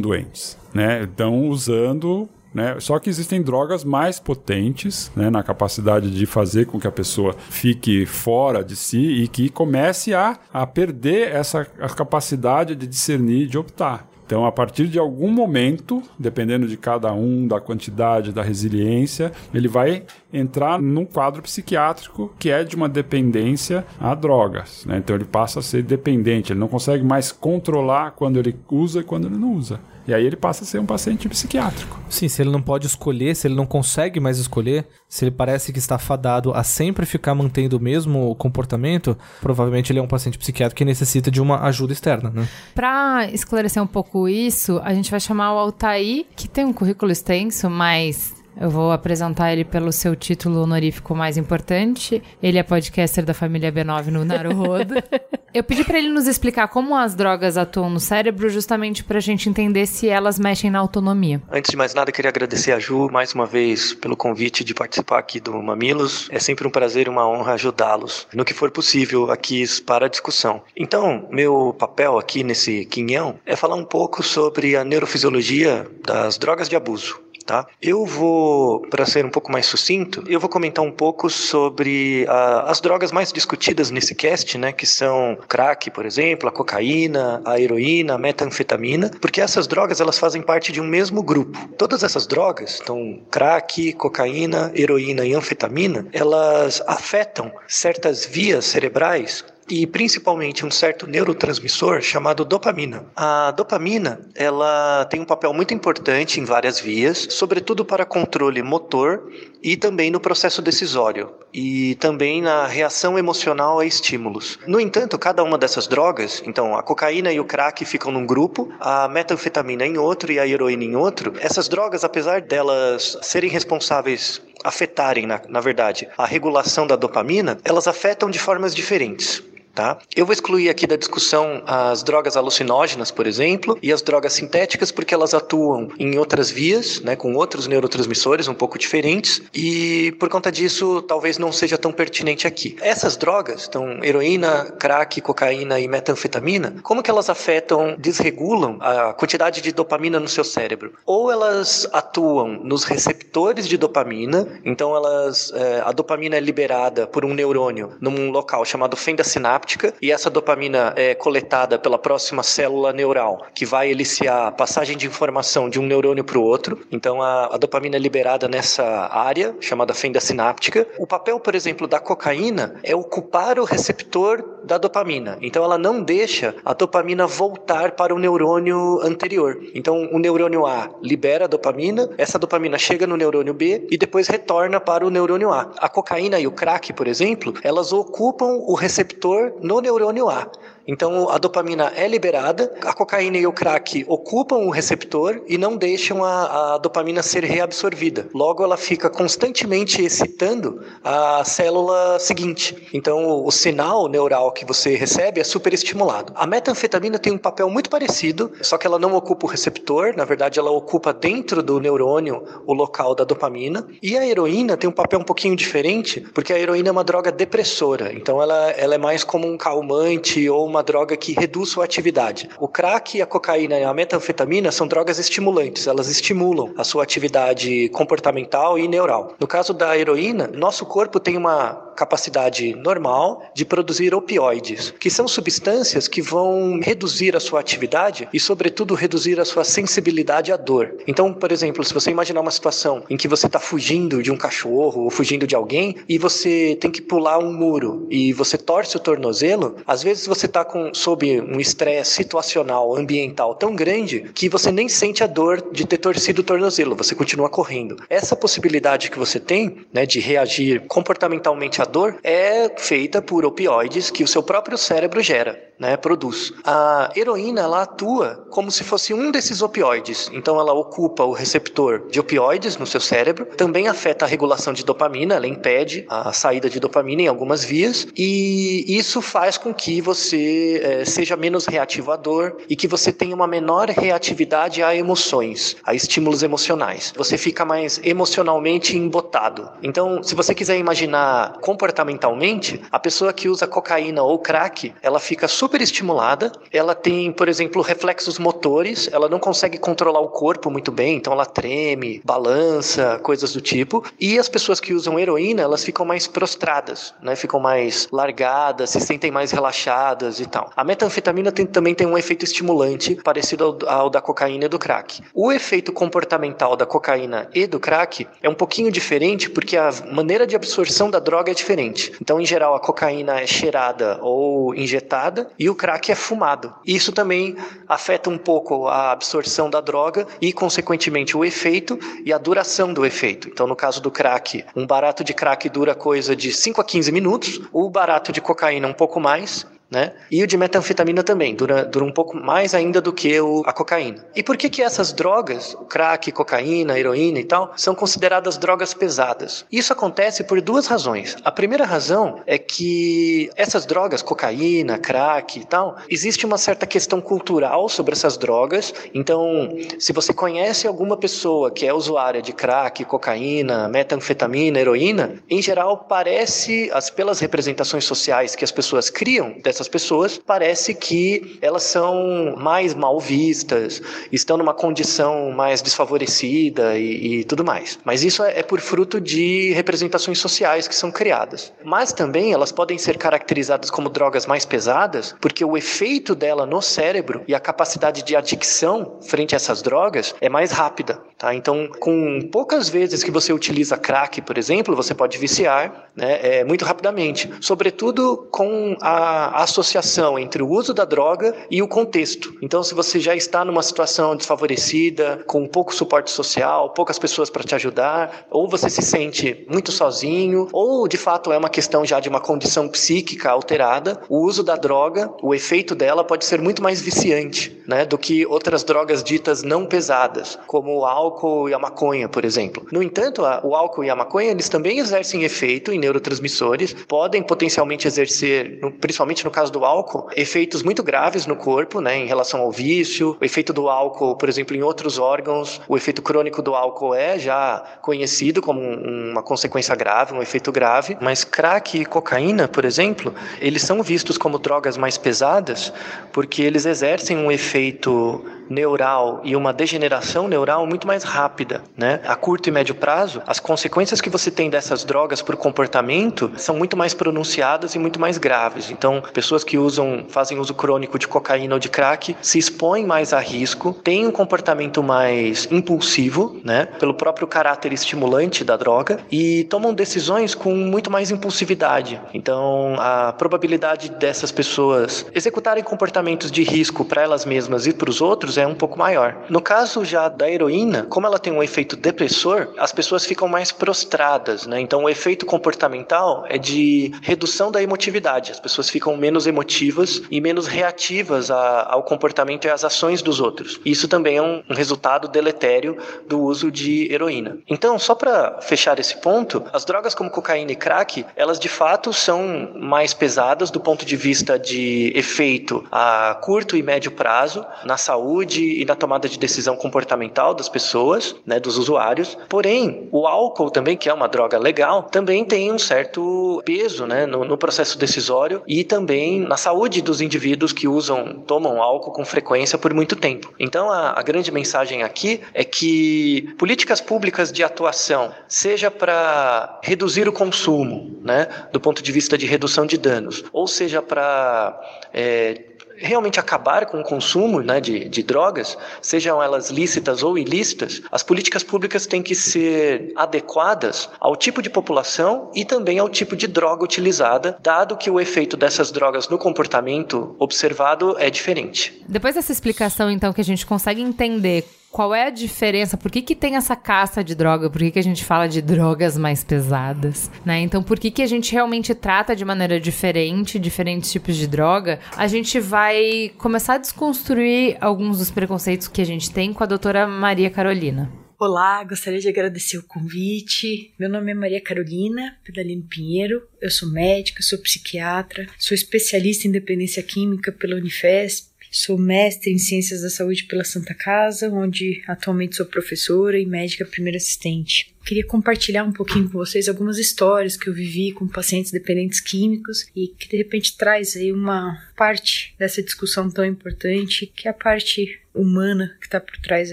doentes, 0.00 0.58
né? 0.74 1.04
Estão 1.04 1.48
usando 1.48 2.28
né? 2.54 2.76
Só 2.80 2.98
que 2.98 3.08
existem 3.08 3.42
drogas 3.42 3.84
mais 3.84 4.20
potentes 4.20 5.10
né, 5.16 5.30
na 5.30 5.42
capacidade 5.42 6.10
de 6.10 6.26
fazer 6.26 6.66
com 6.66 6.78
que 6.78 6.86
a 6.86 6.92
pessoa 6.92 7.34
fique 7.50 8.04
fora 8.06 8.62
de 8.62 8.76
si 8.76 9.22
e 9.22 9.28
que 9.28 9.48
comece 9.48 10.14
a, 10.14 10.38
a 10.52 10.66
perder 10.66 11.32
essa 11.32 11.66
a 11.80 11.88
capacidade 11.88 12.74
de 12.74 12.86
discernir 12.86 13.44
e 13.44 13.46
de 13.46 13.58
optar. 13.58 14.12
Então, 14.32 14.46
a 14.46 14.52
partir 14.52 14.88
de 14.88 14.98
algum 14.98 15.30
momento, 15.30 16.02
dependendo 16.18 16.66
de 16.66 16.76
cada 16.78 17.12
um, 17.12 17.46
da 17.46 17.60
quantidade, 17.60 18.32
da 18.32 18.42
resiliência, 18.42 19.30
ele 19.52 19.68
vai 19.68 20.04
entrar 20.32 20.80
num 20.80 21.04
quadro 21.04 21.42
psiquiátrico 21.42 22.32
que 22.38 22.48
é 22.48 22.64
de 22.64 22.74
uma 22.74 22.88
dependência 22.88 23.84
a 24.00 24.14
drogas. 24.14 24.86
Né? 24.86 24.96
Então, 24.96 25.14
ele 25.14 25.26
passa 25.26 25.58
a 25.58 25.62
ser 25.62 25.82
dependente, 25.82 26.50
ele 26.50 26.60
não 26.60 26.68
consegue 26.68 27.04
mais 27.04 27.30
controlar 27.30 28.12
quando 28.12 28.38
ele 28.38 28.56
usa 28.70 29.00
e 29.00 29.04
quando 29.04 29.26
ele 29.26 29.36
não 29.36 29.52
usa. 29.52 29.80
E 30.06 30.12
aí 30.12 30.24
ele 30.24 30.36
passa 30.36 30.64
a 30.64 30.66
ser 30.66 30.78
um 30.78 30.86
paciente 30.86 31.28
psiquiátrico. 31.28 32.00
Sim, 32.08 32.28
se 32.28 32.42
ele 32.42 32.50
não 32.50 32.60
pode 32.60 32.86
escolher, 32.86 33.34
se 33.36 33.46
ele 33.46 33.54
não 33.54 33.66
consegue 33.66 34.18
mais 34.18 34.38
escolher, 34.38 34.86
se 35.08 35.24
ele 35.24 35.30
parece 35.30 35.72
que 35.72 35.78
está 35.78 35.98
fadado 35.98 36.52
a 36.52 36.64
sempre 36.64 37.06
ficar 37.06 37.34
mantendo 37.34 37.76
o 37.76 37.80
mesmo 37.80 38.34
comportamento, 38.36 39.16
provavelmente 39.40 39.92
ele 39.92 39.98
é 39.98 40.02
um 40.02 40.08
paciente 40.08 40.38
psiquiátrico 40.38 40.78
que 40.78 40.84
necessita 40.84 41.30
de 41.30 41.40
uma 41.40 41.62
ajuda 41.62 41.92
externa, 41.92 42.30
né? 42.30 42.48
Para 42.74 43.28
esclarecer 43.32 43.82
um 43.82 43.86
pouco 43.86 44.28
isso, 44.28 44.80
a 44.84 44.92
gente 44.92 45.10
vai 45.10 45.20
chamar 45.20 45.54
o 45.54 45.58
Altair, 45.58 46.26
que 46.34 46.48
tem 46.48 46.64
um 46.64 46.72
currículo 46.72 47.12
extenso, 47.12 47.70
mas 47.70 48.41
eu 48.60 48.70
vou 48.70 48.92
apresentar 48.92 49.52
ele 49.52 49.64
pelo 49.64 49.92
seu 49.92 50.14
título 50.14 50.62
honorífico 50.62 51.14
mais 51.14 51.36
importante. 51.36 52.22
Ele 52.42 52.58
é 52.58 52.62
podcaster 52.62 53.24
da 53.24 53.34
família 53.34 53.72
B9 53.72 54.06
no 54.06 54.24
Naruhodo. 54.24 54.94
Eu 55.54 55.62
pedi 55.62 55.84
para 55.84 55.98
ele 55.98 56.08
nos 56.08 56.26
explicar 56.26 56.66
como 56.68 56.96
as 56.96 57.14
drogas 57.14 57.58
atuam 57.58 57.90
no 57.90 58.00
cérebro, 58.00 58.48
justamente 58.48 59.04
para 59.04 59.18
a 59.18 59.20
gente 59.20 59.50
entender 59.50 59.84
se 59.84 60.08
elas 60.08 60.38
mexem 60.38 60.70
na 60.70 60.78
autonomia. 60.78 61.42
Antes 61.50 61.70
de 61.70 61.76
mais 61.76 61.92
nada, 61.92 62.08
eu 62.08 62.14
queria 62.14 62.30
agradecer 62.30 62.72
a 62.72 62.78
Ju 62.78 63.10
mais 63.12 63.34
uma 63.34 63.44
vez 63.44 63.92
pelo 63.92 64.16
convite 64.16 64.64
de 64.64 64.72
participar 64.72 65.18
aqui 65.18 65.38
do 65.40 65.52
Mamilos. 65.62 66.26
É 66.30 66.38
sempre 66.38 66.66
um 66.66 66.70
prazer 66.70 67.06
e 67.06 67.10
uma 67.10 67.28
honra 67.28 67.52
ajudá-los 67.52 68.26
no 68.32 68.46
que 68.46 68.54
for 68.54 68.70
possível 68.70 69.30
aqui 69.30 69.62
para 69.82 70.06
a 70.06 70.08
discussão. 70.08 70.62
Então, 70.74 71.28
meu 71.30 71.76
papel 71.78 72.18
aqui 72.18 72.42
nesse 72.42 72.86
quinhão 72.86 73.38
é 73.44 73.54
falar 73.54 73.76
um 73.76 73.84
pouco 73.84 74.22
sobre 74.22 74.74
a 74.74 74.82
neurofisiologia 74.82 75.86
das 76.02 76.38
drogas 76.38 76.66
de 76.66 76.76
abuso 76.76 77.20
tá? 77.42 77.66
Eu 77.80 78.04
vou, 78.04 78.80
para 78.88 79.06
ser 79.06 79.24
um 79.24 79.30
pouco 79.30 79.50
mais 79.50 79.66
sucinto, 79.66 80.24
eu 80.26 80.40
vou 80.40 80.48
comentar 80.48 80.84
um 80.84 80.90
pouco 80.90 81.28
sobre 81.28 82.24
uh, 82.28 82.68
as 82.68 82.80
drogas 82.80 83.12
mais 83.12 83.32
discutidas 83.32 83.90
nesse 83.90 84.14
cast, 84.14 84.56
né? 84.58 84.72
Que 84.72 84.86
são 84.86 85.36
crack, 85.48 85.90
por 85.90 86.06
exemplo, 86.06 86.48
a 86.48 86.52
cocaína, 86.52 87.42
a 87.44 87.60
heroína, 87.60 88.14
a 88.14 88.18
metanfetamina, 88.18 89.10
porque 89.20 89.40
essas 89.40 89.66
drogas 89.66 90.00
elas 90.00 90.18
fazem 90.18 90.42
parte 90.42 90.72
de 90.72 90.80
um 90.80 90.86
mesmo 90.86 91.22
grupo. 91.22 91.58
Todas 91.76 92.02
essas 92.02 92.26
drogas, 92.26 92.80
então 92.82 93.20
crack, 93.30 93.92
cocaína, 93.94 94.72
heroína 94.74 95.24
e 95.24 95.34
anfetamina, 95.34 96.06
elas 96.12 96.82
afetam 96.86 97.52
certas 97.66 98.24
vias 98.24 98.64
cerebrais 98.64 99.44
e 99.72 99.86
principalmente 99.86 100.66
um 100.66 100.70
certo 100.70 101.06
neurotransmissor 101.06 102.02
chamado 102.02 102.44
dopamina. 102.44 103.06
A 103.16 103.52
dopamina, 103.52 104.20
ela 104.34 105.06
tem 105.06 105.18
um 105.18 105.24
papel 105.24 105.54
muito 105.54 105.72
importante 105.72 106.38
em 106.38 106.44
várias 106.44 106.78
vias, 106.78 107.26
sobretudo 107.30 107.82
para 107.82 108.04
controle 108.04 108.62
motor 108.62 109.32
e 109.62 109.74
também 109.74 110.10
no 110.10 110.20
processo 110.20 110.60
decisório 110.60 111.32
e 111.54 111.94
também 111.94 112.42
na 112.42 112.66
reação 112.66 113.18
emocional 113.18 113.78
a 113.78 113.86
estímulos. 113.86 114.58
No 114.66 114.78
entanto, 114.78 115.18
cada 115.18 115.42
uma 115.42 115.56
dessas 115.56 115.86
drogas, 115.86 116.42
então 116.44 116.76
a 116.76 116.82
cocaína 116.82 117.32
e 117.32 117.40
o 117.40 117.44
crack 117.46 117.82
ficam 117.86 118.12
num 118.12 118.26
grupo, 118.26 118.70
a 118.78 119.08
metanfetamina 119.08 119.86
em 119.86 119.96
outro 119.96 120.30
e 120.30 120.38
a 120.38 120.46
heroína 120.46 120.84
em 120.84 120.96
outro. 120.96 121.32
Essas 121.40 121.66
drogas, 121.66 122.04
apesar 122.04 122.42
delas 122.42 123.16
serem 123.22 123.48
responsáveis 123.48 124.42
afetarem, 124.62 125.26
na, 125.26 125.40
na 125.48 125.60
verdade, 125.60 126.08
a 126.16 126.26
regulação 126.26 126.86
da 126.86 126.94
dopamina, 126.94 127.56
elas 127.64 127.88
afetam 127.88 128.30
de 128.30 128.38
formas 128.38 128.74
diferentes. 128.74 129.42
Tá? 129.74 129.98
Eu 130.14 130.26
vou 130.26 130.34
excluir 130.34 130.68
aqui 130.68 130.86
da 130.86 130.96
discussão 130.96 131.62
as 131.66 132.02
drogas 132.02 132.36
alucinógenas, 132.36 133.10
por 133.10 133.26
exemplo, 133.26 133.78
e 133.82 133.90
as 133.90 134.02
drogas 134.02 134.34
sintéticas, 134.34 134.92
porque 134.92 135.14
elas 135.14 135.32
atuam 135.32 135.88
em 135.98 136.18
outras 136.18 136.50
vias, 136.50 137.00
né, 137.00 137.16
com 137.16 137.32
outros 137.34 137.66
neurotransmissores 137.66 138.48
um 138.48 138.54
pouco 138.54 138.78
diferentes, 138.78 139.40
e 139.54 140.12
por 140.20 140.28
conta 140.28 140.52
disso 140.52 141.00
talvez 141.02 141.38
não 141.38 141.50
seja 141.50 141.78
tão 141.78 141.90
pertinente 141.90 142.46
aqui. 142.46 142.76
Essas 142.82 143.16
drogas, 143.16 143.66
então 143.66 144.04
heroína, 144.04 144.66
crack, 144.78 145.22
cocaína 145.22 145.80
e 145.80 145.88
metanfetamina, 145.88 146.74
como 146.82 147.02
que 147.02 147.10
elas 147.10 147.30
afetam, 147.30 147.96
desregulam 147.98 148.76
a 148.80 149.14
quantidade 149.14 149.62
de 149.62 149.72
dopamina 149.72 150.20
no 150.20 150.28
seu 150.28 150.44
cérebro? 150.44 150.92
Ou 151.06 151.32
elas 151.32 151.88
atuam 151.94 152.60
nos 152.62 152.84
receptores 152.84 153.66
de 153.66 153.78
dopamina, 153.78 154.60
então 154.66 154.94
elas, 154.94 155.50
é, 155.54 155.80
a 155.82 155.92
dopamina 155.92 156.36
é 156.36 156.40
liberada 156.40 157.06
por 157.06 157.24
um 157.24 157.32
neurônio 157.32 157.94
num 158.00 158.30
local 158.30 158.66
chamado 158.66 158.96
fenda 158.96 159.24
sináptica, 159.24 159.61
sináptica 159.62 159.94
e 160.02 160.10
essa 160.10 160.28
dopamina 160.28 160.92
é 160.96 161.14
coletada 161.14 161.78
pela 161.78 161.98
próxima 161.98 162.42
célula 162.42 162.92
neural, 162.92 163.46
que 163.54 163.64
vai 163.64 163.90
eliciar 163.90 164.48
a 164.48 164.52
passagem 164.52 164.96
de 164.96 165.06
informação 165.06 165.70
de 165.70 165.78
um 165.78 165.86
neurônio 165.86 166.24
para 166.24 166.38
o 166.38 166.42
outro. 166.42 166.80
Então 166.90 167.22
a, 167.22 167.54
a, 167.54 167.56
dopamina 167.56 167.96
é 167.96 167.98
liberada 167.98 168.48
nessa 168.48 168.84
área 168.84 169.54
chamada 169.60 169.94
fenda 169.94 170.20
sináptica. 170.20 170.86
O 170.98 171.06
papel, 171.06 171.38
por 171.38 171.54
exemplo, 171.54 171.86
da 171.86 172.00
cocaína 172.00 172.74
é 172.82 172.94
ocupar 172.94 173.58
o 173.58 173.64
receptor 173.64 174.60
da 174.64 174.78
dopamina. 174.78 175.38
Então 175.40 175.64
ela 175.64 175.78
não 175.78 176.02
deixa 176.02 176.54
a 176.64 176.72
dopamina 176.72 177.26
voltar 177.26 177.92
para 177.92 178.14
o 178.14 178.18
neurônio 178.18 179.00
anterior. 179.02 179.58
Então 179.74 180.08
o 180.12 180.18
neurônio 180.18 180.66
A 180.66 180.90
libera 181.02 181.44
a 181.44 181.48
dopamina, 181.48 182.10
essa 182.18 182.38
dopamina 182.38 182.78
chega 182.78 183.06
no 183.06 183.16
neurônio 183.16 183.54
B 183.54 183.86
e 183.90 183.96
depois 183.96 184.28
retorna 184.28 184.80
para 184.80 185.06
o 185.06 185.10
neurônio 185.10 185.52
A. 185.52 185.72
A 185.78 185.88
cocaína 185.88 186.38
e 186.38 186.46
o 186.46 186.52
crack, 186.52 186.92
por 186.92 187.06
exemplo, 187.06 187.54
elas 187.62 187.92
ocupam 187.92 188.58
o 188.66 188.74
receptor 188.74 189.51
no 189.60 189.80
neurônio 189.80 190.28
A. 190.28 190.50
Então 190.86 191.28
a 191.28 191.38
dopamina 191.38 191.92
é 191.94 192.08
liberada, 192.08 192.72
a 192.82 192.92
cocaína 192.92 193.38
e 193.38 193.46
o 193.46 193.52
crack 193.52 194.04
ocupam 194.08 194.56
o 194.56 194.70
receptor 194.70 195.42
e 195.46 195.56
não 195.56 195.76
deixam 195.76 196.24
a, 196.24 196.74
a, 196.74 196.78
dopamina 196.78 197.22
ser 197.22 197.44
reabsorvida. 197.44 198.28
Logo, 198.34 198.64
ela 198.64 198.76
fica 198.76 199.08
constantemente 199.08 200.02
excitando 200.02 200.82
a 201.04 201.44
célula 201.44 202.18
seguinte. 202.18 202.88
Então 202.92 203.24
o, 203.24 203.46
o 203.46 203.52
sinal 203.52 204.08
neural 204.08 204.50
que 204.52 204.64
você 204.64 204.96
recebe 204.96 205.40
é 205.40 205.44
superestimulado. 205.44 206.32
A 206.36 206.46
metanfetamina 206.46 207.18
tem 207.18 207.32
um 207.32 207.38
papel 207.38 207.70
muito 207.70 207.88
parecido, 207.88 208.52
só 208.60 208.76
que 208.76 208.86
ela 208.86 208.98
não 208.98 209.14
ocupa 209.14 209.46
o 209.46 209.48
receptor, 209.48 210.14
na 210.16 210.24
verdade 210.24 210.58
ela 210.58 210.70
ocupa 210.70 211.12
dentro 211.12 211.62
do 211.62 211.78
neurônio 211.78 212.42
o 212.66 212.72
local 212.72 213.14
da 213.14 213.24
dopamina. 213.24 213.86
E 214.02 214.16
a 214.16 214.26
heroína 214.26 214.76
tem 214.76 214.90
um 214.90 214.92
papel 214.92 215.20
um 215.20 215.24
pouquinho 215.24 215.54
diferente, 215.54 216.20
porque 216.34 216.52
a 216.52 216.58
heroína 216.58 216.88
é 216.88 216.92
uma 216.92 217.04
droga 217.04 217.30
depressora, 217.30 218.12
então 218.12 218.42
ela, 218.42 218.70
ela 218.72 218.94
é 218.94 218.98
mais 218.98 219.22
como 219.22 219.46
um 219.46 219.56
calmante 219.56 220.48
ou 220.48 220.71
uma 220.72 220.82
droga 220.82 221.16
que 221.16 221.32
reduz 221.32 221.68
sua 221.68 221.84
atividade. 221.84 222.48
O 222.58 222.66
crack, 222.66 223.20
a 223.20 223.26
cocaína 223.26 223.78
e 223.78 223.84
a 223.84 223.92
metanfetamina 223.92 224.72
são 224.72 224.86
drogas 224.88 225.18
estimulantes, 225.18 225.86
elas 225.86 226.08
estimulam 226.08 226.72
a 226.78 226.82
sua 226.82 227.02
atividade 227.02 227.90
comportamental 227.90 228.78
e 228.78 228.88
neural. 228.88 229.34
No 229.38 229.46
caso 229.46 229.74
da 229.74 229.96
heroína, 229.96 230.48
nosso 230.48 230.86
corpo 230.86 231.20
tem 231.20 231.36
uma 231.36 231.92
capacidade 231.92 232.74
normal 232.74 233.42
de 233.54 233.64
produzir 233.64 234.14
opioides, 234.14 234.92
que 234.98 235.10
são 235.10 235.28
substâncias 235.28 236.08
que 236.08 236.22
vão 236.22 236.80
reduzir 236.82 237.36
a 237.36 237.40
sua 237.40 237.60
atividade 237.60 238.28
e, 238.32 238.40
sobretudo, 238.40 238.94
reduzir 238.94 239.38
a 239.38 239.44
sua 239.44 239.62
sensibilidade 239.62 240.50
à 240.50 240.56
dor. 240.56 240.96
Então, 241.06 241.32
por 241.34 241.52
exemplo, 241.52 241.84
se 241.84 241.92
você 241.92 242.10
imaginar 242.10 242.40
uma 242.40 242.50
situação 242.50 243.04
em 243.10 243.16
que 243.16 243.28
você 243.28 243.46
está 243.46 243.60
fugindo 243.60 244.22
de 244.22 244.32
um 244.32 244.36
cachorro 244.36 245.02
ou 245.02 245.10
fugindo 245.10 245.46
de 245.46 245.54
alguém 245.54 245.96
e 246.08 246.16
você 246.16 246.76
tem 246.80 246.90
que 246.90 247.02
pular 247.02 247.38
um 247.38 247.52
muro 247.52 248.06
e 248.10 248.32
você 248.32 248.56
torce 248.56 248.96
o 248.96 249.00
tornozelo, 249.00 249.76
às 249.86 250.02
vezes 250.02 250.26
você 250.26 250.46
está 250.46 250.61
sob 250.92 251.40
um 251.40 251.60
estresse 251.60 252.14
situacional, 252.14 252.96
ambiental 252.96 253.54
tão 253.54 253.74
grande 253.74 254.30
que 254.34 254.48
você 254.48 254.70
nem 254.70 254.88
sente 254.88 255.22
a 255.22 255.26
dor 255.26 255.70
de 255.72 255.86
ter 255.86 255.98
torcido 255.98 256.40
o 256.40 256.44
tornozelo, 256.44 256.96
você 256.96 257.14
continua 257.14 257.48
correndo. 257.48 257.96
Essa 258.08 258.36
possibilidade 258.36 259.10
que 259.10 259.18
você 259.18 259.38
tem 259.38 259.84
né, 259.92 260.06
de 260.06 260.20
reagir 260.20 260.82
comportamentalmente 260.88 261.80
à 261.80 261.84
dor 261.84 262.16
é 262.22 262.70
feita 262.76 263.22
por 263.22 263.44
opioides 263.44 264.10
que 264.10 264.24
o 264.24 264.28
seu 264.28 264.42
próprio 264.42 264.76
cérebro 264.78 265.22
gera 265.22 265.72
né, 265.82 265.96
produz. 265.96 266.52
A 266.64 267.10
heroína 267.16 267.62
ela 267.62 267.82
atua 267.82 268.46
como 268.50 268.70
se 268.70 268.84
fosse 268.84 269.12
um 269.12 269.32
desses 269.32 269.62
opioides. 269.62 270.30
Então 270.32 270.60
ela 270.60 270.72
ocupa 270.72 271.24
o 271.24 271.32
receptor 271.32 272.06
de 272.08 272.20
opioides 272.20 272.76
no 272.76 272.86
seu 272.86 273.00
cérebro, 273.00 273.46
também 273.46 273.88
afeta 273.88 274.24
a 274.24 274.28
regulação 274.28 274.72
de 274.72 274.84
dopamina, 274.84 275.34
ela 275.34 275.46
impede 275.46 276.06
a 276.08 276.32
saída 276.32 276.70
de 276.70 276.78
dopamina 276.78 277.22
em 277.22 277.26
algumas 277.26 277.64
vias 277.64 278.06
e 278.16 278.84
isso 278.86 279.20
faz 279.20 279.58
com 279.58 279.74
que 279.74 280.00
você 280.00 280.51
é, 280.82 281.04
seja 281.04 281.36
menos 281.36 281.66
reativo 281.66 282.10
à 282.12 282.16
dor 282.16 282.56
e 282.68 282.76
que 282.76 282.88
você 282.88 283.12
tenha 283.12 283.34
uma 283.34 283.46
menor 283.46 283.88
reatividade 283.88 284.82
a 284.82 284.94
emoções, 284.94 285.76
a 285.84 285.94
estímulos 285.94 286.42
emocionais. 286.42 287.12
Você 287.16 287.36
fica 287.38 287.64
mais 287.64 288.00
emocionalmente 288.02 288.96
embotado. 288.96 289.70
Então, 289.82 290.22
se 290.22 290.34
você 290.34 290.54
quiser 290.54 290.78
imaginar 290.78 291.58
comportamentalmente, 291.60 292.80
a 292.90 292.98
pessoa 292.98 293.32
que 293.32 293.48
usa 293.48 293.66
cocaína 293.66 294.22
ou 294.22 294.38
crack, 294.38 294.92
ela 295.02 295.18
fica 295.18 295.48
super 295.48 295.80
estimulada. 295.80 296.52
Ela 296.70 296.94
tem, 296.94 297.32
por 297.32 297.48
exemplo, 297.48 297.82
reflexos 297.82 298.38
motores. 298.38 299.08
Ela 299.12 299.28
não 299.28 299.38
consegue 299.38 299.78
controlar 299.78 300.20
o 300.20 300.28
corpo 300.28 300.70
muito 300.70 300.90
bem, 300.92 301.16
então 301.16 301.32
ela 301.32 301.46
treme, 301.46 302.20
balança, 302.24 303.18
coisas 303.22 303.52
do 303.52 303.60
tipo. 303.60 304.04
E 304.20 304.38
as 304.38 304.48
pessoas 304.48 304.80
que 304.80 304.94
usam 304.94 305.18
heroína, 305.18 305.62
elas 305.62 305.84
ficam 305.84 306.04
mais 306.04 306.26
prostradas, 306.26 307.14
né? 307.22 307.36
Ficam 307.36 307.60
mais 307.60 308.08
largadas, 308.12 308.90
se 308.90 309.00
sentem 309.00 309.30
mais 309.30 309.50
relaxadas 309.50 310.40
e 310.42 310.46
tal. 310.46 310.70
A 310.76 310.84
metanfetamina 310.84 311.52
tem, 311.52 311.66
também 311.66 311.94
tem 311.94 312.06
um 312.06 312.18
efeito 312.18 312.44
estimulante 312.44 313.14
parecido 313.16 313.64
ao, 313.64 313.88
ao 313.88 314.10
da 314.10 314.20
cocaína 314.20 314.64
e 314.64 314.68
do 314.68 314.78
crack. 314.78 315.22
O 315.34 315.52
efeito 315.52 315.92
comportamental 315.92 316.76
da 316.76 316.86
cocaína 316.86 317.48
e 317.54 317.66
do 317.66 317.78
crack 317.78 318.26
é 318.42 318.48
um 318.48 318.54
pouquinho 318.54 318.90
diferente 318.90 319.48
porque 319.48 319.76
a 319.76 319.90
maneira 320.12 320.46
de 320.46 320.56
absorção 320.56 321.10
da 321.10 321.18
droga 321.18 321.50
é 321.50 321.54
diferente. 321.54 322.12
Então, 322.20 322.40
em 322.40 322.46
geral, 322.46 322.74
a 322.74 322.80
cocaína 322.80 323.40
é 323.40 323.46
cheirada 323.46 324.18
ou 324.20 324.74
injetada 324.74 325.50
e 325.58 325.68
o 325.68 325.74
crack 325.74 326.10
é 326.10 326.14
fumado. 326.14 326.74
Isso 326.84 327.12
também 327.12 327.56
afeta 327.88 328.30
um 328.30 328.38
pouco 328.38 328.88
a 328.88 329.12
absorção 329.12 329.70
da 329.70 329.80
droga 329.80 330.26
e, 330.40 330.52
consequentemente, 330.52 331.36
o 331.36 331.44
efeito 331.44 331.98
e 332.24 332.32
a 332.32 332.38
duração 332.38 332.92
do 332.92 333.06
efeito. 333.06 333.48
Então, 333.48 333.66
no 333.66 333.76
caso 333.76 334.00
do 334.00 334.10
crack, 334.10 334.64
um 334.74 334.86
barato 334.86 335.24
de 335.24 335.34
crack 335.34 335.68
dura 335.68 335.94
coisa 335.94 336.34
de 336.34 336.52
5 336.52 336.80
a 336.80 336.84
15 336.84 337.12
minutos, 337.12 337.60
o 337.72 337.88
barato 337.88 338.32
de 338.32 338.40
cocaína 338.40 338.88
um 338.88 338.92
pouco 338.92 339.20
mais, 339.20 339.66
né? 339.92 340.12
E 340.30 340.42
o 340.42 340.46
de 340.46 340.56
metanfetamina 340.56 341.22
também, 341.22 341.54
dura, 341.54 341.84
dura 341.84 342.04
um 342.04 342.12
pouco 342.12 342.34
mais 342.36 342.74
ainda 342.74 342.98
do 343.00 343.12
que 343.12 343.38
o, 343.38 343.62
a 343.66 343.72
cocaína. 343.72 344.24
E 344.34 344.42
por 344.42 344.56
que 344.56 344.70
que 344.70 344.82
essas 344.82 345.12
drogas, 345.12 345.74
o 345.74 345.84
crack, 345.84 346.32
cocaína, 346.32 346.98
heroína 346.98 347.38
e 347.38 347.44
tal, 347.44 347.72
são 347.76 347.94
consideradas 347.94 348.56
drogas 348.56 348.94
pesadas? 348.94 349.66
Isso 349.70 349.92
acontece 349.92 350.44
por 350.44 350.60
duas 350.62 350.86
razões. 350.86 351.36
A 351.44 351.50
primeira 351.52 351.84
razão 351.84 352.40
é 352.46 352.56
que 352.56 353.50
essas 353.54 353.84
drogas, 353.84 354.22
cocaína, 354.22 354.98
crack 354.98 355.60
e 355.60 355.64
tal, 355.66 355.96
existe 356.08 356.46
uma 356.46 356.56
certa 356.56 356.86
questão 356.86 357.20
cultural 357.20 357.86
sobre 357.88 358.14
essas 358.14 358.38
drogas. 358.38 358.94
Então, 359.12 359.68
se 359.98 360.12
você 360.12 360.32
conhece 360.32 360.86
alguma 360.86 361.18
pessoa 361.18 361.70
que 361.70 361.86
é 361.86 361.92
usuária 361.92 362.40
de 362.40 362.52
crack, 362.52 363.04
cocaína, 363.04 363.88
metanfetamina, 363.88 364.80
heroína, 364.80 365.34
em 365.50 365.60
geral 365.60 366.06
parece, 366.08 366.90
as, 366.94 367.10
pelas 367.10 367.40
representações 367.40 368.04
sociais 368.04 368.56
que 368.56 368.64
as 368.64 368.72
pessoas 368.72 369.10
criam 369.10 369.56
dessas 369.62 369.81
essas 369.82 369.88
pessoas, 369.88 370.38
parece 370.38 370.94
que 370.94 371.58
elas 371.60 371.82
são 371.82 372.54
mais 372.56 372.94
mal 372.94 373.18
vistas, 373.18 374.00
estão 374.30 374.56
numa 374.56 374.72
condição 374.72 375.50
mais 375.50 375.82
desfavorecida 375.82 376.96
e, 376.96 377.40
e 377.40 377.44
tudo 377.44 377.64
mais. 377.64 377.98
Mas 378.04 378.22
isso 378.22 378.42
é, 378.42 378.60
é 378.60 378.62
por 378.62 378.80
fruto 378.80 379.20
de 379.20 379.72
representações 379.72 380.38
sociais 380.38 380.86
que 380.86 380.94
são 380.94 381.10
criadas. 381.10 381.72
Mas 381.84 382.12
também 382.12 382.52
elas 382.52 382.70
podem 382.70 382.96
ser 382.96 383.18
caracterizadas 383.18 383.90
como 383.90 384.08
drogas 384.08 384.46
mais 384.46 384.64
pesadas, 384.64 385.34
porque 385.40 385.64
o 385.64 385.76
efeito 385.76 386.34
dela 386.34 386.64
no 386.64 386.80
cérebro 386.80 387.42
e 387.48 387.54
a 387.54 387.60
capacidade 387.60 388.22
de 388.22 388.36
adicção 388.36 389.18
frente 389.22 389.54
a 389.54 389.56
essas 389.56 389.82
drogas 389.82 390.34
é 390.40 390.48
mais 390.48 390.70
rápida. 390.70 391.20
Tá? 391.42 391.54
Então, 391.54 391.88
com 391.98 392.40
poucas 392.52 392.88
vezes 392.88 393.24
que 393.24 393.30
você 393.30 393.52
utiliza 393.52 393.96
crack, 393.96 394.40
por 394.42 394.56
exemplo, 394.56 394.94
você 394.94 395.12
pode 395.12 395.36
viciar 395.38 396.10
né, 396.14 396.38
é, 396.40 396.64
muito 396.64 396.84
rapidamente, 396.84 397.50
sobretudo 397.60 398.46
com 398.50 398.96
a, 399.00 399.62
a 399.62 399.66
associação 399.72 400.38
entre 400.38 400.62
o 400.62 400.68
uso 400.68 400.92
da 400.92 401.04
droga 401.04 401.54
e 401.70 401.82
o 401.82 401.88
contexto. 401.88 402.54
Então, 402.62 402.82
se 402.82 402.94
você 402.94 403.18
já 403.18 403.34
está 403.34 403.64
numa 403.64 403.82
situação 403.82 404.36
desfavorecida, 404.36 405.42
com 405.46 405.66
pouco 405.66 405.94
suporte 405.94 406.30
social, 406.30 406.90
poucas 406.90 407.18
pessoas 407.18 407.48
para 407.48 407.64
te 407.64 407.74
ajudar, 407.74 408.46
ou 408.50 408.68
você 408.68 408.90
se 408.90 409.02
sente 409.02 409.66
muito 409.68 409.90
sozinho, 409.90 410.68
ou 410.72 411.08
de 411.08 411.16
fato 411.16 411.52
é 411.52 411.58
uma 411.58 411.70
questão 411.70 412.04
já 412.04 412.20
de 412.20 412.28
uma 412.28 412.40
condição 412.40 412.88
psíquica 412.88 413.50
alterada, 413.50 414.20
o 414.28 414.38
uso 414.44 414.62
da 414.62 414.76
droga, 414.76 415.32
o 415.42 415.54
efeito 415.54 415.94
dela 415.94 416.22
pode 416.22 416.44
ser 416.44 416.60
muito 416.60 416.82
mais 416.82 417.00
viciante, 417.00 417.82
né, 417.86 418.04
do 418.04 418.18
que 418.18 418.44
outras 418.46 418.84
drogas 418.84 419.24
ditas 419.24 419.62
não 419.62 419.86
pesadas, 419.86 420.58
como 420.66 420.98
o 420.98 421.04
álcool 421.04 421.68
e 421.68 421.74
a 421.74 421.78
maconha, 421.78 422.28
por 422.28 422.44
exemplo. 422.44 422.86
No 422.92 423.02
entanto, 423.02 423.42
o 423.62 423.74
álcool 423.74 424.04
e 424.04 424.10
a 424.10 424.16
maconha, 424.16 424.50
eles 424.50 424.68
também 424.68 424.98
exercem 424.98 425.44
efeito 425.44 425.92
em 425.92 425.98
neurotransmissores, 425.98 426.94
podem 427.08 427.42
potencialmente 427.42 428.06
exercer, 428.06 428.80
principalmente 429.00 429.44
no 429.44 429.50
caso 429.50 429.61
caso 429.62 429.72
do 429.72 429.84
álcool, 429.84 430.28
efeitos 430.34 430.82
muito 430.82 431.04
graves 431.04 431.46
no 431.46 431.54
corpo, 431.54 432.00
né, 432.00 432.18
em 432.18 432.26
relação 432.26 432.60
ao 432.60 432.72
vício, 432.72 433.36
o 433.40 433.44
efeito 433.44 433.72
do 433.72 433.88
álcool, 433.88 434.34
por 434.34 434.48
exemplo, 434.48 434.76
em 434.76 434.82
outros 434.82 435.18
órgãos, 435.18 435.80
o 435.86 435.96
efeito 435.96 436.20
crônico 436.20 436.60
do 436.60 436.74
álcool 436.74 437.14
é 437.14 437.38
já 437.38 437.82
conhecido 438.00 438.60
como 438.60 438.80
uma 438.80 439.42
consequência 439.42 439.94
grave, 439.94 440.34
um 440.34 440.42
efeito 440.42 440.72
grave, 440.72 441.16
mas 441.20 441.44
crack 441.44 441.96
e 441.96 442.04
cocaína, 442.04 442.66
por 442.66 442.84
exemplo, 442.84 443.32
eles 443.60 443.82
são 443.82 444.02
vistos 444.02 444.36
como 444.36 444.58
drogas 444.58 444.96
mais 444.96 445.16
pesadas 445.16 445.92
porque 446.32 446.62
eles 446.62 446.84
exercem 446.84 447.36
um 447.36 447.50
efeito 447.50 448.44
neural 448.68 449.40
e 449.44 449.54
uma 449.54 449.72
degeneração 449.72 450.48
neural 450.48 450.86
muito 450.86 451.06
mais 451.06 451.22
rápida, 451.22 451.82
né? 451.96 452.20
A 452.26 452.34
curto 452.34 452.68
e 452.68 452.72
médio 452.72 452.94
prazo, 452.94 453.42
as 453.46 453.60
consequências 453.60 454.20
que 454.20 454.30
você 454.30 454.50
tem 454.50 454.68
dessas 454.68 455.04
drogas 455.04 455.40
o 455.52 455.56
comportamento 455.56 456.50
são 456.56 456.76
muito 456.76 456.96
mais 456.96 457.12
pronunciadas 457.12 457.94
e 457.94 457.98
muito 457.98 458.18
mais 458.18 458.38
graves. 458.38 458.90
Então, 458.90 459.22
pessoas 459.32 459.62
que 459.62 459.76
usam, 459.76 460.24
fazem 460.28 460.58
uso 460.58 460.74
crônico 460.74 461.18
de 461.18 461.28
cocaína 461.28 461.74
ou 461.74 461.78
de 461.78 461.88
crack 461.88 462.34
se 462.40 462.58
expõem 462.58 463.04
mais 463.04 463.32
a 463.32 463.40
risco, 463.40 463.92
têm 463.92 464.26
um 464.26 464.30
comportamento 464.30 465.02
mais 465.02 465.68
impulsivo, 465.70 466.60
né? 466.64 466.86
Pelo 466.98 467.14
próprio 467.14 467.46
caráter 467.46 467.92
estimulante 467.92 468.64
da 468.64 468.76
droga 468.76 469.18
e 469.30 469.64
tomam 469.64 469.92
decisões 469.92 470.54
com 470.54 470.74
muito 470.74 471.10
mais 471.10 471.30
impulsividade. 471.30 472.20
Então, 472.32 472.94
a 472.98 473.32
probabilidade 473.32 474.10
dessas 474.10 474.50
pessoas 474.50 475.26
executarem 475.34 475.82
comportamentos 475.82 476.50
de 476.50 476.62
risco 476.62 477.04
para 477.04 477.22
elas 477.22 477.44
mesmas 477.44 477.86
e 477.86 477.92
para 477.92 478.08
os 478.08 478.20
outros 478.20 478.51
é 478.56 478.66
um 478.66 478.74
pouco 478.74 478.98
maior. 478.98 479.36
No 479.48 479.60
caso 479.60 480.04
já 480.04 480.28
da 480.28 480.50
heroína, 480.50 481.06
como 481.08 481.26
ela 481.26 481.38
tem 481.38 481.52
um 481.52 481.62
efeito 481.62 481.96
depressor, 481.96 482.68
as 482.78 482.92
pessoas 482.92 483.24
ficam 483.24 483.48
mais 483.48 483.72
prostradas, 483.72 484.66
né? 484.66 484.80
Então 484.80 485.04
o 485.04 485.08
efeito 485.08 485.46
comportamental 485.46 486.44
é 486.48 486.58
de 486.58 487.12
redução 487.22 487.70
da 487.70 487.82
emotividade. 487.82 488.50
As 488.50 488.60
pessoas 488.60 488.88
ficam 488.88 489.16
menos 489.16 489.46
emotivas 489.46 490.22
e 490.30 490.40
menos 490.40 490.66
reativas 490.66 491.50
a, 491.50 491.86
ao 491.90 492.02
comportamento 492.02 492.66
e 492.66 492.70
às 492.70 492.84
ações 492.84 493.22
dos 493.22 493.40
outros. 493.40 493.80
Isso 493.84 494.08
também 494.08 494.36
é 494.36 494.42
um, 494.42 494.62
um 494.68 494.74
resultado 494.74 495.28
deletério 495.28 495.96
do 496.28 496.40
uso 496.40 496.70
de 496.70 497.12
heroína. 497.12 497.58
Então, 497.68 497.98
só 497.98 498.14
para 498.14 498.60
fechar 498.60 498.98
esse 498.98 499.16
ponto, 499.16 499.64
as 499.72 499.84
drogas 499.84 500.14
como 500.14 500.30
cocaína 500.30 500.72
e 500.72 500.76
crack, 500.76 501.24
elas 501.36 501.58
de 501.58 501.68
fato 501.68 502.12
são 502.12 502.72
mais 502.74 503.14
pesadas 503.14 503.70
do 503.70 503.80
ponto 503.80 504.04
de 504.04 504.16
vista 504.16 504.58
de 504.58 505.12
efeito 505.14 505.84
a 505.90 506.38
curto 506.42 506.76
e 506.76 506.82
médio 506.82 507.10
prazo 507.10 507.64
na 507.84 507.96
saúde 507.96 508.41
atitude 508.42 508.80
e 508.80 508.84
na 508.84 508.94
tomada 508.94 509.28
de 509.28 509.38
decisão 509.38 509.76
comportamental 509.76 510.54
das 510.54 510.68
pessoas, 510.68 511.34
né, 511.46 511.58
dos 511.58 511.78
usuários. 511.78 512.36
Porém, 512.48 513.08
o 513.10 513.26
álcool 513.26 513.70
também, 513.70 513.96
que 513.96 514.08
é 514.08 514.14
uma 514.14 514.28
droga 514.28 514.58
legal, 514.58 515.04
também 515.04 515.44
tem 515.44 515.72
um 515.72 515.78
certo 515.78 516.62
peso 516.64 517.06
né, 517.06 517.26
no, 517.26 517.44
no 517.44 517.56
processo 517.56 517.98
decisório 517.98 518.62
e 518.66 518.84
também 518.84 519.40
na 519.40 519.56
saúde 519.56 520.02
dos 520.02 520.20
indivíduos 520.20 520.72
que 520.72 520.86
usam, 520.86 521.42
tomam 521.46 521.82
álcool 521.82 522.12
com 522.12 522.24
frequência 522.24 522.76
por 522.76 522.92
muito 522.92 523.16
tempo. 523.16 523.52
Então, 523.58 523.90
a, 523.90 524.18
a 524.18 524.22
grande 524.22 524.50
mensagem 524.50 525.02
aqui 525.02 525.40
é 525.54 525.64
que 525.64 526.54
políticas 526.58 527.00
públicas 527.00 527.52
de 527.52 527.62
atuação, 527.62 528.32
seja 528.48 528.90
para 528.90 529.80
reduzir 529.82 530.28
o 530.28 530.32
consumo, 530.32 531.18
né, 531.22 531.46
do 531.72 531.80
ponto 531.80 532.02
de 532.02 532.12
vista 532.12 532.36
de 532.36 532.46
redução 532.46 532.86
de 532.86 532.98
danos, 532.98 533.44
ou 533.52 533.66
seja 533.66 534.02
para 534.02 534.80
é, 535.12 535.71
realmente 536.02 536.40
acabar 536.40 536.86
com 536.86 537.00
o 537.00 537.04
consumo 537.04 537.60
né, 537.60 537.80
de, 537.80 538.08
de 538.08 538.22
drogas, 538.22 538.76
sejam 539.00 539.42
elas 539.42 539.70
lícitas 539.70 540.22
ou 540.22 540.36
ilícitas, 540.36 541.00
as 541.10 541.22
políticas 541.22 541.62
públicas 541.62 542.06
têm 542.06 542.22
que 542.22 542.34
ser 542.34 543.12
adequadas 543.16 544.08
ao 544.20 544.36
tipo 544.36 544.60
de 544.60 544.68
população 544.68 545.50
e 545.54 545.64
também 545.64 545.98
ao 545.98 546.08
tipo 546.08 546.36
de 546.36 546.46
droga 546.46 546.84
utilizada, 546.84 547.56
dado 547.62 547.96
que 547.96 548.10
o 548.10 548.20
efeito 548.20 548.56
dessas 548.56 548.90
drogas 548.90 549.28
no 549.28 549.38
comportamento 549.38 550.34
observado 550.38 551.16
é 551.18 551.30
diferente. 551.30 552.02
Depois 552.08 552.34
dessa 552.34 552.52
explicação, 552.52 553.10
então, 553.10 553.32
que 553.32 553.40
a 553.40 553.44
gente 553.44 553.64
consegue 553.64 554.02
entender 554.02 554.64
qual 554.92 555.14
é 555.14 555.24
a 555.24 555.30
diferença? 555.30 555.96
Por 555.96 556.10
que, 556.10 556.20
que 556.20 556.36
tem 556.36 556.54
essa 556.54 556.76
caça 556.76 557.24
de 557.24 557.34
droga? 557.34 557.70
Por 557.70 557.78
que, 557.78 557.92
que 557.92 557.98
a 557.98 558.02
gente 558.02 558.22
fala 558.22 558.46
de 558.46 558.60
drogas 558.60 559.16
mais 559.16 559.42
pesadas? 559.42 560.30
Né? 560.44 560.60
Então, 560.60 560.82
por 560.82 561.00
que, 561.00 561.10
que 561.10 561.22
a 561.22 561.26
gente 561.26 561.50
realmente 561.50 561.94
trata 561.94 562.36
de 562.36 562.44
maneira 562.44 562.78
diferente 562.78 563.58
diferentes 563.58 564.12
tipos 564.12 564.36
de 564.36 564.46
droga? 564.46 565.00
A 565.16 565.26
gente 565.26 565.58
vai 565.58 566.30
começar 566.36 566.74
a 566.74 566.78
desconstruir 566.78 567.78
alguns 567.80 568.18
dos 568.18 568.30
preconceitos 568.30 568.86
que 568.86 569.00
a 569.00 569.06
gente 569.06 569.32
tem 569.32 569.54
com 569.54 569.64
a 569.64 569.66
doutora 569.66 570.06
Maria 570.06 570.50
Carolina. 570.50 571.10
Olá, 571.38 571.82
gostaria 571.82 572.20
de 572.20 572.28
agradecer 572.28 572.76
o 572.76 572.86
convite. 572.86 573.92
Meu 573.98 574.08
nome 574.08 574.30
é 574.30 574.34
Maria 574.34 574.60
Carolina 574.60 575.38
Pedalino 575.42 575.82
Pinheiro. 575.82 576.42
Eu 576.60 576.70
sou 576.70 576.88
médica, 576.92 577.42
sou 577.42 577.58
psiquiatra, 577.58 578.46
sou 578.58 578.74
especialista 578.74 579.48
em 579.48 579.50
dependência 579.50 580.02
química 580.02 580.52
pela 580.52 580.76
Unifesp 580.76 581.51
Sou 581.74 581.96
mestre 581.96 582.52
em 582.52 582.58
Ciências 582.58 583.00
da 583.00 583.08
Saúde 583.08 583.44
pela 583.44 583.64
Santa 583.64 583.94
Casa, 583.94 584.50
onde 584.50 585.02
atualmente 585.08 585.56
sou 585.56 585.64
professora 585.64 586.38
e 586.38 586.44
médica 586.44 586.84
primeira 586.84 587.16
assistente. 587.16 587.94
Queria 588.04 588.26
compartilhar 588.26 588.84
um 588.84 588.92
pouquinho 588.92 589.24
com 589.24 589.38
vocês 589.38 589.70
algumas 589.70 589.96
histórias 589.96 590.54
que 590.54 590.68
eu 590.68 590.74
vivi 590.74 591.12
com 591.12 591.26
pacientes 591.26 591.72
dependentes 591.72 592.20
químicos 592.20 592.86
e 592.94 593.08
que 593.08 593.26
de 593.26 593.38
repente 593.38 593.74
traz 593.74 594.14
aí 594.16 594.30
uma 594.30 594.78
parte 594.94 595.54
dessa 595.58 595.82
discussão 595.82 596.30
tão 596.30 596.44
importante, 596.44 597.32
que 597.34 597.48
é 597.48 597.50
a 597.50 597.54
parte 597.54 598.20
humana 598.34 598.94
que 599.00 599.06
está 599.06 599.18
por 599.18 599.38
trás 599.38 599.72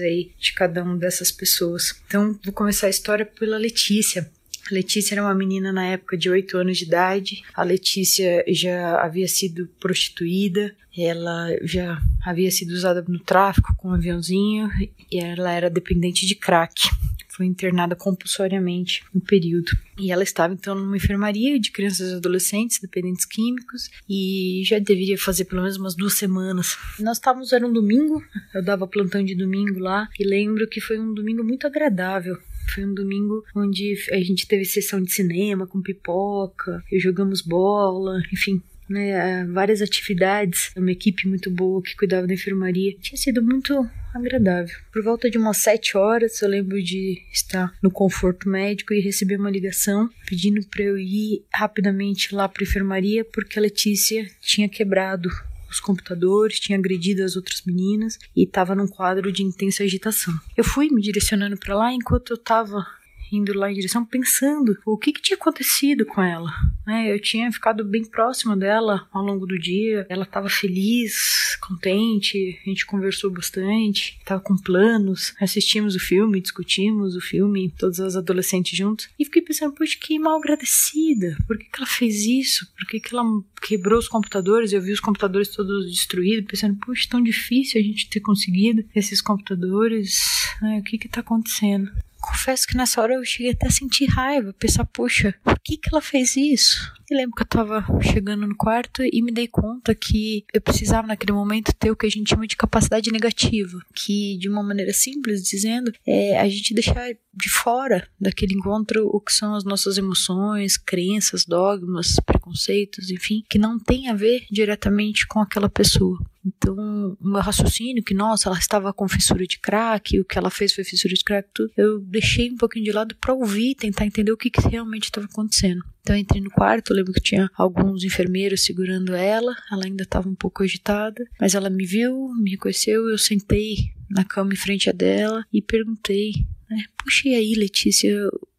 aí 0.00 0.30
de 0.38 0.54
cada 0.54 0.82
uma 0.82 0.96
dessas 0.96 1.30
pessoas. 1.30 2.00
Então, 2.06 2.38
vou 2.42 2.54
começar 2.54 2.86
a 2.86 2.90
história 2.90 3.26
pela 3.26 3.58
Letícia. 3.58 4.30
Letícia 4.70 5.14
era 5.14 5.22
uma 5.22 5.34
menina 5.34 5.72
na 5.72 5.86
época 5.86 6.16
de 6.16 6.30
8 6.30 6.58
anos 6.58 6.78
de 6.78 6.84
idade. 6.84 7.42
A 7.54 7.62
Letícia 7.62 8.44
já 8.48 9.00
havia 9.00 9.28
sido 9.28 9.68
prostituída, 9.78 10.74
ela 10.96 11.48
já 11.62 12.00
havia 12.24 12.50
sido 12.50 12.72
usada 12.72 13.04
no 13.06 13.18
tráfico 13.18 13.74
com 13.76 13.88
um 13.88 13.94
aviãozinho 13.94 14.68
e 15.10 15.18
ela 15.18 15.52
era 15.52 15.70
dependente 15.70 16.26
de 16.26 16.34
crack. 16.34 16.88
Foi 17.28 17.46
internada 17.46 17.96
compulsoriamente 17.96 19.02
no 19.14 19.20
período. 19.20 19.70
E 19.98 20.10
ela 20.10 20.22
estava 20.22 20.52
então 20.52 20.74
numa 20.74 20.96
enfermaria 20.96 21.58
de 21.58 21.70
crianças 21.70 22.10
e 22.10 22.14
adolescentes 22.16 22.80
dependentes 22.80 23.24
químicos 23.24 23.88
e 24.08 24.62
já 24.66 24.78
deveria 24.78 25.16
fazer 25.16 25.44
pelo 25.46 25.62
menos 25.62 25.76
umas 25.76 25.94
duas 25.94 26.14
semanas. 26.14 26.76
Nós 26.98 27.16
estávamos, 27.16 27.52
era 27.52 27.66
um 27.66 27.72
domingo, 27.72 28.22
eu 28.52 28.62
dava 28.62 28.86
plantão 28.86 29.24
de 29.24 29.34
domingo 29.34 29.78
lá 29.78 30.08
e 30.18 30.24
lembro 30.24 30.68
que 30.68 30.80
foi 30.80 30.98
um 30.98 31.14
domingo 31.14 31.42
muito 31.42 31.66
agradável. 31.66 32.36
Foi 32.74 32.84
um 32.84 32.94
domingo 32.94 33.44
onde 33.54 33.94
a 34.12 34.20
gente 34.20 34.46
teve 34.46 34.64
sessão 34.64 35.02
de 35.02 35.12
cinema 35.12 35.66
com 35.66 35.82
pipoca, 35.82 36.82
jogamos 36.98 37.42
bola, 37.42 38.20
enfim, 38.32 38.62
né, 38.88 39.44
várias 39.46 39.80
atividades, 39.80 40.72
uma 40.76 40.90
equipe 40.90 41.28
muito 41.28 41.50
boa 41.50 41.82
que 41.82 41.96
cuidava 41.96 42.26
da 42.26 42.34
enfermaria. 42.34 42.96
Tinha 43.00 43.16
sido 43.16 43.40
muito 43.42 43.88
agradável. 44.12 44.76
Por 44.92 45.02
volta 45.02 45.30
de 45.30 45.38
umas 45.38 45.58
sete 45.58 45.96
horas, 45.96 46.42
eu 46.42 46.48
lembro 46.48 46.82
de 46.82 47.22
estar 47.32 47.72
no 47.80 47.90
conforto 47.90 48.48
médico 48.48 48.92
e 48.92 49.00
receber 49.00 49.38
uma 49.38 49.50
ligação 49.50 50.10
pedindo 50.26 50.66
para 50.66 50.82
eu 50.82 50.98
ir 50.98 51.44
rapidamente 51.54 52.34
lá 52.34 52.48
para 52.48 52.62
a 52.62 52.66
enfermaria 52.66 53.24
porque 53.24 53.58
a 53.58 53.62
Letícia 53.62 54.28
tinha 54.40 54.68
quebrado 54.68 55.30
os 55.70 55.80
computadores, 55.80 56.60
tinha 56.60 56.78
agredido 56.78 57.22
as 57.22 57.36
outras 57.36 57.62
meninas 57.64 58.18
e 58.36 58.44
estava 58.44 58.74
num 58.74 58.88
quadro 58.88 59.30
de 59.30 59.42
intensa 59.42 59.84
agitação. 59.84 60.34
Eu 60.56 60.64
fui 60.64 60.90
me 60.90 61.00
direcionando 61.00 61.56
para 61.56 61.76
lá 61.76 61.92
enquanto 61.92 62.30
eu 62.30 62.36
estava 62.36 62.86
indo 63.32 63.52
lá 63.52 63.70
em 63.70 63.74
direção 63.74 64.04
pensando 64.04 64.78
o 64.84 64.96
que, 64.96 65.12
que 65.12 65.22
tinha 65.22 65.36
acontecido 65.36 66.04
com 66.04 66.22
ela. 66.22 66.50
Né? 66.86 67.12
Eu 67.12 67.20
tinha 67.20 67.50
ficado 67.52 67.84
bem 67.84 68.04
próxima 68.04 68.56
dela 68.56 69.06
ao 69.12 69.24
longo 69.24 69.46
do 69.46 69.58
dia. 69.58 70.06
Ela 70.08 70.24
estava 70.24 70.48
feliz, 70.48 71.56
contente, 71.60 72.58
a 72.64 72.68
gente 72.68 72.86
conversou 72.86 73.30
bastante, 73.30 74.18
estava 74.18 74.40
com 74.40 74.56
planos, 74.56 75.34
assistimos 75.40 75.94
o 75.94 76.00
filme, 76.00 76.40
discutimos 76.40 77.14
o 77.14 77.20
filme, 77.20 77.72
todas 77.78 78.00
as 78.00 78.16
adolescentes 78.16 78.76
juntos. 78.76 79.08
E 79.18 79.24
fiquei 79.24 79.42
pensando, 79.42 79.74
poxa, 79.74 79.96
que 80.00 80.18
mal 80.18 80.38
agradecida. 80.38 81.36
Por 81.46 81.58
que, 81.58 81.64
que 81.64 81.78
ela 81.78 81.86
fez 81.86 82.24
isso? 82.24 82.66
Por 82.76 82.86
que, 82.86 83.00
que 83.00 83.14
ela 83.14 83.24
quebrou 83.62 83.98
os 83.98 84.08
computadores? 84.08 84.72
Eu 84.72 84.82
vi 84.82 84.92
os 84.92 85.00
computadores 85.00 85.48
todos 85.48 85.86
destruídos, 85.86 86.50
pensando, 86.50 86.78
poxa, 86.84 87.08
tão 87.08 87.22
difícil 87.22 87.80
a 87.80 87.84
gente 87.84 88.08
ter 88.08 88.20
conseguido 88.20 88.84
esses 88.94 89.20
computadores. 89.20 90.20
Né? 90.60 90.78
O 90.78 90.82
que 90.82 90.98
que 90.98 91.08
tá 91.08 91.20
acontecendo? 91.20 91.90
Confesso 92.30 92.66
que 92.66 92.76
nessa 92.76 93.00
hora 93.00 93.14
eu 93.14 93.24
cheguei 93.24 93.52
até 93.52 93.66
a 93.66 93.70
sentir 93.70 94.06
raiva, 94.06 94.52
pensar, 94.52 94.84
poxa, 94.84 95.34
por 95.44 95.58
que 95.58 95.76
que 95.76 95.88
ela 95.92 96.00
fez 96.00 96.36
isso? 96.36 96.92
E 97.10 97.14
lembro 97.14 97.34
que 97.34 97.42
eu 97.42 97.46
tava 97.46 97.84
chegando 98.00 98.46
no 98.46 98.56
quarto 98.56 99.02
e 99.02 99.20
me 99.20 99.32
dei 99.32 99.48
conta 99.48 99.94
que 99.94 100.44
eu 100.54 100.60
precisava 100.60 101.08
naquele 101.08 101.32
momento 101.32 101.74
ter 101.74 101.90
o 101.90 101.96
que 101.96 102.06
a 102.06 102.10
gente 102.10 102.30
chama 102.30 102.46
de 102.46 102.56
capacidade 102.56 103.10
negativa, 103.10 103.80
que 103.94 104.38
de 104.38 104.48
uma 104.48 104.62
maneira 104.62 104.92
simples 104.92 105.42
dizendo, 105.42 105.92
é 106.06 106.38
a 106.38 106.48
gente 106.48 106.72
deixar 106.72 107.10
de 107.32 107.48
fora 107.48 108.06
daquele 108.20 108.54
encontro 108.54 109.06
o 109.06 109.20
que 109.20 109.32
são 109.32 109.54
as 109.54 109.64
nossas 109.64 109.96
emoções, 109.96 110.76
crenças, 110.76 111.44
dogmas, 111.44 112.16
preconceitos, 112.24 113.10
enfim, 113.10 113.44
que 113.48 113.58
não 113.58 113.78
tem 113.78 114.08
a 114.08 114.14
ver 114.14 114.44
diretamente 114.50 115.26
com 115.26 115.40
aquela 115.40 115.68
pessoa. 115.68 116.18
Então, 116.44 117.16
o 117.20 117.28
meu 117.28 117.40
raciocínio, 117.40 118.02
que 118.02 118.14
nossa, 118.14 118.48
ela 118.48 118.58
estava 118.58 118.92
com 118.92 119.06
fissura 119.08 119.46
de 119.46 119.58
crack, 119.58 120.18
o 120.18 120.24
que 120.24 120.38
ela 120.38 120.50
fez 120.50 120.72
foi 120.72 120.84
fissura 120.84 121.14
de 121.14 121.22
crack, 121.22 121.48
tudo, 121.52 121.70
eu 121.76 122.00
deixei 122.00 122.50
um 122.50 122.56
pouquinho 122.56 122.86
de 122.86 122.92
lado 122.92 123.14
para 123.20 123.34
ouvir, 123.34 123.74
tentar 123.74 124.06
entender 124.06 124.32
o 124.32 124.36
que, 124.36 124.50
que 124.50 124.66
realmente 124.66 125.04
estava 125.04 125.26
acontecendo. 125.26 125.84
Então, 126.00 126.16
eu 126.16 126.20
entrei 126.20 126.40
no 126.40 126.50
quarto, 126.50 126.94
lembro 126.94 127.12
que 127.12 127.20
tinha 127.20 127.50
alguns 127.54 128.04
enfermeiros 128.04 128.64
segurando 128.64 129.14
ela, 129.14 129.54
ela 129.70 129.84
ainda 129.84 130.02
estava 130.02 130.28
um 130.28 130.34
pouco 130.34 130.62
agitada, 130.62 131.22
mas 131.38 131.54
ela 131.54 131.68
me 131.68 131.84
viu, 131.84 132.30
me 132.40 132.52
reconheceu, 132.52 133.08
eu 133.08 133.18
sentei 133.18 133.92
na 134.08 134.24
cama 134.24 134.52
em 134.52 134.56
frente 134.56 134.88
a 134.88 134.92
dela 134.92 135.44
e 135.52 135.60
perguntei, 135.60 136.32
né, 136.70 136.84
puxa, 136.96 137.28
e 137.28 137.34
aí, 137.34 137.54
Letícia, 137.54 138.14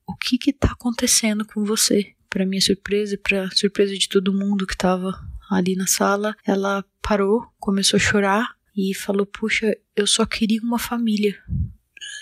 o 0.06 0.16
que 0.16 0.38
que 0.38 0.52
tá 0.52 0.72
acontecendo 0.72 1.46
com 1.46 1.64
você? 1.64 2.14
Para 2.30 2.46
minha 2.46 2.62
surpresa 2.62 3.16
e 3.16 3.18
para 3.18 3.50
surpresa 3.52 3.98
de 3.98 4.10
todo 4.10 4.34
mundo 4.34 4.68
que 4.68 4.74
estava 4.74 5.14
ali 5.50 5.76
na 5.76 5.88
sala, 5.88 6.36
ela 6.46 6.84
parou, 7.02 7.46
começou 7.60 7.98
a 7.98 8.02
chorar 8.02 8.56
e 8.76 8.94
falou: 8.94 9.26
Puxa, 9.26 9.76
eu 9.96 10.08
só 10.08 10.26
queria 10.26 10.62
uma 10.62 10.80
família. 10.80 11.38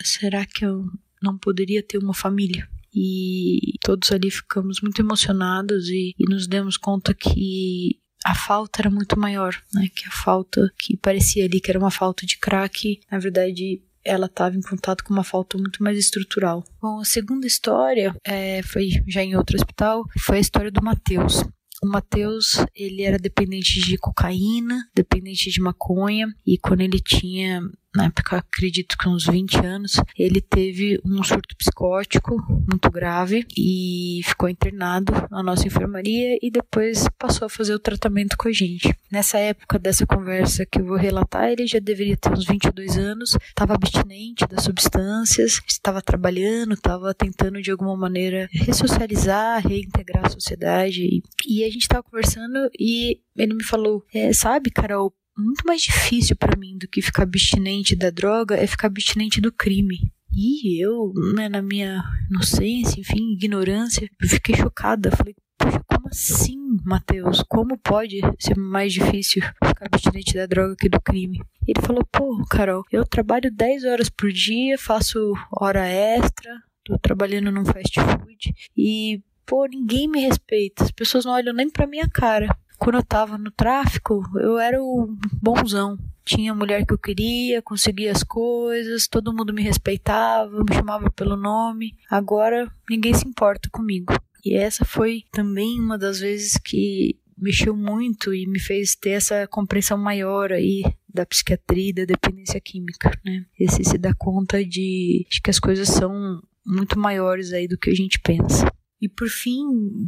Será 0.04 0.46
que 0.46 0.66
eu 0.66 0.86
não 1.22 1.38
poderia 1.38 1.84
ter 1.84 1.98
uma 1.98 2.14
família? 2.14 2.68
E 2.94 3.74
todos 3.82 4.12
ali 4.12 4.32
ficamos 4.32 4.82
muito 4.82 5.00
emocionados 5.00 5.90
e, 5.90 6.16
e 6.18 6.26
nos 6.28 6.48
demos 6.48 6.76
conta 6.76 7.14
que 7.14 8.00
a 8.26 8.34
falta 8.34 8.82
era 8.82 8.90
muito 8.90 9.18
maior, 9.18 9.56
né? 9.74 9.90
Que 9.94 10.08
a 10.08 10.12
falta 10.12 10.72
que 10.78 10.98
parecia 10.98 11.46
ali 11.46 11.62
que 11.62 11.70
era 11.70 11.80
uma 11.80 11.92
falta 11.92 12.26
de 12.26 12.38
crack, 12.38 13.00
na 13.12 13.20
verdade 13.20 13.82
ela 14.04 14.26
estava 14.28 14.56
em 14.56 14.62
contato 14.62 15.04
com 15.04 15.14
uma 15.14 15.24
falta 15.24 15.58
muito 15.58 15.84
mais 15.84 15.98
estrutural. 15.98 16.64
Bom, 16.82 17.00
a 17.00 17.06
segunda 17.06 17.46
história 17.46 18.16
é, 18.26 18.62
foi 18.64 18.90
já 19.08 19.24
em 19.24 19.36
outro 19.36 19.56
hospital, 19.56 20.04
foi 20.20 20.38
a 20.38 20.42
história 20.42 20.72
do 20.72 20.84
Matheus. 20.84 21.44
O 21.82 21.88
Matheus, 21.88 22.58
ele 22.76 23.04
era 23.04 23.18
dependente 23.18 23.80
de 23.80 23.98
cocaína, 23.98 24.86
dependente 24.94 25.50
de 25.50 25.62
maconha, 25.62 26.28
e 26.46 26.58
quando 26.58 26.82
ele 26.82 27.00
tinha 27.00 27.62
na 27.96 28.06
época, 28.06 28.38
acredito 28.38 28.96
que 28.98 29.10
uns 29.10 29.26
20 29.26 29.58
anos, 29.66 29.94
ele 30.18 30.42
teve 30.42 31.00
um 31.04 31.24
surto 31.24 31.56
psicótico 31.58 32.38
muito 32.68 32.92
grave 32.92 33.48
e 33.58 34.22
ficou 34.24 34.48
internado 34.48 35.12
na 35.32 35.42
nossa 35.42 35.66
enfermaria 35.66 36.38
e 36.40 36.52
depois 36.52 37.08
passou 37.18 37.48
a 37.48 37.50
fazer 37.50 37.74
o 37.74 37.80
tratamento 37.80 38.38
com 38.38 38.48
a 38.48 38.52
gente. 38.52 38.96
Nessa 39.12 39.40
época 39.40 39.80
dessa 39.80 40.06
conversa 40.06 40.68
que 40.68 40.80
eu 40.80 40.86
vou 40.86 40.98
relatar, 40.98 41.50
ele 41.50 41.66
já 41.66 41.80
deveria 41.80 42.16
ter 42.16 42.32
uns 42.32 42.46
22 42.46 42.96
anos, 42.96 43.36
estava 43.48 43.74
abstinente 43.74 44.48
das 44.48 44.64
substâncias, 44.64 45.60
estava 45.68 46.00
trabalhando, 46.02 46.76
estava 46.76 47.12
tentando 47.16 47.60
de 47.60 47.72
alguma 47.72 47.98
maneira 47.98 48.48
ressocializar, 48.52 49.66
reintegrar 49.66 50.28
a 50.28 50.30
sociedade. 50.30 51.24
E 51.48 51.64
a 51.64 51.70
gente 51.70 51.82
estava 51.82 52.04
conversando 52.04 52.70
e 52.80 53.20
ele 53.36 53.56
me 53.56 53.64
falou: 53.64 54.04
é, 54.14 54.32
Sabe, 54.32 54.70
Carol, 54.70 55.14
muito 55.40 55.64
mais 55.66 55.82
difícil 55.82 56.36
para 56.36 56.58
mim 56.58 56.78
do 56.78 56.88
que 56.88 57.02
ficar 57.02 57.24
abstinente 57.24 57.96
da 57.96 58.10
droga 58.10 58.56
é 58.56 58.68
ficar 58.68 58.88
abstinente 58.88 59.42
do 59.42 59.52
crime. 59.52 60.12
E 60.32 60.84
eu, 60.84 61.12
né, 61.36 61.50
na 61.50 61.62
minha 61.62 62.04
inocência, 62.30 63.00
enfim, 63.00 63.34
ignorância, 63.34 64.08
fiquei 64.22 64.56
chocada. 64.56 65.12
Falei, 65.12 65.36
Poxa, 65.60 65.84
como 65.86 66.08
assim, 66.08 66.58
Matheus? 66.86 67.44
Como 67.44 67.78
pode 67.78 68.22
ser 68.40 68.58
mais 68.58 68.94
difícil 68.94 69.42
ficar 69.42 69.88
abstinente 69.88 70.34
da 70.34 70.46
droga 70.46 70.76
que 70.78 70.88
do 70.88 71.02
crime? 71.02 71.42
Ele 71.68 71.86
falou, 71.86 72.06
pô, 72.10 72.42
Carol, 72.50 72.86
eu 72.90 73.06
trabalho 73.06 73.54
10 73.54 73.84
horas 73.84 74.10
por 74.10 74.32
dia, 74.32 74.78
faço 74.78 75.34
hora 75.52 75.86
extra, 75.86 76.64
tô 76.86 76.98
trabalhando 76.98 77.52
num 77.52 77.66
fast 77.66 78.00
food 78.00 78.56
e, 78.76 79.22
pô, 79.46 79.66
ninguém 79.66 80.08
me 80.08 80.22
respeita. 80.22 80.86
As 80.86 80.92
pessoas 80.92 81.26
não 81.26 81.34
olham 81.34 81.54
nem 81.54 81.70
pra 81.70 81.86
minha 81.86 82.08
cara. 82.08 82.48
Quando 82.80 82.96
eu 82.96 83.04
tava 83.04 83.38
no 83.38 83.52
tráfico, 83.52 84.24
eu 84.36 84.58
era 84.58 84.82
o 84.82 85.16
bonzão. 85.42 85.98
Tinha 86.24 86.54
a 86.54 86.56
mulher 86.56 86.86
que 86.86 86.94
eu 86.94 86.98
queria, 86.98 87.62
conseguia 87.62 88.12
as 88.12 88.24
coisas, 88.24 89.08
todo 89.08 89.34
mundo 89.34 89.54
me 89.54 89.62
respeitava, 89.62 90.64
me 90.64 90.74
chamava 90.74 91.12
pelo 91.12 91.36
nome. 91.36 91.96
Agora 92.10 92.72
ninguém 92.90 93.14
se 93.14 93.28
importa 93.28 93.70
comigo. 93.70 94.14
E 94.46 94.56
essa 94.56 94.86
foi 94.86 95.24
também 95.32 95.80
uma 95.80 95.98
das 95.98 96.20
vezes 96.20 96.58
que 96.58 97.20
mexeu 97.38 97.76
muito 97.76 98.34
e 98.34 98.48
me 98.48 98.60
fez 98.60 98.96
ter 98.96 99.12
essa 99.12 99.48
compreensão 99.48 99.98
maior 99.98 100.52
aí 100.52 100.84
da 101.12 101.26
psiquiatria 101.26 101.90
e 101.90 101.94
da 101.94 102.06
dependência 102.06 102.60
química, 102.62 103.12
né? 103.26 103.46
Esse 103.60 103.84
se 103.84 103.98
dá 103.98 104.14
conta 104.14 104.64
de, 104.64 105.26
de 105.30 105.42
que 105.42 105.50
as 105.50 105.60
coisas 105.60 105.88
são 105.88 106.42
muito 106.66 107.00
maiores 107.00 107.52
aí 107.52 107.68
do 107.68 107.78
que 107.78 107.90
a 107.90 107.96
gente 107.96 108.20
pensa. 108.20 108.72
E 109.02 109.08
por 109.08 109.30
fim, 109.30 109.64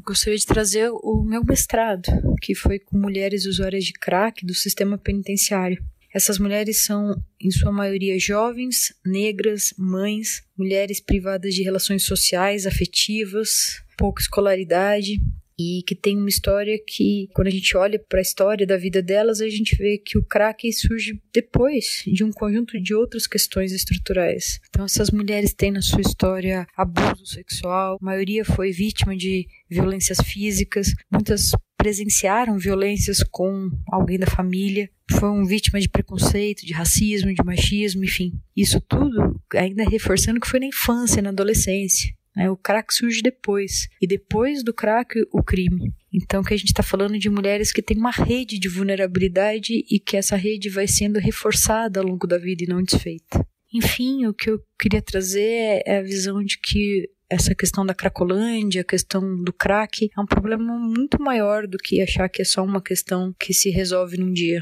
gostaria 0.06 0.38
de 0.38 0.46
trazer 0.46 0.90
o 0.92 1.24
meu 1.24 1.44
mestrado, 1.46 2.12
que 2.42 2.54
foi 2.54 2.78
com 2.78 2.98
mulheres 2.98 3.46
usuárias 3.46 3.86
de 3.86 3.94
crack 3.94 4.46
do 4.46 4.54
sistema 4.54 4.98
penitenciário. 4.98 5.82
Essas 6.14 6.38
mulheres 6.38 6.84
são, 6.84 7.16
em 7.40 7.50
sua 7.50 7.72
maioria, 7.72 8.20
jovens, 8.20 8.94
negras, 9.06 9.74
mães, 9.78 10.44
mulheres 10.58 11.00
privadas 11.00 11.54
de 11.54 11.64
relações 11.64 12.04
sociais, 12.04 12.66
afetivas, 12.66 13.82
pouca 13.98 14.22
escolaridade, 14.22 15.22
e 15.62 15.84
que 15.84 15.96
tem 15.96 16.18
uma 16.18 16.30
história 16.30 16.80
que, 16.86 17.28
quando 17.34 17.48
a 17.48 17.52
gente 17.52 17.76
olha 17.78 18.00
para 18.00 18.20
a 18.20 18.22
história 18.22 18.66
da 18.66 18.78
vida 18.78 19.02
delas, 19.02 19.42
a 19.42 19.50
gente 19.50 19.76
vê 19.76 19.98
que 19.98 20.18
o 20.18 20.24
crack 20.24 20.72
surge 20.74 21.22
depois 21.34 22.04
de 22.08 22.24
um 22.24 22.32
conjunto 22.32 22.82
de 22.82 22.96
outras 22.96 23.28
questões 23.28 23.72
estruturais. 23.72 24.60
Então, 24.70 24.86
essas 24.86 25.12
mulheres 25.12 25.54
têm 25.54 25.72
na 25.72 25.82
sua 25.82 26.02
história 26.02 26.66
abuso 26.76 27.26
sexual, 27.26 27.98
a 28.02 28.06
maioria 28.06 28.44
foi 28.44 28.72
vítima 28.72 29.16
de 29.16 29.48
violências 29.70 30.18
físicas, 30.20 30.94
muitas 31.12 31.52
presenciaram 31.78 32.60
violências 32.60 33.24
com 33.24 33.70
alguém 33.92 34.20
da 34.20 34.28
família, 34.28 34.90
foram 35.12 35.46
vítimas 35.46 35.84
de 35.84 35.90
preconceito, 35.90 36.66
de 36.66 36.74
racismo, 36.74 37.34
de 37.34 37.44
machismo, 37.44 38.04
enfim. 38.04 38.34
Isso 38.56 38.80
tudo 38.82 39.40
ainda 39.56 39.84
reforçando 39.84 40.40
que 40.40 40.48
foi 40.48 40.60
na 40.60 40.68
infância, 40.68 41.22
na 41.22 41.30
adolescência. 41.30 42.14
Né? 42.36 42.50
O 42.50 42.58
crack 42.58 42.94
surge 42.94 43.22
depois. 43.22 43.88
E 44.02 44.08
depois 44.08 44.64
do 44.64 44.74
crack, 44.74 45.16
o 45.32 45.44
crime. 45.44 45.94
Então, 46.14 46.44
que 46.44 46.54
a 46.54 46.58
gente 46.58 46.68
está 46.70 46.84
falando 46.84 47.18
de 47.18 47.30
mulheres 47.30 47.72
que 47.72 47.82
têm 47.82 47.98
uma 47.98 48.12
rede 48.12 48.60
de 48.60 48.68
vulnerabilidade 48.68 49.86
e 49.90 50.00
que 50.00 50.18
essa 50.18 50.36
rede 50.36 50.70
vai 50.70 50.88
sendo 50.88 51.20
reforçada 51.20 52.00
ao 52.00 52.06
longo 52.06 52.28
da 52.28 52.38
vida 52.38 52.64
e 52.64 52.68
não 52.68 52.84
desfeita. 52.84 53.46
Enfim, 53.74 54.26
o 54.26 54.34
que 54.34 54.50
eu 54.50 54.60
queria 54.78 55.02
trazer 55.02 55.82
é 55.86 56.00
a 56.00 56.04
visão 56.04 56.44
de 56.44 56.58
que 56.60 57.10
essa 57.32 57.56
questão 57.56 57.86
da 57.86 57.94
cracolândia, 57.94 58.82
a 58.82 58.84
questão 58.84 59.42
do 59.42 59.54
crack, 59.54 60.12
é 60.16 60.20
um 60.20 60.26
problema 60.26 60.78
muito 60.78 61.20
maior 61.22 61.66
do 61.66 61.78
que 61.78 62.02
achar 62.02 62.28
que 62.28 62.42
é 62.42 62.46
só 62.46 62.62
uma 62.62 62.82
questão 62.82 63.34
que 63.40 63.54
se 63.54 63.70
resolve 63.70 64.18
num 64.18 64.34
dia. 64.34 64.62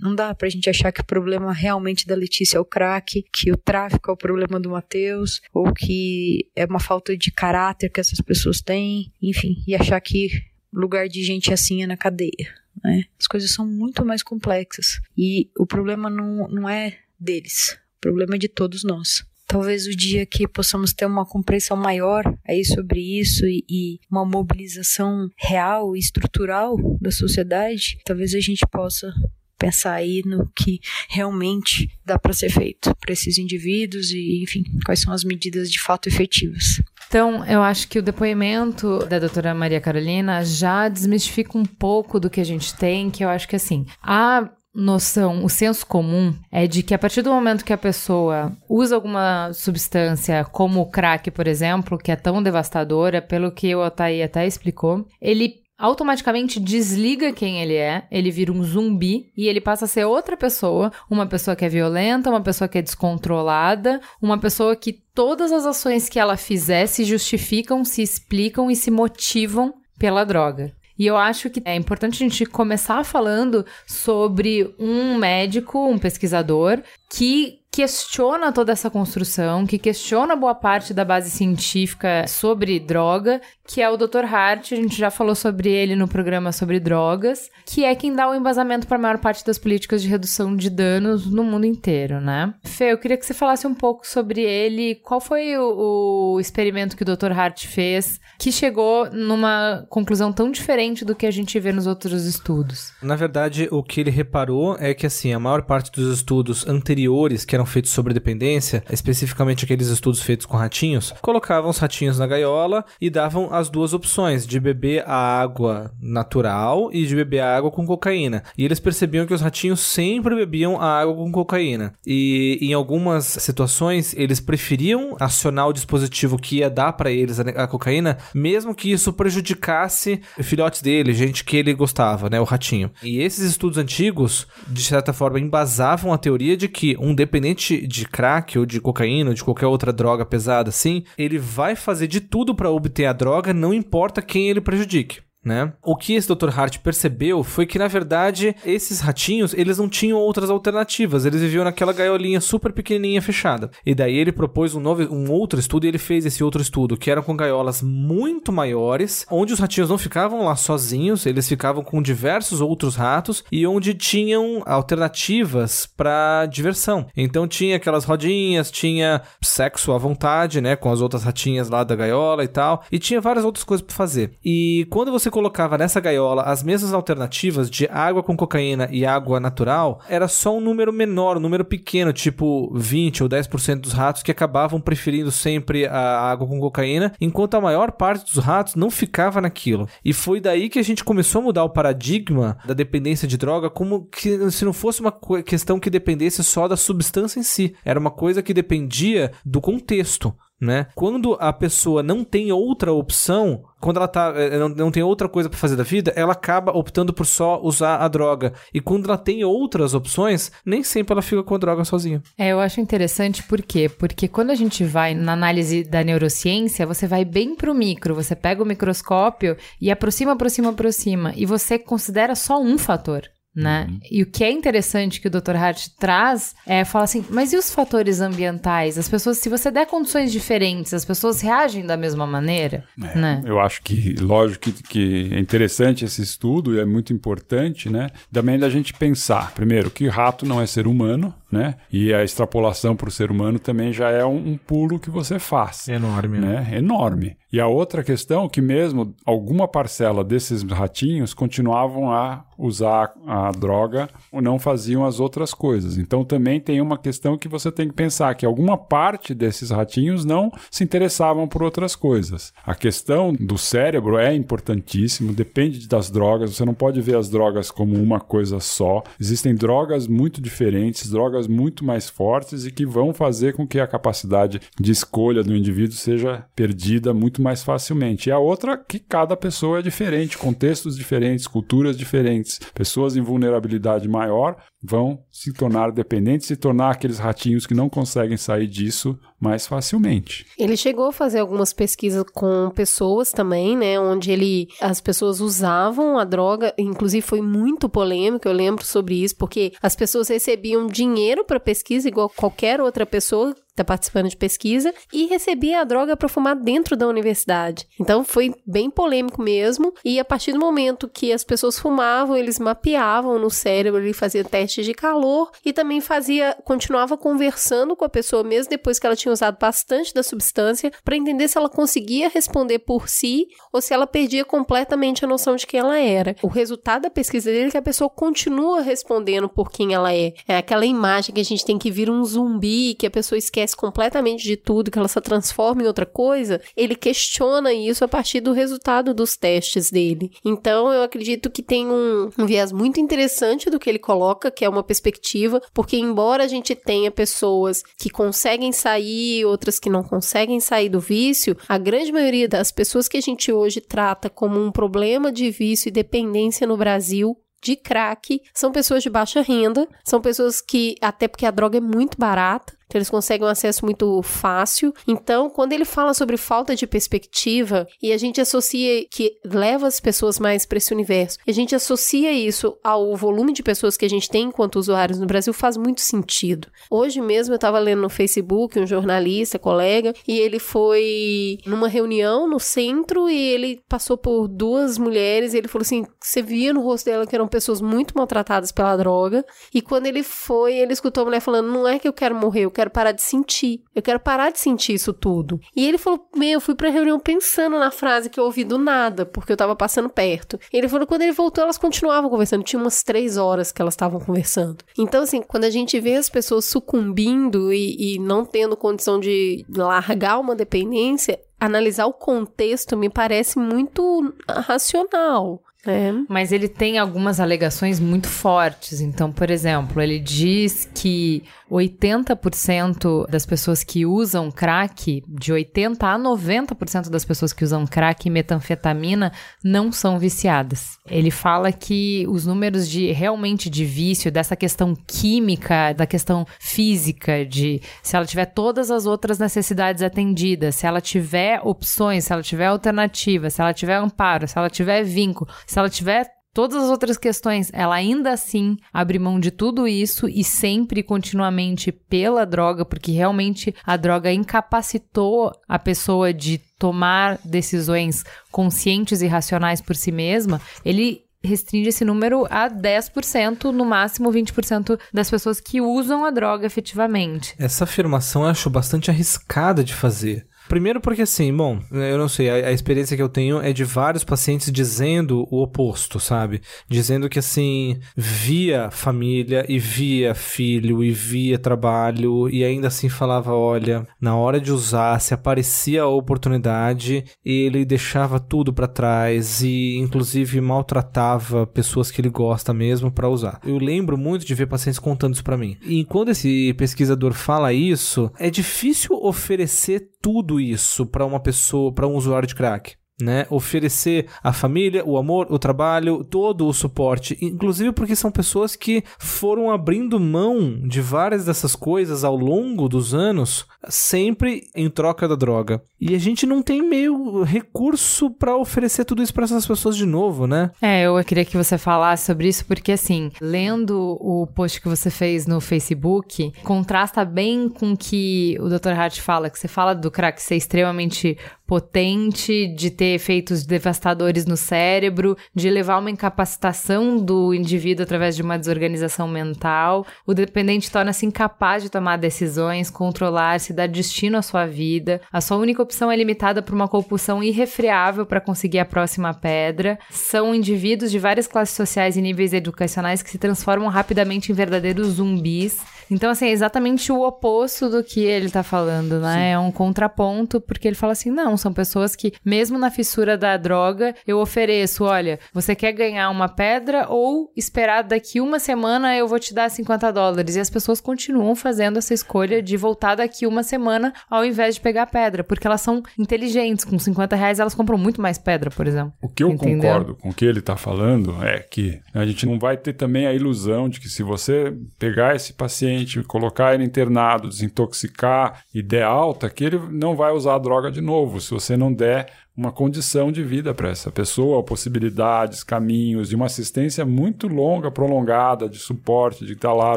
Não 0.00 0.14
dá 0.14 0.34
pra 0.34 0.48
gente 0.48 0.70
achar 0.70 0.90
que 0.90 1.02
o 1.02 1.04
problema 1.04 1.52
realmente 1.52 2.06
da 2.06 2.14
Letícia 2.14 2.56
é 2.56 2.60
o 2.60 2.64
crack, 2.64 3.26
que 3.30 3.52
o 3.52 3.58
tráfico 3.58 4.10
é 4.10 4.14
o 4.14 4.16
problema 4.16 4.58
do 4.58 4.70
Matheus, 4.70 5.42
ou 5.52 5.70
que 5.74 6.48
é 6.56 6.64
uma 6.64 6.80
falta 6.80 7.14
de 7.14 7.30
caráter 7.30 7.90
que 7.90 8.00
essas 8.00 8.22
pessoas 8.22 8.62
têm, 8.62 9.12
enfim, 9.20 9.62
e 9.66 9.74
achar 9.74 10.00
que 10.00 10.30
lugar 10.72 11.08
de 11.08 11.22
gente 11.22 11.52
assim 11.52 11.82
é 11.82 11.86
na 11.86 11.96
cadeia. 11.96 12.54
Né? 12.82 13.04
As 13.20 13.26
coisas 13.26 13.50
são 13.50 13.66
muito 13.66 14.02
mais 14.02 14.22
complexas. 14.22 14.98
E 15.14 15.50
o 15.58 15.66
problema 15.66 16.08
não, 16.08 16.48
não 16.48 16.66
é 16.66 17.00
deles, 17.20 17.78
o 17.98 18.00
problema 18.00 18.36
é 18.36 18.38
de 18.38 18.48
todos 18.48 18.82
nós 18.82 19.26
talvez 19.48 19.86
o 19.86 19.96
dia 19.96 20.26
que 20.26 20.46
possamos 20.46 20.92
ter 20.92 21.06
uma 21.06 21.24
compreensão 21.24 21.76
maior 21.76 22.22
aí 22.46 22.64
sobre 22.64 23.00
isso 23.18 23.46
e, 23.46 23.64
e, 23.68 24.00
uma 24.10 24.24
mobilização 24.24 25.28
real 25.36 25.96
e 25.96 25.98
estrutural 25.98 26.76
da 27.00 27.10
sociedade, 27.10 27.98
talvez 28.04 28.34
a 28.34 28.40
gente 28.40 28.64
possa 28.70 29.12
pensar 29.58 29.94
aí 29.94 30.22
no 30.24 30.48
que 30.54 30.78
realmente 31.08 31.90
dá 32.04 32.16
para 32.18 32.32
ser 32.32 32.50
feito 32.50 32.94
para 33.00 33.12
esses 33.12 33.38
indivíduos 33.38 34.12
e, 34.12 34.42
enfim, 34.42 34.62
quais 34.84 35.00
são 35.00 35.12
as 35.12 35.24
medidas 35.24 35.70
de 35.70 35.80
fato 35.80 36.08
efetivas. 36.08 36.80
Então, 37.08 37.44
eu 37.46 37.62
acho 37.62 37.88
que 37.88 37.98
o 37.98 38.02
depoimento 38.02 38.98
da 39.06 39.18
doutora 39.18 39.54
Maria 39.54 39.80
Carolina 39.80 40.44
já 40.44 40.88
desmistifica 40.88 41.56
um 41.56 41.64
pouco 41.64 42.20
do 42.20 42.30
que 42.30 42.40
a 42.40 42.44
gente 42.44 42.74
tem, 42.74 43.10
que 43.10 43.24
eu 43.24 43.30
acho 43.30 43.48
que 43.48 43.56
assim, 43.56 43.86
a 44.02 44.48
noção, 44.78 45.44
o 45.44 45.48
senso 45.48 45.84
comum 45.84 46.32
é 46.52 46.66
de 46.68 46.84
que 46.84 46.94
a 46.94 46.98
partir 46.98 47.20
do 47.20 47.32
momento 47.32 47.64
que 47.64 47.72
a 47.72 47.78
pessoa 47.78 48.56
usa 48.68 48.94
alguma 48.94 49.52
substância, 49.52 50.44
como 50.44 50.80
o 50.80 50.86
crack, 50.86 51.30
por 51.32 51.48
exemplo, 51.48 51.98
que 51.98 52.12
é 52.12 52.16
tão 52.16 52.40
devastadora, 52.40 53.20
pelo 53.20 53.50
que 53.50 53.74
o 53.74 53.84
Otaí 53.84 54.22
até 54.22 54.46
explicou, 54.46 55.04
ele 55.20 55.56
automaticamente 55.76 56.58
desliga 56.58 57.32
quem 57.32 57.60
ele 57.60 57.74
é, 57.74 58.06
ele 58.10 58.30
vira 58.30 58.52
um 58.52 58.62
zumbi 58.62 59.30
e 59.36 59.48
ele 59.48 59.60
passa 59.60 59.84
a 59.84 59.88
ser 59.88 60.04
outra 60.04 60.36
pessoa, 60.36 60.92
uma 61.10 61.26
pessoa 61.26 61.54
que 61.56 61.64
é 61.64 61.68
violenta, 61.68 62.30
uma 62.30 62.40
pessoa 62.40 62.68
que 62.68 62.78
é 62.78 62.82
descontrolada, 62.82 64.00
uma 64.20 64.38
pessoa 64.38 64.74
que 64.74 64.92
todas 64.92 65.52
as 65.52 65.66
ações 65.66 66.08
que 66.08 66.18
ela 66.18 66.36
fizer 66.36 66.86
se 66.86 67.04
justificam, 67.04 67.84
se 67.84 68.02
explicam 68.02 68.70
e 68.70 68.76
se 68.76 68.90
motivam 68.90 69.74
pela 69.98 70.24
droga. 70.24 70.72
E 70.98 71.06
eu 71.06 71.16
acho 71.16 71.48
que 71.48 71.62
é 71.64 71.74
importante 71.76 72.16
a 72.16 72.28
gente 72.28 72.44
começar 72.44 73.04
falando 73.04 73.64
sobre 73.86 74.74
um 74.78 75.16
médico, 75.16 75.88
um 75.88 75.98
pesquisador, 75.98 76.82
que 77.08 77.60
questiona 77.78 78.50
toda 78.50 78.72
essa 78.72 78.90
construção, 78.90 79.64
que 79.64 79.78
questiona 79.78 80.34
boa 80.34 80.52
parte 80.52 80.92
da 80.92 81.04
base 81.04 81.30
científica 81.30 82.26
sobre 82.26 82.80
droga, 82.80 83.40
que 83.64 83.80
é 83.80 83.88
o 83.88 83.96
Dr. 83.96 84.24
Hart, 84.24 84.72
a 84.72 84.74
gente 84.74 84.96
já 84.96 85.12
falou 85.12 85.36
sobre 85.36 85.70
ele 85.70 85.94
no 85.94 86.08
programa 86.08 86.50
sobre 86.50 86.80
drogas, 86.80 87.48
que 87.64 87.84
é 87.84 87.94
quem 87.94 88.12
dá 88.12 88.28
o 88.28 88.34
embasamento 88.34 88.88
para 88.88 88.96
a 88.96 89.00
maior 89.00 89.18
parte 89.18 89.46
das 89.46 89.58
políticas 89.58 90.02
de 90.02 90.08
redução 90.08 90.56
de 90.56 90.68
danos 90.68 91.30
no 91.30 91.44
mundo 91.44 91.66
inteiro, 91.66 92.20
né? 92.20 92.52
Fê, 92.64 92.90
eu 92.90 92.98
queria 92.98 93.16
que 93.16 93.24
você 93.24 93.32
falasse 93.32 93.64
um 93.64 93.74
pouco 93.74 94.04
sobre 94.04 94.42
ele, 94.42 94.96
qual 94.96 95.20
foi 95.20 95.56
o, 95.56 96.34
o 96.34 96.40
experimento 96.40 96.96
que 96.96 97.04
o 97.04 97.06
Dr. 97.06 97.30
Hart 97.30 97.64
fez, 97.66 98.18
que 98.40 98.50
chegou 98.50 99.08
numa 99.12 99.86
conclusão 99.88 100.32
tão 100.32 100.50
diferente 100.50 101.04
do 101.04 101.14
que 101.14 101.26
a 101.26 101.30
gente 101.30 101.60
vê 101.60 101.70
nos 101.70 101.86
outros 101.86 102.24
estudos. 102.24 102.92
Na 103.00 103.14
verdade, 103.14 103.68
o 103.70 103.84
que 103.84 104.00
ele 104.00 104.10
reparou 104.10 104.76
é 104.80 104.92
que 104.94 105.06
assim, 105.06 105.32
a 105.32 105.38
maior 105.38 105.62
parte 105.62 105.92
dos 105.92 106.12
estudos 106.12 106.66
anteriores 106.66 107.44
que 107.44 107.54
eram 107.54 107.67
feitos 107.68 107.92
sobre 107.92 108.14
dependência, 108.14 108.82
especificamente 108.90 109.64
aqueles 109.64 109.88
estudos 109.88 110.22
feitos 110.22 110.46
com 110.46 110.56
ratinhos, 110.56 111.14
colocavam 111.22 111.70
os 111.70 111.78
ratinhos 111.78 112.18
na 112.18 112.26
gaiola 112.26 112.84
e 113.00 113.10
davam 113.10 113.52
as 113.52 113.70
duas 113.70 113.92
opções 113.92 114.46
de 114.46 114.58
beber 114.58 115.04
a 115.06 115.40
água 115.40 115.92
natural 116.00 116.90
e 116.92 117.06
de 117.06 117.14
beber 117.14 117.40
a 117.40 117.56
água 117.56 117.70
com 117.70 117.86
cocaína. 117.86 118.42
E 118.56 118.64
eles 118.64 118.80
percebiam 118.80 119.26
que 119.26 119.34
os 119.34 119.40
ratinhos 119.40 119.80
sempre 119.80 120.34
bebiam 120.34 120.80
a 120.80 121.00
água 121.00 121.14
com 121.14 121.30
cocaína. 121.30 121.94
E 122.06 122.58
em 122.60 122.72
algumas 122.72 123.24
situações 123.24 124.14
eles 124.16 124.40
preferiam 124.40 125.16
acionar 125.20 125.68
o 125.68 125.72
dispositivo 125.72 126.38
que 126.38 126.58
ia 126.58 126.70
dar 126.70 126.92
para 126.94 127.10
eles 127.10 127.38
a, 127.40 127.66
cocaína, 127.66 128.18
mesmo 128.34 128.74
que 128.74 128.90
isso 128.90 129.12
prejudicasse 129.12 130.20
filhotes 130.42 130.82
dele, 130.82 131.12
gente 131.12 131.44
que 131.44 131.56
ele 131.56 131.74
gostava, 131.74 132.30
né, 132.30 132.40
o 132.40 132.44
ratinho. 132.44 132.90
E 133.02 133.20
esses 133.20 133.44
estudos 133.44 133.78
antigos, 133.78 134.46
de 134.66 134.82
certa 134.82 135.12
forma, 135.12 135.40
embasavam 135.40 136.12
a 136.12 136.18
teoria 136.18 136.56
de 136.56 136.68
que 136.68 136.96
um 136.98 137.14
dependente 137.14 137.47
de 137.54 138.06
crack 138.06 138.58
ou 138.58 138.66
de 138.66 138.80
cocaína 138.80 139.30
ou 139.30 139.34
de 139.34 139.44
qualquer 139.44 139.66
outra 139.66 139.92
droga 139.92 140.24
pesada 140.24 140.68
assim, 140.68 141.04
ele 141.16 141.38
vai 141.38 141.76
fazer 141.76 142.06
de 142.06 142.20
tudo 142.20 142.54
para 142.54 142.70
obter 142.70 143.06
a 143.06 143.12
droga, 143.12 143.52
não 143.52 143.72
importa 143.72 144.22
quem 144.22 144.48
ele 144.48 144.60
prejudique 144.60 145.20
né? 145.44 145.72
O 145.82 145.96
que 145.96 146.14
esse 146.14 146.28
Dr. 146.28 146.50
Hart 146.54 146.78
percebeu 146.78 147.42
foi 147.42 147.66
que, 147.66 147.78
na 147.78 147.88
verdade, 147.88 148.54
esses 148.64 149.00
ratinhos, 149.00 149.54
eles 149.54 149.78
não 149.78 149.88
tinham 149.88 150.18
outras 150.18 150.50
alternativas. 150.50 151.24
Eles 151.24 151.40
viviam 151.40 151.64
naquela 151.64 151.92
gaiolinha 151.92 152.40
super 152.40 152.72
pequenininha 152.72 153.22
fechada. 153.22 153.70
E 153.84 153.94
daí 153.94 154.16
ele 154.16 154.32
propôs 154.32 154.74
um, 154.74 154.80
novo, 154.80 155.02
um 155.04 155.30
outro 155.30 155.58
estudo 155.58 155.84
e 155.84 155.88
ele 155.88 155.98
fez 155.98 156.26
esse 156.26 156.42
outro 156.42 156.60
estudo, 156.60 156.96
que 156.96 157.10
era 157.10 157.22
com 157.22 157.36
gaiolas 157.36 157.82
muito 157.82 158.52
maiores, 158.52 159.24
onde 159.30 159.52
os 159.52 159.58
ratinhos 159.58 159.88
não 159.88 159.98
ficavam 159.98 160.44
lá 160.44 160.56
sozinhos, 160.56 161.24
eles 161.24 161.48
ficavam 161.48 161.82
com 161.82 162.02
diversos 162.02 162.60
outros 162.60 162.96
ratos 162.96 163.44
e 163.50 163.66
onde 163.66 163.94
tinham 163.94 164.62
alternativas 164.66 165.86
para 165.86 166.46
diversão. 166.46 167.06
Então 167.16 167.46
tinha 167.46 167.76
aquelas 167.76 168.04
rodinhas, 168.04 168.70
tinha 168.70 169.22
sexo 169.42 169.92
à 169.92 169.98
vontade, 169.98 170.60
né, 170.60 170.76
com 170.76 170.90
as 170.90 171.00
outras 171.00 171.22
ratinhas 171.22 171.68
lá 171.68 171.84
da 171.84 171.96
gaiola 171.96 172.44
e 172.44 172.48
tal, 172.48 172.82
e 172.90 172.98
tinha 172.98 173.20
várias 173.20 173.44
outras 173.44 173.64
coisas 173.64 173.84
para 173.84 173.94
fazer. 173.94 174.32
E 174.44 174.86
quando 174.90 175.12
você 175.12 175.27
você 175.28 175.30
colocava 175.30 175.76
nessa 175.76 176.00
gaiola 176.00 176.42
as 176.42 176.62
mesmas 176.62 176.92
alternativas 176.92 177.70
de 177.70 177.86
água 177.90 178.22
com 178.22 178.36
cocaína 178.36 178.88
e 178.90 179.04
água 179.04 179.38
natural, 179.38 180.00
era 180.08 180.26
só 180.26 180.56
um 180.56 180.60
número 180.60 180.92
menor, 180.92 181.36
um 181.36 181.40
número 181.40 181.64
pequeno, 181.64 182.12
tipo 182.12 182.72
20 182.74 183.22
ou 183.22 183.28
10% 183.28 183.80
dos 183.80 183.92
ratos 183.92 184.22
que 184.22 184.30
acabavam 184.30 184.80
preferindo 184.80 185.30
sempre 185.30 185.86
a 185.86 186.20
água 186.30 186.46
com 186.46 186.58
cocaína, 186.58 187.12
enquanto 187.20 187.54
a 187.54 187.60
maior 187.60 187.92
parte 187.92 188.24
dos 188.24 188.42
ratos 188.42 188.74
não 188.74 188.90
ficava 188.90 189.40
naquilo. 189.40 189.88
E 190.04 190.12
foi 190.12 190.40
daí 190.40 190.68
que 190.68 190.78
a 190.78 190.84
gente 190.84 191.04
começou 191.04 191.40
a 191.40 191.44
mudar 191.44 191.64
o 191.64 191.70
paradigma 191.70 192.56
da 192.64 192.72
dependência 192.72 193.28
de 193.28 193.36
droga 193.36 193.68
como 193.68 194.06
que 194.06 194.50
se 194.50 194.64
não 194.64 194.72
fosse 194.72 195.00
uma 195.00 195.12
questão 195.44 195.78
que 195.78 195.90
dependesse 195.90 196.42
só 196.42 196.66
da 196.66 196.76
substância 196.76 197.38
em 197.38 197.42
si, 197.42 197.74
era 197.84 198.00
uma 198.00 198.10
coisa 198.10 198.42
que 198.42 198.54
dependia 198.54 199.32
do 199.44 199.60
contexto 199.60 200.34
né? 200.60 200.86
Quando 200.94 201.36
a 201.40 201.52
pessoa 201.52 202.02
não 202.02 202.24
tem 202.24 202.50
outra 202.52 202.92
opção, 202.92 203.64
quando 203.80 203.98
ela 203.98 204.08
tá, 204.08 204.32
eh, 204.36 204.58
não, 204.58 204.68
não 204.68 204.90
tem 204.90 205.02
outra 205.02 205.28
coisa 205.28 205.48
para 205.48 205.58
fazer 205.58 205.76
da 205.76 205.84
vida, 205.84 206.12
ela 206.16 206.32
acaba 206.32 206.72
optando 206.72 207.12
por 207.12 207.26
só 207.26 207.60
usar 207.62 207.98
a 207.98 208.08
droga. 208.08 208.52
E 208.74 208.80
quando 208.80 209.06
ela 209.06 209.16
tem 209.16 209.44
outras 209.44 209.94
opções, 209.94 210.50
nem 210.64 210.82
sempre 210.82 211.12
ela 211.12 211.22
fica 211.22 211.42
com 211.42 211.54
a 211.54 211.58
droga 211.58 211.84
sozinha. 211.84 212.22
É, 212.36 212.48
eu 212.48 212.60
acho 212.60 212.80
interessante 212.80 213.42
por 213.42 213.62
quê? 213.62 213.88
Porque 213.88 214.26
quando 214.26 214.50
a 214.50 214.54
gente 214.54 214.84
vai 214.84 215.14
na 215.14 215.32
análise 215.32 215.84
da 215.84 216.02
neurociência, 216.02 216.86
você 216.86 217.06
vai 217.06 217.24
bem 217.24 217.54
pro 217.54 217.74
micro, 217.74 218.14
você 218.14 218.34
pega 218.34 218.62
o 218.62 218.66
microscópio 218.66 219.56
e 219.80 219.90
aproxima, 219.90 220.32
aproxima, 220.32 220.70
aproxima, 220.70 221.32
e 221.36 221.46
você 221.46 221.78
considera 221.78 222.34
só 222.34 222.60
um 222.60 222.76
fator 222.76 223.22
né? 223.54 223.86
Uhum. 223.88 224.00
E 224.10 224.22
o 224.22 224.26
que 224.26 224.44
é 224.44 224.50
interessante 224.50 225.20
que 225.20 225.26
o 225.26 225.30
Dr. 225.30 225.56
Hart 225.56 225.88
traz 225.98 226.54
é 226.66 226.84
falar 226.84 227.04
assim, 227.04 227.24
mas 227.30 227.52
e 227.52 227.56
os 227.56 227.74
fatores 227.74 228.20
ambientais? 228.20 228.96
As 228.98 229.08
pessoas, 229.08 229.38
se 229.38 229.48
você 229.48 229.70
der 229.70 229.86
condições 229.86 230.30
diferentes, 230.30 230.94
as 230.94 231.04
pessoas 231.04 231.40
reagem 231.40 231.84
da 231.84 231.96
mesma 231.96 232.26
maneira, 232.26 232.84
é, 233.02 233.18
né? 233.18 233.42
Eu 233.44 233.58
acho 233.58 233.82
que, 233.82 234.14
lógico 234.20 234.70
que, 234.70 234.82
que 234.82 235.34
é 235.34 235.38
interessante 235.38 236.04
esse 236.04 236.22
estudo 236.22 236.74
e 236.74 236.80
é 236.80 236.84
muito 236.84 237.12
importante, 237.12 237.90
né? 237.90 238.08
Também 238.32 238.58
da 238.58 238.70
gente 238.70 238.94
pensar, 238.94 239.52
primeiro, 239.52 239.90
que 239.90 240.06
rato 240.08 240.46
não 240.46 240.60
é 240.60 240.66
ser 240.66 240.86
humano, 240.86 241.34
né? 241.50 241.76
E 241.90 242.12
a 242.12 242.22
extrapolação 242.22 242.94
para 242.94 243.08
o 243.08 243.12
ser 243.12 243.30
humano 243.30 243.58
também 243.58 243.92
já 243.92 244.10
é 244.10 244.24
um, 244.24 244.52
um, 244.52 244.56
pulo 244.56 244.98
que 244.98 245.10
você 245.10 245.38
faz. 245.38 245.88
Enorme, 245.88 246.38
né? 246.38 246.66
né? 246.70 246.78
Enorme. 246.78 247.36
E 247.50 247.58
a 247.60 247.66
outra 247.66 248.04
questão 248.04 248.44
é 248.44 248.48
que 248.48 248.60
mesmo 248.60 249.14
alguma 249.24 249.66
parcela 249.66 250.22
desses 250.22 250.62
ratinhos 250.62 251.32
continuavam 251.32 252.12
a 252.12 252.44
usar 252.58 253.12
a 253.26 253.52
droga 253.52 254.10
ou 254.32 254.42
não 254.42 254.58
faziam 254.58 255.04
as 255.06 255.20
outras 255.20 255.54
coisas. 255.54 255.96
Então 255.96 256.24
também 256.24 256.60
tem 256.60 256.80
uma 256.80 256.98
questão 256.98 257.38
que 257.38 257.48
você 257.48 257.70
tem 257.70 257.88
que 257.88 257.94
pensar 257.94 258.34
que 258.34 258.44
alguma 258.44 258.76
parte 258.76 259.32
desses 259.32 259.70
ratinhos 259.70 260.24
não 260.24 260.50
se 260.70 260.82
interessavam 260.82 261.46
por 261.46 261.62
outras 261.62 261.94
coisas. 261.94 262.52
A 262.66 262.74
questão 262.74 263.32
do 263.32 263.56
cérebro 263.56 264.18
é 264.18 264.34
importantíssimo, 264.34 265.32
depende 265.32 265.86
das 265.86 266.10
drogas, 266.10 266.54
você 266.54 266.64
não 266.64 266.74
pode 266.74 267.00
ver 267.00 267.16
as 267.16 267.30
drogas 267.30 267.70
como 267.70 267.94
uma 267.94 268.18
coisa 268.18 268.58
só. 268.58 269.04
Existem 269.20 269.54
drogas 269.54 270.08
muito 270.08 270.42
diferentes, 270.42 271.08
drogas 271.08 271.37
muito 271.46 271.84
mais 271.84 272.08
fortes 272.08 272.64
e 272.64 272.70
que 272.70 272.84
vão 272.84 273.12
fazer 273.12 273.54
com 273.54 273.66
que 273.66 273.78
a 273.78 273.86
capacidade 273.86 274.60
de 274.80 274.92
escolha 274.92 275.42
do 275.42 275.54
indivíduo 275.54 275.96
seja 275.96 276.44
perdida 276.56 277.14
muito 277.14 277.42
mais 277.42 277.62
facilmente. 277.62 278.28
E 278.28 278.32
a 278.32 278.38
outra 278.38 278.76
que 278.76 278.98
cada 278.98 279.36
pessoa 279.36 279.78
é 279.78 279.82
diferente, 279.82 280.38
contextos 280.38 280.96
diferentes, 280.96 281.46
culturas 281.46 281.96
diferentes, 281.96 282.58
pessoas 282.74 283.16
em 283.16 283.22
vulnerabilidade 283.22 284.08
maior 284.08 284.56
vão 284.82 285.22
se 285.38 285.52
tornar 285.52 285.92
dependentes, 285.92 286.48
se 286.48 286.56
tornar 286.56 286.90
aqueles 286.90 287.20
ratinhos 287.20 287.64
que 287.64 287.72
não 287.72 287.88
conseguem 287.88 288.36
sair 288.36 288.66
disso 288.66 289.16
mais 289.38 289.68
facilmente. 289.68 290.44
Ele 290.58 290.76
chegou 290.76 291.06
a 291.06 291.12
fazer 291.12 291.38
algumas 291.38 291.72
pesquisas 291.72 292.24
com 292.34 292.72
pessoas 292.74 293.30
também, 293.30 293.76
né, 293.76 294.00
onde 294.00 294.32
ele 294.32 294.66
as 294.80 295.00
pessoas 295.00 295.40
usavam 295.40 296.18
a 296.18 296.24
droga, 296.24 296.74
inclusive 296.76 297.22
foi 297.22 297.40
muito 297.40 297.88
polêmico, 297.88 298.48
eu 298.48 298.52
lembro 298.52 298.84
sobre 298.84 299.22
isso, 299.22 299.36
porque 299.36 299.72
as 299.80 299.94
pessoas 299.94 300.26
recebiam 300.26 300.88
dinheiro 300.88 301.44
para 301.44 301.60
pesquisa 301.60 302.08
igual 302.08 302.28
qualquer 302.28 302.80
outra 302.80 303.06
pessoa 303.06 303.54
está 303.78 303.84
participando 303.84 304.28
de 304.28 304.36
pesquisa 304.36 304.92
e 305.12 305.26
recebia 305.26 305.80
a 305.80 305.84
droga 305.84 306.16
para 306.16 306.28
fumar 306.28 306.56
dentro 306.56 306.96
da 306.96 307.06
universidade. 307.06 307.86
Então 307.98 308.24
foi 308.24 308.54
bem 308.66 308.90
polêmico 308.90 309.40
mesmo. 309.40 309.94
E 310.04 310.18
a 310.18 310.24
partir 310.24 310.52
do 310.52 310.58
momento 310.58 311.08
que 311.08 311.32
as 311.32 311.44
pessoas 311.44 311.78
fumavam, 311.78 312.36
eles 312.36 312.58
mapeavam 312.58 313.38
no 313.38 313.50
cérebro, 313.50 314.00
ele 314.00 314.12
fazia 314.12 314.44
testes 314.44 314.84
de 314.84 314.94
calor 314.94 315.50
e 315.64 315.72
também 315.72 316.00
fazia, 316.00 316.56
continuava 316.64 317.16
conversando 317.16 317.94
com 317.94 318.04
a 318.04 318.08
pessoa 318.08 318.42
mesmo 318.42 318.70
depois 318.70 318.98
que 318.98 319.06
ela 319.06 319.16
tinha 319.16 319.32
usado 319.32 319.56
bastante 319.58 320.12
da 320.12 320.22
substância 320.22 320.90
para 321.04 321.16
entender 321.16 321.48
se 321.48 321.56
ela 321.56 321.68
conseguia 321.68 322.28
responder 322.28 322.80
por 322.80 323.08
si 323.08 323.46
ou 323.72 323.80
se 323.80 323.94
ela 323.94 324.06
perdia 324.06 324.44
completamente 324.44 325.24
a 325.24 325.28
noção 325.28 325.56
de 325.56 325.66
quem 325.66 325.80
ela 325.80 325.98
era. 325.98 326.34
O 326.42 326.48
resultado 326.48 327.02
da 327.02 327.10
pesquisa 327.10 327.50
dele 327.50 327.68
é 327.68 327.70
que 327.70 327.76
a 327.76 327.82
pessoa 327.82 328.10
continua 328.10 328.80
respondendo 328.80 329.48
por 329.48 329.70
quem 329.70 329.94
ela 329.94 330.12
é. 330.12 330.32
É 330.46 330.56
aquela 330.56 330.86
imagem 330.86 331.34
que 331.34 331.40
a 331.40 331.44
gente 331.44 331.64
tem 331.64 331.78
que 331.78 331.90
vir 331.90 332.10
um 332.10 332.24
zumbi, 332.24 332.94
que 332.94 333.06
a 333.06 333.10
pessoa 333.10 333.38
esquece 333.38 333.67
esquece 333.68 333.76
completamente 333.76 334.42
de 334.42 334.56
tudo, 334.56 334.90
que 334.90 334.98
ela 334.98 335.08
se 335.08 335.20
transforma 335.20 335.82
em 335.82 335.86
outra 335.86 336.06
coisa, 336.06 336.60
ele 336.76 336.94
questiona 336.94 337.72
isso 337.72 338.04
a 338.04 338.08
partir 338.08 338.40
do 338.40 338.52
resultado 338.52 339.12
dos 339.12 339.36
testes 339.36 339.90
dele. 339.90 340.30
Então, 340.44 340.92
eu 340.92 341.02
acredito 341.02 341.50
que 341.50 341.62
tem 341.62 341.86
um, 341.86 342.30
um 342.38 342.46
viés 342.46 342.72
muito 342.72 343.00
interessante 343.00 343.70
do 343.70 343.78
que 343.78 343.88
ele 343.88 343.98
coloca, 343.98 344.50
que 344.50 344.64
é 344.64 344.68
uma 344.68 344.82
perspectiva, 344.82 345.60
porque 345.74 345.96
embora 345.96 346.44
a 346.44 346.48
gente 346.48 346.74
tenha 346.74 347.10
pessoas 347.10 347.82
que 347.98 348.10
conseguem 348.10 348.72
sair, 348.72 349.44
outras 349.44 349.78
que 349.78 349.90
não 349.90 350.02
conseguem 350.02 350.60
sair 350.60 350.88
do 350.88 351.00
vício, 351.00 351.56
a 351.68 351.78
grande 351.78 352.12
maioria 352.12 352.48
das 352.48 352.70
pessoas 352.72 353.08
que 353.08 353.16
a 353.16 353.20
gente 353.22 353.52
hoje 353.52 353.80
trata 353.80 354.30
como 354.30 354.60
um 354.60 354.72
problema 354.72 355.30
de 355.30 355.50
vício 355.50 355.88
e 355.88 355.92
dependência 355.92 356.66
no 356.66 356.76
Brasil 356.76 357.36
de 357.62 357.76
crack 357.76 358.40
são 358.54 358.70
pessoas 358.70 359.02
de 359.02 359.10
baixa 359.10 359.40
renda, 359.40 359.88
são 360.04 360.20
pessoas 360.20 360.60
que, 360.60 360.94
até 361.00 361.26
porque 361.26 361.46
a 361.46 361.50
droga 361.50 361.78
é 361.78 361.80
muito 361.80 362.18
barata, 362.18 362.77
então 362.88 362.98
eles 362.98 363.10
conseguem 363.10 363.46
um 363.46 363.50
acesso 363.50 363.84
muito 363.84 364.22
fácil. 364.22 364.94
Então, 365.06 365.50
quando 365.50 365.74
ele 365.74 365.84
fala 365.84 366.14
sobre 366.14 366.36
falta 366.36 366.74
de 366.74 366.86
perspectiva 366.86 367.86
e 368.02 368.12
a 368.12 368.18
gente 368.18 368.40
associa 368.40 369.04
que 369.10 369.36
leva 369.44 369.86
as 369.86 370.00
pessoas 370.00 370.38
mais 370.38 370.64
para 370.64 370.78
esse 370.78 370.92
universo, 370.92 371.38
a 371.46 371.52
gente 371.52 371.74
associa 371.74 372.32
isso 372.32 372.76
ao 372.82 373.14
volume 373.14 373.52
de 373.52 373.62
pessoas 373.62 373.96
que 373.96 374.06
a 374.06 374.08
gente 374.08 374.30
tem 374.30 374.44
enquanto 374.44 374.76
usuários 374.76 375.18
no 375.18 375.26
Brasil, 375.26 375.52
faz 375.52 375.76
muito 375.76 376.00
sentido. 376.00 376.68
Hoje 376.90 377.20
mesmo 377.20 377.52
eu 377.52 377.56
estava 377.56 377.78
lendo 377.78 378.02
no 378.02 378.08
Facebook 378.08 378.78
um 378.78 378.86
jornalista, 378.86 379.58
colega, 379.58 380.14
e 380.26 380.38
ele 380.38 380.58
foi 380.58 381.58
numa 381.66 381.88
reunião 381.88 382.48
no 382.48 382.58
centro 382.58 383.28
e 383.28 383.36
ele 383.36 383.82
passou 383.88 384.16
por 384.16 384.48
duas 384.48 384.96
mulheres 384.96 385.52
e 385.52 385.58
ele 385.58 385.68
falou 385.68 385.82
assim: 385.82 386.06
você 386.18 386.40
via 386.40 386.72
no 386.72 386.80
rosto 386.80 387.04
dela 387.04 387.26
que 387.26 387.34
eram 387.34 387.46
pessoas 387.46 387.80
muito 387.80 388.14
maltratadas 388.16 388.72
pela 388.72 388.96
droga. 388.96 389.44
E 389.74 389.82
quando 389.82 390.06
ele 390.06 390.22
foi, 390.22 390.74
ele 390.74 390.92
escutou 390.92 391.22
a 391.22 391.24
mulher 391.26 391.40
falando: 391.40 391.70
não 391.70 391.86
é 391.86 391.98
que 391.98 392.08
eu 392.08 392.12
quero 392.12 392.34
morrer, 392.34 392.62
eu 392.62 392.70
quero 392.78 392.90
parar 392.90 393.10
de 393.10 393.22
sentir. 393.22 393.82
Eu 393.92 394.00
quero 394.00 394.20
parar 394.20 394.50
de 394.52 394.60
sentir 394.60 394.94
isso 394.94 395.12
tudo. 395.12 395.60
E 395.74 395.84
ele 395.84 395.98
falou: 395.98 396.28
Meu, 396.36 396.50
eu 396.50 396.60
fui 396.60 396.76
pra 396.76 396.88
reunião 396.88 397.18
pensando 397.18 397.76
na 397.76 397.90
frase 397.90 398.30
que 398.30 398.38
eu 398.38 398.44
ouvi 398.44 398.62
do 398.62 398.78
nada, 398.78 399.26
porque 399.26 399.52
eu 399.52 399.56
tava 399.56 399.74
passando 399.74 400.08
perto. 400.08 400.60
Ele 400.72 400.88
falou: 400.88 401.06
quando 401.06 401.22
ele 401.22 401.32
voltou, 401.32 401.64
elas 401.64 401.76
continuavam 401.76 402.30
conversando. 402.30 402.62
Tinha 402.62 402.80
umas 402.80 403.02
três 403.02 403.36
horas 403.36 403.72
que 403.72 403.82
elas 403.82 403.94
estavam 403.94 404.20
conversando. 404.20 404.84
Então, 404.96 405.24
assim, 405.24 405.42
quando 405.42 405.64
a 405.64 405.70
gente 405.70 405.98
vê 405.98 406.14
as 406.14 406.28
pessoas 406.28 406.66
sucumbindo 406.66 407.72
e, 407.72 408.14
e 408.14 408.18
não 408.20 408.44
tendo 408.44 408.76
condição 408.76 409.18
de 409.18 409.66
largar 409.68 410.38
uma 410.38 410.54
dependência, 410.54 411.40
analisar 411.58 412.06
o 412.06 412.12
contexto 412.12 412.96
me 412.96 413.10
parece 413.10 413.58
muito 413.58 414.32
racional. 414.48 415.62
É. 415.86 416.12
Mas 416.28 416.50
ele 416.50 416.68
tem 416.68 416.98
algumas 416.98 417.38
alegações 417.38 418.00
muito 418.00 418.28
fortes. 418.28 419.00
Então, 419.00 419.30
por 419.30 419.48
exemplo, 419.50 420.02
ele 420.02 420.18
diz 420.18 420.88
que 420.92 421.44
80% 421.70 423.28
das 423.28 423.46
pessoas 423.46 423.84
que 423.84 424.04
usam 424.04 424.50
crack, 424.50 425.22
de 425.28 425.52
80 425.52 426.06
a 426.06 426.18
90% 426.18 427.08
das 427.10 427.24
pessoas 427.24 427.52
que 427.52 427.64
usam 427.64 427.86
crack 427.86 428.26
e 428.26 428.30
metanfetamina 428.30 429.32
não 429.62 429.92
são 429.92 430.18
viciadas. 430.18 430.98
Ele 431.06 431.30
fala 431.30 431.70
que 431.70 432.26
os 432.28 432.44
números 432.44 432.88
de 432.88 433.12
realmente 433.12 433.70
de 433.70 433.84
vício, 433.84 434.32
dessa 434.32 434.56
questão 434.56 434.96
química, 435.06 435.92
da 435.92 436.06
questão 436.06 436.46
física, 436.58 437.44
de 437.46 437.80
se 438.02 438.16
ela 438.16 438.26
tiver 438.26 438.46
todas 438.46 438.90
as 438.90 439.06
outras 439.06 439.38
necessidades 439.38 440.02
atendidas, 440.02 440.74
se 440.74 440.86
ela 440.86 441.00
tiver 441.00 441.60
opções, 441.62 442.24
se 442.24 442.32
ela 442.32 442.42
tiver 442.42 442.66
alternativas, 442.66 443.54
se 443.54 443.60
ela 443.60 443.72
tiver 443.72 443.96
amparo, 443.96 444.48
se 444.48 444.58
ela 444.58 444.70
tiver 444.70 445.04
vínculo, 445.04 445.50
se 445.68 445.78
ela 445.78 445.90
tiver 445.90 446.28
todas 446.52 446.82
as 446.82 446.90
outras 446.90 447.16
questões, 447.16 447.70
ela 447.72 447.94
ainda 447.94 448.32
assim 448.32 448.76
abre 448.92 449.18
mão 449.18 449.38
de 449.38 449.50
tudo 449.50 449.86
isso 449.86 450.28
e 450.28 450.42
sempre 450.42 451.02
continuamente 451.02 451.92
pela 451.92 452.44
droga, 452.44 452.84
porque 452.84 453.12
realmente 453.12 453.72
a 453.84 453.96
droga 453.96 454.32
incapacitou 454.32 455.52
a 455.68 455.78
pessoa 455.78 456.32
de 456.32 456.58
tomar 456.78 457.38
decisões 457.44 458.24
conscientes 458.50 459.22
e 459.22 459.26
racionais 459.26 459.80
por 459.80 459.94
si 459.94 460.10
mesma, 460.10 460.60
ele 460.84 461.22
restringe 461.44 461.90
esse 461.90 462.04
número 462.04 462.46
a 462.50 462.68
10%, 462.68 463.70
no 463.70 463.84
máximo 463.84 464.32
20% 464.32 464.98
das 465.12 465.30
pessoas 465.30 465.60
que 465.60 465.80
usam 465.80 466.24
a 466.24 466.30
droga 466.30 466.66
efetivamente. 466.66 467.54
Essa 467.58 467.84
afirmação 467.84 468.42
eu 468.42 468.48
acho 468.48 468.68
bastante 468.68 469.10
arriscada 469.10 469.84
de 469.84 469.94
fazer. 469.94 470.46
Primeiro 470.68 471.00
porque 471.00 471.22
assim, 471.22 471.54
bom, 471.54 471.80
eu 471.90 472.18
não 472.18 472.28
sei, 472.28 472.50
a, 472.50 472.68
a, 472.68 472.72
experiência 472.72 473.16
que 473.16 473.22
eu 473.22 473.28
tenho 473.28 473.60
é 473.60 473.72
de 473.72 473.84
vários 473.84 474.22
pacientes 474.22 474.70
dizendo 474.70 475.48
o 475.50 475.62
oposto, 475.62 476.20
sabe? 476.20 476.60
Dizendo 476.88 477.28
que 477.28 477.38
assim, 477.38 477.98
via 478.14 478.90
família 478.90 479.64
e 479.68 479.78
via 479.78 480.34
filho 480.34 481.02
e 481.02 481.10
via 481.10 481.58
trabalho 481.58 482.48
e 482.50 482.62
ainda 482.64 482.88
assim 482.88 483.08
falava, 483.08 483.54
olha, 483.54 484.06
na 484.20 484.36
hora 484.36 484.60
de 484.60 484.70
usar, 484.70 485.18
se 485.20 485.32
aparecia 485.32 486.02
a 486.02 486.08
oportunidade, 486.08 487.24
ele 487.44 487.84
deixava 487.84 488.38
tudo 488.38 488.72
para 488.72 488.86
trás 488.86 489.62
e 489.62 489.96
inclusive 489.96 490.60
maltratava 490.60 491.66
pessoas 491.66 492.10
que 492.10 492.20
ele 492.20 492.30
gosta 492.30 492.74
mesmo 492.74 493.10
para 493.10 493.28
usar. 493.28 493.60
Eu 493.64 493.78
lembro 493.78 494.18
muito 494.18 494.44
de 494.44 494.54
ver 494.54 494.66
pacientes 494.66 494.98
contando 494.98 495.34
isso 495.34 495.44
para 495.44 495.56
mim. 495.56 495.76
E 495.82 496.04
quando 496.04 496.30
esse 496.30 496.74
pesquisador 496.74 497.32
fala 497.32 497.72
isso, 497.72 498.30
é 498.38 498.50
difícil 498.50 499.16
oferecer 499.22 500.10
tudo 500.20 500.57
isso 500.60 501.06
para 501.06 501.24
uma 501.24 501.40
pessoa, 501.40 501.92
para 501.92 502.06
um 502.06 502.14
usuário 502.14 502.48
de 502.48 502.54
crack 502.54 502.96
né? 503.20 503.46
Oferecer 503.50 504.26
a 504.42 504.52
família, 504.52 505.04
o 505.04 505.16
amor, 505.16 505.46
o 505.50 505.58
trabalho, 505.58 506.24
todo 506.24 506.66
o 506.66 506.72
suporte, 506.72 507.36
inclusive 507.40 507.92
porque 507.92 508.14
são 508.14 508.30
pessoas 508.30 508.76
que 508.76 509.02
foram 509.18 509.70
abrindo 509.70 510.20
mão 510.20 510.80
de 510.84 511.00
várias 511.00 511.44
dessas 511.44 511.74
coisas 511.74 512.24
ao 512.24 512.36
longo 512.36 512.88
dos 512.88 513.14
anos, 513.14 513.66
sempre 513.88 514.68
em 514.74 514.88
troca 514.88 515.26
da 515.26 515.34
droga. 515.34 515.82
E 516.00 516.14
a 516.14 516.18
gente 516.18 516.46
não 516.46 516.62
tem 516.62 516.82
meio 516.82 517.42
recurso 517.42 518.30
para 518.30 518.56
oferecer 518.56 519.04
tudo 519.04 519.22
isso 519.22 519.34
para 519.34 519.44
essas 519.44 519.66
pessoas 519.66 519.96
de 519.96 520.06
novo, 520.06 520.46
né? 520.46 520.70
É, 520.80 521.02
eu 521.02 521.22
queria 521.24 521.44
que 521.44 521.56
você 521.56 521.76
falasse 521.76 522.26
sobre 522.26 522.48
isso 522.48 522.64
porque 522.66 522.92
assim, 522.92 523.32
lendo 523.40 524.16
o 524.20 524.46
post 524.46 524.80
que 524.80 524.88
você 524.88 525.10
fez 525.10 525.46
no 525.46 525.60
Facebook, 525.60 526.52
contrasta 526.62 527.24
bem 527.24 527.68
com 527.68 527.92
o 527.92 527.96
que 527.96 528.56
o 528.60 528.68
Dr. 528.68 528.92
Hart 528.96 529.20
fala, 529.20 529.50
que 529.50 529.58
você 529.58 529.68
fala 529.68 529.94
do 529.94 530.10
crack 530.10 530.40
ser 530.40 530.56
extremamente 530.56 531.36
potente, 531.68 532.66
de 532.66 532.90
ter 532.90 533.14
efeitos 533.14 533.66
devastadores 533.66 534.46
no 534.46 534.56
cérebro, 534.56 535.36
de 535.54 535.68
levar 535.68 535.98
uma 535.98 536.10
incapacitação 536.10 537.18
do 537.18 537.52
indivíduo 537.52 538.04
através 538.04 538.34
de 538.34 538.40
uma 538.40 538.58
desorganização 538.58 539.28
mental. 539.28 540.06
O 540.26 540.32
dependente 540.32 540.90
torna-se 540.90 541.26
incapaz 541.26 541.82
de 541.82 541.90
tomar 541.90 542.16
decisões, 542.16 542.88
controlar-se, 542.88 543.74
dar 543.74 543.86
destino 543.86 544.38
à 544.38 544.42
sua 544.42 544.64
vida. 544.64 545.20
A 545.30 545.42
sua 545.42 545.58
única 545.58 545.82
opção 545.82 546.10
é 546.10 546.16
limitada 546.16 546.62
por 546.62 546.74
uma 546.74 546.88
compulsão 546.88 547.42
irrefreável 547.42 548.24
para 548.24 548.40
conseguir 548.40 548.78
a 548.78 548.86
próxima 548.86 549.34
pedra. 549.34 549.98
São 550.08 550.54
indivíduos 550.54 551.10
de 551.10 551.18
várias 551.18 551.46
classes 551.46 551.76
sociais 551.76 552.16
e 552.16 552.22
níveis 552.22 552.54
educacionais 552.54 553.22
que 553.22 553.28
se 553.28 553.36
transformam 553.36 553.90
rapidamente 553.90 554.50
em 554.50 554.54
verdadeiros 554.54 555.08
zumbis. 555.08 555.76
Então, 556.10 556.30
assim, 556.30 556.46
é 556.46 556.50
exatamente 556.50 557.10
o 557.12 557.22
oposto 557.22 557.88
do 557.88 558.02
que 558.02 558.20
ele 558.20 558.50
tá 558.50 558.62
falando, 558.62 559.20
né? 559.20 559.34
Sim. 559.34 559.44
É 559.52 559.58
um 559.58 559.70
contraponto, 559.70 560.60
porque 560.60 560.88
ele 560.88 560.94
fala 560.94 561.12
assim: 561.12 561.30
não, 561.30 561.56
são 561.56 561.72
pessoas 561.72 562.14
que, 562.16 562.32
mesmo 562.44 562.78
na 562.78 562.90
fissura 562.90 563.36
da 563.36 563.56
droga, 563.56 564.14
eu 564.26 564.38
ofereço: 564.38 565.04
olha, 565.04 565.38
você 565.52 565.74
quer 565.74 565.92
ganhar 565.92 566.30
uma 566.30 566.48
pedra 566.48 567.06
ou 567.08 567.52
esperar 567.56 568.02
daqui 568.02 568.40
uma 568.40 568.58
semana 568.58 569.16
eu 569.16 569.26
vou 569.28 569.38
te 569.38 569.52
dar 569.54 569.70
50 569.70 570.12
dólares? 570.12 570.56
E 570.56 570.60
as 570.60 570.70
pessoas 570.70 571.00
continuam 571.00 571.54
fazendo 571.54 571.98
essa 571.98 572.14
escolha 572.14 572.62
de 572.62 572.76
voltar 572.76 573.16
daqui 573.16 573.46
uma 573.46 573.62
semana 573.62 574.12
ao 574.30 574.44
invés 574.44 574.76
de 574.76 574.80
pegar 574.80 575.06
pedra, 575.06 575.44
porque 575.44 575.66
elas 575.66 575.80
são 575.80 576.02
inteligentes. 576.18 576.84
Com 576.84 576.98
50 576.98 577.36
reais 577.36 577.60
elas 577.60 577.74
compram 577.74 577.98
muito 577.98 578.20
mais 578.20 578.38
pedra, 578.38 578.70
por 578.70 578.86
exemplo. 578.86 579.12
O 579.20 579.28
que 579.28 579.42
eu 579.42 579.50
Entendeu? 579.50 579.92
concordo 579.92 580.14
com 580.16 580.30
o 580.30 580.34
que 580.34 580.44
ele 580.44 580.60
tá 580.60 580.76
falando 580.76 581.42
é 581.42 581.58
que 581.60 582.00
a 582.14 582.24
gente 582.24 582.46
não 582.46 582.58
vai 582.58 582.76
ter 582.76 582.92
também 582.92 583.26
a 583.26 583.32
ilusão 583.32 583.88
de 583.88 584.00
que 584.00 584.08
se 584.08 584.22
você 584.22 584.74
pegar 584.98 585.34
esse 585.34 585.52
paciente, 585.52 585.97
colocar 586.26 586.74
ele 586.74 586.84
internado, 586.84 587.48
desintoxicar 587.48 588.64
e 588.74 588.82
der 588.82 589.04
alta, 589.04 589.48
que 589.50 589.64
ele 589.64 589.78
não 589.90 590.16
vai 590.16 590.32
usar 590.32 590.54
a 590.54 590.58
droga 590.58 590.90
de 590.90 591.00
novo 591.00 591.40
se 591.40 591.50
você 591.50 591.76
não 591.76 591.92
der 591.92 592.26
uma 592.58 592.72
condição 592.72 593.30
de 593.30 593.40
vida 593.40 593.72
para 593.72 593.88
essa 593.88 594.10
pessoa, 594.10 594.64
possibilidades, 594.64 595.62
caminhos, 595.62 596.28
de 596.28 596.34
uma 596.34 596.46
assistência 596.46 597.06
muito 597.06 597.46
longa, 597.46 597.88
prolongada, 597.88 598.68
de 598.68 598.78
suporte, 598.78 599.46
de 599.46 599.52
estar 599.52 599.72
lá 599.72 599.96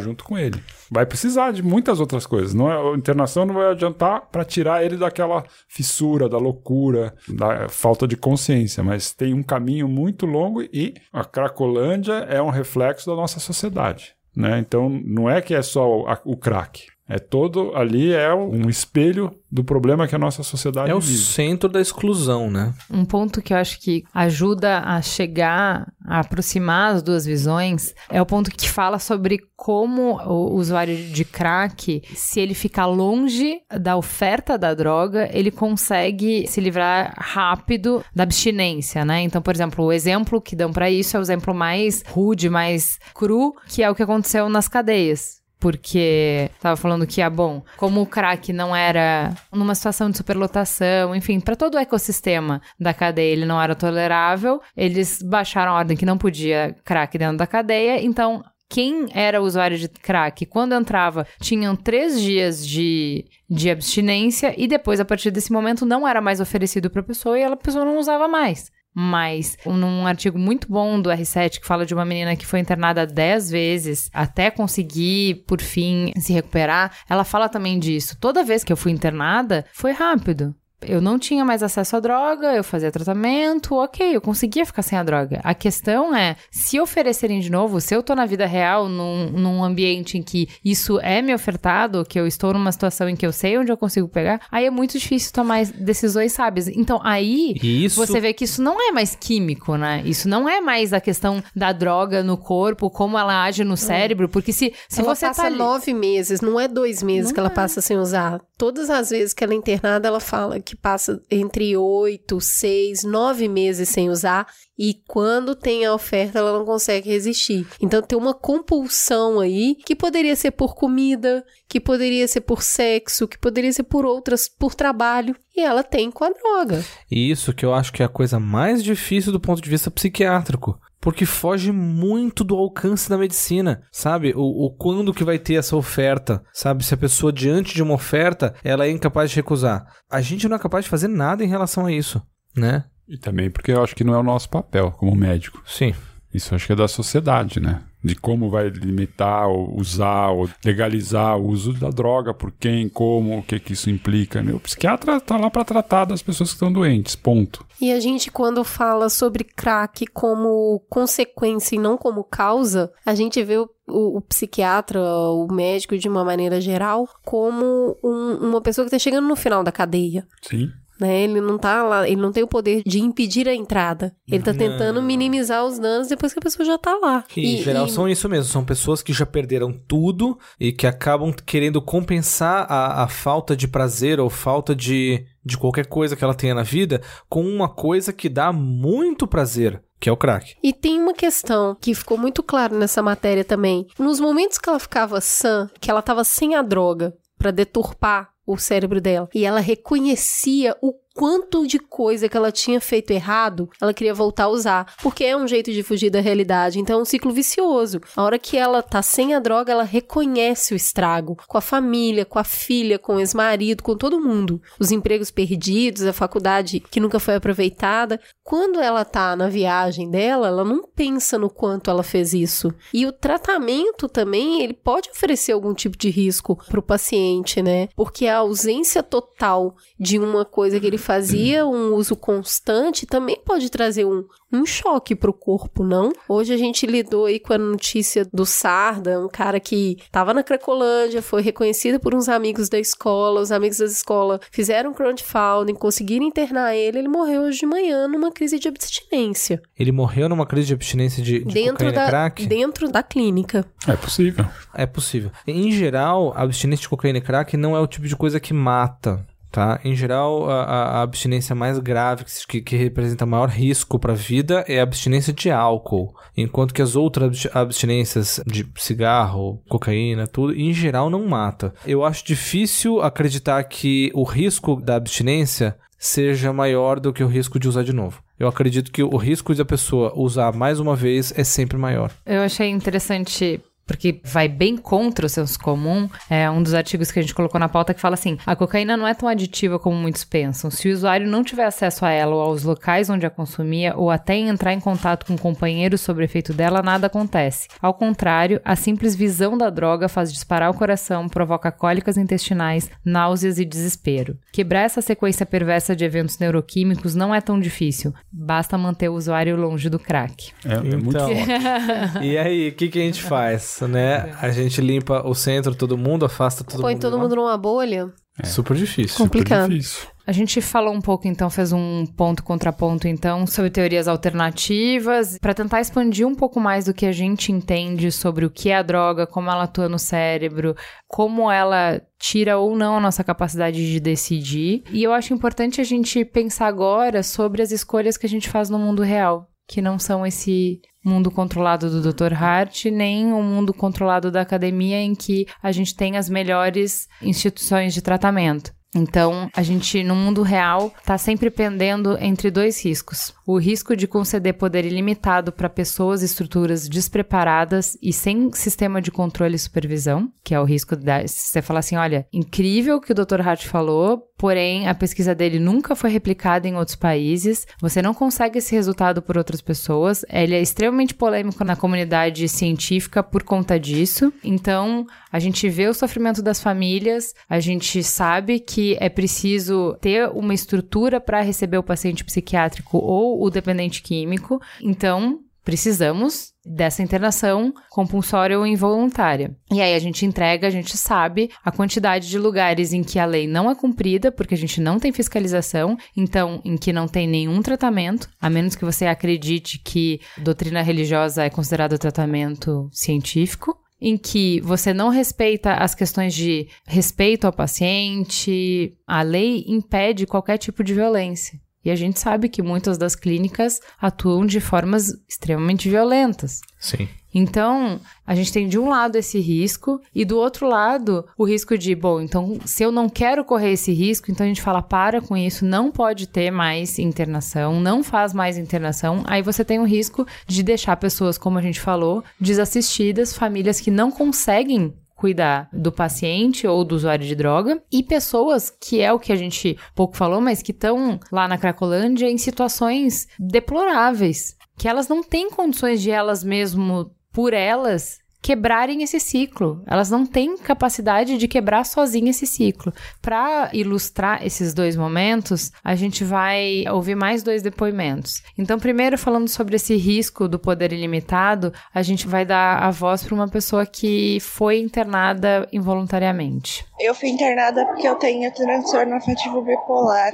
junto 0.00 0.24
com 0.24 0.36
ele. 0.36 0.60
Vai 0.90 1.06
precisar 1.06 1.52
de 1.52 1.62
muitas 1.62 2.00
outras 2.00 2.26
coisas. 2.26 2.54
Não 2.54 2.68
é, 2.68 2.76
a 2.76 2.96
internação 2.96 3.46
não 3.46 3.54
vai 3.54 3.70
adiantar 3.70 4.22
para 4.22 4.44
tirar 4.44 4.84
ele 4.84 4.96
daquela 4.96 5.44
fissura, 5.68 6.28
da 6.28 6.36
loucura, 6.36 7.14
da 7.28 7.68
falta 7.68 8.08
de 8.08 8.16
consciência, 8.16 8.82
mas 8.82 9.12
tem 9.12 9.32
um 9.32 9.42
caminho 9.42 9.86
muito 9.86 10.26
longo 10.26 10.60
e 10.60 10.94
a 11.12 11.24
Cracolândia 11.24 12.26
é 12.28 12.42
um 12.42 12.50
reflexo 12.50 13.08
da 13.08 13.14
nossa 13.14 13.38
sociedade. 13.38 14.17
Né? 14.38 14.60
Então, 14.60 14.88
não 14.88 15.28
é 15.28 15.42
que 15.42 15.52
é 15.52 15.60
só 15.60 15.84
o 16.24 16.36
crack. 16.36 16.86
É 17.08 17.18
todo 17.18 17.74
ali 17.74 18.12
é 18.12 18.34
um 18.34 18.68
espelho 18.68 19.34
do 19.50 19.64
problema 19.64 20.06
que 20.06 20.14
a 20.14 20.18
nossa 20.18 20.42
sociedade 20.42 20.90
é 20.90 20.94
vive. 20.94 21.12
É 21.12 21.16
o 21.16 21.18
centro 21.18 21.68
da 21.68 21.80
exclusão, 21.80 22.50
né? 22.50 22.74
Um 22.90 23.04
ponto 23.04 23.40
que 23.40 23.54
eu 23.54 23.56
acho 23.56 23.80
que 23.80 24.04
ajuda 24.12 24.80
a 24.80 25.00
chegar, 25.00 25.90
a 26.04 26.20
aproximar 26.20 26.94
as 26.94 27.02
duas 27.02 27.24
visões, 27.24 27.94
é 28.10 28.20
o 28.20 28.26
ponto 28.26 28.50
que 28.50 28.68
fala 28.68 28.98
sobre 28.98 29.38
como 29.56 30.20
o 30.22 30.54
usuário 30.54 30.96
de 30.96 31.24
crack, 31.24 32.02
se 32.14 32.40
ele 32.40 32.54
ficar 32.54 32.86
longe 32.86 33.60
da 33.80 33.96
oferta 33.96 34.58
da 34.58 34.74
droga, 34.74 35.30
ele 35.32 35.50
consegue 35.50 36.46
se 36.46 36.60
livrar 36.60 37.14
rápido 37.16 38.04
da 38.14 38.22
abstinência, 38.22 39.04
né? 39.04 39.22
Então, 39.22 39.40
por 39.40 39.54
exemplo, 39.54 39.86
o 39.86 39.92
exemplo 39.92 40.40
que 40.40 40.54
dão 40.54 40.72
para 40.72 40.90
isso 40.90 41.16
é 41.16 41.20
o 41.20 41.22
exemplo 41.22 41.54
mais 41.54 42.02
rude, 42.06 42.50
mais 42.50 42.98
cru, 43.14 43.54
que 43.66 43.82
é 43.82 43.90
o 43.90 43.94
que 43.94 44.02
aconteceu 44.02 44.48
nas 44.48 44.68
cadeias 44.68 45.37
porque 45.60 46.50
tava 46.60 46.76
falando 46.76 47.06
que, 47.06 47.20
ah, 47.20 47.30
bom, 47.30 47.62
como 47.76 48.00
o 48.00 48.06
crack 48.06 48.52
não 48.52 48.74
era 48.74 49.34
numa 49.52 49.74
situação 49.74 50.10
de 50.10 50.16
superlotação, 50.16 51.14
enfim, 51.14 51.40
para 51.40 51.56
todo 51.56 51.74
o 51.74 51.78
ecossistema 51.78 52.62
da 52.78 52.94
cadeia 52.94 53.32
ele 53.32 53.44
não 53.44 53.60
era 53.60 53.74
tolerável, 53.74 54.60
eles 54.76 55.22
baixaram 55.22 55.72
a 55.72 55.76
ordem 55.76 55.96
que 55.96 56.06
não 56.06 56.18
podia 56.18 56.76
crack 56.84 57.18
dentro 57.18 57.36
da 57.36 57.46
cadeia, 57.46 58.02
então 58.02 58.42
quem 58.68 59.08
era 59.14 59.40
usuário 59.40 59.78
de 59.78 59.88
crack, 59.88 60.44
quando 60.44 60.74
entrava, 60.74 61.26
tinham 61.40 61.74
três 61.74 62.20
dias 62.20 62.66
de, 62.66 63.24
de 63.48 63.70
abstinência 63.70 64.54
e 64.58 64.68
depois, 64.68 65.00
a 65.00 65.04
partir 65.04 65.30
desse 65.30 65.50
momento, 65.50 65.86
não 65.86 66.06
era 66.06 66.20
mais 66.20 66.38
oferecido 66.38 66.90
para 66.90 67.00
a 67.00 67.04
pessoa 67.04 67.38
e 67.38 67.44
a 67.44 67.56
pessoa 67.56 67.84
não 67.84 67.98
usava 67.98 68.28
mais. 68.28 68.70
Mas, 69.00 69.56
num 69.64 70.08
artigo 70.08 70.36
muito 70.36 70.66
bom 70.68 71.00
do 71.00 71.08
R7 71.08 71.60
que 71.60 71.66
fala 71.68 71.86
de 71.86 71.94
uma 71.94 72.04
menina 72.04 72.34
que 72.34 72.44
foi 72.44 72.58
internada 72.58 73.06
10 73.06 73.48
vezes 73.48 74.10
até 74.12 74.50
conseguir, 74.50 75.44
por 75.46 75.60
fim, 75.60 76.12
se 76.16 76.32
recuperar, 76.32 76.90
ela 77.08 77.22
fala 77.22 77.48
também 77.48 77.78
disso. 77.78 78.16
Toda 78.18 78.42
vez 78.42 78.64
que 78.64 78.72
eu 78.72 78.76
fui 78.76 78.90
internada, 78.90 79.64
foi 79.72 79.92
rápido. 79.92 80.52
Eu 80.80 81.00
não 81.00 81.18
tinha 81.18 81.44
mais 81.44 81.62
acesso 81.62 81.96
à 81.96 82.00
droga, 82.00 82.54
eu 82.54 82.62
fazia 82.62 82.90
tratamento, 82.90 83.74
ok, 83.74 84.14
eu 84.14 84.20
conseguia 84.20 84.64
ficar 84.64 84.82
sem 84.82 84.96
a 84.96 85.02
droga. 85.02 85.40
A 85.42 85.52
questão 85.52 86.14
é, 86.14 86.36
se 86.50 86.78
oferecerem 86.80 87.40
de 87.40 87.50
novo, 87.50 87.80
se 87.80 87.94
eu 87.94 88.02
tô 88.02 88.14
na 88.14 88.26
vida 88.26 88.46
real, 88.46 88.88
num, 88.88 89.30
num 89.30 89.64
ambiente 89.64 90.16
em 90.16 90.22
que 90.22 90.48
isso 90.64 91.00
é 91.00 91.20
me 91.20 91.34
ofertado, 91.34 92.04
que 92.04 92.18
eu 92.18 92.26
estou 92.26 92.52
numa 92.52 92.70
situação 92.70 93.08
em 93.08 93.16
que 93.16 93.26
eu 93.26 93.32
sei 93.32 93.58
onde 93.58 93.72
eu 93.72 93.76
consigo 93.76 94.08
pegar, 94.08 94.40
aí 94.52 94.66
é 94.66 94.70
muito 94.70 94.96
difícil 94.96 95.32
tomar 95.32 95.64
decisões 95.66 96.32
sábias. 96.32 96.68
Então 96.68 97.00
aí 97.02 97.54
isso... 97.62 97.96
você 97.96 98.20
vê 98.20 98.32
que 98.32 98.44
isso 98.44 98.62
não 98.62 98.80
é 98.80 98.92
mais 98.92 99.16
químico, 99.16 99.76
né? 99.76 100.02
Isso 100.04 100.28
não 100.28 100.48
é 100.48 100.60
mais 100.60 100.92
a 100.92 101.00
questão 101.00 101.42
da 101.54 101.72
droga 101.72 102.22
no 102.22 102.36
corpo, 102.36 102.88
como 102.88 103.18
ela 103.18 103.42
age 103.44 103.64
no 103.64 103.76
cérebro, 103.76 104.28
porque 104.28 104.52
se, 104.52 104.72
se 104.88 105.00
ela 105.00 105.14
você 105.14 105.26
passa 105.26 105.42
tá 105.42 105.48
ali... 105.48 105.56
nove 105.56 105.92
meses, 105.92 106.40
não 106.40 106.58
é 106.58 106.68
dois 106.68 107.02
meses 107.02 107.26
não 107.26 107.34
que 107.34 107.40
ela 107.40 107.48
é. 107.48 107.54
passa 107.54 107.80
sem 107.80 107.98
usar. 107.98 108.40
Todas 108.58 108.90
as 108.90 109.10
vezes 109.10 109.32
que 109.32 109.44
ela 109.44 109.52
é 109.52 109.56
internada, 109.56 110.08
ela 110.08 110.18
fala 110.18 110.58
que 110.58 110.74
passa 110.74 111.22
entre 111.30 111.76
oito, 111.76 112.40
seis, 112.40 113.04
nove 113.04 113.46
meses 113.46 113.88
sem 113.88 114.10
usar 114.10 114.48
e 114.76 115.00
quando 115.06 115.54
tem 115.54 115.86
a 115.86 115.94
oferta 115.94 116.40
ela 116.40 116.58
não 116.58 116.64
consegue 116.64 117.08
resistir. 117.08 117.64
Então 117.80 118.02
tem 118.02 118.18
uma 118.18 118.34
compulsão 118.34 119.38
aí 119.38 119.76
que 119.86 119.94
poderia 119.94 120.34
ser 120.34 120.50
por 120.50 120.74
comida, 120.74 121.44
que 121.68 121.78
poderia 121.78 122.26
ser 122.26 122.40
por 122.40 122.60
sexo, 122.62 123.28
que 123.28 123.38
poderia 123.38 123.72
ser 123.72 123.84
por 123.84 124.04
outras, 124.04 124.48
por 124.48 124.74
trabalho, 124.74 125.36
e 125.56 125.60
ela 125.60 125.84
tem 125.84 126.10
com 126.10 126.24
a 126.24 126.30
droga. 126.30 126.84
E 127.08 127.30
isso 127.30 127.52
que 127.52 127.64
eu 127.64 127.72
acho 127.72 127.92
que 127.92 128.02
é 128.02 128.06
a 128.06 128.08
coisa 128.08 128.40
mais 128.40 128.82
difícil 128.82 129.30
do 129.30 129.40
ponto 129.40 129.62
de 129.62 129.70
vista 129.70 129.88
psiquiátrico 129.88 130.80
porque 131.00 131.24
foge 131.24 131.72
muito 131.72 132.42
do 132.44 132.56
alcance 132.56 133.08
da 133.08 133.18
medicina, 133.18 133.82
sabe? 133.92 134.32
O, 134.34 134.66
o, 134.66 134.70
quando 134.70 135.14
que 135.14 135.24
vai 135.24 135.38
ter 135.38 135.54
essa 135.54 135.76
oferta, 135.76 136.42
sabe? 136.52 136.84
Se 136.84 136.94
a 136.94 136.98
pessoa 136.98 137.32
diante 137.32 137.74
de 137.74 137.82
uma 137.82 137.94
oferta, 137.94 138.54
ela 138.64 138.86
é 138.86 138.90
incapaz 138.90 139.30
de 139.30 139.36
recusar. 139.36 139.86
A 140.10 140.20
gente 140.20 140.48
não 140.48 140.56
é 140.56 140.58
capaz 140.58 140.84
de 140.84 140.90
fazer 140.90 141.08
nada 141.08 141.44
em 141.44 141.48
relação 141.48 141.86
a 141.86 141.92
isso, 141.92 142.20
né? 142.56 142.84
E 143.08 143.16
também 143.16 143.50
porque 143.50 143.72
eu 143.72 143.82
acho 143.82 143.96
que 143.96 144.04
não 144.04 144.14
é 144.14 144.18
o 144.18 144.22
nosso 144.22 144.50
papel 144.50 144.92
como 144.92 145.14
médico. 145.14 145.62
Sim. 145.66 145.94
Isso 146.32 146.54
acho 146.54 146.66
que 146.66 146.72
é 146.72 146.76
da 146.76 146.88
sociedade, 146.88 147.58
né? 147.58 147.82
De 148.02 148.14
como 148.14 148.48
vai 148.48 148.68
limitar, 148.68 149.48
ou 149.48 149.76
usar, 149.76 150.28
ou 150.30 150.48
legalizar 150.64 151.36
o 151.36 151.48
uso 151.48 151.72
da 151.72 151.90
droga, 151.90 152.32
por 152.32 152.52
quem, 152.52 152.88
como, 152.88 153.38
o 153.38 153.42
que 153.42 153.58
que 153.58 153.72
isso 153.72 153.90
implica. 153.90 154.40
Né? 154.40 154.52
O 154.52 154.60
psiquiatra 154.60 155.20
tá 155.20 155.36
lá 155.36 155.50
para 155.50 155.64
tratar 155.64 156.04
das 156.04 156.22
pessoas 156.22 156.50
que 156.50 156.54
estão 156.54 156.72
doentes, 156.72 157.16
ponto. 157.16 157.66
E 157.80 157.92
a 157.92 157.98
gente, 157.98 158.30
quando 158.30 158.62
fala 158.62 159.08
sobre 159.08 159.42
crack 159.42 160.06
como 160.06 160.80
consequência 160.88 161.74
e 161.74 161.78
não 161.78 161.96
como 161.98 162.22
causa, 162.22 162.92
a 163.04 163.14
gente 163.16 163.42
vê 163.42 163.56
o, 163.58 163.68
o, 163.88 164.18
o 164.18 164.20
psiquiatra, 164.20 165.00
o 165.02 165.48
médico, 165.52 165.98
de 165.98 166.08
uma 166.08 166.24
maneira 166.24 166.60
geral, 166.60 167.08
como 167.24 167.96
um- 168.04 168.48
uma 168.48 168.60
pessoa 168.60 168.84
que 168.84 168.94
está 168.94 168.98
chegando 168.98 169.26
no 169.26 169.34
final 169.36 169.64
da 169.64 169.72
cadeia. 169.72 170.26
Sim. 170.42 170.68
Né? 171.00 171.22
Ele 171.22 171.40
não 171.40 171.56
tá 171.58 171.82
lá, 171.82 172.08
ele 172.08 172.20
não 172.20 172.32
tem 172.32 172.42
o 172.42 172.48
poder 172.48 172.82
de 172.84 173.00
impedir 173.00 173.48
a 173.48 173.54
entrada. 173.54 174.14
Ele 174.26 174.42
tá 174.42 174.52
Não. 174.52 174.58
tentando 174.58 175.00
minimizar 175.00 175.64
os 175.64 175.78
danos 175.78 176.08
depois 176.08 176.32
que 176.32 176.38
a 176.38 176.42
pessoa 176.42 176.66
já 176.66 176.76
tá 176.76 176.96
lá. 176.96 177.24
Que, 177.28 177.40
em 177.40 177.62
geral 177.62 177.88
são 177.88 178.08
isso 178.08 178.28
mesmo, 178.28 178.50
são 178.50 178.64
pessoas 178.64 179.02
que 179.02 179.12
já 179.12 179.24
perderam 179.24 179.72
tudo 179.72 180.38
e 180.58 180.72
que 180.72 180.86
acabam 180.86 181.32
querendo 181.46 181.80
compensar 181.80 182.66
a, 182.68 183.04
a 183.04 183.08
falta 183.08 183.56
de 183.56 183.68
prazer 183.68 184.18
ou 184.18 184.28
falta 184.28 184.74
de, 184.74 185.24
de 185.44 185.56
qualquer 185.56 185.86
coisa 185.86 186.16
que 186.16 186.24
ela 186.24 186.34
tenha 186.34 186.54
na 186.54 186.62
vida 186.62 187.00
com 187.28 187.44
uma 187.44 187.68
coisa 187.68 188.12
que 188.12 188.28
dá 188.28 188.52
muito 188.52 189.26
prazer, 189.26 189.80
que 190.00 190.08
é 190.08 190.12
o 190.12 190.16
crack. 190.16 190.56
E 190.62 190.72
tem 190.72 191.00
uma 191.00 191.14
questão 191.14 191.76
que 191.80 191.94
ficou 191.94 192.18
muito 192.18 192.42
claro 192.42 192.76
nessa 192.76 193.02
matéria 193.02 193.44
também. 193.44 193.86
Nos 193.98 194.18
momentos 194.18 194.58
que 194.58 194.68
ela 194.68 194.80
ficava 194.80 195.20
sã, 195.20 195.70
que 195.80 195.90
ela 195.90 196.02
tava 196.02 196.24
sem 196.24 196.54
a 196.54 196.62
droga 196.62 197.14
pra 197.38 197.50
deturpar 197.52 198.30
o 198.48 198.56
cérebro 198.56 198.98
dela, 198.98 199.28
e 199.34 199.44
ela 199.44 199.60
reconhecia 199.60 200.74
o 200.80 200.94
quanto 201.18 201.66
de 201.66 201.80
coisa 201.80 202.28
que 202.28 202.36
ela 202.36 202.52
tinha 202.52 202.80
feito 202.80 203.10
errado, 203.10 203.68
ela 203.82 203.92
queria 203.92 204.14
voltar 204.14 204.44
a 204.44 204.48
usar, 204.48 204.94
porque 205.02 205.24
é 205.24 205.36
um 205.36 205.48
jeito 205.48 205.72
de 205.72 205.82
fugir 205.82 206.10
da 206.10 206.20
realidade. 206.20 206.78
Então 206.78 206.96
é 206.96 207.02
um 207.02 207.04
ciclo 207.04 207.32
vicioso. 207.32 208.00
A 208.14 208.22
hora 208.22 208.38
que 208.38 208.56
ela 208.56 208.84
tá 208.84 209.02
sem 209.02 209.34
a 209.34 209.40
droga, 209.40 209.72
ela 209.72 209.82
reconhece 209.82 210.72
o 210.72 210.76
estrago 210.76 211.36
com 211.48 211.58
a 211.58 211.60
família, 211.60 212.24
com 212.24 212.38
a 212.38 212.44
filha, 212.44 213.00
com 213.00 213.16
o 213.16 213.18
ex-marido, 213.18 213.82
com 213.82 213.96
todo 213.96 214.20
mundo. 214.20 214.62
Os 214.78 214.92
empregos 214.92 215.28
perdidos, 215.28 216.04
a 216.04 216.12
faculdade 216.12 216.78
que 216.78 217.00
nunca 217.00 217.18
foi 217.18 217.34
aproveitada. 217.34 218.20
Quando 218.44 218.78
ela 218.78 219.04
tá 219.04 219.34
na 219.34 219.48
viagem 219.48 220.08
dela, 220.08 220.46
ela 220.46 220.64
não 220.64 220.86
pensa 220.86 221.36
no 221.36 221.50
quanto 221.50 221.90
ela 221.90 222.04
fez 222.04 222.32
isso. 222.32 222.72
E 222.94 223.04
o 223.06 223.12
tratamento 223.12 224.08
também, 224.08 224.62
ele 224.62 224.72
pode 224.72 225.10
oferecer 225.10 225.50
algum 225.50 225.74
tipo 225.74 225.98
de 225.98 226.10
risco 226.10 226.56
pro 226.68 226.80
paciente, 226.80 227.60
né? 227.60 227.88
Porque 227.96 228.28
a 228.28 228.38
ausência 228.38 229.02
total 229.02 229.74
de 229.98 230.16
uma 230.16 230.44
coisa 230.44 230.78
que 230.78 230.86
ele 230.86 230.96
fazia, 231.08 231.64
um 231.64 231.94
uso 231.94 232.14
constante, 232.14 233.06
também 233.06 233.40
pode 233.42 233.70
trazer 233.70 234.04
um, 234.04 234.24
um 234.52 234.66
choque 234.66 235.14
pro 235.16 235.32
corpo, 235.32 235.82
não? 235.82 236.12
Hoje 236.28 236.52
a 236.52 236.58
gente 236.58 236.86
lidou 236.86 237.24
aí 237.24 237.40
com 237.40 237.54
a 237.54 237.56
notícia 237.56 238.28
do 238.30 238.44
Sarda, 238.44 239.18
um 239.18 239.26
cara 239.26 239.58
que 239.58 239.96
tava 240.12 240.34
na 240.34 240.42
Cracolândia, 240.42 241.22
foi 241.22 241.40
reconhecido 241.40 241.98
por 241.98 242.14
uns 242.14 242.28
amigos 242.28 242.68
da 242.68 242.78
escola, 242.78 243.40
os 243.40 243.50
amigos 243.50 243.78
da 243.78 243.86
escola 243.86 244.38
fizeram 244.50 244.92
crowdfunding, 244.92 245.72
conseguiram 245.72 246.26
internar 246.26 246.76
ele, 246.76 246.98
ele 246.98 247.08
morreu 247.08 247.40
hoje 247.44 247.60
de 247.60 247.66
manhã 247.66 248.06
numa 248.06 248.30
crise 248.30 248.58
de 248.58 248.68
abstinência. 248.68 249.62
Ele 249.78 249.90
morreu 249.90 250.28
numa 250.28 250.44
crise 250.44 250.66
de 250.66 250.74
abstinência 250.74 251.22
de, 251.22 251.38
de 251.42 251.54
dentro 251.54 251.86
cocaína 251.86 251.90
e 251.90 251.94
da, 251.94 252.06
crack? 252.06 252.46
dentro 252.46 252.92
da 252.92 253.02
clínica. 253.02 253.64
É 253.86 253.96
possível. 253.96 254.44
É 254.74 254.84
possível. 254.84 255.30
Em 255.46 255.72
geral, 255.72 256.34
a 256.36 256.42
abstinência 256.42 256.82
de 256.82 256.88
cocaína 256.90 257.16
e 257.16 257.22
crack 257.22 257.56
não 257.56 257.74
é 257.74 257.80
o 257.80 257.86
tipo 257.86 258.06
de 258.06 258.14
coisa 258.14 258.38
que 258.38 258.52
mata. 258.52 259.26
Tá? 259.50 259.80
Em 259.82 259.96
geral, 259.96 260.48
a, 260.50 260.62
a- 260.64 261.02
abstinência 261.02 261.54
mais 261.54 261.78
grave, 261.78 262.24
que, 262.46 262.60
que 262.60 262.76
representa 262.76 263.24
maior 263.24 263.48
risco 263.48 263.98
para 263.98 264.12
a 264.12 264.16
vida, 264.16 264.64
é 264.68 264.78
a 264.78 264.82
abstinência 264.82 265.32
de 265.32 265.50
álcool. 265.50 266.14
Enquanto 266.36 266.74
que 266.74 266.82
as 266.82 266.94
outras 266.96 267.26
abs- 267.28 267.56
abstinências 267.56 268.40
de 268.46 268.66
cigarro, 268.76 269.62
cocaína, 269.68 270.26
tudo, 270.26 270.54
em 270.54 270.72
geral 270.72 271.08
não 271.08 271.26
mata. 271.26 271.72
Eu 271.86 272.04
acho 272.04 272.24
difícil 272.24 273.00
acreditar 273.00 273.62
que 273.64 274.10
o 274.14 274.22
risco 274.24 274.76
da 274.80 274.96
abstinência 274.96 275.76
seja 275.98 276.52
maior 276.52 277.00
do 277.00 277.12
que 277.12 277.24
o 277.24 277.26
risco 277.26 277.58
de 277.58 277.68
usar 277.68 277.82
de 277.82 277.92
novo. 277.92 278.22
Eu 278.38 278.46
acredito 278.46 278.92
que 278.92 279.02
o 279.02 279.16
risco 279.16 279.52
de 279.54 279.62
a 279.62 279.64
pessoa 279.64 280.12
usar 280.14 280.52
mais 280.54 280.78
uma 280.78 280.94
vez 280.94 281.32
é 281.36 281.42
sempre 281.42 281.76
maior. 281.76 282.12
Eu 282.24 282.42
achei 282.42 282.68
interessante 282.70 283.60
porque 283.88 284.20
vai 284.22 284.46
bem 284.46 284.76
contra 284.76 285.24
o 285.24 285.28
senso 285.28 285.58
comum. 285.58 286.08
É 286.28 286.48
um 286.48 286.62
dos 286.62 286.74
artigos 286.74 287.10
que 287.10 287.18
a 287.18 287.22
gente 287.22 287.34
colocou 287.34 287.58
na 287.58 287.68
pauta 287.68 287.94
que 287.94 288.00
fala 288.00 288.14
assim: 288.14 288.36
a 288.46 288.54
cocaína 288.54 288.96
não 288.96 289.08
é 289.08 289.14
tão 289.14 289.28
aditiva 289.28 289.78
como 289.78 289.96
muitos 289.96 290.22
pensam. 290.22 290.70
Se 290.70 290.88
o 290.88 290.92
usuário 290.92 291.26
não 291.26 291.42
tiver 291.42 291.64
acesso 291.64 292.04
a 292.04 292.10
ela 292.10 292.34
ou 292.34 292.42
aos 292.42 292.62
locais 292.62 293.08
onde 293.08 293.24
a 293.24 293.30
consumia, 293.30 293.94
ou 293.96 294.10
até 294.10 294.36
entrar 294.36 294.74
em 294.74 294.80
contato 294.80 295.24
com 295.26 295.36
companheiros 295.36 296.02
sobre 296.02 296.22
o 296.22 296.26
efeito 296.26 296.52
dela, 296.52 296.82
nada 296.82 297.06
acontece. 297.06 297.68
Ao 297.80 297.94
contrário, 297.94 298.60
a 298.64 298.76
simples 298.76 299.16
visão 299.16 299.56
da 299.56 299.70
droga 299.70 300.08
faz 300.08 300.30
disparar 300.30 300.70
o 300.70 300.74
coração, 300.74 301.28
provoca 301.28 301.72
cólicas 301.72 302.18
intestinais, 302.18 302.90
náuseas 303.02 303.58
e 303.58 303.64
desespero. 303.64 304.36
Quebrar 304.52 304.82
essa 304.82 305.00
sequência 305.00 305.46
perversa 305.46 305.96
de 305.96 306.04
eventos 306.04 306.38
neuroquímicos 306.38 307.14
não 307.14 307.34
é 307.34 307.40
tão 307.40 307.58
difícil. 307.58 308.12
Basta 308.30 308.76
manter 308.76 309.08
o 309.08 309.14
usuário 309.14 309.56
longe 309.56 309.88
do 309.88 309.98
crack. 309.98 310.52
É, 310.64 310.74
é 310.74 310.96
muito 310.96 311.16
Então. 311.16 311.28
E 312.22 312.36
aí, 312.36 312.68
o 312.68 312.72
que, 312.72 312.88
que 312.88 312.98
a 312.98 313.02
gente 313.02 313.22
faz, 313.22 313.77
né? 313.86 314.34
A 314.40 314.50
gente 314.50 314.80
limpa 314.80 315.22
o 315.26 315.34
centro, 315.34 315.74
todo 315.74 315.96
mundo, 315.96 316.24
afasta 316.24 316.64
todo 316.64 316.80
Põe 316.80 316.94
mundo. 316.94 317.02
todo 317.02 317.12
de 317.12 317.16
lá? 317.16 317.22
mundo 317.22 317.36
numa 317.36 317.56
bolha. 317.58 318.12
Super 318.44 318.76
difícil. 318.76 319.16
Complicado. 319.16 319.62
Super 319.62 319.78
difícil. 319.78 320.08
A 320.26 320.32
gente 320.32 320.60
falou 320.60 320.92
um 320.92 321.00
pouco, 321.00 321.26
então, 321.26 321.48
fez 321.48 321.72
um 321.72 322.04
ponto 322.04 322.42
contraponto, 322.42 323.08
então, 323.08 323.46
sobre 323.46 323.70
teorias 323.70 324.06
alternativas, 324.06 325.38
para 325.38 325.54
tentar 325.54 325.80
expandir 325.80 326.26
um 326.26 326.34
pouco 326.34 326.60
mais 326.60 326.84
do 326.84 326.92
que 326.94 327.06
a 327.06 327.12
gente 327.12 327.50
entende 327.50 328.12
sobre 328.12 328.44
o 328.44 328.50
que 328.50 328.68
é 328.68 328.76
a 328.76 328.82
droga, 328.82 329.26
como 329.26 329.50
ela 329.50 329.64
atua 329.64 329.88
no 329.88 329.98
cérebro, 329.98 330.76
como 331.06 331.50
ela 331.50 332.00
tira 332.18 332.58
ou 332.58 332.76
não 332.76 332.98
a 332.98 333.00
nossa 333.00 333.24
capacidade 333.24 333.90
de 333.90 333.98
decidir. 334.00 334.82
E 334.92 335.02
eu 335.02 335.12
acho 335.12 335.32
importante 335.32 335.80
a 335.80 335.84
gente 335.84 336.24
pensar 336.24 336.66
agora 336.66 337.22
sobre 337.22 337.62
as 337.62 337.72
escolhas 337.72 338.16
que 338.16 338.26
a 338.26 338.28
gente 338.28 338.50
faz 338.50 338.68
no 338.68 338.78
mundo 338.78 339.02
real, 339.02 339.48
que 339.66 339.80
não 339.80 339.98
são 339.98 340.26
esse 340.26 340.80
mundo 341.08 341.30
controlado 341.30 341.90
do 341.90 342.12
Dr. 342.12 342.34
Hart, 342.34 342.84
nem 342.86 343.32
o 343.32 343.42
mundo 343.42 343.72
controlado 343.72 344.30
da 344.30 344.42
academia 344.42 345.00
em 345.00 345.14
que 345.14 345.46
a 345.62 345.72
gente 345.72 345.94
tem 345.94 346.16
as 346.16 346.28
melhores 346.28 347.08
instituições 347.22 347.94
de 347.94 348.02
tratamento. 348.02 348.72
Então, 348.94 349.50
a 349.54 349.62
gente, 349.62 350.02
no 350.02 350.16
mundo 350.16 350.42
real, 350.42 350.92
está 350.98 351.18
sempre 351.18 351.50
pendendo 351.50 352.16
entre 352.20 352.50
dois 352.50 352.82
riscos. 352.82 353.34
O 353.46 353.58
risco 353.58 353.94
de 353.94 354.06
conceder 354.06 354.54
poder 354.54 354.84
ilimitado 354.84 355.52
para 355.52 355.68
pessoas 355.68 356.22
e 356.22 356.24
estruturas 356.24 356.88
despreparadas 356.88 357.98
e 358.02 358.12
sem 358.12 358.50
sistema 358.52 359.02
de 359.02 359.10
controle 359.10 359.56
e 359.56 359.58
supervisão, 359.58 360.32
que 360.42 360.54
é 360.54 360.60
o 360.60 360.64
risco 360.64 360.96
da. 360.96 361.26
Se 361.28 361.48
você 361.48 361.62
falar 361.62 361.80
assim: 361.80 361.96
olha, 361.96 362.26
incrível 362.32 363.00
que 363.00 363.12
o 363.12 363.14
Dr. 363.14 363.46
Hart 363.46 363.66
falou, 363.66 364.22
porém 364.38 364.88
a 364.88 364.94
pesquisa 364.94 365.34
dele 365.34 365.58
nunca 365.58 365.96
foi 365.96 366.10
replicada 366.10 366.68
em 366.68 366.76
outros 366.76 366.96
países, 366.96 367.66
você 367.80 368.00
não 368.00 368.14
consegue 368.14 368.58
esse 368.58 368.74
resultado 368.74 369.20
por 369.20 369.36
outras 369.36 369.60
pessoas, 369.60 370.24
ele 370.30 370.54
é 370.54 370.62
extremamente 370.62 371.12
polêmico 371.12 371.64
na 371.64 371.76
comunidade 371.76 372.48
científica 372.48 373.22
por 373.22 373.42
conta 373.42 373.78
disso. 373.78 374.32
Então, 374.42 375.04
a 375.32 375.38
gente 375.38 375.68
vê 375.68 375.88
o 375.88 375.94
sofrimento 375.94 376.40
das 376.40 376.62
famílias, 376.62 377.34
a 377.50 377.58
gente 377.58 378.02
sabe 378.02 378.60
que 378.60 378.96
é 379.00 379.08
preciso 379.08 379.96
ter 380.00 380.28
uma 380.30 380.54
estrutura 380.54 381.20
para 381.20 381.40
receber 381.40 381.78
o 381.78 381.82
paciente 381.82 382.24
psiquiátrico 382.24 382.98
ou 382.98 383.42
o 383.42 383.50
dependente 383.50 384.00
químico. 384.02 384.60
Então, 384.80 385.40
precisamos 385.68 386.54
dessa 386.64 387.02
internação 387.02 387.74
compulsória 387.90 388.58
ou 388.58 388.66
involuntária. 388.66 389.54
E 389.70 389.82
aí 389.82 389.94
a 389.94 389.98
gente 389.98 390.24
entrega, 390.24 390.66
a 390.66 390.70
gente 390.70 390.96
sabe 390.96 391.50
a 391.62 391.70
quantidade 391.70 392.26
de 392.26 392.38
lugares 392.38 392.94
em 392.94 393.04
que 393.04 393.18
a 393.18 393.26
lei 393.26 393.46
não 393.46 393.70
é 393.70 393.74
cumprida, 393.74 394.32
porque 394.32 394.54
a 394.54 394.56
gente 394.56 394.80
não 394.80 394.98
tem 394.98 395.12
fiscalização, 395.12 395.98
então 396.16 396.62
em 396.64 396.78
que 396.78 396.90
não 396.90 397.06
tem 397.06 397.28
nenhum 397.28 397.60
tratamento, 397.60 398.30
a 398.40 398.48
menos 398.48 398.74
que 398.74 398.84
você 398.84 399.04
acredite 399.04 399.78
que 399.78 400.22
doutrina 400.38 400.80
religiosa 400.80 401.44
é 401.44 401.50
considerado 401.50 401.98
tratamento 401.98 402.88
científico 402.90 403.78
em 404.00 404.16
que 404.16 404.62
você 404.62 404.94
não 404.94 405.10
respeita 405.10 405.74
as 405.74 405.94
questões 405.94 406.32
de 406.32 406.66
respeito 406.86 407.46
ao 407.46 407.52
paciente, 407.52 408.96
a 409.06 409.20
lei 409.20 409.66
impede 409.68 410.26
qualquer 410.26 410.56
tipo 410.56 410.82
de 410.82 410.94
violência. 410.94 411.60
E 411.84 411.90
a 411.90 411.96
gente 411.96 412.18
sabe 412.18 412.48
que 412.48 412.62
muitas 412.62 412.98
das 412.98 413.14
clínicas 413.14 413.80
atuam 414.00 414.44
de 414.44 414.60
formas 414.60 415.12
extremamente 415.28 415.88
violentas. 415.88 416.60
Sim. 416.78 417.08
Então, 417.34 418.00
a 418.26 418.34
gente 418.34 418.52
tem 418.52 418.68
de 418.68 418.78
um 418.78 418.88
lado 418.88 419.16
esse 419.16 419.38
risco 419.38 420.00
e 420.14 420.24
do 420.24 420.38
outro 420.38 420.66
lado 420.66 421.26
o 421.36 421.44
risco 421.44 421.76
de, 421.76 421.94
bom, 421.94 422.20
então 422.20 422.58
se 422.64 422.82
eu 422.82 422.90
não 422.90 423.08
quero 423.08 423.44
correr 423.44 423.72
esse 423.72 423.92
risco, 423.92 424.30
então 424.30 424.44
a 424.44 424.48
gente 424.48 424.62
fala 424.62 424.80
para 424.80 425.20
com 425.20 425.36
isso, 425.36 425.64
não 425.64 425.90
pode 425.90 426.26
ter 426.26 426.50
mais 426.50 426.98
internação, 426.98 427.80
não 427.80 428.02
faz 428.02 428.32
mais 428.32 428.56
internação. 428.56 429.22
Aí 429.26 429.42
você 429.42 429.64
tem 429.64 429.78
o 429.78 429.84
risco 429.84 430.26
de 430.46 430.62
deixar 430.62 430.96
pessoas, 430.96 431.36
como 431.36 431.58
a 431.58 431.62
gente 431.62 431.80
falou, 431.80 432.24
desassistidas, 432.40 433.36
famílias 433.36 433.80
que 433.80 433.90
não 433.90 434.10
conseguem 434.10 434.94
cuidar 435.18 435.68
do 435.72 435.90
paciente 435.90 436.64
ou 436.64 436.84
do 436.84 436.94
usuário 436.94 437.26
de 437.26 437.34
droga 437.34 437.82
e 437.90 438.04
pessoas 438.04 438.70
que 438.70 439.00
é 439.00 439.12
o 439.12 439.18
que 439.18 439.32
a 439.32 439.36
gente 439.36 439.76
pouco 439.92 440.16
falou, 440.16 440.40
mas 440.40 440.62
que 440.62 440.70
estão 440.70 441.18
lá 441.32 441.48
na 441.48 441.58
Cracolândia 441.58 442.30
em 442.30 442.38
situações 442.38 443.26
deploráveis. 443.38 444.56
que 444.78 444.86
elas 444.86 445.08
não 445.08 445.24
têm 445.24 445.50
condições 445.50 446.00
de 446.00 446.08
elas 446.08 446.44
mesmo, 446.44 447.10
por 447.32 447.52
elas, 447.52 448.20
quebrarem 448.40 449.02
esse 449.02 449.18
ciclo. 449.20 449.82
Elas 449.86 450.10
não 450.10 450.24
têm 450.24 450.56
capacidade 450.56 451.36
de 451.36 451.48
quebrar 451.48 451.84
sozinha 451.84 452.30
esse 452.30 452.46
ciclo. 452.46 452.92
Para 453.20 453.70
ilustrar 453.72 454.44
esses 454.44 454.72
dois 454.72 454.96
momentos, 454.96 455.70
a 455.82 455.94
gente 455.94 456.24
vai 456.24 456.84
ouvir 456.90 457.14
mais 457.14 457.42
dois 457.42 457.62
depoimentos. 457.62 458.42
Então, 458.56 458.78
primeiro 458.78 459.18
falando 459.18 459.48
sobre 459.48 459.76
esse 459.76 459.96
risco 459.96 460.48
do 460.48 460.58
poder 460.58 460.92
ilimitado, 460.92 461.72
a 461.92 462.02
gente 462.02 462.26
vai 462.26 462.44
dar 462.44 462.82
a 462.82 462.90
voz 462.90 463.22
para 463.22 463.34
uma 463.34 463.48
pessoa 463.48 463.84
que 463.84 464.38
foi 464.40 464.78
internada 464.78 465.68
involuntariamente. 465.72 466.87
Eu 467.00 467.14
fui 467.14 467.28
internada 467.28 467.86
porque 467.86 468.08
eu 468.08 468.16
tenho 468.16 468.52
transtorno 468.52 469.14
afetivo 469.14 469.62
bipolar. 469.62 470.32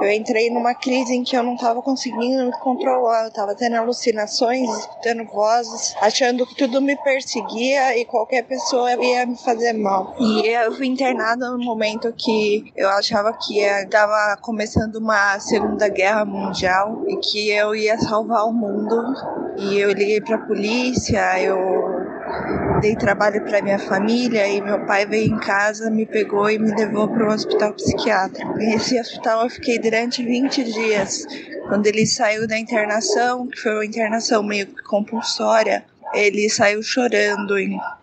Eu 0.00 0.10
entrei 0.10 0.50
numa 0.50 0.74
crise 0.74 1.14
em 1.14 1.22
que 1.22 1.36
eu 1.36 1.42
não 1.42 1.54
estava 1.54 1.82
conseguindo 1.82 2.44
me 2.44 2.52
controlar. 2.58 3.24
Eu 3.24 3.28
estava 3.28 3.54
tendo 3.54 3.76
alucinações, 3.76 4.68
tendo 5.02 5.24
vozes, 5.24 5.94
achando 6.00 6.46
que 6.46 6.54
tudo 6.54 6.80
me 6.80 6.96
perseguia 6.96 7.98
e 7.98 8.04
qualquer 8.04 8.44
pessoa 8.44 8.92
ia 8.92 9.26
me 9.26 9.36
fazer 9.36 9.72
mal. 9.74 10.14
E 10.18 10.48
eu 10.48 10.72
fui 10.72 10.86
internada 10.86 11.50
no 11.50 11.62
momento 11.62 12.12
que 12.16 12.72
eu 12.74 12.88
achava 12.88 13.32
que 13.34 13.60
estava 13.60 14.36
começando 14.40 14.96
uma 14.96 15.38
Segunda 15.38 15.88
Guerra 15.88 16.24
Mundial 16.24 17.04
e 17.08 17.16
que 17.18 17.50
eu 17.50 17.74
ia 17.74 17.98
salvar 17.98 18.46
o 18.46 18.52
mundo. 18.52 18.96
E 19.58 19.78
eu 19.78 19.92
liguei 19.92 20.20
para 20.20 20.36
a 20.36 20.46
polícia, 20.46 21.40
eu 21.42 22.15
dei 22.80 22.94
trabalho 22.96 23.42
para 23.42 23.62
minha 23.62 23.78
família 23.78 24.46
e 24.46 24.60
meu 24.60 24.84
pai 24.86 25.06
veio 25.06 25.34
em 25.34 25.38
casa, 25.38 25.90
me 25.90 26.06
pegou 26.06 26.50
e 26.50 26.58
me 26.58 26.74
levou 26.74 27.08
para 27.08 27.28
o 27.28 27.32
hospital 27.32 27.72
psiquiátrico. 27.72 28.54
Nesse 28.54 28.98
hospital 29.00 29.42
eu 29.44 29.50
fiquei 29.50 29.78
durante 29.78 30.22
20 30.22 30.64
dias. 30.64 31.26
Quando 31.68 31.86
ele 31.86 32.06
saiu 32.06 32.46
da 32.46 32.58
internação, 32.58 33.46
que 33.46 33.58
foi 33.60 33.72
uma 33.72 33.84
internação 33.84 34.42
meio 34.42 34.68
compulsória, 34.84 35.84
ele 36.14 36.48
saiu 36.48 36.82
chorando 36.82 37.54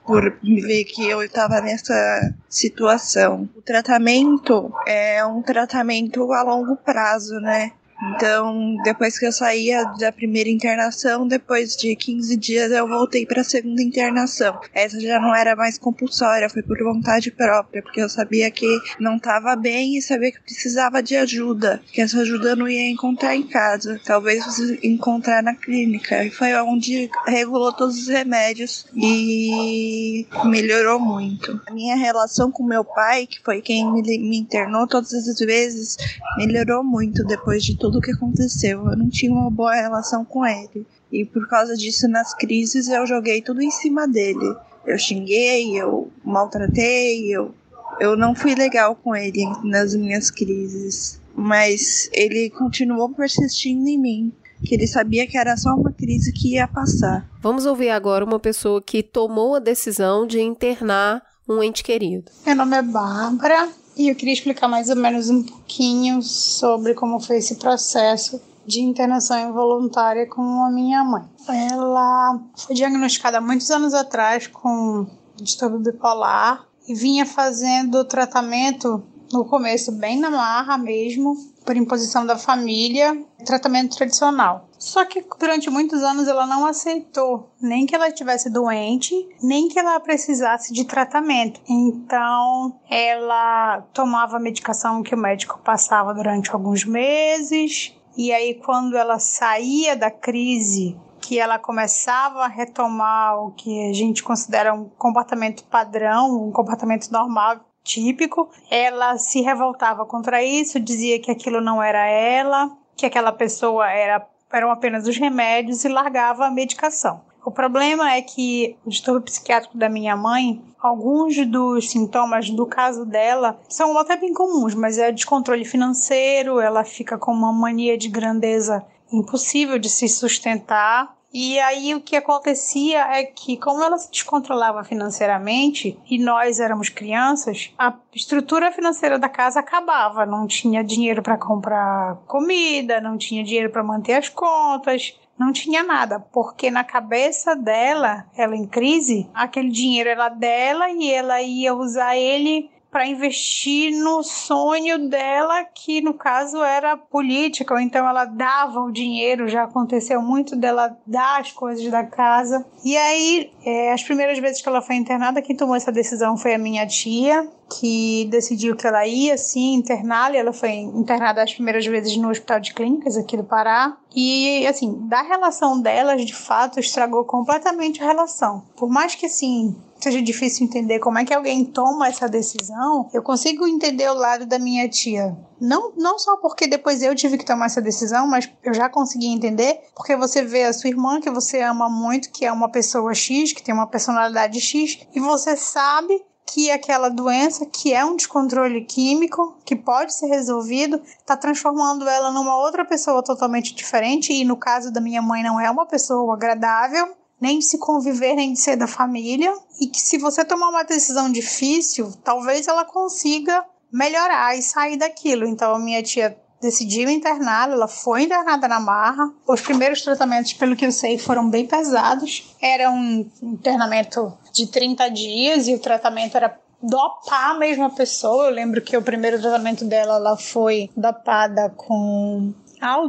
por 0.06 0.38
ver 0.44 0.84
que 0.86 1.08
eu 1.08 1.24
estava 1.24 1.62
nessa 1.62 2.34
situação. 2.50 3.50
O 3.56 3.62
tratamento 3.62 4.72
é 4.86 5.26
um 5.26 5.42
tratamento 5.42 6.32
a 6.34 6.44
longo 6.44 6.76
prazo, 6.76 7.40
né? 7.40 7.72
Então, 8.16 8.76
depois 8.84 9.18
que 9.18 9.26
eu 9.26 9.32
saía 9.32 9.84
da 10.00 10.12
primeira 10.12 10.50
internação, 10.50 11.28
depois 11.28 11.76
de 11.76 11.96
15 11.96 12.36
dias 12.38 12.72
eu 12.72 12.88
voltei 12.88 13.26
para 13.26 13.42
a 13.42 13.46
segunda 13.46 13.82
internação. 13.82 14.60
Essa 14.74 15.00
já 15.00 15.20
não 15.20 15.36
era 15.36 15.56
mais 15.56 15.78
compulsória, 15.78 16.50
foi 16.50 16.62
por 16.62 16.78
vontade 16.84 17.32
própria, 17.32 17.82
porque 17.82 18.02
eu 18.02 18.10
sabia 18.10 18.50
que 18.52 18.68
não 19.00 19.18
estava 19.18 19.56
bem 19.56 19.98
e 19.98 20.02
sabia 20.02 20.32
que 20.32 20.42
precisava 20.42 21.02
de 21.02 21.16
ajuda, 21.16 21.82
que 21.92 22.02
essa 22.02 22.20
ajuda 22.20 22.56
não 22.56 22.68
ia 22.68 22.90
encontrar 22.90 23.36
em 23.36 23.44
casa, 23.44 24.00
talvez 24.06 24.44
encontrar 24.84 25.42
na 25.42 25.56
clínica. 25.56 26.24
E 26.24 26.30
foi 26.30 26.54
onde 26.56 27.10
regulou 27.28 27.72
todos 27.72 27.98
os 27.98 28.08
remédios 28.08 28.86
e 28.96 30.26
melhorou 30.46 31.00
muito. 31.00 31.62
A 31.68 31.74
minha 31.74 31.96
relação 31.96 32.52
com 32.52 32.64
meu 32.64 32.84
pai, 32.84 33.28
que 33.28 33.42
foi 33.42 33.62
quem 33.62 33.92
me 33.92 34.38
internou 34.38 34.88
todas 34.88 35.14
as 35.14 35.40
vezes, 35.40 35.98
melhorou 36.38 36.84
muito 36.84 37.24
depois 37.24 37.64
de 37.64 37.78
tudo 37.78 37.93
tudo 37.94 38.00
o 38.00 38.02
que 38.02 38.12
aconteceu. 38.12 38.88
Eu 38.88 38.98
não 38.98 39.10
tinha 39.10 39.32
uma 39.32 39.52
boa 39.52 39.76
relação 39.76 40.26
com 40.26 40.46
ele. 40.46 40.86
E 41.12 41.24
por 41.24 41.48
causa 41.48 41.76
disso, 41.76 42.08
nas 42.08 42.34
crises, 42.34 42.88
eu 42.88 43.06
joguei 43.06 43.42
tudo 43.42 43.62
em 43.62 43.70
cima 43.70 44.08
dele. 44.08 44.56
Eu 44.86 44.98
xinguei, 44.98 45.80
eu 45.80 46.12
maltratei, 46.26 47.30
eu, 47.30 47.54
eu 48.00 48.18
não 48.18 48.34
fui 48.34 48.56
legal 48.56 48.96
com 48.96 49.16
ele 49.16 49.46
nas 49.64 49.96
minhas 49.96 50.32
crises. 50.32 51.22
Mas 51.36 52.10
ele 52.12 52.50
continuou 52.50 53.10
persistindo 53.10 53.88
em 53.88 53.98
mim 53.98 54.34
que 54.64 54.74
ele 54.74 54.88
sabia 54.88 55.28
que 55.28 55.38
era 55.38 55.56
só 55.58 55.76
uma 55.76 55.92
crise 55.92 56.32
que 56.32 56.54
ia 56.54 56.68
passar. 56.68 57.30
Vamos 57.42 57.66
ouvir 57.66 57.90
agora 57.90 58.26
uma 58.26 58.40
pessoa 58.40 58.82
que 58.82 59.04
tomou 59.04 59.56
a 59.56 59.60
decisão 59.60 60.26
de 60.26 60.42
internar 60.42 61.22
um 61.48 61.62
ente 61.62 61.84
querido. 61.84 62.32
Meu 62.46 62.56
nome 62.56 62.78
é 62.78 62.82
Bárbara, 62.82 63.70
e 63.96 64.10
eu 64.10 64.16
queria 64.16 64.34
explicar 64.34 64.68
mais 64.68 64.90
ou 64.90 64.96
menos 64.96 65.30
um 65.30 65.44
pouquinho 65.44 66.22
sobre 66.22 66.94
como 66.94 67.20
foi 67.20 67.38
esse 67.38 67.56
processo 67.56 68.42
de 68.66 68.82
internação 68.82 69.50
involuntária 69.50 70.26
com 70.28 70.42
a 70.64 70.72
minha 70.72 71.04
mãe. 71.04 71.24
Ela 71.48 72.40
foi 72.56 72.76
diagnosticada 72.76 73.42
muitos 73.42 73.70
anos 73.70 73.94
atrás 73.94 74.48
com 74.48 75.06
distúrbio 75.36 75.80
bipolar 75.80 76.66
e 76.88 76.94
vinha 76.94 77.26
fazendo 77.26 78.04
tratamento 78.06 79.04
no 79.32 79.46
começo 79.46 79.92
bem 79.92 80.20
na 80.20 80.30
marra 80.30 80.78
mesmo, 80.78 81.36
por 81.66 81.76
imposição 81.76 82.26
da 82.26 82.38
família, 82.38 83.26
tratamento 83.46 83.96
tradicional. 83.96 84.68
Só 84.78 85.06
que 85.06 85.26
durante 85.40 85.70
muitos 85.70 86.04
anos 86.04 86.28
ela 86.28 86.46
não 86.46 86.66
aceitou 86.66 87.50
nem 87.62 87.86
que 87.86 87.96
ela 87.96 88.10
estivesse 88.10 88.50
doente, 88.50 89.14
nem 89.42 89.70
que 89.70 89.80
ela 89.80 90.00
precisasse 90.00 90.74
de 90.74 90.84
tratamento. 90.86 91.62
Então, 91.68 92.80
ela 92.90 93.82
tomava 93.94 94.38
a 94.38 94.42
medicação 94.42 95.02
que 95.02 95.16
o 95.16 95.18
médico 95.18 95.60
passava 95.64 96.14
durante 96.14 96.52
alguns 96.52 96.84
meses, 96.84 97.96
e 98.18 98.32
aí 98.32 98.56
quando 98.56 98.98
ela 98.98 99.20
saía 99.20 99.96
da 99.96 100.12
crise 100.12 100.98
que 101.24 101.40
ela 101.40 101.58
começava 101.58 102.44
a 102.44 102.50
retomar 102.50 103.40
o 103.40 103.52
que 103.52 103.90
a 103.90 103.94
gente 103.94 104.22
considera 104.22 104.74
um 104.74 104.90
comportamento 104.90 105.64
padrão, 105.64 106.48
um 106.48 106.52
comportamento 106.52 107.10
normal, 107.10 107.62
típico, 107.84 108.50
ela 108.70 109.18
se 109.18 109.42
revoltava 109.42 110.06
contra 110.06 110.44
isso, 110.44 110.80
dizia 110.80 111.20
que 111.20 111.32
aquilo 111.32 111.62
não 111.62 111.82
era 111.82 112.08
ela, 112.08 112.72
que 112.96 113.06
aquela 113.06 113.32
pessoa 113.32 113.90
era 113.92 114.26
eram 114.52 114.70
apenas 114.70 115.08
os 115.08 115.18
remédios 115.18 115.84
e 115.84 115.90
largava 115.90 116.46
a 116.46 116.52
medicação. 116.52 117.22
O 117.46 117.52
problema 117.52 118.14
é 118.14 118.22
que 118.22 118.78
o 118.86 118.90
distúrbio 118.90 119.24
psiquiátrico 119.24 119.78
da 119.78 119.90
minha 119.90 120.16
mãe, 120.16 120.62
alguns 120.80 121.46
dos 121.46 121.90
sintomas 121.90 122.50
do 122.50 122.66
caso 122.66 123.06
dela 123.06 123.60
são 123.68 123.98
até 123.98 124.16
bem 124.16 124.34
comuns, 124.34 124.74
mas 124.76 124.98
é 124.98 125.12
descontrole 125.12 125.66
financeiro, 125.66 126.60
ela 126.60 126.86
fica 126.86 127.18
com 127.18 127.34
uma 127.34 127.52
mania 127.52 127.98
de 127.98 128.08
grandeza 128.08 128.86
impossível 129.12 129.78
de 129.78 129.90
se 129.90 130.08
sustentar, 130.08 131.14
e 131.34 131.60
aí 131.60 131.96
o 131.96 132.02
que 132.02 132.16
acontecia 132.16 133.00
é 133.18 133.24
que, 133.24 133.58
como 133.58 133.84
ela 133.84 133.98
se 133.98 134.12
descontrolava 134.12 134.84
financeiramente 134.84 136.00
e 136.08 136.20
nós 136.20 136.60
éramos 136.60 136.90
crianças, 136.90 137.74
a 137.76 137.96
estrutura 138.14 138.72
financeira 138.72 139.18
da 139.18 139.28
casa 139.28 139.60
acabava. 139.60 140.28
Não 140.28 140.46
tinha 140.46 140.84
dinheiro 140.84 141.24
para 141.24 141.36
comprar 141.36 142.18
comida, 142.28 143.02
não 143.02 143.18
tinha 143.18 143.44
dinheiro 143.44 143.72
para 143.72 143.84
manter 143.84 144.14
as 144.14 144.30
contas, 144.30 145.20
não 145.36 145.52
tinha 145.52 145.82
nada, 145.82 146.20
porque 146.20 146.70
na 146.70 146.84
cabeça 146.84 147.56
dela, 147.56 148.26
ela 148.38 148.56
em 148.56 148.68
crise, 148.68 149.28
aquele 149.34 149.72
dinheiro 149.72 150.10
era 150.10 150.30
dela 150.30 150.92
e 150.92 151.12
ela 151.12 151.42
ia 151.42 151.74
usar 151.74 152.16
ele 152.16 152.70
para 152.94 153.08
investir 153.08 153.92
no 153.92 154.22
sonho 154.22 155.10
dela, 155.10 155.64
que 155.66 156.00
no 156.00 156.14
caso 156.14 156.62
era 156.62 156.96
política, 156.96 157.74
ou 157.74 157.80
então 157.80 158.08
ela 158.08 158.24
dava 158.24 158.82
o 158.82 158.92
dinheiro, 158.92 159.48
já 159.48 159.64
aconteceu 159.64 160.22
muito 160.22 160.56
dela 160.56 160.96
dar 161.04 161.42
as 161.42 161.52
coisas 161.52 161.90
da 161.90 162.04
casa. 162.04 162.64
E 162.86 162.96
aí, 162.96 163.52
é, 163.66 163.92
as 163.92 164.04
primeiras 164.04 164.38
vezes 164.38 164.62
que 164.62 164.70
ela 164.70 164.80
foi 164.80 164.96
internada, 164.96 165.42
quem 165.42 165.56
tomou 165.56 165.76
essa 165.76 165.92
decisão 165.92 166.38
foi 166.38 166.54
a 166.54 166.60
minha 166.60 166.86
tia, 166.86 167.50
que 167.80 168.26
decidiu 168.30 168.76
que 168.76 168.86
ela 168.86 169.06
ia 169.08 169.38
sim 169.38 169.74
interná-la. 169.74 170.38
Ela 170.38 170.54
foi 170.54 170.72
internada 170.72 171.42
as 171.42 171.54
primeiras 171.54 171.86
vezes 171.86 172.16
no 172.18 172.30
Hospital 172.30 172.60
de 172.60 172.74
Clínicas 172.74 173.18
aqui 173.18 173.36
do 173.36 173.44
Pará. 173.44 173.98
E 174.16 174.66
assim, 174.68 175.08
da 175.08 175.22
relação 175.22 175.82
delas, 175.82 176.26
de 176.26 176.36
fato, 176.36 176.80
estragou 176.80 177.26
completamente 177.26 178.02
a 178.02 178.06
relação. 178.06 178.64
Por 178.76 178.90
mais 178.90 179.16
que 179.16 179.26
assim, 179.26 179.76
seja 180.04 180.22
difícil 180.22 180.66
entender 180.66 181.00
como 181.00 181.18
é 181.18 181.26
que 181.26 181.34
alguém 181.34 181.64
toma 181.64 182.08
essa 182.08 182.28
decisão, 182.28 183.10
eu 183.14 183.24
consigo 183.24 183.66
entender 183.66 184.10
o 184.10 184.14
lado 184.14 184.46
da 184.46 184.60
minha 184.60 184.88
tia. 184.90 185.36
Não, 185.60 185.94
não 185.96 186.20
só 186.20 186.38
porque 186.38 186.68
depois 186.68 187.02
eu 187.02 187.16
tive 187.16 187.38
que 187.38 187.46
tomar 187.46 187.68
essa 187.68 187.82
decisão, 187.82 188.28
mas 188.28 188.50
eu 188.64 188.74
já 188.74 188.90
consegui 188.90 189.28
entender, 189.28 189.80
porque 189.96 190.16
você 190.16 190.44
vê 190.44 190.64
a 190.64 190.74
sua 190.74 190.90
irmã 190.90 191.22
que 191.22 191.30
você 191.30 191.62
ama 191.62 191.90
muito, 191.90 192.32
que 192.32 192.46
é 192.46 192.52
uma 192.52 192.70
pessoa 192.70 193.14
X, 193.14 193.54
que 193.54 193.64
tem 193.64 193.74
uma 193.74 193.88
personalidade 193.88 194.60
X, 194.60 195.00
e 195.16 195.20
você 195.20 195.56
sabe 195.56 196.22
que 196.46 196.70
aquela 196.72 197.10
doença, 197.10 197.66
que 197.66 197.94
é 197.94 198.04
um 198.04 198.16
descontrole 198.16 198.86
químico, 198.86 199.58
que 199.66 199.76
pode 199.76 200.14
ser 200.14 200.28
resolvido, 200.28 201.02
está 201.20 201.36
transformando 201.36 202.08
ela 202.08 202.32
numa 202.32 202.58
outra 202.58 202.86
pessoa 202.86 203.24
totalmente 203.24 203.74
diferente, 203.74 204.32
e 204.34 204.44
no 204.44 204.58
caso 204.58 204.92
da 204.92 205.02
minha 205.02 205.22
mãe 205.22 205.44
não 205.44 205.60
é 205.60 205.70
uma 205.70 205.86
pessoa 205.86 206.34
agradável, 206.34 207.16
nem 207.40 207.60
de 207.60 207.66
se 207.66 207.78
conviver, 207.78 208.36
nem 208.36 208.54
de 208.54 208.60
ser 208.60 208.76
da 208.76 208.88
família, 208.88 209.54
e 209.80 209.88
que 209.88 210.00
se 210.00 210.18
você 210.18 210.46
tomar 210.46 210.70
uma 210.70 210.84
decisão 210.84 211.32
difícil, 211.32 212.14
talvez 212.24 212.68
ela 212.68 212.86
consiga 212.86 213.66
melhorar 213.92 214.58
e 214.58 214.62
sair 214.62 214.98
daquilo. 214.98 215.46
Então 215.46 215.76
a 215.76 215.80
minha 215.80 216.02
tia 216.02 216.38
decidiu 216.62 217.10
internar, 217.10 217.70
ela 217.70 217.88
foi 217.88 218.24
internada 218.24 218.68
na 218.68 218.80
marra. 218.80 219.30
Os 219.46 219.60
primeiros 219.60 220.02
tratamentos, 220.02 220.54
pelo 220.54 220.76
que 220.76 220.86
eu 220.86 220.92
sei, 220.92 221.18
foram 221.18 221.50
bem 221.50 221.68
pesados. 221.68 222.56
Era 222.62 222.90
um 222.90 223.30
internamento 223.42 224.34
de 224.54 224.68
30 224.68 225.10
dias 225.10 225.68
e 225.68 225.74
o 225.74 225.80
tratamento 225.80 226.38
era 226.38 226.58
dopar 226.82 227.52
a 227.52 227.60
mesma 227.60 227.90
pessoa. 227.90 228.46
Eu 228.46 228.54
lembro 228.54 228.82
que 228.82 228.96
o 228.96 229.02
primeiro 229.02 229.42
tratamento 229.42 229.84
dela 229.84 230.16
ela 230.16 230.38
foi 230.38 230.90
dopada 230.96 231.70
com 231.76 232.54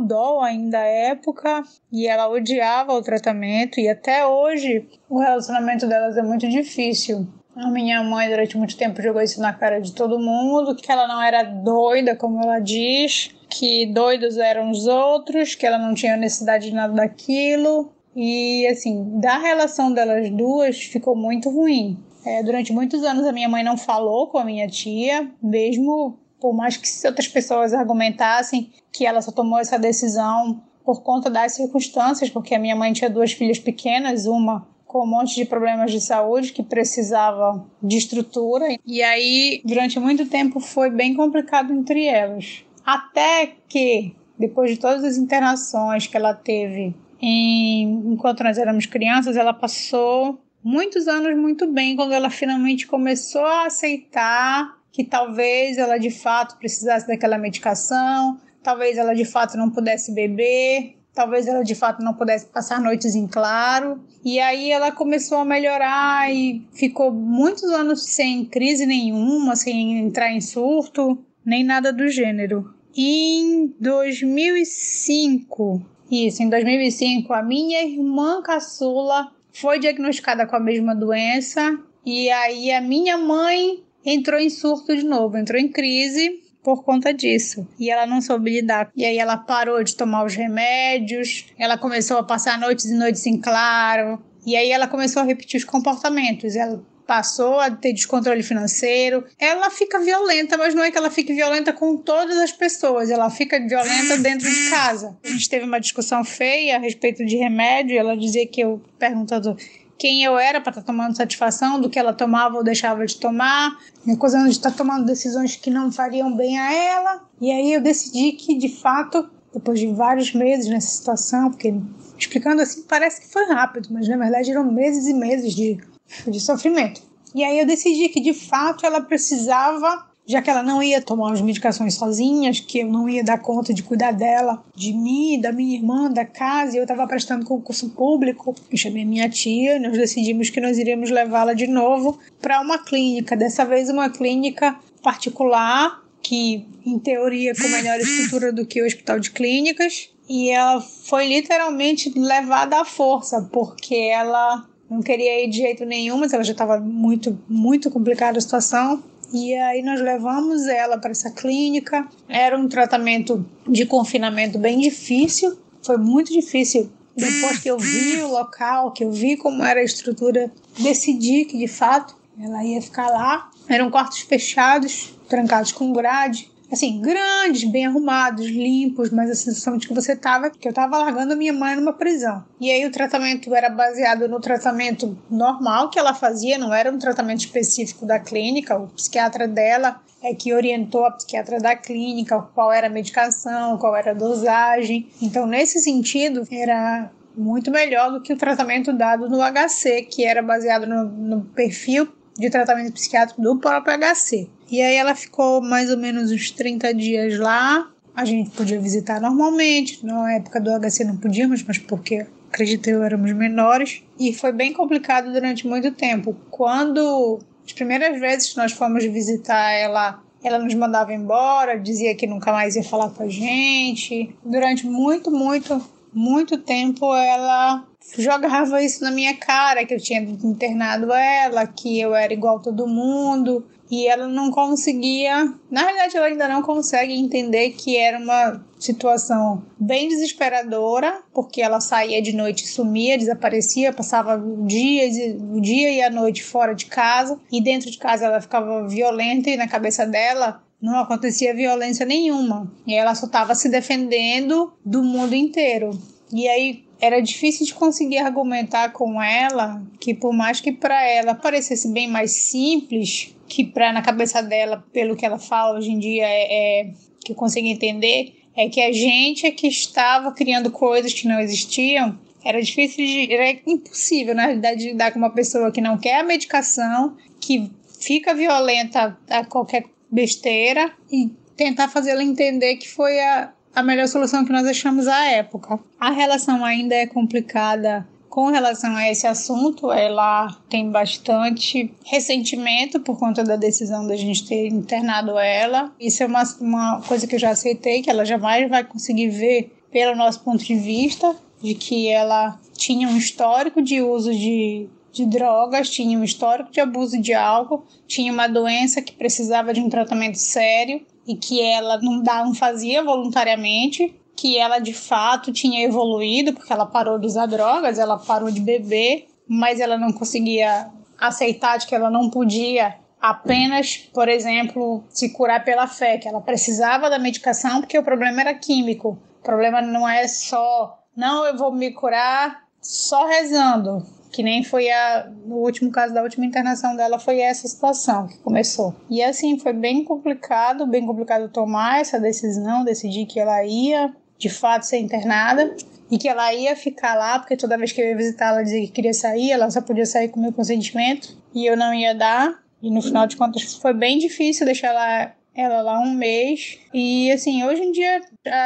dó 0.06 0.40
ainda 0.40 0.78
à 0.78 0.86
época 0.86 1.62
e 1.92 2.06
ela 2.06 2.28
odiava 2.28 2.92
o 2.92 3.02
tratamento 3.02 3.80
e 3.80 3.88
até 3.88 4.24
hoje 4.24 4.88
o 5.08 5.18
relacionamento 5.18 5.86
delas 5.86 6.16
é 6.16 6.22
muito 6.22 6.48
difícil. 6.48 7.26
A 7.56 7.68
minha 7.70 8.02
mãe 8.02 8.28
durante 8.28 8.56
muito 8.56 8.76
tempo 8.76 9.02
jogou 9.02 9.22
isso 9.22 9.40
na 9.40 9.52
cara 9.52 9.80
de 9.80 9.92
todo 9.92 10.18
mundo, 10.18 10.74
que 10.74 10.90
ela 10.90 11.06
não 11.06 11.22
era 11.22 11.42
doida, 11.42 12.16
como 12.16 12.42
ela 12.42 12.58
diz, 12.58 13.30
que 13.48 13.86
doidos 13.86 14.36
eram 14.38 14.70
os 14.70 14.86
outros, 14.86 15.54
que 15.54 15.64
ela 15.64 15.78
não 15.78 15.94
tinha 15.94 16.16
necessidade 16.16 16.68
de 16.68 16.74
nada 16.74 16.92
daquilo. 16.92 17.92
E 18.14 18.66
assim, 18.68 19.18
da 19.18 19.38
relação 19.38 19.92
delas 19.92 20.30
duas 20.30 20.78
ficou 20.78 21.16
muito 21.16 21.50
ruim. 21.50 21.98
É, 22.24 22.42
durante 22.42 22.72
muitos 22.72 23.02
anos 23.02 23.26
a 23.26 23.32
minha 23.32 23.48
mãe 23.48 23.62
não 23.62 23.76
falou 23.76 24.28
com 24.28 24.38
a 24.38 24.44
minha 24.44 24.66
tia, 24.66 25.30
mesmo 25.42 26.18
por 26.40 26.54
mais 26.54 26.76
que 26.76 27.06
outras 27.06 27.28
pessoas 27.28 27.72
argumentassem 27.74 28.70
que 28.92 29.04
ela 29.06 29.20
só 29.20 29.32
tomou 29.32 29.58
essa 29.58 29.78
decisão 29.78 30.62
por 30.84 31.02
conta 31.02 31.30
das 31.30 31.54
circunstâncias, 31.54 32.30
porque 32.30 32.54
a 32.54 32.58
minha 32.58 32.76
mãe 32.76 32.92
tinha 32.92 33.08
duas 33.08 33.32
filhas 33.32 33.58
pequenas, 33.58 34.26
uma 34.26 34.66
com 34.86 35.02
um 35.02 35.10
monte 35.10 35.34
de 35.34 35.44
problemas 35.44 35.90
de 35.90 36.00
saúde 36.00 36.52
que 36.52 36.62
precisava 36.62 37.66
de 37.82 37.96
estrutura. 37.96 38.66
E 38.86 39.02
aí, 39.02 39.60
durante 39.64 39.98
muito 39.98 40.26
tempo, 40.26 40.60
foi 40.60 40.88
bem 40.88 41.14
complicado 41.14 41.72
entre 41.72 42.06
elas. 42.06 42.64
Até 42.86 43.54
que, 43.68 44.14
depois 44.38 44.70
de 44.70 44.76
todas 44.76 45.02
as 45.02 45.16
internações 45.16 46.06
que 46.06 46.16
ela 46.16 46.32
teve 46.32 46.94
em, 47.26 48.12
enquanto 48.12 48.44
nós 48.44 48.58
éramos 48.58 48.84
crianças, 48.84 49.34
ela 49.34 49.54
passou 49.54 50.44
muitos 50.62 51.08
anos 51.08 51.34
muito 51.34 51.66
bem 51.66 51.96
quando 51.96 52.12
ela 52.12 52.28
finalmente 52.28 52.86
começou 52.86 53.46
a 53.46 53.64
aceitar 53.64 54.76
que 54.92 55.02
talvez 55.02 55.78
ela 55.78 55.96
de 55.96 56.10
fato 56.10 56.58
precisasse 56.58 57.08
daquela 57.08 57.38
medicação, 57.38 58.38
talvez 58.62 58.98
ela 58.98 59.14
de 59.14 59.24
fato 59.24 59.56
não 59.56 59.70
pudesse 59.70 60.12
beber, 60.12 60.98
talvez 61.14 61.46
ela 61.46 61.64
de 61.64 61.74
fato 61.74 62.02
não 62.02 62.12
pudesse 62.12 62.44
passar 62.44 62.78
noites 62.78 63.14
em 63.14 63.26
claro. 63.26 64.04
E 64.22 64.38
aí 64.38 64.70
ela 64.70 64.92
começou 64.92 65.38
a 65.38 65.46
melhorar 65.46 66.30
e 66.30 66.68
ficou 66.74 67.10
muitos 67.10 67.70
anos 67.70 68.04
sem 68.04 68.44
crise 68.44 68.84
nenhuma, 68.84 69.56
sem 69.56 69.98
entrar 69.98 70.30
em 70.30 70.42
surto, 70.42 71.24
nem 71.42 71.64
nada 71.64 71.90
do 71.90 72.06
gênero. 72.06 72.74
Em 72.94 73.74
2005, 73.80 75.93
isso, 76.10 76.42
em 76.42 76.48
2005, 76.48 77.32
a 77.32 77.42
minha 77.42 77.82
irmã 77.82 78.42
caçula 78.42 79.30
foi 79.52 79.78
diagnosticada 79.78 80.46
com 80.46 80.56
a 80.56 80.60
mesma 80.60 80.94
doença 80.94 81.78
e 82.04 82.28
aí 82.30 82.70
a 82.70 82.80
minha 82.80 83.16
mãe 83.16 83.82
entrou 84.04 84.38
em 84.38 84.50
surto 84.50 84.94
de 84.94 85.04
novo, 85.04 85.38
entrou 85.38 85.58
em 85.58 85.68
crise 85.68 86.42
por 86.62 86.82
conta 86.82 87.12
disso. 87.12 87.66
E 87.78 87.90
ela 87.90 88.06
não 88.06 88.20
soube 88.20 88.50
lidar. 88.50 88.90
E 88.96 89.04
aí 89.04 89.18
ela 89.18 89.36
parou 89.36 89.82
de 89.82 89.94
tomar 89.94 90.24
os 90.24 90.34
remédios, 90.34 91.46
ela 91.58 91.78
começou 91.78 92.18
a 92.18 92.24
passar 92.24 92.58
noites 92.58 92.86
e 92.86 92.94
noites 92.94 93.26
em 93.26 93.40
claro. 93.40 94.22
E 94.46 94.56
aí 94.56 94.70
ela 94.70 94.88
começou 94.88 95.22
a 95.22 95.24
repetir 95.24 95.58
os 95.58 95.64
comportamentos. 95.64 96.56
Ela 96.56 96.82
passou 97.06 97.60
a 97.60 97.70
ter 97.70 97.92
descontrole 97.92 98.42
financeiro. 98.42 99.24
Ela 99.38 99.70
fica 99.70 99.98
violenta, 100.00 100.56
mas 100.56 100.74
não 100.74 100.82
é 100.82 100.90
que 100.90 100.98
ela 100.98 101.10
fique 101.10 101.32
violenta 101.32 101.72
com 101.72 101.96
todas 101.96 102.36
as 102.38 102.52
pessoas, 102.52 103.10
ela 103.10 103.30
fica 103.30 103.58
violenta 103.60 104.18
dentro 104.18 104.48
de 104.48 104.70
casa. 104.70 105.16
A 105.24 105.28
gente 105.28 105.48
teve 105.48 105.64
uma 105.64 105.80
discussão 105.80 106.24
feia 106.24 106.76
a 106.76 106.78
respeito 106.78 107.24
de 107.24 107.36
remédio, 107.36 107.98
ela 107.98 108.16
dizia 108.16 108.46
que 108.46 108.60
eu 108.60 108.82
perguntando 108.98 109.56
quem 109.98 110.24
eu 110.24 110.38
era 110.38 110.60
para 110.60 110.70
estar 110.70 110.82
tá 110.82 110.86
tomando 110.86 111.16
satisfação 111.16 111.80
do 111.80 111.88
que 111.88 111.98
ela 111.98 112.12
tomava 112.12 112.56
ou 112.56 112.64
deixava 112.64 113.06
de 113.06 113.16
tomar, 113.16 113.78
acusando 114.08 114.44
de 114.44 114.56
estar 114.56 114.70
tá 114.70 114.76
tomando 114.76 115.06
decisões 115.06 115.56
que 115.56 115.70
não 115.70 115.92
fariam 115.92 116.34
bem 116.36 116.58
a 116.58 116.72
ela. 116.72 117.24
E 117.40 117.50
aí 117.50 117.72
eu 117.72 117.80
decidi 117.80 118.32
que, 118.32 118.56
de 118.56 118.68
fato, 118.68 119.28
depois 119.52 119.78
de 119.78 119.86
vários 119.86 120.32
meses 120.34 120.68
nessa 120.68 120.88
situação, 120.88 121.50
porque 121.50 121.74
explicando 122.18 122.60
assim 122.60 122.82
parece 122.82 123.20
que 123.20 123.32
foi 123.32 123.46
rápido, 123.46 123.88
mas 123.92 124.08
na 124.08 124.16
verdade 124.16 124.50
eram 124.50 124.70
meses 124.70 125.06
e 125.06 125.14
meses 125.14 125.54
de, 125.54 125.78
de 126.26 126.40
sofrimento. 126.40 127.02
E 127.34 127.42
aí 127.42 127.58
eu 127.58 127.66
decidi 127.66 128.08
que, 128.08 128.20
de 128.20 128.32
fato, 128.32 128.86
ela 128.86 129.00
precisava 129.00 130.06
já 130.26 130.40
que 130.40 130.48
ela 130.48 130.62
não 130.62 130.82
ia 130.82 131.02
tomar 131.02 131.32
as 131.32 131.40
medicações 131.40 131.94
sozinhas, 131.94 132.58
que 132.58 132.78
eu 132.78 132.86
não 132.86 133.08
ia 133.08 133.22
dar 133.22 133.38
conta 133.38 133.74
de 133.74 133.82
cuidar 133.82 134.12
dela, 134.12 134.64
de 134.74 134.92
mim, 134.92 135.38
da 135.38 135.52
minha 135.52 135.76
irmã, 135.76 136.10
da 136.10 136.24
casa, 136.24 136.74
e 136.74 136.78
eu 136.78 136.84
estava 136.84 137.06
prestando 137.06 137.44
concurso 137.44 137.90
público. 137.90 138.54
Eu 138.70 138.78
chamei 138.78 139.04
minha 139.04 139.28
tia, 139.28 139.78
nós 139.78 139.92
decidimos 139.92 140.48
que 140.48 140.60
nós 140.60 140.78
iríamos 140.78 141.10
levá-la 141.10 141.52
de 141.52 141.66
novo 141.66 142.18
para 142.40 142.60
uma 142.60 142.78
clínica, 142.78 143.36
dessa 143.36 143.64
vez 143.64 143.90
uma 143.90 144.08
clínica 144.08 144.78
particular, 145.02 146.02
que 146.22 146.66
em 146.86 146.98
teoria 146.98 147.54
com 147.54 147.68
melhor 147.68 148.00
estrutura 148.00 148.50
do 148.50 148.64
que 148.64 148.80
o 148.80 148.86
hospital 148.86 149.20
de 149.20 149.30
clínicas, 149.30 150.08
e 150.26 150.48
ela 150.50 150.80
foi 150.80 151.28
literalmente 151.28 152.10
levada 152.18 152.80
à 152.80 152.84
força, 152.86 153.46
porque 153.52 153.94
ela 153.94 154.66
não 154.94 155.02
queria 155.02 155.44
ir 155.44 155.50
de 155.50 155.58
jeito 155.58 155.84
nenhum, 155.84 156.18
mas 156.18 156.32
ela 156.32 156.44
já 156.44 156.52
estava 156.52 156.78
muito, 156.78 157.38
muito 157.48 157.90
complicada 157.90 158.38
a 158.38 158.40
situação. 158.40 159.02
E 159.32 159.54
aí 159.54 159.82
nós 159.82 160.00
levamos 160.00 160.66
ela 160.66 160.96
para 160.98 161.10
essa 161.10 161.30
clínica. 161.30 162.06
Era 162.28 162.56
um 162.56 162.68
tratamento 162.68 163.44
de 163.66 163.84
confinamento 163.84 164.58
bem 164.58 164.78
difícil. 164.78 165.58
Foi 165.82 165.96
muito 165.96 166.32
difícil. 166.32 166.90
Depois 167.16 167.58
que 167.58 167.68
eu 167.68 167.78
vi 167.78 168.22
o 168.22 168.28
local, 168.28 168.92
que 168.92 169.04
eu 169.04 169.10
vi 169.10 169.36
como 169.36 169.62
era 169.62 169.80
a 169.80 169.84
estrutura, 169.84 170.50
decidi 170.78 171.44
que 171.44 171.58
de 171.58 171.68
fato 171.68 172.16
ela 172.40 172.64
ia 172.64 172.80
ficar 172.80 173.08
lá. 173.08 173.50
Eram 173.68 173.90
quartos 173.90 174.20
fechados, 174.20 175.14
trancados 175.28 175.72
com 175.72 175.92
grade 175.92 176.53
assim, 176.74 177.00
grandes, 177.00 177.64
bem 177.64 177.86
arrumados, 177.86 178.46
limpos, 178.46 179.10
mas 179.10 179.30
a 179.30 179.34
sensação 179.34 179.76
de 179.76 179.88
que 179.88 179.94
você 179.94 180.14
tava, 180.14 180.50
que 180.50 180.68
eu 180.68 180.72
tava 180.72 180.98
largando 180.98 181.32
a 181.32 181.36
minha 181.36 181.52
mãe 181.52 181.74
numa 181.76 181.92
prisão. 181.92 182.44
E 182.60 182.70
aí 182.70 182.84
o 182.86 182.90
tratamento 182.90 183.54
era 183.54 183.70
baseado 183.70 184.28
no 184.28 184.40
tratamento 184.40 185.16
normal 185.30 185.90
que 185.90 185.98
ela 185.98 186.14
fazia, 186.14 186.58
não 186.58 186.72
era 186.72 186.90
um 186.90 186.98
tratamento 186.98 187.40
específico 187.40 188.04
da 188.06 188.18
clínica, 188.18 188.76
o 188.76 188.88
psiquiatra 188.88 189.48
dela 189.48 190.00
é 190.22 190.34
que 190.34 190.54
orientou 190.54 191.04
a 191.04 191.10
psiquiatra 191.10 191.58
da 191.58 191.76
clínica 191.76 192.40
qual 192.54 192.72
era 192.72 192.86
a 192.86 192.90
medicação, 192.90 193.76
qual 193.76 193.94
era 193.94 194.12
a 194.12 194.14
dosagem. 194.14 195.08
Então, 195.20 195.46
nesse 195.46 195.80
sentido, 195.80 196.46
era 196.50 197.10
muito 197.36 197.70
melhor 197.70 198.10
do 198.10 198.22
que 198.22 198.32
o 198.32 198.36
tratamento 198.36 198.92
dado 198.92 199.28
no 199.28 199.38
HC, 199.38 200.02
que 200.02 200.24
era 200.24 200.42
baseado 200.42 200.86
no, 200.86 201.04
no 201.04 201.44
perfil 201.44 202.08
de 202.38 202.50
tratamento 202.50 202.92
psiquiátrico 202.94 203.40
do 203.40 203.58
próprio 203.58 203.96
HC. 203.98 204.48
E 204.74 204.82
aí 204.82 204.96
ela 204.96 205.14
ficou 205.14 205.62
mais 205.62 205.88
ou 205.88 205.96
menos 205.96 206.32
uns 206.32 206.50
30 206.50 206.92
dias 206.94 207.38
lá. 207.38 207.88
A 208.12 208.24
gente 208.24 208.50
podia 208.50 208.80
visitar 208.80 209.20
normalmente. 209.20 210.04
Na 210.04 210.32
época 210.32 210.60
do 210.60 210.68
HC 210.68 211.04
não 211.04 211.16
podíamos, 211.16 211.62
mas 211.62 211.78
porque 211.78 212.26
acredito 212.50 212.90
eu 212.90 213.00
éramos 213.04 213.32
menores. 213.34 214.02
E 214.18 214.34
foi 214.34 214.50
bem 214.50 214.72
complicado 214.72 215.32
durante 215.32 215.64
muito 215.64 215.92
tempo. 215.92 216.36
Quando 216.50 217.38
as 217.64 217.72
primeiras 217.72 218.18
vezes 218.18 218.50
que 218.50 218.56
nós 218.56 218.72
fomos 218.72 219.04
visitar 219.04 219.70
ela, 219.70 220.20
ela 220.42 220.58
nos 220.58 220.74
mandava 220.74 221.14
embora, 221.14 221.78
dizia 221.78 222.12
que 222.16 222.26
nunca 222.26 222.50
mais 222.50 222.74
ia 222.74 222.82
falar 222.82 223.10
com 223.10 223.22
a 223.22 223.28
gente. 223.28 224.34
Durante 224.44 224.88
muito, 224.88 225.30
muito, 225.30 225.80
muito 226.12 226.58
tempo 226.58 227.14
ela 227.14 227.86
jogava 228.18 228.82
isso 228.82 229.04
na 229.04 229.12
minha 229.12 229.36
cara, 229.36 229.84
que 229.86 229.94
eu 229.94 230.00
tinha 230.00 230.20
internado 230.20 231.12
ela, 231.12 231.64
que 231.64 232.00
eu 232.00 232.12
era 232.12 232.32
igual 232.32 232.56
a 232.56 232.60
todo 232.60 232.88
mundo. 232.88 233.64
E 233.90 234.06
ela 234.06 234.26
não 234.26 234.50
conseguia, 234.50 235.52
na 235.70 235.84
verdade, 235.84 236.16
ela 236.16 236.26
ainda 236.26 236.48
não 236.48 236.62
consegue 236.62 237.12
entender 237.12 237.70
que 237.70 237.96
era 237.96 238.18
uma 238.18 238.64
situação 238.78 239.62
bem 239.78 240.08
desesperadora, 240.08 241.22
porque 241.32 241.60
ela 241.60 241.80
saía 241.80 242.20
de 242.20 242.32
noite, 242.34 242.66
sumia, 242.66 243.18
desaparecia, 243.18 243.92
passava 243.92 244.36
o 244.36 244.66
dia, 244.66 245.04
o 245.52 245.60
dia 245.60 245.90
e 245.90 246.02
a 246.02 246.10
noite 246.10 246.42
fora 246.42 246.74
de 246.74 246.86
casa, 246.86 247.38
e 247.52 247.60
dentro 247.62 247.90
de 247.90 247.98
casa 247.98 248.26
ela 248.26 248.40
ficava 248.40 248.86
violenta 248.88 249.50
e 249.50 249.56
na 249.56 249.68
cabeça 249.68 250.06
dela 250.06 250.62
não 250.80 250.98
acontecia 250.98 251.54
violência 251.54 252.04
nenhuma. 252.04 252.70
E 252.86 252.94
ela 252.94 253.14
só 253.14 253.24
estava 253.24 253.54
se 253.54 253.70
defendendo 253.70 254.72
do 254.84 255.02
mundo 255.02 255.34
inteiro. 255.34 255.90
E 256.30 256.46
aí 256.46 256.84
era 257.00 257.20
difícil 257.20 257.66
de 257.66 257.74
conseguir 257.74 258.18
argumentar 258.18 258.90
com 258.92 259.22
ela 259.22 259.82
que 259.98 260.14
por 260.14 260.32
mais 260.32 260.60
que 260.60 260.72
para 260.72 261.02
ela 261.06 261.34
parecesse 261.34 261.88
bem 261.88 262.08
mais 262.08 262.32
simples, 262.32 263.33
que 263.48 263.64
para 263.64 263.92
na 263.92 264.02
cabeça 264.02 264.42
dela, 264.42 264.84
pelo 264.92 265.16
que 265.16 265.24
ela 265.24 265.38
fala 265.38 265.78
hoje 265.78 265.90
em 265.90 265.98
dia 265.98 266.24
é, 266.26 266.80
é 266.82 266.90
que 267.24 267.32
eu 267.32 267.36
consigo 267.36 267.66
entender, 267.66 268.34
é 268.56 268.68
que 268.68 268.80
a 268.80 268.92
gente 268.92 269.46
é 269.46 269.50
que 269.50 269.66
estava 269.66 270.32
criando 270.32 270.70
coisas 270.70 271.12
que 271.12 271.26
não 271.26 271.40
existiam. 271.40 272.18
Era 272.44 272.60
difícil 272.62 273.04
de, 273.04 273.32
era 273.32 273.58
impossível, 273.66 274.34
na 274.34 274.44
realidade, 274.44 274.88
lidar 274.88 275.12
com 275.12 275.18
uma 275.18 275.30
pessoa 275.30 275.72
que 275.72 275.80
não 275.80 275.96
quer 275.96 276.20
a 276.20 276.22
medicação, 276.22 277.16
que 277.40 277.70
fica 277.98 278.34
violenta 278.34 279.18
a 279.30 279.44
qualquer 279.44 279.84
besteira 280.10 280.92
e 281.10 281.30
tentar 281.56 281.88
fazê-la 281.88 282.22
entender 282.22 282.76
que 282.76 282.88
foi 282.88 283.18
a, 283.18 283.52
a 283.74 283.82
melhor 283.82 284.06
solução 284.06 284.44
que 284.44 284.52
nós 284.52 284.66
achamos 284.66 285.08
à 285.08 285.24
época. 285.26 285.80
A 285.98 286.10
relação 286.10 286.64
ainda 286.64 286.94
é 286.94 287.06
complicada 287.06 288.06
com 288.34 288.50
relação 288.50 288.96
a 288.96 289.08
esse 289.08 289.28
assunto, 289.28 289.92
ela 289.92 290.48
tem 290.68 290.90
bastante 290.90 291.94
ressentimento 292.04 292.98
por 292.98 293.16
conta 293.16 293.44
da 293.44 293.54
decisão 293.54 294.04
da 294.04 294.16
gente 294.16 294.44
ter 294.44 294.66
internado 294.66 295.38
ela. 295.38 295.92
Isso 296.00 296.20
é 296.20 296.26
uma, 296.26 296.42
uma 296.60 297.00
coisa 297.02 297.28
que 297.28 297.36
eu 297.36 297.38
já 297.38 297.50
aceitei, 297.50 298.02
que 298.02 298.10
ela 298.10 298.24
jamais 298.24 298.68
vai 298.68 298.82
conseguir 298.82 299.28
ver 299.28 299.72
pelo 299.88 300.16
nosso 300.16 300.40
ponto 300.40 300.64
de 300.64 300.74
vista, 300.74 301.36
de 301.62 301.76
que 301.76 302.08
ela 302.08 302.58
tinha 302.76 303.06
um 303.06 303.16
histórico 303.16 303.80
de 303.80 304.02
uso 304.02 304.34
de, 304.34 304.88
de 305.12 305.26
drogas, 305.26 305.88
tinha 305.88 306.18
um 306.18 306.24
histórico 306.24 306.72
de 306.72 306.80
abuso 306.80 307.20
de 307.20 307.32
álcool, 307.32 307.84
tinha 308.04 308.32
uma 308.32 308.48
doença 308.48 309.00
que 309.00 309.12
precisava 309.12 309.72
de 309.72 309.80
um 309.80 309.88
tratamento 309.88 310.38
sério 310.38 311.06
e 311.24 311.36
que 311.36 311.62
ela 311.62 312.00
não, 312.02 312.20
dá, 312.20 312.44
não 312.44 312.52
fazia 312.52 313.00
voluntariamente 313.00 314.12
que 314.36 314.58
ela 314.58 314.78
de 314.78 314.92
fato 314.92 315.52
tinha 315.52 315.84
evoluído, 315.84 316.52
porque 316.52 316.72
ela 316.72 316.86
parou 316.86 317.18
de 317.18 317.26
usar 317.26 317.46
drogas, 317.46 317.98
ela 317.98 318.18
parou 318.18 318.50
de 318.50 318.60
beber, 318.60 319.28
mas 319.48 319.80
ela 319.80 319.96
não 319.96 320.12
conseguia 320.12 320.88
aceitar 321.18 321.78
de 321.78 321.86
que 321.86 321.94
ela 321.94 322.10
não 322.10 322.28
podia 322.28 322.96
apenas, 323.20 323.96
por 324.12 324.28
exemplo, 324.28 325.02
se 325.08 325.30
curar 325.30 325.64
pela 325.64 325.86
fé, 325.86 326.18
que 326.18 326.28
ela 326.28 326.42
precisava 326.42 327.08
da 327.08 327.18
medicação 327.18 327.80
porque 327.80 327.98
o 327.98 328.02
problema 328.02 328.42
era 328.42 328.54
químico. 328.54 329.18
O 329.40 329.42
problema 329.42 329.80
não 329.80 330.06
é 330.06 330.28
só, 330.28 330.98
não, 331.16 331.46
eu 331.46 331.56
vou 331.56 331.72
me 331.72 331.90
curar 331.92 332.64
só 332.82 333.26
rezando, 333.26 334.04
que 334.30 334.42
nem 334.42 334.62
foi 334.62 334.90
a, 334.90 335.30
no 335.46 335.56
último 335.56 335.90
caso 335.90 336.12
da 336.12 336.22
última 336.22 336.44
internação 336.44 336.94
dela, 336.96 337.18
foi 337.18 337.40
essa 337.40 337.66
situação 337.66 338.26
que 338.26 338.36
começou. 338.38 338.94
E 339.08 339.22
assim, 339.22 339.58
foi 339.58 339.72
bem 339.72 340.04
complicado, 340.04 340.86
bem 340.86 341.06
complicado 341.06 341.48
tomar 341.48 342.00
essa 342.00 342.20
decisão, 342.20 342.84
decidir 342.84 343.24
que 343.24 343.40
ela 343.40 343.64
ia 343.64 344.14
de 344.38 344.48
fato 344.48 344.84
ser 344.84 344.98
internada 344.98 345.74
e 346.10 346.18
que 346.18 346.28
ela 346.28 346.52
ia 346.52 346.76
ficar 346.76 347.14
lá, 347.14 347.38
porque 347.38 347.56
toda 347.56 347.78
vez 347.78 347.92
que 347.92 348.00
eu 348.00 348.06
ia 348.06 348.16
visitar 348.16 348.48
ela 348.48 348.62
dizia 348.62 348.80
que 348.82 348.92
queria 348.92 349.14
sair, 349.14 349.50
ela 349.50 349.70
só 349.70 349.80
podia 349.80 350.06
sair 350.06 350.28
com 350.28 350.40
meu 350.40 350.52
consentimento 350.52 351.36
e 351.54 351.66
eu 351.66 351.76
não 351.76 351.94
ia 351.94 352.14
dar. 352.14 352.62
E 352.82 352.90
no 352.90 353.00
final 353.00 353.26
de 353.26 353.36
contas 353.36 353.74
foi 353.76 353.94
bem 353.94 354.18
difícil 354.18 354.66
deixar 354.66 354.88
ela, 354.88 355.32
ela 355.54 355.82
lá 355.82 356.00
um 356.00 356.12
mês. 356.12 356.78
E 356.92 357.32
assim, 357.32 357.64
hoje 357.64 357.82
em 357.82 357.92
dia 357.92 358.20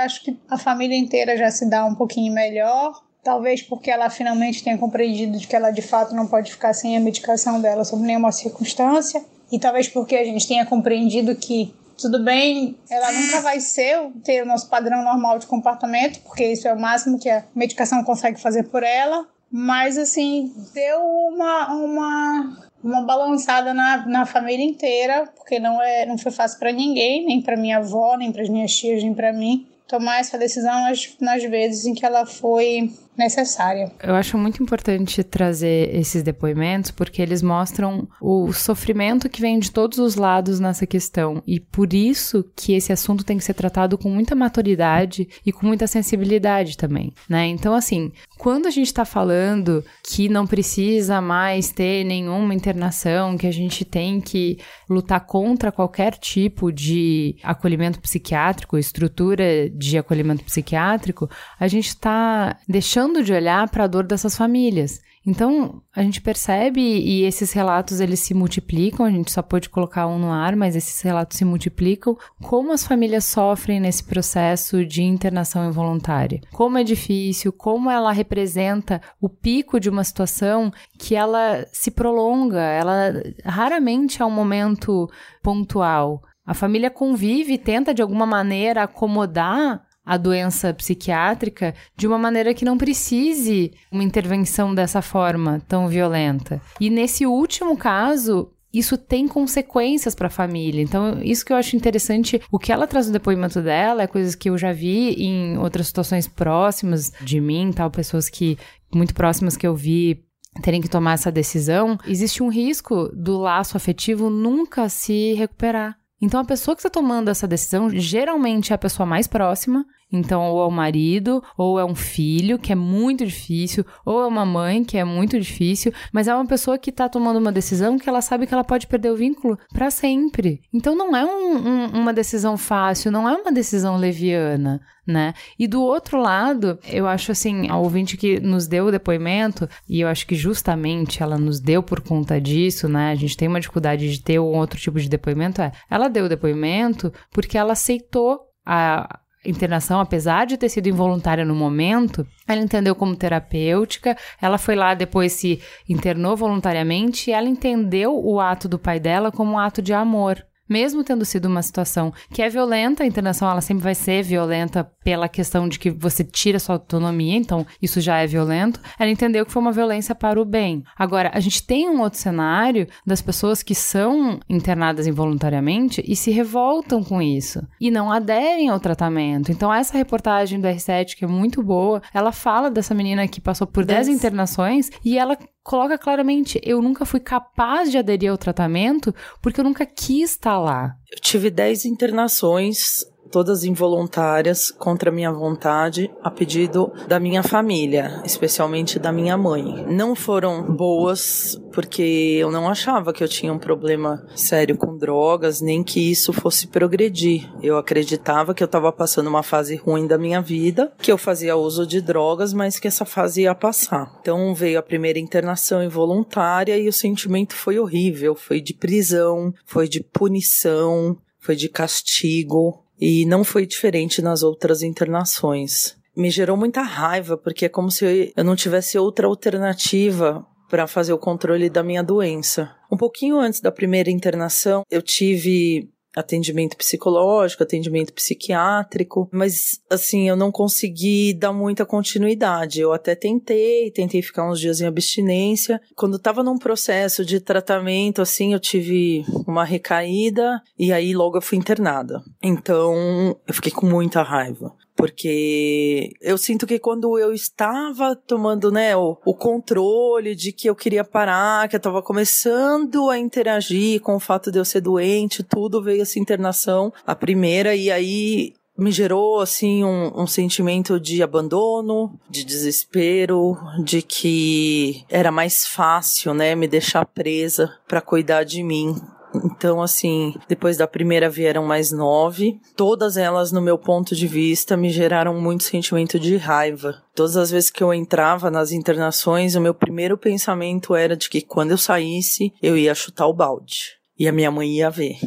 acho 0.04 0.24
que 0.24 0.36
a 0.50 0.58
família 0.58 0.96
inteira 0.96 1.36
já 1.36 1.50
se 1.50 1.68
dá 1.70 1.84
um 1.84 1.94
pouquinho 1.94 2.32
melhor. 2.32 3.00
Talvez 3.22 3.62
porque 3.62 3.90
ela 3.90 4.10
finalmente 4.10 4.64
tenha 4.64 4.76
compreendido 4.76 5.38
de 5.38 5.46
que 5.46 5.54
ela 5.54 5.70
de 5.70 5.82
fato 5.82 6.14
não 6.14 6.26
pode 6.26 6.50
ficar 6.50 6.72
sem 6.72 6.96
a 6.96 7.00
medicação 7.00 7.60
dela 7.60 7.84
sob 7.84 8.02
nenhuma 8.02 8.32
circunstância. 8.32 9.24
E 9.52 9.58
talvez 9.58 9.88
porque 9.88 10.16
a 10.16 10.24
gente 10.24 10.46
tenha 10.46 10.66
compreendido 10.66 11.34
que 11.36 11.72
tudo 11.98 12.22
bem, 12.22 12.78
ela 12.88 13.10
nunca 13.12 13.40
vai 13.40 13.60
ser 13.60 13.98
ter 14.24 14.42
o 14.42 14.46
nosso 14.46 14.70
padrão 14.70 15.02
normal 15.02 15.38
de 15.38 15.46
comportamento, 15.46 16.20
porque 16.20 16.46
isso 16.46 16.68
é 16.68 16.72
o 16.72 16.80
máximo 16.80 17.18
que 17.18 17.28
a 17.28 17.44
medicação 17.54 18.04
consegue 18.04 18.40
fazer 18.40 18.64
por 18.64 18.82
ela. 18.82 19.26
Mas 19.50 19.98
assim, 19.98 20.52
deu 20.72 21.00
uma, 21.00 21.74
uma, 21.74 22.58
uma 22.84 23.02
balançada 23.02 23.74
na, 23.74 24.06
na 24.06 24.26
família 24.26 24.64
inteira, 24.64 25.26
porque 25.36 25.58
não, 25.58 25.82
é, 25.82 26.06
não 26.06 26.16
foi 26.16 26.30
fácil 26.30 26.58
para 26.58 26.70
ninguém, 26.70 27.26
nem 27.26 27.42
para 27.42 27.56
minha 27.56 27.78
avó, 27.78 28.16
nem 28.16 28.30
para 28.30 28.42
as 28.42 28.48
minhas 28.48 28.72
tias, 28.74 29.02
nem 29.02 29.14
para 29.14 29.32
mim, 29.32 29.66
tomar 29.88 30.20
essa 30.20 30.38
decisão 30.38 30.82
nas, 30.82 31.16
nas 31.20 31.42
vezes 31.42 31.86
em 31.86 31.94
que 31.94 32.04
ela 32.04 32.26
foi 32.26 32.92
necessária. 33.18 33.90
Eu 34.02 34.14
acho 34.14 34.38
muito 34.38 34.62
importante 34.62 35.24
trazer 35.24 35.94
esses 35.94 36.22
depoimentos 36.22 36.90
porque 36.90 37.20
eles 37.20 37.42
mostram 37.42 38.08
o 38.20 38.52
sofrimento 38.52 39.28
que 39.28 39.40
vem 39.40 39.58
de 39.58 39.70
todos 39.70 39.98
os 39.98 40.14
lados 40.14 40.60
nessa 40.60 40.86
questão 40.86 41.42
e 41.46 41.58
por 41.58 41.92
isso 41.92 42.44
que 42.54 42.74
esse 42.74 42.92
assunto 42.92 43.24
tem 43.24 43.36
que 43.36 43.44
ser 43.44 43.54
tratado 43.54 43.98
com 43.98 44.08
muita 44.08 44.34
maturidade 44.34 45.28
e 45.44 45.52
com 45.52 45.66
muita 45.66 45.86
sensibilidade 45.86 46.76
também, 46.76 47.12
né? 47.28 47.46
Então 47.46 47.74
assim, 47.74 48.12
quando 48.38 48.66
a 48.66 48.70
gente 48.70 48.86
está 48.86 49.04
falando 49.04 49.84
que 50.04 50.28
não 50.28 50.46
precisa 50.46 51.20
mais 51.20 51.70
ter 51.70 52.04
nenhuma 52.04 52.54
internação, 52.54 53.36
que 53.36 53.46
a 53.46 53.52
gente 53.52 53.84
tem 53.84 54.20
que 54.20 54.58
lutar 54.88 55.26
contra 55.26 55.72
qualquer 55.72 56.14
tipo 56.14 56.70
de 56.72 57.36
acolhimento 57.42 58.00
psiquiátrico, 58.00 58.78
estrutura 58.78 59.68
de 59.70 59.98
acolhimento 59.98 60.44
psiquiátrico, 60.44 61.28
a 61.58 61.66
gente 61.66 61.88
está 61.88 62.56
deixando 62.68 63.07
deixando 63.08 63.22
de 63.22 63.32
olhar 63.32 63.68
para 63.70 63.84
a 63.84 63.86
dor 63.86 64.04
dessas 64.04 64.36
famílias. 64.36 65.00
Então, 65.26 65.82
a 65.94 66.02
gente 66.02 66.22
percebe 66.22 66.80
e 66.80 67.24
esses 67.24 67.52
relatos 67.52 68.00
eles 68.00 68.20
se 68.20 68.32
multiplicam, 68.32 69.04
a 69.04 69.10
gente 69.10 69.30
só 69.30 69.42
pode 69.42 69.68
colocar 69.68 70.06
um 70.06 70.18
no 70.18 70.32
ar, 70.32 70.56
mas 70.56 70.74
esses 70.74 71.02
relatos 71.02 71.36
se 71.36 71.44
multiplicam, 71.44 72.16
como 72.42 72.72
as 72.72 72.86
famílias 72.86 73.26
sofrem 73.26 73.78
nesse 73.78 74.04
processo 74.04 74.86
de 74.86 75.02
internação 75.02 75.68
involuntária. 75.68 76.40
Como 76.52 76.78
é 76.78 76.84
difícil, 76.84 77.52
como 77.52 77.90
ela 77.90 78.12
representa 78.12 79.02
o 79.20 79.28
pico 79.28 79.78
de 79.78 79.90
uma 79.90 80.04
situação 80.04 80.72
que 80.98 81.14
ela 81.14 81.66
se 81.72 81.90
prolonga, 81.90 82.62
ela 82.62 83.12
raramente 83.44 84.22
é 84.22 84.24
um 84.24 84.30
momento 84.30 85.10
pontual. 85.42 86.22
A 86.46 86.54
família 86.54 86.90
convive 86.90 87.58
tenta 87.58 87.92
de 87.92 88.00
alguma 88.00 88.24
maneira 88.24 88.84
acomodar 88.84 89.87
a 90.08 90.16
doença 90.16 90.72
psiquiátrica 90.72 91.74
de 91.94 92.06
uma 92.06 92.16
maneira 92.16 92.54
que 92.54 92.64
não 92.64 92.78
precise 92.78 93.72
uma 93.92 94.02
intervenção 94.02 94.74
dessa 94.74 95.02
forma 95.02 95.60
tão 95.68 95.86
violenta. 95.86 96.62
E 96.80 96.88
nesse 96.88 97.26
último 97.26 97.76
caso, 97.76 98.50
isso 98.72 98.96
tem 98.96 99.28
consequências 99.28 100.14
para 100.14 100.28
a 100.28 100.30
família. 100.30 100.80
Então, 100.80 101.20
isso 101.22 101.44
que 101.44 101.52
eu 101.52 101.58
acho 101.58 101.76
interessante, 101.76 102.40
o 102.50 102.58
que 102.58 102.72
ela 102.72 102.86
traz 102.86 103.06
no 103.06 103.12
depoimento 103.12 103.60
dela 103.60 104.02
é 104.02 104.06
coisas 104.06 104.34
que 104.34 104.48
eu 104.48 104.56
já 104.56 104.72
vi 104.72 105.12
em 105.22 105.58
outras 105.58 105.88
situações 105.88 106.26
próximas 106.26 107.12
de 107.20 107.38
mim, 107.38 107.70
tal, 107.70 107.90
pessoas 107.90 108.30
que 108.30 108.56
muito 108.90 109.12
próximas 109.14 109.58
que 109.58 109.66
eu 109.66 109.76
vi 109.76 110.24
terem 110.62 110.80
que 110.80 110.88
tomar 110.88 111.12
essa 111.12 111.30
decisão, 111.30 111.98
existe 112.06 112.42
um 112.42 112.48
risco 112.48 113.10
do 113.14 113.36
laço 113.36 113.76
afetivo 113.76 114.30
nunca 114.30 114.88
se 114.88 115.34
recuperar. 115.34 115.98
Então, 116.20 116.40
a 116.40 116.44
pessoa 116.44 116.74
que 116.74 116.80
está 116.80 116.90
tomando 116.90 117.28
essa 117.28 117.46
decisão 117.46 117.90
geralmente 117.90 118.72
é 118.72 118.74
a 118.74 118.78
pessoa 118.78 119.06
mais 119.06 119.26
próxima 119.26 119.84
então, 120.10 120.46
ou 120.46 120.62
é 120.62 120.66
o 120.66 120.70
marido, 120.70 121.42
ou 121.56 121.78
é 121.78 121.84
um 121.84 121.94
filho, 121.94 122.58
que 122.58 122.72
é 122.72 122.74
muito 122.74 123.26
difícil, 123.26 123.84
ou 124.04 124.22
é 124.22 124.26
uma 124.26 124.46
mãe, 124.46 124.82
que 124.82 124.96
é 124.96 125.04
muito 125.04 125.38
difícil, 125.38 125.92
mas 126.12 126.26
é 126.26 126.34
uma 126.34 126.46
pessoa 126.46 126.78
que 126.78 126.90
tá 126.90 127.08
tomando 127.08 127.38
uma 127.38 127.52
decisão 127.52 127.98
que 127.98 128.08
ela 128.08 128.22
sabe 128.22 128.46
que 128.46 128.54
ela 128.54 128.64
pode 128.64 128.86
perder 128.86 129.10
o 129.10 129.16
vínculo 129.16 129.58
para 129.72 129.90
sempre. 129.90 130.62
Então, 130.72 130.96
não 130.96 131.14
é 131.14 131.24
um, 131.24 131.56
um, 131.56 131.86
uma 132.00 132.12
decisão 132.12 132.56
fácil, 132.56 133.12
não 133.12 133.28
é 133.28 133.34
uma 133.34 133.52
decisão 133.52 133.96
leviana. 133.96 134.80
Né? 135.06 135.32
E 135.58 135.66
do 135.66 135.80
outro 135.80 136.20
lado, 136.20 136.78
eu 136.86 137.06
acho 137.06 137.32
assim, 137.32 137.66
a 137.70 137.78
ouvinte 137.78 138.14
que 138.14 138.38
nos 138.40 138.66
deu 138.66 138.86
o 138.86 138.90
depoimento, 138.90 139.66
e 139.88 140.02
eu 140.02 140.08
acho 140.08 140.26
que 140.26 140.34
justamente 140.34 141.22
ela 141.22 141.38
nos 141.38 141.60
deu 141.60 141.82
por 141.82 142.02
conta 142.02 142.38
disso, 142.38 142.86
né? 142.90 143.10
A 143.10 143.14
gente 143.14 143.34
tem 143.34 143.48
uma 143.48 143.58
dificuldade 143.58 144.12
de 144.12 144.22
ter 144.22 144.38
um 144.38 144.54
outro 144.54 144.78
tipo 144.78 145.00
de 145.00 145.08
depoimento, 145.08 145.62
é, 145.62 145.72
ela 145.90 146.08
deu 146.08 146.26
o 146.26 146.28
depoimento 146.28 147.10
porque 147.32 147.56
ela 147.56 147.72
aceitou 147.72 148.38
a, 148.66 149.18
internação, 149.44 150.00
apesar 150.00 150.46
de 150.46 150.56
ter 150.56 150.68
sido 150.68 150.88
involuntária 150.88 151.44
no 151.44 151.54
momento, 151.54 152.26
ela 152.46 152.60
entendeu 152.60 152.94
como 152.94 153.16
terapêutica, 153.16 154.16
ela 154.40 154.58
foi 154.58 154.74
lá 154.74 154.94
depois 154.94 155.32
se 155.32 155.60
internou 155.88 156.36
voluntariamente 156.36 157.30
e 157.30 157.32
ela 157.32 157.48
entendeu 157.48 158.18
o 158.18 158.40
ato 158.40 158.68
do 158.68 158.78
pai 158.78 158.98
dela 158.98 159.30
como 159.30 159.52
um 159.52 159.58
ato 159.58 159.80
de 159.80 159.92
amor 159.92 160.44
mesmo 160.68 161.04
tendo 161.04 161.24
sido 161.24 161.46
uma 161.46 161.62
situação 161.62 162.12
que 162.32 162.42
é 162.42 162.48
violenta, 162.48 163.02
a 163.02 163.06
internação 163.06 163.50
ela 163.50 163.60
sempre 163.60 163.82
vai 163.82 163.94
ser 163.94 164.22
violenta 164.22 164.84
pela 165.02 165.28
questão 165.28 165.68
de 165.68 165.78
que 165.78 165.90
você 165.90 166.22
tira 166.22 166.58
sua 166.58 166.74
autonomia, 166.74 167.36
então 167.36 167.66
isso 167.80 168.00
já 168.00 168.18
é 168.18 168.26
violento. 168.26 168.80
Ela 168.98 169.10
entendeu 169.10 169.46
que 169.46 169.52
foi 169.52 169.62
uma 169.62 169.72
violência 169.72 170.14
para 170.14 170.40
o 170.40 170.44
bem. 170.44 170.84
Agora, 170.96 171.30
a 171.32 171.40
gente 171.40 171.66
tem 171.66 171.88
um 171.88 172.00
outro 172.00 172.18
cenário 172.18 172.86
das 173.06 173.22
pessoas 173.22 173.62
que 173.62 173.74
são 173.74 174.38
internadas 174.48 175.06
involuntariamente 175.06 176.02
e 176.06 176.14
se 176.14 176.30
revoltam 176.30 177.02
com 177.02 177.22
isso 177.22 177.66
e 177.80 177.90
não 177.90 178.10
aderem 178.10 178.68
ao 178.68 178.80
tratamento. 178.80 179.50
Então, 179.50 179.72
essa 179.72 179.96
reportagem 179.96 180.60
do 180.60 180.68
R7, 180.68 181.16
que 181.16 181.24
é 181.24 181.28
muito 181.28 181.62
boa, 181.62 182.02
ela 182.12 182.32
fala 182.32 182.70
dessa 182.70 182.94
menina 182.94 183.26
que 183.26 183.40
passou 183.40 183.66
por 183.66 183.84
10 183.84 184.08
internações 184.08 184.90
e 185.04 185.18
ela 185.18 185.36
coloca 185.68 185.98
claramente: 185.98 186.58
eu 186.64 186.80
nunca 186.80 187.04
fui 187.04 187.20
capaz 187.20 187.90
de 187.90 187.98
aderir 187.98 188.30
ao 188.30 188.38
tratamento 188.38 189.14
porque 189.42 189.60
eu 189.60 189.64
nunca 189.64 189.84
quis 189.84 190.30
estar 190.30 190.58
lá. 190.58 190.94
Eu 191.12 191.20
tive 191.20 191.50
10 191.50 191.84
internações 191.84 193.04
todas 193.30 193.64
involuntárias, 193.64 194.70
contra 194.70 195.10
minha 195.10 195.32
vontade, 195.32 196.10
a 196.22 196.30
pedido 196.30 196.92
da 197.06 197.20
minha 197.20 197.42
família, 197.42 198.22
especialmente 198.24 198.98
da 198.98 199.12
minha 199.12 199.36
mãe. 199.36 199.84
Não 199.88 200.14
foram 200.14 200.62
boas 200.62 201.60
porque 201.72 202.36
eu 202.40 202.50
não 202.50 202.68
achava 202.68 203.12
que 203.12 203.22
eu 203.22 203.28
tinha 203.28 203.52
um 203.52 203.58
problema 203.58 204.26
sério 204.34 204.76
com 204.76 204.96
drogas, 204.96 205.60
nem 205.60 205.82
que 205.82 206.10
isso 206.10 206.32
fosse 206.32 206.66
progredir. 206.66 207.48
Eu 207.62 207.76
acreditava 207.76 208.54
que 208.54 208.62
eu 208.62 208.66
estava 208.66 208.90
passando 208.90 209.28
uma 209.28 209.42
fase 209.42 209.76
ruim 209.76 210.06
da 210.06 210.18
minha 210.18 210.40
vida, 210.40 210.92
que 210.98 211.12
eu 211.12 211.18
fazia 211.18 211.56
uso 211.56 211.86
de 211.86 212.00
drogas, 212.00 212.52
mas 212.52 212.78
que 212.78 212.88
essa 212.88 213.04
fase 213.04 213.42
ia 213.42 213.54
passar. 213.54 214.18
Então 214.20 214.54
veio 214.54 214.78
a 214.78 214.82
primeira 214.82 215.18
internação 215.18 215.82
involuntária 215.82 216.76
e 216.76 216.88
o 216.88 216.92
sentimento 216.92 217.54
foi 217.54 217.78
horrível, 217.78 218.34
foi 218.34 218.60
de 218.60 218.74
prisão, 218.74 219.52
foi 219.64 219.88
de 219.88 220.02
punição, 220.02 221.16
foi 221.38 221.54
de 221.56 221.68
castigo, 221.68 222.84
e 223.00 223.24
não 223.26 223.44
foi 223.44 223.66
diferente 223.66 224.20
nas 224.20 224.42
outras 224.42 224.82
internações. 224.82 225.96
me 226.16 226.30
gerou 226.30 226.56
muita 226.56 226.82
raiva, 226.82 227.36
porque 227.36 227.66
é 227.66 227.68
como 227.68 227.90
se 227.90 228.32
eu 228.36 228.44
não 228.44 228.56
tivesse 228.56 228.98
outra 228.98 229.28
alternativa 229.28 230.44
para 230.68 230.86
fazer 230.86 231.12
o 231.12 231.18
controle 231.18 231.70
da 231.70 231.82
minha 231.82 232.02
doença. 232.02 232.74
Um 232.90 232.96
pouquinho 232.96 233.38
antes 233.38 233.60
da 233.60 233.70
primeira 233.70 234.10
internação, 234.10 234.82
eu 234.90 235.00
tive 235.00 235.88
atendimento 236.18 236.76
psicológico, 236.76 237.62
atendimento 237.62 238.12
psiquiátrico, 238.12 239.28
mas 239.32 239.80
assim, 239.88 240.28
eu 240.28 240.36
não 240.36 240.50
consegui 240.50 241.34
dar 241.34 241.52
muita 241.52 241.84
continuidade. 241.84 242.80
Eu 242.80 242.92
até 242.92 243.14
tentei, 243.14 243.90
tentei 243.90 244.22
ficar 244.22 244.48
uns 244.48 244.60
dias 244.60 244.80
em 244.80 244.86
abstinência. 244.86 245.80
Quando 245.94 246.16
estava 246.16 246.42
num 246.42 246.58
processo 246.58 247.24
de 247.24 247.40
tratamento, 247.40 248.22
assim, 248.22 248.52
eu 248.52 248.60
tive 248.60 249.24
uma 249.46 249.64
recaída 249.64 250.62
e 250.78 250.92
aí 250.92 251.14
logo 251.14 251.36
eu 251.36 251.42
fui 251.42 251.58
internada. 251.58 252.22
Então, 252.42 253.36
eu 253.46 253.54
fiquei 253.54 253.72
com 253.72 253.86
muita 253.86 254.22
raiva 254.22 254.77
porque 254.98 256.12
eu 256.20 256.36
sinto 256.36 256.66
que 256.66 256.76
quando 256.76 257.16
eu 257.20 257.32
estava 257.32 258.16
tomando, 258.16 258.72
né, 258.72 258.96
o, 258.96 259.16
o, 259.24 259.32
controle 259.32 260.34
de 260.34 260.50
que 260.50 260.68
eu 260.68 260.74
queria 260.74 261.04
parar, 261.04 261.68
que 261.68 261.76
eu 261.76 261.78
estava 261.78 262.02
começando 262.02 263.08
a 263.08 263.16
interagir 263.16 264.00
com 264.00 264.16
o 264.16 264.20
fato 264.20 264.50
de 264.50 264.58
eu 264.58 264.64
ser 264.64 264.80
doente, 264.80 265.44
tudo 265.44 265.80
veio 265.80 266.02
essa 266.02 266.18
internação, 266.18 266.92
a 267.06 267.14
primeira, 267.14 267.76
e 267.76 267.92
aí 267.92 268.54
me 268.76 268.90
gerou 268.90 269.40
assim 269.40 269.84
um, 269.84 270.22
um, 270.22 270.26
sentimento 270.26 270.98
de 270.98 271.22
abandono, 271.22 272.18
de 272.28 272.42
desespero, 272.42 273.56
de 273.84 274.02
que 274.02 275.04
era 275.08 275.30
mais 275.30 275.64
fácil, 275.64 276.34
né, 276.34 276.56
me 276.56 276.66
deixar 276.66 277.06
presa 277.06 277.72
para 277.86 278.00
cuidar 278.00 278.42
de 278.42 278.64
mim 278.64 278.96
então, 279.34 279.82
assim, 279.82 280.34
depois 280.48 280.76
da 280.76 280.86
primeira 280.86 281.28
vieram 281.28 281.64
mais 281.64 281.92
nove. 281.92 282.60
Todas 282.76 283.16
elas, 283.16 283.52
no 283.52 283.60
meu 283.60 283.78
ponto 283.78 284.14
de 284.14 284.26
vista, 284.26 284.76
me 284.76 284.90
geraram 284.90 285.38
muito 285.40 285.64
sentimento 285.64 286.18
de 286.18 286.36
raiva. 286.36 287.02
Todas 287.14 287.36
as 287.36 287.50
vezes 287.50 287.70
que 287.70 287.82
eu 287.82 287.92
entrava 287.92 288.50
nas 288.50 288.72
internações, 288.72 289.54
o 289.54 289.60
meu 289.60 289.74
primeiro 289.74 290.16
pensamento 290.16 290.94
era 290.94 291.16
de 291.16 291.28
que 291.28 291.40
quando 291.40 291.72
eu 291.72 291.78
saísse, 291.78 292.52
eu 292.62 292.76
ia 292.76 292.94
chutar 292.94 293.26
o 293.26 293.34
balde. 293.34 293.98
E 294.18 294.26
a 294.26 294.32
minha 294.32 294.50
mãe 294.50 294.76
ia 294.76 294.90
ver 294.90 295.18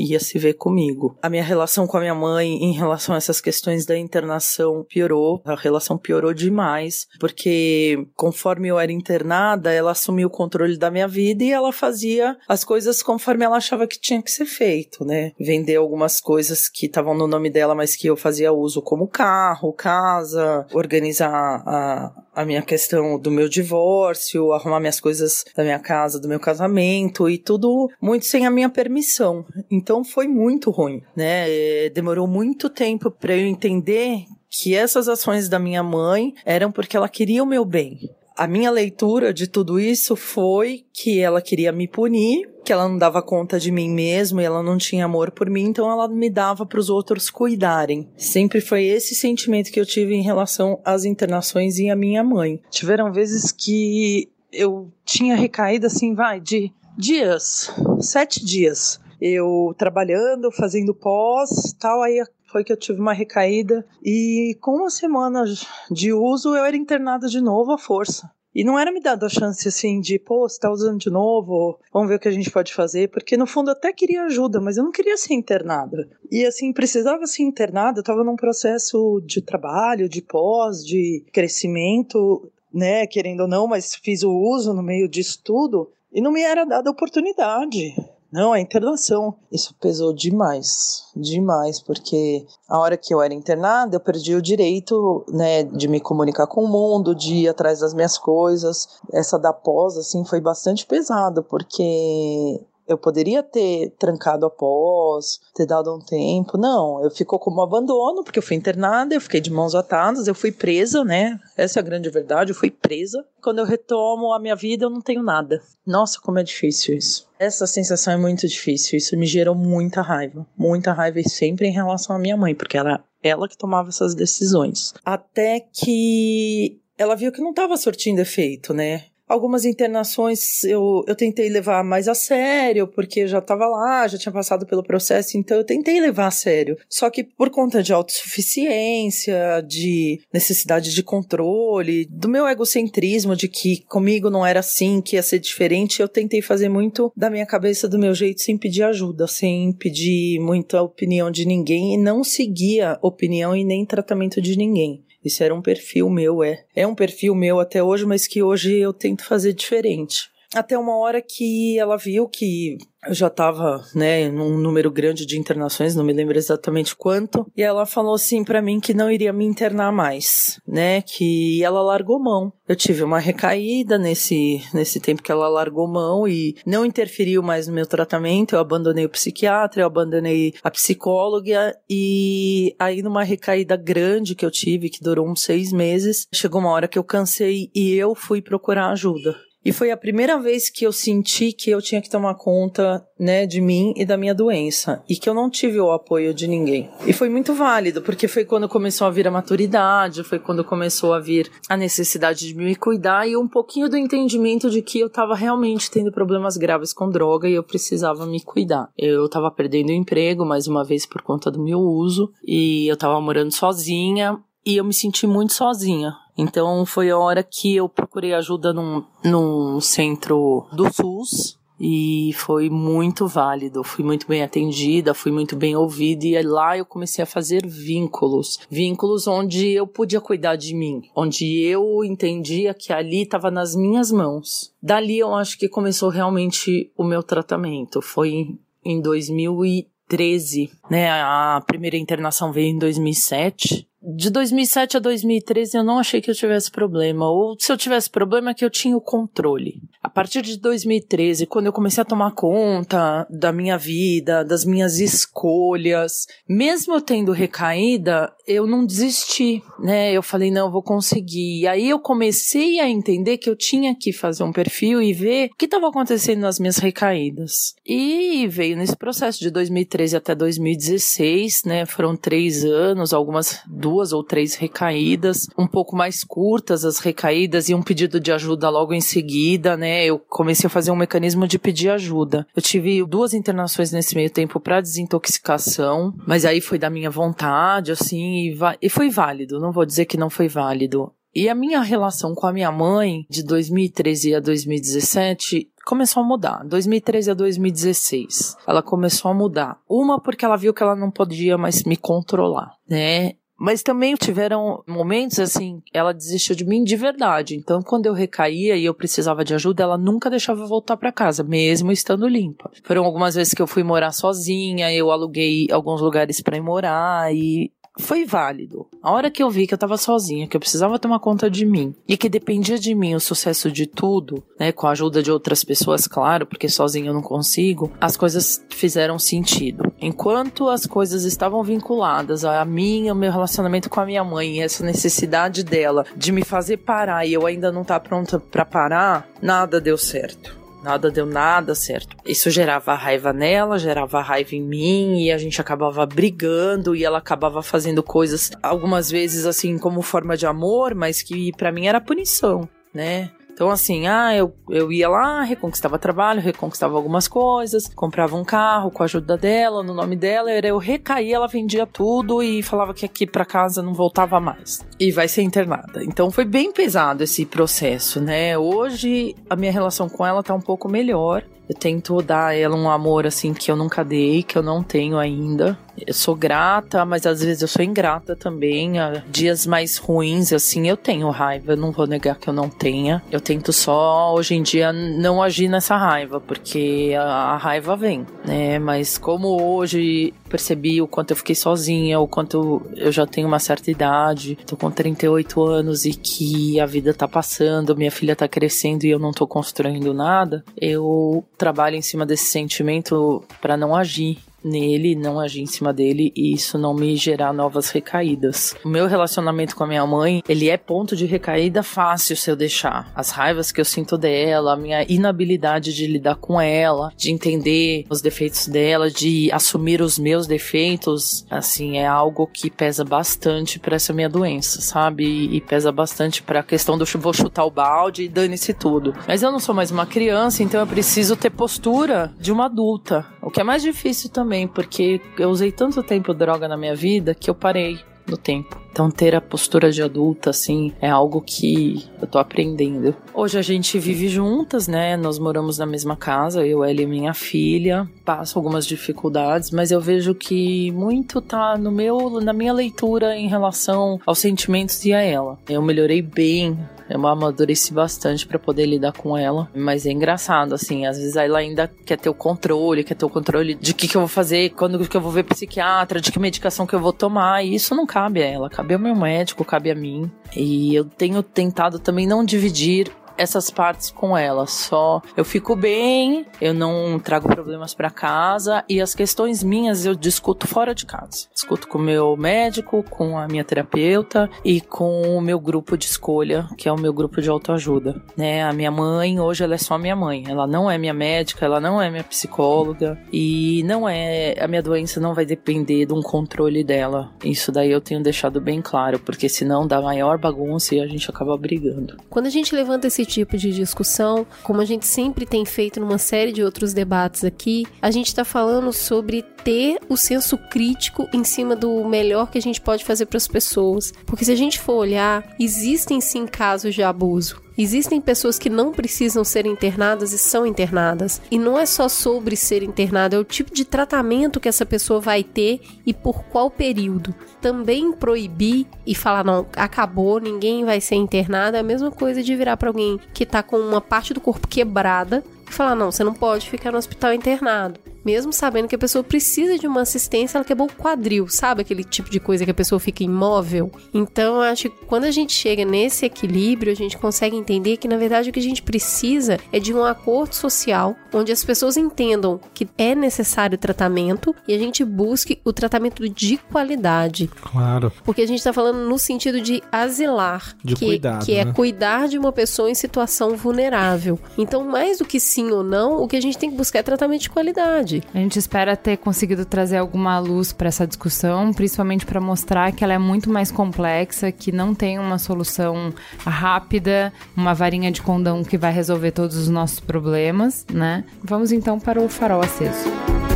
ia 0.00 0.20
se 0.20 0.38
ver 0.38 0.54
comigo. 0.54 1.16
A 1.22 1.28
minha 1.28 1.42
relação 1.42 1.86
com 1.86 1.96
a 1.96 2.00
minha 2.00 2.14
mãe 2.14 2.48
em 2.62 2.72
relação 2.72 3.14
a 3.14 3.18
essas 3.18 3.40
questões 3.40 3.84
da 3.84 3.98
internação 3.98 4.84
piorou. 4.88 5.42
A 5.44 5.54
relação 5.54 5.98
piorou 5.98 6.32
demais, 6.32 7.06
porque 7.18 8.06
conforme 8.14 8.68
eu 8.68 8.78
era 8.78 8.92
internada, 8.92 9.72
ela 9.72 9.90
assumiu 9.90 10.28
o 10.28 10.30
controle 10.30 10.76
da 10.78 10.90
minha 10.90 11.08
vida 11.08 11.42
e 11.44 11.50
ela 11.50 11.72
fazia 11.72 12.36
as 12.48 12.64
coisas 12.64 13.02
conforme 13.02 13.44
ela 13.44 13.56
achava 13.56 13.86
que 13.86 14.00
tinha 14.00 14.22
que 14.22 14.30
ser 14.30 14.46
feito, 14.46 15.04
né? 15.04 15.32
Vender 15.38 15.76
algumas 15.76 16.20
coisas 16.20 16.68
que 16.68 16.86
estavam 16.86 17.14
no 17.14 17.26
nome 17.26 17.50
dela, 17.50 17.74
mas 17.74 17.96
que 17.96 18.06
eu 18.08 18.16
fazia 18.16 18.52
uso, 18.52 18.82
como 18.82 19.08
carro, 19.08 19.72
casa, 19.72 20.66
organizar 20.72 21.30
a, 21.30 22.12
a 22.34 22.44
minha 22.44 22.62
questão 22.62 23.18
do 23.18 23.30
meu 23.30 23.48
divórcio, 23.48 24.52
arrumar 24.52 24.80
minhas 24.80 25.00
coisas 25.00 25.44
da 25.54 25.62
minha 25.62 25.78
casa, 25.78 26.20
do 26.20 26.28
meu 26.28 26.40
casamento 26.40 27.28
e 27.28 27.38
tudo 27.38 27.90
muito 28.00 28.26
sem 28.26 28.46
a 28.46 28.50
minha 28.50 28.68
permissão. 28.68 29.44
Então 29.70 30.04
foi 30.04 30.26
muito 30.26 30.70
ruim, 30.70 31.02
né? 31.14 31.44
É, 31.48 31.90
demorou 31.90 32.26
muito 32.26 32.70
tempo 32.70 33.10
para 33.10 33.36
eu 33.36 33.46
entender 33.46 34.24
que 34.50 34.74
essas 34.74 35.08
ações 35.08 35.48
da 35.48 35.58
minha 35.58 35.82
mãe 35.82 36.34
eram 36.44 36.70
porque 36.70 36.96
ela 36.96 37.08
queria 37.08 37.42
o 37.42 37.46
meu 37.46 37.64
bem. 37.64 38.10
A 38.36 38.46
minha 38.46 38.70
leitura 38.70 39.32
de 39.32 39.46
tudo 39.46 39.78
isso 39.78 40.16
foi 40.16 40.84
que 40.92 41.20
ela 41.20 41.42
queria 41.42 41.70
me 41.70 41.86
punir, 41.86 42.48
que 42.64 42.72
ela 42.72 42.88
não 42.88 42.96
dava 42.96 43.22
conta 43.22 43.58
de 43.58 43.70
mim 43.70 43.90
mesma 43.90 44.42
e 44.42 44.44
ela 44.44 44.62
não 44.62 44.78
tinha 44.78 45.04
amor 45.04 45.30
por 45.30 45.50
mim, 45.50 45.64
então 45.64 45.90
ela 45.90 46.08
me 46.08 46.30
dava 46.30 46.64
para 46.64 46.80
os 46.80 46.88
outros 46.88 47.28
cuidarem. 47.28 48.08
Sempre 48.16 48.60
foi 48.60 48.84
esse 48.84 49.14
sentimento 49.14 49.70
que 49.70 49.80
eu 49.80 49.86
tive 49.86 50.14
em 50.14 50.22
relação 50.22 50.80
às 50.84 51.04
internações 51.04 51.78
e 51.78 51.90
à 51.90 51.96
minha 51.96 52.24
mãe. 52.24 52.60
Tiveram 52.70 53.12
vezes 53.12 53.52
que 53.52 54.30
eu 54.52 54.90
tinha 55.04 55.34
recaído 55.34 55.86
assim, 55.86 56.14
vai, 56.14 56.40
de 56.40 56.72
dias, 56.96 57.70
sete 58.00 58.44
dias. 58.44 59.00
Eu 59.20 59.74
trabalhando, 59.78 60.50
fazendo 60.50 60.92
pós, 60.94 61.72
tal, 61.78 62.02
aí 62.02 62.20
foi 62.52 62.62
que 62.62 62.72
eu 62.72 62.76
tive 62.76 63.00
uma 63.00 63.14
recaída 63.14 63.84
e 64.04 64.56
com 64.60 64.76
uma 64.76 64.90
semana 64.90 65.44
de 65.90 66.12
uso 66.12 66.54
eu 66.54 66.64
era 66.64 66.76
internada 66.76 67.26
de 67.26 67.40
novo 67.40 67.72
à 67.72 67.78
força. 67.78 68.30
E 68.54 68.64
não 68.64 68.78
era 68.78 68.92
me 68.92 69.00
dado 69.00 69.24
a 69.24 69.30
chance 69.30 69.66
assim 69.66 69.98
de, 69.98 70.18
pô, 70.18 70.46
você 70.46 70.60
tá 70.60 70.70
usando 70.70 70.98
de 70.98 71.08
novo, 71.08 71.78
vamos 71.90 72.08
ver 72.08 72.16
o 72.16 72.18
que 72.18 72.28
a 72.28 72.32
gente 72.32 72.50
pode 72.50 72.74
fazer, 72.74 73.08
porque 73.08 73.34
no 73.34 73.46
fundo 73.46 73.70
eu 73.70 73.72
até 73.72 73.90
queria 73.94 74.24
ajuda, 74.24 74.60
mas 74.60 74.76
eu 74.76 74.84
não 74.84 74.92
queria 74.92 75.16
ser 75.16 75.32
internada. 75.32 76.06
E 76.30 76.44
assim, 76.44 76.70
precisava 76.70 77.26
ser 77.26 77.44
internada, 77.44 78.00
eu 78.00 78.04
tava 78.04 78.22
num 78.22 78.36
processo 78.36 79.22
de 79.24 79.40
trabalho, 79.40 80.06
de 80.06 80.20
pós, 80.20 80.84
de 80.84 81.24
crescimento, 81.32 82.52
né, 82.72 83.06
querendo 83.06 83.40
ou 83.40 83.48
não, 83.48 83.66
mas 83.66 83.94
fiz 83.94 84.22
o 84.22 84.30
uso 84.30 84.74
no 84.74 84.82
meio 84.82 85.08
disso 85.08 85.40
tudo 85.42 85.90
e 86.12 86.20
não 86.20 86.30
me 86.30 86.42
era 86.42 86.64
dada 86.64 86.90
a 86.90 86.92
oportunidade. 86.92 87.94
Não, 88.32 88.54
a 88.54 88.60
internação. 88.60 89.34
Isso 89.50 89.74
pesou 89.78 90.14
demais, 90.14 91.04
demais, 91.14 91.78
porque 91.82 92.46
a 92.66 92.78
hora 92.78 92.96
que 92.96 93.12
eu 93.12 93.20
era 93.20 93.34
internada, 93.34 93.96
eu 93.96 94.00
perdi 94.00 94.34
o 94.34 94.40
direito, 94.40 95.22
né, 95.28 95.64
de 95.64 95.86
me 95.86 96.00
comunicar 96.00 96.46
com 96.46 96.64
o 96.64 96.68
mundo, 96.68 97.14
de 97.14 97.34
ir 97.34 97.48
atrás 97.48 97.80
das 97.80 97.92
minhas 97.92 98.16
coisas. 98.16 98.88
Essa 99.12 99.38
da 99.38 99.52
pós, 99.52 99.98
assim, 99.98 100.24
foi 100.24 100.40
bastante 100.40 100.86
pesado, 100.86 101.42
porque 101.42 102.64
eu 102.92 102.98
poderia 102.98 103.42
ter 103.42 103.90
trancado 103.98 104.46
após, 104.46 105.40
ter 105.54 105.66
dado 105.66 105.94
um 105.94 105.98
tempo. 105.98 106.56
Não, 106.58 107.02
eu 107.02 107.10
ficou 107.10 107.38
como 107.38 107.62
abandono, 107.62 108.22
porque 108.22 108.38
eu 108.38 108.42
fui 108.42 108.56
internada, 108.56 109.14
eu 109.14 109.20
fiquei 109.20 109.40
de 109.40 109.50
mãos 109.50 109.74
atadas, 109.74 110.26
eu 110.26 110.34
fui 110.34 110.52
presa, 110.52 111.04
né? 111.04 111.38
Essa 111.56 111.78
é 111.78 111.80
a 111.80 111.84
grande 111.84 112.10
verdade, 112.10 112.52
eu 112.52 112.54
fui 112.54 112.70
presa. 112.70 113.24
Quando 113.42 113.58
eu 113.58 113.64
retomo 113.64 114.32
a 114.32 114.38
minha 114.38 114.54
vida, 114.54 114.84
eu 114.84 114.90
não 114.90 115.00
tenho 115.00 115.22
nada. 115.22 115.60
Nossa, 115.86 116.20
como 116.20 116.38
é 116.38 116.42
difícil 116.42 116.96
isso. 116.96 117.28
Essa 117.38 117.66
sensação 117.66 118.14
é 118.14 118.16
muito 118.16 118.46
difícil. 118.46 118.96
Isso 118.96 119.16
me 119.16 119.26
gerou 119.26 119.54
muita 119.54 120.00
raiva. 120.00 120.46
Muita 120.56 120.92
raiva 120.92 121.18
e 121.18 121.28
sempre 121.28 121.66
em 121.66 121.72
relação 121.72 122.14
à 122.14 122.18
minha 122.18 122.36
mãe, 122.36 122.54
porque 122.54 122.76
ela, 122.76 123.02
ela 123.22 123.48
que 123.48 123.58
tomava 123.58 123.88
essas 123.88 124.14
decisões. 124.14 124.94
Até 125.04 125.60
que 125.60 126.80
ela 126.96 127.16
viu 127.16 127.32
que 127.32 127.40
não 127.40 127.50
estava 127.50 127.76
surtindo 127.76 128.20
efeito, 128.20 128.72
né? 128.72 129.06
Algumas 129.32 129.64
internações 129.64 130.62
eu, 130.62 131.02
eu 131.08 131.16
tentei 131.16 131.48
levar 131.48 131.82
mais 131.82 132.06
a 132.06 132.14
sério, 132.14 132.86
porque 132.86 133.26
já 133.26 133.38
estava 133.38 133.66
lá, 133.66 134.06
já 134.06 134.18
tinha 134.18 134.30
passado 134.30 134.66
pelo 134.66 134.82
processo, 134.82 135.38
então 135.38 135.56
eu 135.56 135.64
tentei 135.64 135.98
levar 135.98 136.26
a 136.26 136.30
sério. 136.30 136.76
Só 136.86 137.08
que 137.08 137.24
por 137.24 137.48
conta 137.48 137.82
de 137.82 137.94
autossuficiência, 137.94 139.64
de 139.66 140.20
necessidade 140.30 140.94
de 140.94 141.02
controle, 141.02 142.06
do 142.10 142.28
meu 142.28 142.46
egocentrismo, 142.46 143.34
de 143.34 143.48
que 143.48 143.82
comigo 143.86 144.28
não 144.28 144.44
era 144.44 144.60
assim, 144.60 145.00
que 145.00 145.16
ia 145.16 145.22
ser 145.22 145.38
diferente, 145.38 146.02
eu 146.02 146.08
tentei 146.08 146.42
fazer 146.42 146.68
muito 146.68 147.10
da 147.16 147.30
minha 147.30 147.46
cabeça, 147.46 147.88
do 147.88 147.98
meu 147.98 148.14
jeito, 148.14 148.42
sem 148.42 148.58
pedir 148.58 148.82
ajuda, 148.82 149.26
sem 149.26 149.72
pedir 149.72 150.40
muita 150.40 150.82
opinião 150.82 151.30
de 151.30 151.46
ninguém 151.46 151.94
e 151.94 151.96
não 151.96 152.22
seguia 152.22 152.98
opinião 153.00 153.56
e 153.56 153.64
nem 153.64 153.86
tratamento 153.86 154.42
de 154.42 154.58
ninguém. 154.58 155.02
Isso 155.24 155.42
era 155.44 155.54
um 155.54 155.62
perfil 155.62 156.10
meu, 156.10 156.42
é. 156.42 156.64
É 156.74 156.86
um 156.86 156.94
perfil 156.94 157.34
meu 157.34 157.60
até 157.60 157.82
hoje, 157.82 158.04
mas 158.04 158.26
que 158.26 158.42
hoje 158.42 158.76
eu 158.76 158.92
tento 158.92 159.24
fazer 159.24 159.52
diferente. 159.52 160.31
Até 160.54 160.78
uma 160.78 160.96
hora 160.98 161.22
que 161.22 161.78
ela 161.78 161.96
viu 161.96 162.28
que 162.28 162.76
eu 163.06 163.14
já 163.14 163.26
estava, 163.26 163.82
né, 163.94 164.28
num 164.28 164.56
número 164.58 164.90
grande 164.90 165.26
de 165.26 165.38
internações, 165.38 165.96
não 165.96 166.04
me 166.04 166.12
lembro 166.12 166.38
exatamente 166.38 166.94
quanto, 166.94 167.44
e 167.56 167.62
ela 167.62 167.84
falou 167.84 168.14
assim 168.14 168.44
para 168.44 168.62
mim 168.62 168.78
que 168.78 168.94
não 168.94 169.10
iria 169.10 169.32
me 169.32 169.44
internar 169.44 169.90
mais, 169.90 170.60
né, 170.66 171.02
que 171.02 171.64
ela 171.64 171.82
largou 171.82 172.22
mão. 172.22 172.52
Eu 172.68 172.76
tive 172.76 173.02
uma 173.02 173.18
recaída 173.18 173.98
nesse 173.98 174.62
nesse 174.72 175.00
tempo 175.00 175.22
que 175.22 175.32
ela 175.32 175.48
largou 175.48 175.88
mão 175.88 176.28
e 176.28 176.54
não 176.64 176.86
interferiu 176.86 177.42
mais 177.42 177.66
no 177.66 177.74
meu 177.74 177.86
tratamento. 177.86 178.54
Eu 178.54 178.60
abandonei 178.60 179.04
o 179.04 179.10
psiquiatra, 179.10 179.82
eu 179.82 179.86
abandonei 179.86 180.54
a 180.62 180.70
psicóloga 180.70 181.76
e 181.90 182.74
aí 182.78 183.02
numa 183.02 183.24
recaída 183.24 183.76
grande 183.76 184.34
que 184.34 184.46
eu 184.46 184.50
tive, 184.50 184.88
que 184.88 185.02
durou 185.02 185.28
uns 185.28 185.42
seis 185.42 185.72
meses, 185.72 186.26
chegou 186.32 186.60
uma 186.60 186.70
hora 186.70 186.88
que 186.88 186.98
eu 186.98 187.04
cansei 187.04 187.70
e 187.74 187.94
eu 187.94 188.14
fui 188.14 188.40
procurar 188.40 188.90
ajuda. 188.90 189.36
E 189.64 189.72
foi 189.72 189.90
a 189.90 189.96
primeira 189.96 190.38
vez 190.38 190.68
que 190.68 190.84
eu 190.84 190.92
senti 190.92 191.52
que 191.52 191.70
eu 191.70 191.80
tinha 191.80 192.02
que 192.02 192.10
tomar 192.10 192.34
conta, 192.34 193.06
né, 193.18 193.46
de 193.46 193.60
mim 193.60 193.92
e 193.96 194.04
da 194.04 194.16
minha 194.16 194.34
doença. 194.34 195.02
E 195.08 195.16
que 195.16 195.28
eu 195.28 195.34
não 195.34 195.48
tive 195.48 195.78
o 195.78 195.92
apoio 195.92 196.34
de 196.34 196.48
ninguém. 196.48 196.90
E 197.06 197.12
foi 197.12 197.28
muito 197.28 197.54
válido, 197.54 198.02
porque 198.02 198.26
foi 198.26 198.44
quando 198.44 198.68
começou 198.68 199.06
a 199.06 199.10
vir 199.10 199.28
a 199.28 199.30
maturidade, 199.30 200.24
foi 200.24 200.38
quando 200.38 200.64
começou 200.64 201.14
a 201.14 201.20
vir 201.20 201.50
a 201.68 201.76
necessidade 201.76 202.48
de 202.48 202.54
me 202.54 202.74
cuidar 202.74 203.28
e 203.28 203.36
um 203.36 203.46
pouquinho 203.46 203.88
do 203.88 203.96
entendimento 203.96 204.68
de 204.68 204.82
que 204.82 204.98
eu 204.98 205.06
estava 205.06 205.34
realmente 205.34 205.90
tendo 205.90 206.10
problemas 206.10 206.56
graves 206.56 206.92
com 206.92 207.08
droga 207.08 207.48
e 207.48 207.54
eu 207.54 207.62
precisava 207.62 208.26
me 208.26 208.40
cuidar. 208.40 208.90
Eu 208.98 209.26
estava 209.26 209.50
perdendo 209.50 209.90
o 209.90 209.92
emprego, 209.92 210.44
mais 210.44 210.66
uma 210.66 210.84
vez 210.84 211.06
por 211.06 211.22
conta 211.22 211.50
do 211.50 211.62
meu 211.62 211.78
uso, 211.78 212.32
e 212.44 212.88
eu 212.88 212.94
estava 212.94 213.20
morando 213.20 213.52
sozinha, 213.52 214.38
e 214.64 214.76
eu 214.76 214.84
me 214.84 214.94
senti 214.94 215.26
muito 215.26 215.52
sozinha. 215.52 216.14
Então 216.36 216.84
foi 216.86 217.10
a 217.10 217.18
hora 217.18 217.42
que 217.42 217.76
eu 217.76 217.88
procurei 217.88 218.32
ajuda 218.32 218.72
num, 218.72 219.04
num 219.24 219.80
centro 219.80 220.66
do 220.72 220.92
SUS. 220.92 221.58
e 221.84 222.32
foi 222.34 222.70
muito 222.70 223.26
válido. 223.26 223.82
Fui 223.82 224.04
muito 224.04 224.28
bem 224.28 224.42
atendida, 224.42 225.14
fui 225.14 225.32
muito 225.32 225.56
bem 225.56 225.74
ouvida 225.74 226.24
e 226.26 226.42
lá 226.42 226.78
eu 226.78 226.86
comecei 226.86 227.24
a 227.24 227.26
fazer 227.26 227.66
vínculos, 227.66 228.60
vínculos 228.70 229.26
onde 229.26 229.70
eu 229.70 229.84
podia 229.86 230.20
cuidar 230.20 230.54
de 230.54 230.74
mim, 230.74 231.02
onde 231.14 231.60
eu 231.60 232.04
entendia 232.04 232.72
que 232.72 232.92
ali 232.92 233.22
estava 233.22 233.50
nas 233.50 233.74
minhas 233.74 234.12
mãos. 234.12 234.72
Dali 234.80 235.18
eu 235.18 235.34
acho 235.34 235.58
que 235.58 235.68
começou 235.68 236.08
realmente 236.08 236.92
o 236.96 237.02
meu 237.02 237.22
tratamento. 237.22 238.00
Foi 238.00 238.56
em 238.84 239.00
2013, 239.00 240.70
né? 240.88 241.10
A 241.10 241.60
primeira 241.66 241.96
internação 241.96 242.52
veio 242.52 242.68
em 242.68 242.78
2007 242.78 243.88
de 244.14 244.30
2007 244.30 244.96
a 244.96 245.00
2013 245.00 245.76
eu 245.76 245.84
não 245.84 245.98
achei 245.98 246.20
que 246.20 246.30
eu 246.30 246.34
tivesse 246.34 246.70
problema, 246.70 247.28
ou 247.28 247.56
se 247.58 247.72
eu 247.72 247.76
tivesse 247.76 248.10
problema 248.10 248.50
é 248.50 248.54
que 248.54 248.64
eu 248.64 248.70
tinha 248.70 248.96
o 248.96 249.00
controle. 249.00 249.80
A 250.02 250.08
partir 250.08 250.42
de 250.42 250.58
2013, 250.58 251.46
quando 251.46 251.66
eu 251.66 251.72
comecei 251.72 252.02
a 252.02 252.04
tomar 252.04 252.32
conta 252.32 253.26
da 253.30 253.52
minha 253.52 253.78
vida, 253.78 254.44
das 254.44 254.64
minhas 254.64 254.98
escolhas, 254.98 256.26
mesmo 256.48 257.00
tendo 257.00 257.32
recaída, 257.32 258.32
eu 258.46 258.66
não 258.66 258.84
desisti, 258.84 259.62
né? 259.78 260.12
Eu 260.12 260.22
falei, 260.22 260.50
não, 260.50 260.66
eu 260.66 260.72
vou 260.72 260.82
conseguir. 260.82 261.60
E 261.60 261.66
aí 261.66 261.88
eu 261.88 261.98
comecei 261.98 262.80
a 262.80 262.88
entender 262.88 263.38
que 263.38 263.48
eu 263.48 263.56
tinha 263.56 263.94
que 263.94 264.12
fazer 264.12 264.42
um 264.42 264.52
perfil 264.52 265.00
e 265.00 265.12
ver 265.12 265.50
o 265.52 265.56
que 265.56 265.66
estava 265.66 265.88
acontecendo 265.88 266.40
nas 266.40 266.58
minhas 266.58 266.78
recaídas. 266.78 267.74
E 267.86 268.46
veio 268.48 268.76
nesse 268.76 268.96
processo 268.96 269.40
de 269.40 269.50
2013 269.50 270.16
até 270.16 270.34
2016, 270.34 271.62
né? 271.64 271.86
Foram 271.86 272.16
três 272.16 272.64
anos, 272.64 273.12
algumas 273.12 273.60
duas 273.66 274.12
ou 274.12 274.24
três 274.24 274.54
recaídas, 274.54 275.46
um 275.56 275.66
pouco 275.66 275.96
mais 275.96 276.24
curtas 276.24 276.84
as 276.84 276.98
recaídas 276.98 277.68
e 277.68 277.74
um 277.74 277.82
pedido 277.82 278.18
de 278.18 278.32
ajuda 278.32 278.68
logo 278.68 278.92
em 278.92 279.00
seguida, 279.00 279.76
né? 279.76 280.04
Eu 280.04 280.18
comecei 280.18 280.66
a 280.66 280.70
fazer 280.70 280.90
um 280.90 280.96
mecanismo 280.96 281.46
de 281.46 281.58
pedir 281.58 281.90
ajuda. 281.90 282.46
Eu 282.54 282.62
tive 282.62 283.04
duas 283.04 283.34
internações 283.34 283.92
nesse 283.92 284.14
meio 284.14 284.30
tempo 284.30 284.58
para 284.58 284.80
desintoxicação, 284.80 286.14
mas 286.26 286.44
aí 286.44 286.60
foi 286.60 286.78
da 286.78 286.90
minha 286.90 287.10
vontade, 287.10 287.92
assim, 287.92 288.31
e, 288.32 288.56
e 288.80 288.88
foi 288.88 289.10
válido. 289.10 289.60
Não 289.60 289.72
vou 289.72 289.86
dizer 289.86 290.06
que 290.06 290.16
não 290.16 290.30
foi 290.30 290.48
válido. 290.48 291.12
E 291.34 291.48
a 291.48 291.54
minha 291.54 291.80
relação 291.80 292.34
com 292.34 292.46
a 292.46 292.52
minha 292.52 292.70
mãe 292.70 293.24
de 293.30 293.42
2013 293.42 294.34
a 294.34 294.40
2017 294.40 295.70
começou 295.86 296.22
a 296.22 296.26
mudar. 296.26 296.62
2013 296.64 297.30
a 297.30 297.34
2016. 297.34 298.56
Ela 298.66 298.82
começou 298.82 299.30
a 299.30 299.34
mudar. 299.34 299.78
Uma 299.88 300.20
porque 300.20 300.44
ela 300.44 300.56
viu 300.56 300.74
que 300.74 300.82
ela 300.82 300.94
não 300.94 301.10
podia 301.10 301.56
mais 301.56 301.84
me 301.84 301.96
controlar, 301.96 302.76
né? 302.88 303.32
Mas 303.58 303.80
também 303.80 304.14
tiveram 304.16 304.82
momentos 304.88 305.38
assim, 305.38 305.80
ela 305.94 306.12
desistiu 306.12 306.56
de 306.56 306.64
mim 306.64 306.82
de 306.82 306.96
verdade. 306.96 307.54
Então, 307.54 307.80
quando 307.80 308.06
eu 308.06 308.12
recaía 308.12 308.76
e 308.76 308.84
eu 308.84 308.92
precisava 308.92 309.44
de 309.44 309.54
ajuda, 309.54 309.84
ela 309.84 309.96
nunca 309.96 310.28
deixava 310.28 310.62
eu 310.62 310.66
voltar 310.66 310.96
para 310.96 311.12
casa, 311.12 311.44
mesmo 311.44 311.92
estando 311.92 312.26
limpa. 312.26 312.70
Foram 312.82 313.04
algumas 313.04 313.36
vezes 313.36 313.54
que 313.54 313.62
eu 313.62 313.66
fui 313.68 313.84
morar 313.84 314.10
sozinha, 314.10 314.92
eu 314.92 315.12
aluguei 315.12 315.68
alguns 315.70 316.00
lugares 316.00 316.40
para 316.40 316.56
ir 316.56 316.60
morar 316.60 317.32
e 317.32 317.70
foi 317.98 318.24
válido. 318.24 318.86
A 319.02 319.10
hora 319.10 319.30
que 319.30 319.42
eu 319.42 319.50
vi 319.50 319.66
que 319.66 319.74
eu 319.74 319.78
tava 319.78 319.96
sozinha, 319.96 320.46
que 320.46 320.56
eu 320.56 320.60
precisava 320.60 320.98
tomar 320.98 321.18
conta 321.18 321.50
de 321.50 321.66
mim 321.66 321.94
e 322.08 322.16
que 322.16 322.28
dependia 322.28 322.78
de 322.78 322.94
mim 322.94 323.14
o 323.14 323.20
sucesso 323.20 323.70
de 323.70 323.86
tudo, 323.86 324.42
né, 324.58 324.72
com 324.72 324.86
a 324.86 324.90
ajuda 324.90 325.22
de 325.22 325.30
outras 325.30 325.62
pessoas, 325.62 326.06
claro, 326.06 326.46
porque 326.46 326.68
sozinha 326.68 327.10
eu 327.10 327.14
não 327.14 327.22
consigo, 327.22 327.92
as 328.00 328.16
coisas 328.16 328.64
fizeram 328.70 329.18
sentido. 329.18 329.92
Enquanto 330.00 330.68
as 330.68 330.86
coisas 330.86 331.24
estavam 331.24 331.62
vinculadas 331.62 332.44
a 332.44 332.64
mim, 332.64 333.08
ao 333.08 333.16
meu 333.16 333.30
relacionamento 333.30 333.90
com 333.90 334.00
a 334.00 334.06
minha 334.06 334.24
mãe 334.24 334.56
e 334.56 334.60
essa 334.60 334.84
necessidade 334.84 335.62
dela 335.62 336.04
de 336.16 336.32
me 336.32 336.44
fazer 336.44 336.78
parar 336.78 337.26
e 337.26 337.32
eu 337.32 337.46
ainda 337.46 337.70
não 337.70 337.84
tá 337.84 338.00
pronta 338.00 338.40
para 338.40 338.64
parar, 338.64 339.28
nada 339.40 339.80
deu 339.80 339.98
certo. 339.98 340.61
Nada 340.82 341.10
deu 341.10 341.24
nada 341.24 341.74
certo. 341.74 342.16
Isso 342.26 342.50
gerava 342.50 342.94
raiva 342.94 343.32
nela, 343.32 343.78
gerava 343.78 344.20
raiva 344.20 344.54
em 344.54 344.62
mim 344.62 345.22
e 345.22 345.30
a 345.30 345.38
gente 345.38 345.60
acabava 345.60 346.04
brigando 346.04 346.96
e 346.96 347.04
ela 347.04 347.18
acabava 347.18 347.62
fazendo 347.62 348.02
coisas 348.02 348.50
algumas 348.62 349.10
vezes 349.10 349.46
assim 349.46 349.78
como 349.78 350.02
forma 350.02 350.36
de 350.36 350.46
amor, 350.46 350.94
mas 350.94 351.22
que 351.22 351.52
para 351.52 351.70
mim 351.70 351.86
era 351.86 352.00
punição, 352.00 352.68
né? 352.92 353.30
Então, 353.52 353.70
assim, 353.70 354.06
ah, 354.06 354.34
eu, 354.34 354.54
eu 354.70 354.90
ia 354.90 355.08
lá, 355.08 355.42
reconquistava 355.42 355.98
trabalho, 355.98 356.40
reconquistava 356.40 356.96
algumas 356.96 357.28
coisas, 357.28 357.86
comprava 357.94 358.36
um 358.36 358.44
carro 358.44 358.90
com 358.90 359.02
a 359.02 359.04
ajuda 359.04 359.36
dela, 359.36 359.82
no 359.82 359.94
nome 359.94 360.16
dela, 360.16 360.50
eu 360.50 360.78
recaía, 360.78 361.36
ela 361.36 361.46
vendia 361.46 361.86
tudo 361.86 362.42
e 362.42 362.62
falava 362.62 362.94
que 362.94 363.04
aqui 363.04 363.26
para 363.26 363.44
casa 363.44 363.82
não 363.82 363.92
voltava 363.92 364.40
mais. 364.40 364.84
E 364.98 365.10
vai 365.10 365.28
ser 365.28 365.42
internada. 365.42 366.02
Então 366.02 366.30
foi 366.30 366.44
bem 366.44 366.72
pesado 366.72 367.22
esse 367.22 367.44
processo, 367.44 368.20
né? 368.20 368.56
Hoje 368.56 369.34
a 369.48 369.54
minha 369.54 369.72
relação 369.72 370.08
com 370.08 370.26
ela 370.26 370.42
tá 370.42 370.54
um 370.54 370.60
pouco 370.60 370.88
melhor. 370.88 371.44
Eu 371.72 371.78
tento 371.78 372.20
dar 372.20 372.48
a 372.48 372.54
ela 372.54 372.76
um 372.76 372.90
amor 372.90 373.26
assim 373.26 373.54
que 373.54 373.70
eu 373.70 373.76
nunca 373.76 374.04
dei, 374.04 374.42
que 374.42 374.58
eu 374.58 374.62
não 374.62 374.82
tenho 374.82 375.16
ainda. 375.16 375.78
Eu 376.06 376.12
sou 376.12 376.34
grata, 376.34 377.04
mas 377.04 377.26
às 377.26 377.42
vezes 377.42 377.62
eu 377.62 377.68
sou 377.68 377.82
ingrata 377.82 378.36
também. 378.36 378.98
Há 378.98 379.22
dias 379.30 379.66
mais 379.66 379.96
ruins, 379.96 380.52
assim, 380.52 380.86
eu 380.88 380.96
tenho 380.96 381.30
raiva. 381.30 381.74
Não 381.74 381.90
vou 381.90 382.06
negar 382.06 382.36
que 382.36 382.48
eu 382.48 382.52
não 382.52 382.68
tenha. 382.68 383.22
Eu 383.30 383.40
tento 383.40 383.72
só, 383.72 384.34
hoje 384.34 384.54
em 384.54 384.62
dia, 384.62 384.92
não 384.92 385.42
agir 385.42 385.68
nessa 385.68 385.96
raiva, 385.96 386.40
porque 386.40 387.14
a, 387.18 387.22
a 387.22 387.56
raiva 387.56 387.96
vem, 387.96 388.26
né? 388.44 388.78
Mas 388.78 389.16
como 389.16 389.60
hoje 389.62 390.34
percebi 390.52 391.00
o 391.00 391.06
quanto 391.06 391.30
eu 391.30 391.36
fiquei 391.36 391.54
sozinha, 391.54 392.20
o 392.20 392.28
quanto 392.28 392.82
eu 392.94 393.10
já 393.10 393.26
tenho 393.26 393.48
uma 393.48 393.58
certa 393.58 393.90
idade, 393.90 394.58
tô 394.66 394.76
com 394.76 394.90
38 394.90 395.62
anos 395.62 396.04
e 396.04 396.12
que 396.12 396.78
a 396.78 396.84
vida 396.84 397.14
tá 397.14 397.26
passando, 397.26 397.96
minha 397.96 398.10
filha 398.10 398.36
tá 398.36 398.46
crescendo 398.46 399.04
e 399.04 399.10
eu 399.10 399.18
não 399.18 399.32
tô 399.32 399.46
construindo 399.46 400.12
nada, 400.12 400.62
eu 400.76 401.42
trabalho 401.62 401.94
em 401.94 402.02
cima 402.02 402.26
desse 402.26 402.46
sentimento 402.46 403.44
para 403.60 403.76
não 403.76 403.94
agir 403.94 404.36
nele, 404.64 405.14
não 405.14 405.40
agir 405.40 405.60
em 405.60 405.66
cima 405.66 405.92
dele 405.92 406.32
e 406.36 406.52
isso 406.52 406.78
não 406.78 406.94
me 406.94 407.16
gerar 407.16 407.52
novas 407.52 407.90
recaídas. 407.90 408.74
O 408.84 408.88
meu 408.88 409.06
relacionamento 409.06 409.76
com 409.76 409.84
a 409.84 409.86
minha 409.86 410.06
mãe, 410.06 410.42
ele 410.48 410.68
é 410.68 410.76
ponto 410.76 411.16
de 411.16 411.26
recaída 411.26 411.82
fácil 411.82 412.36
se 412.36 412.50
eu 412.50 412.56
deixar. 412.56 413.10
As 413.14 413.30
raivas 413.30 413.72
que 413.72 413.80
eu 413.80 413.84
sinto 413.84 414.18
dela, 414.18 414.74
a 414.74 414.76
minha 414.76 415.04
inabilidade 415.08 415.94
de 415.94 416.06
lidar 416.06 416.36
com 416.36 416.60
ela, 416.60 417.12
de 417.16 417.30
entender 417.30 418.04
os 418.08 418.20
defeitos 418.20 418.66
dela, 418.66 419.10
de 419.10 419.50
assumir 419.52 420.00
os 420.00 420.18
meus 420.18 420.46
defeitos, 420.46 421.46
assim, 421.50 421.98
é 421.98 422.06
algo 422.06 422.46
que 422.46 422.70
pesa 422.70 423.04
bastante 423.04 423.78
para 423.78 423.96
essa 423.96 424.12
minha 424.12 424.28
doença, 424.28 424.80
sabe? 424.80 425.24
E, 425.24 425.60
pesa 425.60 425.92
bastante 425.92 426.42
para 426.42 426.60
a 426.60 426.62
questão 426.62 426.98
do 426.98 427.06
vou 427.18 427.32
chutar 427.32 427.64
o 427.64 427.70
balde 427.70 428.24
e 428.24 428.28
dane-se 428.28 428.74
tudo. 428.74 429.14
Mas 429.28 429.42
eu 429.42 429.52
não 429.52 429.60
sou 429.60 429.74
mais 429.74 429.90
uma 429.90 430.06
criança, 430.06 430.62
então 430.62 430.80
eu 430.80 430.86
preciso 430.86 431.36
ter 431.36 431.50
postura 431.50 432.32
de 432.40 432.50
uma 432.50 432.66
adulta, 432.66 433.26
o 433.40 433.50
que 433.50 433.60
é 433.60 433.64
mais 433.64 433.82
difícil 433.82 434.30
também 434.30 434.51
também, 434.52 434.68
porque 434.68 435.18
eu 435.38 435.48
usei 435.48 435.72
tanto 435.72 436.02
tempo 436.02 436.34
droga 436.34 436.68
na 436.68 436.76
minha 436.76 436.94
vida 436.94 437.34
que 437.34 437.48
eu 437.48 437.54
parei 437.54 437.98
no 438.28 438.36
tempo. 438.36 438.78
Então, 438.92 439.10
ter 439.10 439.34
a 439.34 439.40
postura 439.40 439.90
de 439.90 440.02
adulta, 440.02 440.50
assim, 440.50 440.92
é 441.00 441.08
algo 441.08 441.40
que 441.40 442.06
eu 442.20 442.28
tô 442.28 442.38
aprendendo. 442.38 443.16
Hoje 443.32 443.58
a 443.58 443.62
gente 443.62 443.98
vive 443.98 444.28
juntas, 444.28 444.86
né? 444.86 445.16
Nós 445.16 445.38
moramos 445.38 445.78
na 445.78 445.86
mesma 445.86 446.14
casa, 446.14 446.66
eu, 446.66 446.84
ela 446.84 447.00
e 447.00 447.06
minha 447.06 447.32
filha. 447.32 448.06
Passo 448.22 448.58
algumas 448.58 448.86
dificuldades, 448.86 449.70
mas 449.70 449.90
eu 449.90 449.98
vejo 449.98 450.34
que 450.34 450.90
muito 450.90 451.40
tá 451.40 451.78
no 451.78 451.90
meu, 451.90 452.38
na 452.38 452.52
minha 452.52 452.72
leitura 452.74 453.34
em 453.34 453.48
relação 453.48 454.20
aos 454.26 454.40
sentimentos 454.40 455.02
e 455.06 455.14
a 455.14 455.22
ela. 455.22 455.58
Eu 455.70 455.80
melhorei 455.80 456.20
bem 456.20 456.76
eu 457.12 457.26
amadureci 457.26 457.92
bastante 457.92 458.46
para 458.46 458.58
poder 458.58 458.86
lidar 458.86 459.12
com 459.12 459.36
ela. 459.36 459.68
Mas 459.74 460.06
é 460.06 460.10
engraçado, 460.10 460.74
assim, 460.74 461.06
às 461.06 461.18
vezes 461.18 461.36
ela 461.36 461.58
ainda 461.58 461.90
quer 462.06 462.18
ter 462.18 462.30
o 462.30 462.34
controle, 462.34 463.04
quer 463.04 463.14
ter 463.14 463.24
o 463.24 463.30
controle 463.30 463.74
de 463.74 463.92
que, 463.92 464.08
que 464.08 464.16
eu 464.16 464.22
vou 464.22 464.28
fazer, 464.28 464.70
quando 464.70 465.06
que 465.06 465.16
eu 465.16 465.20
vou 465.20 465.30
ver 465.30 465.44
psiquiatra, 465.44 466.20
de 466.20 466.32
que 466.32 466.38
medicação 466.38 466.86
que 466.86 466.94
eu 466.94 467.00
vou 467.00 467.12
tomar. 467.12 467.62
E 467.62 467.74
isso 467.74 467.94
não 467.94 468.06
cabe 468.06 468.42
a 468.42 468.46
ela, 468.46 468.70
cabe 468.70 468.81
ao 468.94 469.00
meu 469.00 469.14
médico, 469.14 469.64
cabe 469.64 469.90
a 469.90 469.94
mim. 469.94 470.30
E 470.56 470.94
eu 470.94 471.04
tenho 471.04 471.42
tentado 471.42 471.98
também 471.98 472.26
não 472.26 472.44
dividir 472.44 473.10
essas 473.36 473.70
partes 473.70 474.10
com 474.10 474.36
ela. 474.36 474.66
Só 474.66 475.22
eu 475.36 475.44
fico 475.44 475.74
bem, 475.74 476.46
eu 476.60 476.74
não 476.74 477.18
trago 477.18 477.48
problemas 477.48 477.94
para 477.94 478.10
casa 478.10 478.84
e 478.88 479.00
as 479.00 479.14
questões 479.14 479.62
minhas 479.62 480.04
eu 480.04 480.14
discuto 480.14 480.66
fora 480.66 480.94
de 480.94 481.06
casa. 481.06 481.48
Discuto 481.52 481.88
com 481.88 481.98
o 481.98 482.02
meu 482.02 482.36
médico, 482.36 483.02
com 483.02 483.38
a 483.38 483.46
minha 483.46 483.64
terapeuta 483.64 484.50
e 484.64 484.80
com 484.80 485.36
o 485.36 485.40
meu 485.40 485.58
grupo 485.58 485.96
de 485.96 486.06
escolha, 486.06 486.68
que 486.76 486.88
é 486.88 486.92
o 486.92 486.98
meu 486.98 487.12
grupo 487.12 487.40
de 487.40 487.48
autoajuda. 487.48 488.20
Né? 488.36 488.62
A 488.62 488.72
minha 488.72 488.90
mãe, 488.90 489.40
hoje 489.40 489.64
ela 489.64 489.74
é 489.74 489.78
só 489.78 489.98
minha 489.98 490.16
mãe. 490.16 490.44
Ela 490.46 490.66
não 490.66 490.90
é 490.90 490.98
minha 490.98 491.14
médica, 491.14 491.64
ela 491.64 491.80
não 491.80 492.00
é 492.00 492.10
minha 492.10 492.24
psicóloga 492.24 493.18
e 493.32 493.82
não 493.84 494.08
é 494.08 494.54
a 494.60 494.68
minha 494.68 494.82
doença 494.82 495.20
não 495.20 495.34
vai 495.34 495.44
depender 495.44 496.06
de 496.06 496.12
um 496.12 496.22
controle 496.22 496.84
dela. 496.84 497.32
Isso 497.44 497.70
daí 497.72 497.90
eu 497.90 498.00
tenho 498.00 498.22
deixado 498.22 498.60
bem 498.60 498.80
claro, 498.80 499.18
porque 499.18 499.48
senão 499.48 499.86
dá 499.86 500.00
maior 500.00 500.38
bagunça 500.38 500.94
e 500.94 501.00
a 501.00 501.06
gente 501.06 501.30
acaba 501.30 501.56
brigando. 501.56 502.16
Quando 502.28 502.46
a 502.46 502.50
gente 502.50 502.74
levanta 502.74 503.06
esse 503.06 503.21
tipo 503.24 503.56
de 503.56 503.72
discussão, 503.72 504.46
como 504.62 504.80
a 504.80 504.84
gente 504.84 505.06
sempre 505.06 505.46
tem 505.46 505.64
feito 505.64 506.00
numa 506.00 506.18
série 506.18 506.52
de 506.52 506.62
outros 506.62 506.92
debates 506.92 507.44
aqui, 507.44 507.86
a 508.00 508.10
gente 508.10 508.28
está 508.28 508.44
falando 508.44 508.92
sobre 508.92 509.42
ter 509.42 509.98
o 510.08 510.16
senso 510.16 510.58
crítico 510.58 511.28
em 511.32 511.44
cima 511.44 511.76
do 511.76 512.04
melhor 512.04 512.50
que 512.50 512.58
a 512.58 512.62
gente 512.62 512.80
pode 512.80 513.04
fazer 513.04 513.26
para 513.26 513.36
as 513.36 513.48
pessoas. 513.48 514.12
Porque 514.26 514.44
se 514.44 514.52
a 514.52 514.56
gente 514.56 514.78
for 514.78 514.94
olhar, 514.94 515.54
existem 515.58 516.20
sim 516.20 516.46
casos 516.46 516.94
de 516.94 517.02
abuso. 517.02 517.62
Existem 517.76 518.20
pessoas 518.20 518.58
que 518.58 518.68
não 518.68 518.92
precisam 518.92 519.44
ser 519.44 519.66
internadas 519.66 520.32
e 520.32 520.38
são 520.38 520.66
internadas. 520.66 521.40
E 521.50 521.58
não 521.58 521.78
é 521.78 521.86
só 521.86 522.08
sobre 522.08 522.56
ser 522.56 522.82
internado, 522.82 523.36
é 523.36 523.38
o 523.38 523.44
tipo 523.44 523.74
de 523.74 523.84
tratamento 523.84 524.60
que 524.60 524.68
essa 524.68 524.84
pessoa 524.84 525.20
vai 525.20 525.42
ter 525.42 525.80
e 526.06 526.12
por 526.12 526.44
qual 526.44 526.70
período. 526.70 527.34
Também 527.60 528.12
proibir 528.12 528.86
e 529.06 529.14
falar, 529.14 529.44
não, 529.44 529.66
acabou, 529.76 530.40
ninguém 530.40 530.84
vai 530.84 531.00
ser 531.00 531.14
internado, 531.14 531.76
é 531.76 531.80
a 531.80 531.84
mesma 531.84 532.10
coisa 532.10 532.42
de 532.42 532.54
virar 532.54 532.76
para 532.76 532.90
alguém 532.90 533.18
que 533.32 533.46
tá 533.46 533.62
com 533.62 533.78
uma 533.78 534.00
parte 534.00 534.34
do 534.34 534.40
corpo 534.40 534.68
quebrada 534.68 535.42
e 535.68 535.72
falar: 535.72 535.94
não, 535.94 536.10
você 536.10 536.22
não 536.22 536.34
pode 536.34 536.68
ficar 536.68 536.92
no 536.92 536.98
hospital 536.98 537.32
internado 537.32 538.11
mesmo 538.24 538.52
sabendo 538.52 538.88
que 538.88 538.94
a 538.94 538.98
pessoa 538.98 539.24
precisa 539.24 539.78
de 539.78 539.86
uma 539.86 540.02
assistência, 540.02 540.58
ela 540.58 540.64
quebrou 540.64 540.88
o 540.88 540.92
quadril, 540.92 541.48
sabe? 541.48 541.82
Aquele 541.82 542.04
tipo 542.04 542.30
de 542.30 542.40
coisa 542.40 542.64
que 542.64 542.70
a 542.70 542.74
pessoa 542.74 542.98
fica 542.98 543.22
imóvel. 543.22 543.90
Então, 544.12 544.56
eu 544.56 544.62
acho 544.62 544.88
que 544.88 545.06
quando 545.06 545.24
a 545.24 545.30
gente 545.30 545.52
chega 545.52 545.84
nesse 545.84 546.24
equilíbrio, 546.26 546.92
a 546.92 546.96
gente 546.96 547.16
consegue 547.18 547.56
entender 547.56 547.96
que, 547.96 548.08
na 548.08 548.16
verdade, 548.16 548.50
o 548.50 548.52
que 548.52 548.60
a 548.60 548.62
gente 548.62 548.82
precisa 548.82 549.58
é 549.72 549.78
de 549.78 549.92
um 549.92 550.04
acordo 550.04 550.54
social 550.54 551.16
onde 551.32 551.52
as 551.52 551.64
pessoas 551.64 551.96
entendam 551.96 552.60
que 552.74 552.88
é 552.96 553.14
necessário 553.14 553.78
tratamento 553.78 554.54
e 554.66 554.74
a 554.74 554.78
gente 554.78 555.04
busque 555.04 555.60
o 555.64 555.72
tratamento 555.72 556.28
de 556.28 556.56
qualidade. 556.56 557.48
Claro. 557.60 558.12
Porque 558.24 558.42
a 558.42 558.46
gente 558.46 558.58
está 558.58 558.72
falando 558.72 559.08
no 559.08 559.18
sentido 559.18 559.60
de 559.60 559.82
asilar, 559.90 560.74
De 560.84 560.94
que, 560.94 561.06
cuidado, 561.06 561.44
que 561.44 561.54
é 561.54 561.64
né? 561.64 561.72
cuidar 561.72 562.28
de 562.28 562.38
uma 562.38 562.52
pessoa 562.52 562.90
em 562.90 562.94
situação 562.94 563.56
vulnerável. 563.56 564.38
Então, 564.56 564.84
mais 564.84 565.18
do 565.18 565.24
que 565.24 565.40
sim 565.40 565.70
ou 565.70 565.82
não, 565.82 566.22
o 566.22 566.28
que 566.28 566.36
a 566.36 566.40
gente 566.40 566.58
tem 566.58 566.70
que 566.70 566.76
buscar 566.76 567.00
é 567.00 567.02
tratamento 567.02 567.42
de 567.42 567.50
qualidade. 567.50 568.11
A 568.34 568.38
gente 568.38 568.58
espera 568.58 568.96
ter 568.96 569.16
conseguido 569.16 569.64
trazer 569.64 569.98
alguma 569.98 570.38
luz 570.38 570.72
para 570.72 570.88
essa 570.88 571.06
discussão, 571.06 571.72
principalmente 571.72 572.26
para 572.26 572.40
mostrar 572.40 572.92
que 572.92 573.04
ela 573.04 573.12
é 573.12 573.18
muito 573.18 573.50
mais 573.50 573.70
complexa, 573.70 574.50
que 574.50 574.72
não 574.72 574.94
tem 574.94 575.18
uma 575.18 575.38
solução 575.38 576.12
rápida, 576.44 577.32
uma 577.56 577.72
varinha 577.74 578.10
de 578.10 578.20
condão 578.20 578.64
que 578.64 578.76
vai 578.76 578.92
resolver 578.92 579.30
todos 579.30 579.56
os 579.56 579.68
nossos 579.68 580.00
problemas, 580.00 580.84
né? 580.92 581.24
Vamos 581.42 581.72
então 581.72 581.98
para 581.98 582.20
o 582.20 582.28
farol 582.28 582.60
aceso. 582.62 583.51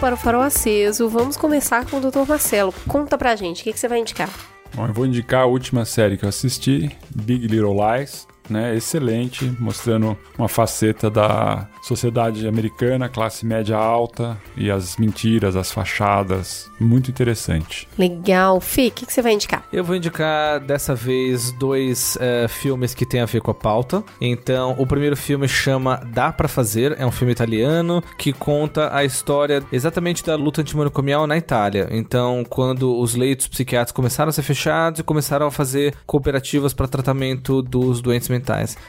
Para 0.00 0.14
o 0.14 0.18
farol 0.18 0.42
aceso. 0.42 1.08
Vamos 1.08 1.36
começar 1.36 1.86
com 1.86 1.96
o 1.96 2.00
Dr. 2.00 2.28
Marcelo. 2.28 2.72
Conta 2.86 3.16
pra 3.16 3.34
gente, 3.34 3.62
o 3.62 3.64
que, 3.64 3.72
que 3.72 3.80
você 3.80 3.88
vai 3.88 3.98
indicar? 3.98 4.28
Bom, 4.74 4.86
eu 4.86 4.92
vou 4.92 5.06
indicar 5.06 5.42
a 5.42 5.46
última 5.46 5.84
série 5.84 6.18
que 6.18 6.24
eu 6.24 6.28
assisti, 6.28 6.90
Big 7.14 7.46
Little 7.46 7.74
Lies, 7.74 8.26
né? 8.52 8.74
Excelente, 8.74 9.44
mostrando 9.58 10.16
uma 10.38 10.48
faceta 10.48 11.10
da 11.10 11.68
sociedade 11.82 12.46
americana, 12.46 13.08
classe 13.08 13.46
média 13.46 13.76
alta 13.76 14.36
e 14.56 14.70
as 14.70 14.96
mentiras, 14.96 15.56
as 15.56 15.70
fachadas. 15.72 16.70
Muito 16.80 17.10
interessante. 17.10 17.88
Legal. 17.98 18.60
Fih, 18.60 18.88
o 18.88 18.90
que, 18.90 19.06
que 19.06 19.12
você 19.12 19.22
vai 19.22 19.32
indicar? 19.32 19.64
Eu 19.72 19.84
vou 19.84 19.96
indicar 19.96 20.60
dessa 20.60 20.94
vez 20.94 21.52
dois 21.52 22.16
eh, 22.20 22.46
filmes 22.48 22.94
que 22.94 23.06
têm 23.06 23.20
a 23.20 23.26
ver 23.26 23.40
com 23.40 23.50
a 23.50 23.54
pauta. 23.54 24.02
Então, 24.20 24.74
o 24.78 24.86
primeiro 24.86 25.16
filme 25.16 25.48
chama 25.48 26.00
Dá 26.12 26.32
Pra 26.32 26.48
Fazer, 26.48 26.96
é 26.98 27.06
um 27.06 27.10
filme 27.10 27.32
italiano 27.32 28.02
que 28.18 28.32
conta 28.32 28.94
a 28.94 29.04
história 29.04 29.62
exatamente 29.72 30.24
da 30.24 30.36
luta 30.36 30.60
antimanicomial 30.60 31.26
na 31.26 31.36
Itália. 31.36 31.88
Então, 31.90 32.44
quando 32.48 32.98
os 32.98 33.14
leitos 33.14 33.48
psiquiátricos 33.48 33.96
começaram 33.96 34.28
a 34.28 34.32
ser 34.32 34.42
fechados 34.42 35.00
e 35.00 35.02
começaram 35.02 35.46
a 35.46 35.50
fazer 35.50 35.94
cooperativas 36.06 36.74
para 36.74 36.88
tratamento 36.88 37.62
dos 37.62 38.00
doentes 38.00 38.28
mentais. 38.28 38.35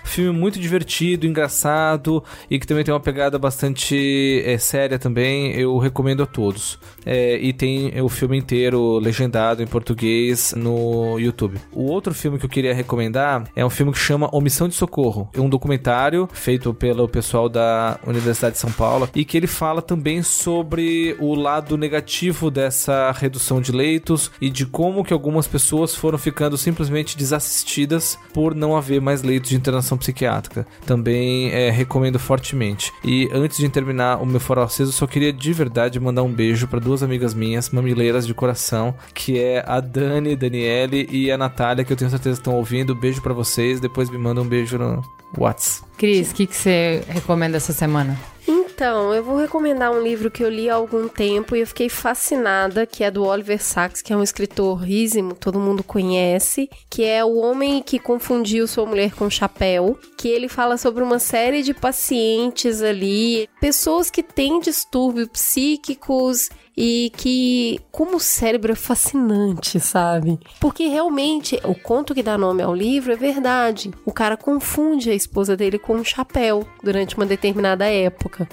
Filme 0.03 0.37
muito 0.37 0.59
divertido, 0.59 1.25
engraçado 1.25 2.23
e 2.49 2.59
que 2.59 2.67
também 2.67 2.83
tem 2.83 2.93
uma 2.93 2.99
pegada 2.99 3.37
bastante 3.37 4.43
eh, 4.45 4.57
séria 4.57 4.99
também. 4.99 5.51
Eu 5.53 5.77
recomendo 5.77 6.23
a 6.23 6.25
todos. 6.25 6.79
É, 7.05 7.37
e 7.37 7.53
tem 7.53 7.99
o 8.01 8.09
filme 8.09 8.37
inteiro 8.37 8.99
legendado 8.99 9.63
em 9.63 9.67
português 9.67 10.53
no 10.55 11.17
YouTube. 11.19 11.57
O 11.71 11.85
outro 11.85 12.13
filme 12.13 12.37
que 12.37 12.45
eu 12.45 12.49
queria 12.49 12.73
recomendar 12.73 13.45
é 13.55 13.65
um 13.65 13.69
filme 13.69 13.91
que 13.91 13.99
chama 13.99 14.29
Omissão 14.33 14.67
de 14.67 14.75
Socorro. 14.75 15.29
É 15.33 15.39
um 15.39 15.49
documentário 15.49 16.27
feito 16.33 16.73
pelo 16.73 17.07
pessoal 17.07 17.47
da 17.47 17.99
Universidade 18.05 18.53
de 18.53 18.59
São 18.59 18.71
Paulo 18.71 19.09
e 19.15 19.23
que 19.23 19.37
ele 19.37 19.47
fala 19.47 19.81
também 19.81 20.21
sobre 20.21 21.15
o 21.19 21.33
lado 21.35 21.77
negativo 21.77 22.51
dessa 22.51 23.11
redução 23.11 23.61
de 23.61 23.71
leitos 23.71 24.31
e 24.41 24.49
de 24.49 24.65
como 24.65 25.03
que 25.03 25.13
algumas 25.13 25.47
pessoas 25.47 25.95
foram 25.95 26.17
ficando 26.17 26.57
simplesmente 26.57 27.17
desassistidas 27.17 28.17
por 28.33 28.53
não 28.53 28.75
haver 28.75 29.01
mais 29.01 29.23
leitos 29.23 29.36
de 29.39 29.55
internação 29.55 29.97
psiquiátrica. 29.97 30.65
Também 30.85 31.51
é, 31.51 31.69
recomendo 31.69 32.19
fortemente. 32.19 32.91
E 33.03 33.29
antes 33.31 33.57
de 33.57 33.69
terminar 33.69 34.21
o 34.21 34.25
meu 34.25 34.39
foro 34.39 34.61
aceso, 34.61 34.89
eu 34.89 34.93
só 34.93 35.07
queria 35.07 35.33
de 35.33 35.53
verdade 35.53 35.99
mandar 35.99 36.23
um 36.23 36.31
beijo 36.31 36.67
para 36.67 36.79
duas 36.79 37.03
amigas 37.03 37.33
minhas, 37.33 37.69
mamileiras 37.69 38.25
de 38.25 38.33
coração, 38.33 38.95
que 39.13 39.39
é 39.39 39.63
a 39.67 39.79
Dani, 39.79 40.35
Daniele 40.35 41.07
e 41.11 41.31
a 41.31 41.37
Natália, 41.37 41.83
que 41.83 41.91
eu 41.91 41.97
tenho 41.97 42.09
certeza 42.09 42.35
que 42.35 42.41
estão 42.41 42.55
ouvindo. 42.55 42.95
Beijo 42.95 43.21
para 43.21 43.33
vocês, 43.33 43.79
depois 43.79 44.09
me 44.09 44.17
manda 44.17 44.41
um 44.41 44.47
beijo 44.47 44.77
no 44.77 45.03
Whats. 45.37 45.83
Cris, 45.97 46.31
o 46.31 46.35
que, 46.35 46.47
que 46.47 46.55
você 46.55 47.03
recomenda 47.07 47.57
essa 47.57 47.73
semana? 47.73 48.17
Então, 48.43 48.66
eu 48.85 49.23
vou 49.23 49.37
recomendar 49.37 49.91
um 49.91 50.01
livro 50.01 50.29
que 50.29 50.43
eu 50.43 50.49
li 50.49 50.69
há 50.69 50.75
algum 50.75 51.07
tempo 51.07 51.55
e 51.55 51.61
eu 51.61 51.67
fiquei 51.67 51.89
fascinada, 51.89 52.85
que 52.85 53.03
é 53.03 53.09
do 53.09 53.25
Oliver 53.25 53.61
Sacks, 53.61 54.01
que 54.01 54.13
é 54.13 54.17
um 54.17 54.23
escritor 54.23 54.77
rísimo, 54.77 55.33
todo 55.33 55.59
mundo 55.59 55.83
conhece, 55.83 56.69
que 56.89 57.03
é 57.03 57.23
O 57.23 57.37
Homem 57.37 57.81
que 57.81 57.97
Confundiu 57.99 58.67
Sua 58.67 58.85
Mulher 58.85 59.13
com 59.13 59.29
Chapéu, 59.29 59.97
que 60.17 60.27
ele 60.27 60.47
fala 60.47 60.77
sobre 60.77 61.03
uma 61.03 61.19
série 61.19 61.63
de 61.63 61.73
pacientes 61.73 62.81
ali, 62.81 63.49
pessoas 63.59 64.09
que 64.09 64.21
têm 64.21 64.59
distúrbios 64.59 65.27
psíquicos 65.29 66.49
e 66.77 67.11
que 67.17 67.79
como 67.91 68.17
o 68.17 68.19
cérebro 68.19 68.71
é 68.71 68.75
fascinante, 68.75 69.79
sabe? 69.79 70.39
Porque 70.59 70.87
realmente 70.87 71.59
o 71.63 71.73
conto 71.73 72.13
que 72.13 72.21
dá 72.21 72.37
nome 72.37 72.61
ao 72.61 72.75
livro 72.75 73.11
é 73.11 73.15
verdade. 73.15 73.91
O 74.05 74.11
cara 74.11 74.37
confunde 74.37 75.09
a 75.09 75.15
esposa 75.15 75.57
dele 75.57 75.79
com 75.79 75.95
um 75.95 76.03
chapéu 76.03 76.67
durante 76.83 77.17
uma 77.17 77.25
determinada 77.25 77.85
época. 77.85 78.47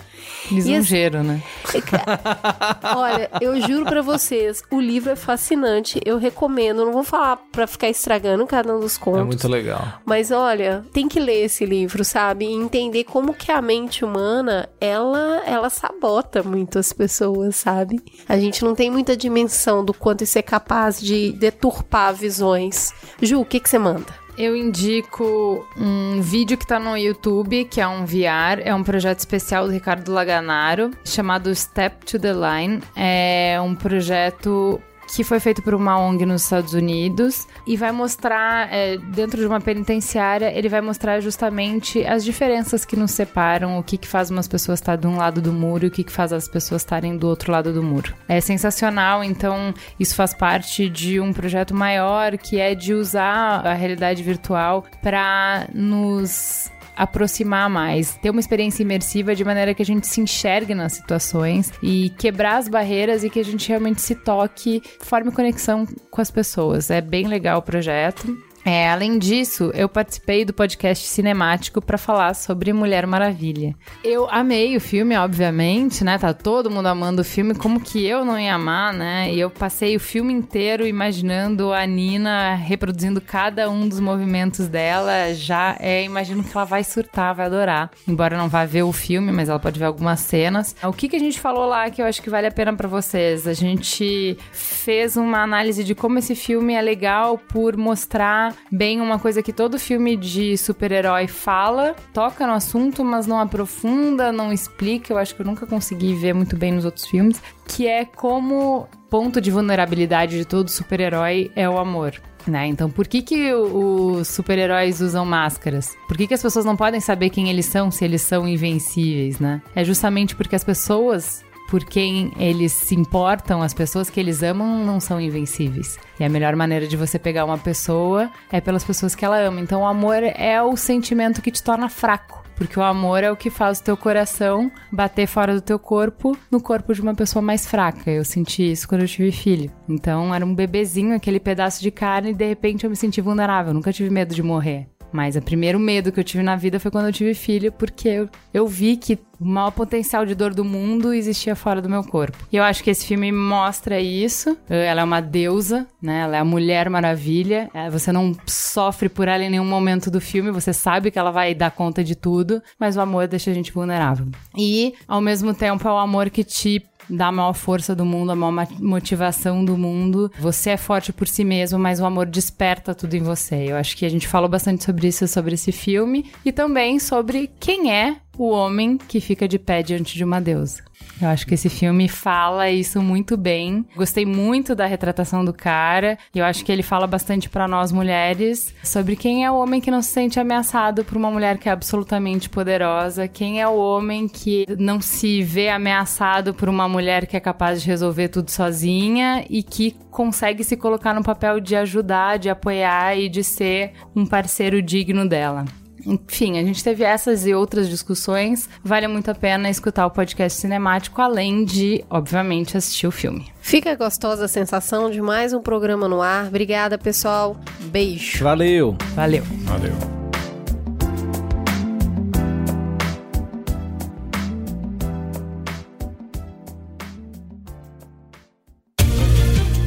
Lisonjeiro, 0.50 1.22
né? 1.22 1.42
Olha, 2.96 3.30
eu 3.42 3.60
juro 3.60 3.84
pra 3.84 4.00
vocês, 4.00 4.62
o 4.70 4.80
livro 4.80 5.10
é 5.10 5.16
fascinante. 5.16 6.00
Eu 6.04 6.16
recomendo. 6.16 6.86
Não 6.86 6.92
vou 6.92 7.04
falar 7.04 7.36
pra 7.52 7.66
ficar 7.66 7.90
estragando 7.90 8.46
cada 8.46 8.74
um 8.74 8.80
dos 8.80 8.96
contos. 8.96 9.20
É 9.20 9.24
muito 9.24 9.48
legal. 9.48 10.00
Mas 10.06 10.30
olha, 10.30 10.82
tem 10.94 11.08
que 11.08 11.20
ler 11.20 11.44
esse 11.44 11.66
livro, 11.66 12.02
sabe? 12.04 12.46
E 12.46 12.52
entender 12.52 13.04
como 13.04 13.34
que 13.34 13.52
a 13.52 13.60
mente 13.60 14.02
humana, 14.02 14.68
ela, 14.80 15.42
ela 15.44 15.68
sabota 15.68 16.42
muito 16.42 16.78
as 16.78 16.90
pessoas, 16.90 17.56
sabe? 17.56 18.00
A 18.28 18.38
gente 18.38 18.64
não 18.64 18.74
tem 18.74 18.90
muita 18.90 19.16
dimensão 19.16 19.84
do 19.84 19.92
quanto 19.92 20.24
isso 20.24 20.38
é 20.38 20.42
capaz 20.42 21.00
de 21.00 21.32
deturpar 21.32 22.14
visões. 22.14 22.92
Ju, 23.20 23.40
o 23.40 23.44
que 23.44 23.60
que 23.60 23.68
você 23.68 23.78
manda? 23.78 24.24
Eu 24.36 24.56
indico 24.56 25.64
um 25.76 26.20
vídeo 26.20 26.58
que 26.58 26.66
tá 26.66 26.80
no 26.80 26.96
YouTube, 26.96 27.66
que 27.66 27.80
é 27.80 27.86
um 27.86 28.04
VR, 28.04 28.60
é 28.64 28.74
um 28.74 28.82
projeto 28.82 29.20
especial 29.20 29.66
do 29.66 29.72
Ricardo 29.72 30.10
Laganaro, 30.10 30.90
chamado 31.04 31.54
Step 31.54 32.04
to 32.04 32.18
the 32.18 32.32
Line. 32.32 32.82
É 32.96 33.60
um 33.60 33.76
projeto 33.76 34.80
que 35.14 35.24
foi 35.24 35.40
feito 35.40 35.62
por 35.62 35.74
uma 35.74 35.98
ONG 35.98 36.26
nos 36.26 36.42
Estados 36.42 36.74
Unidos 36.74 37.46
e 37.66 37.76
vai 37.76 37.92
mostrar, 37.92 38.72
é, 38.72 38.96
dentro 38.96 39.40
de 39.40 39.46
uma 39.46 39.60
penitenciária, 39.60 40.52
ele 40.56 40.68
vai 40.68 40.80
mostrar 40.80 41.20
justamente 41.20 42.04
as 42.04 42.24
diferenças 42.24 42.84
que 42.84 42.96
nos 42.96 43.12
separam, 43.12 43.78
o 43.78 43.82
que, 43.82 43.96
que 43.96 44.08
faz 44.08 44.30
umas 44.30 44.48
pessoas 44.48 44.80
estar 44.80 44.96
de 44.96 45.06
um 45.06 45.16
lado 45.16 45.40
do 45.40 45.52
muro 45.52 45.84
e 45.84 45.88
o 45.88 45.90
que, 45.90 46.04
que 46.04 46.12
faz 46.12 46.32
as 46.32 46.48
pessoas 46.48 46.82
estarem 46.82 47.16
do 47.16 47.28
outro 47.28 47.52
lado 47.52 47.72
do 47.72 47.82
muro. 47.82 48.14
É 48.28 48.40
sensacional, 48.40 49.22
então 49.22 49.72
isso 49.98 50.14
faz 50.14 50.34
parte 50.34 50.88
de 50.88 51.20
um 51.20 51.32
projeto 51.32 51.74
maior 51.74 52.36
que 52.36 52.58
é 52.58 52.74
de 52.74 52.92
usar 52.92 53.64
a 53.66 53.74
realidade 53.74 54.22
virtual 54.22 54.84
para 55.02 55.68
nos 55.72 56.70
aproximar 56.96 57.68
mais, 57.68 58.14
ter 58.16 58.30
uma 58.30 58.40
experiência 58.40 58.82
imersiva 58.82 59.34
de 59.34 59.44
maneira 59.44 59.74
que 59.74 59.82
a 59.82 59.86
gente 59.86 60.06
se 60.06 60.20
enxergue 60.20 60.74
nas 60.74 60.94
situações 60.94 61.72
e 61.82 62.10
quebrar 62.10 62.56
as 62.56 62.68
barreiras 62.68 63.24
e 63.24 63.30
que 63.30 63.40
a 63.40 63.44
gente 63.44 63.68
realmente 63.68 64.00
se 64.00 64.14
toque, 64.14 64.82
forme 65.00 65.32
conexão 65.32 65.86
com 66.10 66.20
as 66.20 66.30
pessoas. 66.30 66.90
É 66.90 67.00
bem 67.00 67.26
legal 67.26 67.58
o 67.58 67.62
projeto. 67.62 68.36
É, 68.64 68.88
além 68.88 69.18
disso, 69.18 69.70
eu 69.74 69.90
participei 69.90 70.42
do 70.42 70.54
podcast 70.54 71.06
cinemático 71.06 71.82
para 71.82 71.98
falar 71.98 72.32
sobre 72.34 72.72
Mulher 72.72 73.06
Maravilha. 73.06 73.74
Eu 74.02 74.26
amei 74.30 74.74
o 74.74 74.80
filme, 74.80 75.14
obviamente, 75.16 76.02
né? 76.02 76.16
Tá 76.16 76.32
todo 76.32 76.70
mundo 76.70 76.86
amando 76.86 77.20
o 77.20 77.24
filme, 77.24 77.54
como 77.54 77.78
que 77.78 78.06
eu 78.06 78.24
não 78.24 78.40
ia 78.40 78.54
amar, 78.54 78.94
né? 78.94 79.30
E 79.30 79.38
eu 79.38 79.50
passei 79.50 79.94
o 79.96 80.00
filme 80.00 80.32
inteiro 80.32 80.86
imaginando 80.86 81.74
a 81.74 81.86
Nina 81.86 82.54
reproduzindo 82.54 83.20
cada 83.20 83.68
um 83.68 83.86
dos 83.86 84.00
movimentos 84.00 84.66
dela. 84.66 85.34
Já 85.34 85.76
é, 85.78 86.02
imagino 86.02 86.42
que 86.42 86.56
ela 86.56 86.64
vai 86.64 86.82
surtar, 86.82 87.34
vai 87.34 87.46
adorar. 87.46 87.90
Embora 88.08 88.38
não 88.38 88.48
vá 88.48 88.64
ver 88.64 88.84
o 88.84 88.92
filme, 88.92 89.30
mas 89.30 89.50
ela 89.50 89.58
pode 89.58 89.78
ver 89.78 89.84
algumas 89.84 90.20
cenas. 90.20 90.74
O 90.82 90.92
que, 90.92 91.10
que 91.10 91.16
a 91.16 91.20
gente 91.20 91.38
falou 91.38 91.66
lá 91.66 91.90
que 91.90 92.00
eu 92.00 92.06
acho 92.06 92.22
que 92.22 92.30
vale 92.30 92.46
a 92.46 92.52
pena 92.52 92.72
para 92.72 92.88
vocês? 92.88 93.46
A 93.46 93.52
gente 93.52 94.38
fez 94.52 95.18
uma 95.18 95.42
análise 95.42 95.84
de 95.84 95.94
como 95.94 96.18
esse 96.18 96.34
filme 96.34 96.72
é 96.72 96.80
legal 96.80 97.36
por 97.36 97.76
mostrar 97.76 98.53
bem 98.70 99.00
uma 99.00 99.18
coisa 99.18 99.42
que 99.42 99.52
todo 99.52 99.78
filme 99.78 100.16
de 100.16 100.56
super-herói 100.56 101.26
fala, 101.26 101.94
toca 102.12 102.46
no 102.46 102.52
assunto, 102.52 103.04
mas 103.04 103.26
não 103.26 103.38
aprofunda, 103.38 104.32
não 104.32 104.52
explica. 104.52 105.12
Eu 105.12 105.18
acho 105.18 105.34
que 105.34 105.42
eu 105.42 105.46
nunca 105.46 105.66
consegui 105.66 106.14
ver 106.14 106.34
muito 106.34 106.56
bem 106.56 106.72
nos 106.72 106.84
outros 106.84 107.06
filmes, 107.06 107.42
que 107.66 107.86
é 107.86 108.04
como 108.04 108.88
ponto 109.10 109.40
de 109.40 109.50
vulnerabilidade 109.50 110.36
de 110.36 110.44
todo 110.44 110.70
super-herói 110.70 111.50
é 111.54 111.68
o 111.68 111.78
amor. 111.78 112.20
Né? 112.46 112.66
Então, 112.66 112.90
por 112.90 113.08
que, 113.08 113.22
que 113.22 113.54
os 113.54 114.28
super-heróis 114.28 115.00
usam 115.00 115.24
máscaras? 115.24 115.96
Por 116.06 116.16
que, 116.16 116.26
que 116.26 116.34
as 116.34 116.42
pessoas 116.42 116.64
não 116.64 116.76
podem 116.76 117.00
saber 117.00 117.30
quem 117.30 117.48
eles 117.48 117.64
são 117.64 117.90
se 117.90 118.04
eles 118.04 118.20
são 118.20 118.46
invencíveis, 118.46 119.38
né? 119.38 119.62
É 119.74 119.82
justamente 119.82 120.36
porque 120.36 120.54
as 120.54 120.62
pessoas 120.62 121.42
por 121.74 121.84
quem 121.84 122.30
eles 122.38 122.70
se 122.70 122.94
importam, 122.94 123.60
as 123.60 123.74
pessoas 123.74 124.08
que 124.08 124.20
eles 124.20 124.44
amam 124.44 124.84
não 124.84 125.00
são 125.00 125.20
invencíveis. 125.20 125.98
E 126.20 126.22
a 126.22 126.28
melhor 126.28 126.54
maneira 126.54 126.86
de 126.86 126.96
você 126.96 127.18
pegar 127.18 127.44
uma 127.44 127.58
pessoa 127.58 128.30
é 128.52 128.60
pelas 128.60 128.84
pessoas 128.84 129.16
que 129.16 129.24
ela 129.24 129.40
ama. 129.40 129.60
Então 129.60 129.80
o 129.80 129.84
amor 129.84 130.22
é 130.22 130.62
o 130.62 130.76
sentimento 130.76 131.42
que 131.42 131.50
te 131.50 131.60
torna 131.60 131.88
fraco. 131.88 132.44
Porque 132.54 132.78
o 132.78 132.82
amor 132.84 133.24
é 133.24 133.32
o 133.32 133.36
que 133.36 133.50
faz 133.50 133.80
o 133.80 133.82
teu 133.82 133.96
coração 133.96 134.70
bater 134.92 135.26
fora 135.26 135.52
do 135.52 135.60
teu 135.60 135.76
corpo 135.76 136.38
no 136.48 136.60
corpo 136.60 136.94
de 136.94 137.02
uma 137.02 137.12
pessoa 137.12 137.42
mais 137.42 137.66
fraca. 137.66 138.08
Eu 138.08 138.24
senti 138.24 138.70
isso 138.70 138.86
quando 138.86 139.00
eu 139.00 139.08
tive 139.08 139.32
filho. 139.32 139.68
Então 139.88 140.32
era 140.32 140.46
um 140.46 140.54
bebezinho, 140.54 141.16
aquele 141.16 141.40
pedaço 141.40 141.82
de 141.82 141.90
carne, 141.90 142.30
e 142.30 142.34
de 142.34 142.46
repente 142.46 142.84
eu 142.84 142.90
me 142.90 142.94
senti 142.94 143.20
vulnerável. 143.20 143.70
Eu 143.70 143.74
nunca 143.74 143.92
tive 143.92 144.10
medo 144.10 144.32
de 144.32 144.44
morrer. 144.44 144.93
Mas 145.14 145.36
o 145.36 145.40
primeiro 145.40 145.78
medo 145.78 146.10
que 146.10 146.18
eu 146.18 146.24
tive 146.24 146.42
na 146.42 146.56
vida 146.56 146.80
foi 146.80 146.90
quando 146.90 147.06
eu 147.06 147.12
tive 147.12 147.34
filho, 147.34 147.70
porque 147.70 148.08
eu, 148.08 148.28
eu 148.52 148.66
vi 148.66 148.96
que 148.96 149.16
o 149.40 149.44
maior 149.44 149.70
potencial 149.70 150.26
de 150.26 150.34
dor 150.34 150.52
do 150.52 150.64
mundo 150.64 151.14
existia 151.14 151.54
fora 151.54 151.80
do 151.80 151.88
meu 151.88 152.02
corpo. 152.02 152.36
E 152.50 152.56
eu 152.56 152.64
acho 152.64 152.82
que 152.82 152.90
esse 152.90 153.06
filme 153.06 153.30
mostra 153.30 154.00
isso. 154.00 154.58
Ela 154.68 155.02
é 155.02 155.04
uma 155.04 155.20
deusa, 155.20 155.86
né? 156.02 156.22
Ela 156.22 156.36
é 156.38 156.40
a 156.40 156.44
Mulher 156.44 156.90
Maravilha. 156.90 157.70
É, 157.72 157.88
você 157.88 158.10
não 158.10 158.34
sofre 158.44 159.08
por 159.08 159.28
ela 159.28 159.44
em 159.44 159.50
nenhum 159.50 159.64
momento 159.64 160.10
do 160.10 160.20
filme, 160.20 160.50
você 160.50 160.72
sabe 160.72 161.12
que 161.12 161.18
ela 161.18 161.30
vai 161.30 161.54
dar 161.54 161.70
conta 161.70 162.02
de 162.02 162.16
tudo, 162.16 162.60
mas 162.76 162.96
o 162.96 163.00
amor 163.00 163.28
deixa 163.28 163.52
a 163.52 163.54
gente 163.54 163.70
vulnerável. 163.70 164.26
E, 164.56 164.94
ao 165.06 165.20
mesmo 165.20 165.54
tempo, 165.54 165.86
é 165.86 165.92
o 165.92 165.98
amor 165.98 166.28
que 166.28 166.42
te 166.42 166.82
dá 167.08 167.28
a 167.28 167.32
maior 167.32 167.52
força 167.52 167.94
do 167.94 168.04
mundo, 168.04 168.32
a 168.32 168.36
maior 168.36 168.68
motivação 168.80 169.64
do 169.64 169.76
mundo. 169.76 170.30
Você 170.38 170.70
é 170.70 170.76
forte 170.76 171.12
por 171.12 171.28
si 171.28 171.44
mesmo, 171.44 171.78
mas 171.78 172.00
o 172.00 172.04
amor 172.04 172.26
desperta 172.26 172.94
tudo 172.94 173.14
em 173.14 173.22
você. 173.22 173.70
Eu 173.70 173.76
acho 173.76 173.96
que 173.96 174.04
a 174.04 174.08
gente 174.08 174.28
falou 174.28 174.48
bastante 174.48 174.84
sobre 174.84 175.08
isso, 175.08 175.26
sobre 175.28 175.54
esse 175.54 175.72
filme, 175.72 176.30
e 176.44 176.52
também 176.52 176.98
sobre 176.98 177.50
quem 177.60 177.92
é 177.92 178.16
o 178.36 178.48
homem 178.48 178.96
que 178.96 179.20
fica 179.20 179.46
de 179.46 179.58
pé 179.58 179.82
diante 179.82 180.16
de 180.16 180.24
uma 180.24 180.40
deusa. 180.40 180.82
Eu 181.20 181.28
acho 181.28 181.46
que 181.46 181.54
esse 181.54 181.68
filme 181.68 182.08
fala 182.08 182.70
isso 182.70 183.00
muito 183.00 183.36
bem. 183.36 183.84
Gostei 183.94 184.26
muito 184.26 184.74
da 184.74 184.86
retratação 184.86 185.44
do 185.44 185.52
cara. 185.52 186.18
E 186.34 186.38
eu 186.38 186.44
acho 186.44 186.64
que 186.64 186.72
ele 186.72 186.82
fala 186.82 187.06
bastante 187.06 187.48
para 187.48 187.68
nós 187.68 187.92
mulheres 187.92 188.74
sobre 188.82 189.16
quem 189.16 189.44
é 189.44 189.50
o 189.50 189.54
homem 189.54 189.80
que 189.80 189.90
não 189.90 190.02
se 190.02 190.10
sente 190.10 190.40
ameaçado 190.40 191.04
por 191.04 191.16
uma 191.16 191.30
mulher 191.30 191.58
que 191.58 191.68
é 191.68 191.72
absolutamente 191.72 192.48
poderosa, 192.48 193.28
quem 193.28 193.60
é 193.60 193.68
o 193.68 193.76
homem 193.76 194.28
que 194.28 194.66
não 194.78 195.00
se 195.00 195.42
vê 195.42 195.68
ameaçado 195.68 196.54
por 196.54 196.68
uma 196.68 196.88
mulher 196.88 197.26
que 197.26 197.36
é 197.36 197.40
capaz 197.40 197.82
de 197.82 197.88
resolver 197.88 198.28
tudo 198.28 198.50
sozinha 198.50 199.44
e 199.48 199.62
que 199.62 199.96
consegue 200.10 200.64
se 200.64 200.76
colocar 200.76 201.14
no 201.14 201.22
papel 201.22 201.60
de 201.60 201.76
ajudar, 201.76 202.38
de 202.38 202.48
apoiar 202.48 203.16
e 203.16 203.28
de 203.28 203.42
ser 203.42 203.92
um 204.14 204.26
parceiro 204.26 204.80
digno 204.80 205.28
dela. 205.28 205.64
Enfim, 206.06 206.58
a 206.58 206.62
gente 206.62 206.82
teve 206.82 207.04
essas 207.04 207.46
e 207.46 207.54
outras 207.54 207.88
discussões. 207.88 208.68
Vale 208.82 209.08
muito 209.08 209.30
a 209.30 209.34
pena 209.34 209.70
escutar 209.70 210.06
o 210.06 210.10
podcast 210.10 210.60
cinemático, 210.60 211.20
além 211.20 211.64
de, 211.64 212.04
obviamente, 212.10 212.76
assistir 212.76 213.06
o 213.06 213.10
filme. 213.10 213.46
Fica 213.60 213.94
gostosa 213.94 214.44
a 214.44 214.48
sensação 214.48 215.10
de 215.10 215.20
mais 215.20 215.52
um 215.52 215.60
programa 215.60 216.08
no 216.08 216.20
ar. 216.20 216.46
Obrigada, 216.46 216.98
pessoal. 216.98 217.56
Beijo. 217.80 218.44
Valeu. 218.44 218.96
Valeu. 219.14 219.42
Valeu. 219.64 220.24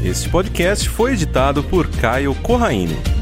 Este 0.04 0.30
podcast 0.30 0.88
foi 0.88 1.14
editado 1.14 1.62
por 1.64 1.86
Caio 2.00 2.34
Corraine. 2.36 3.17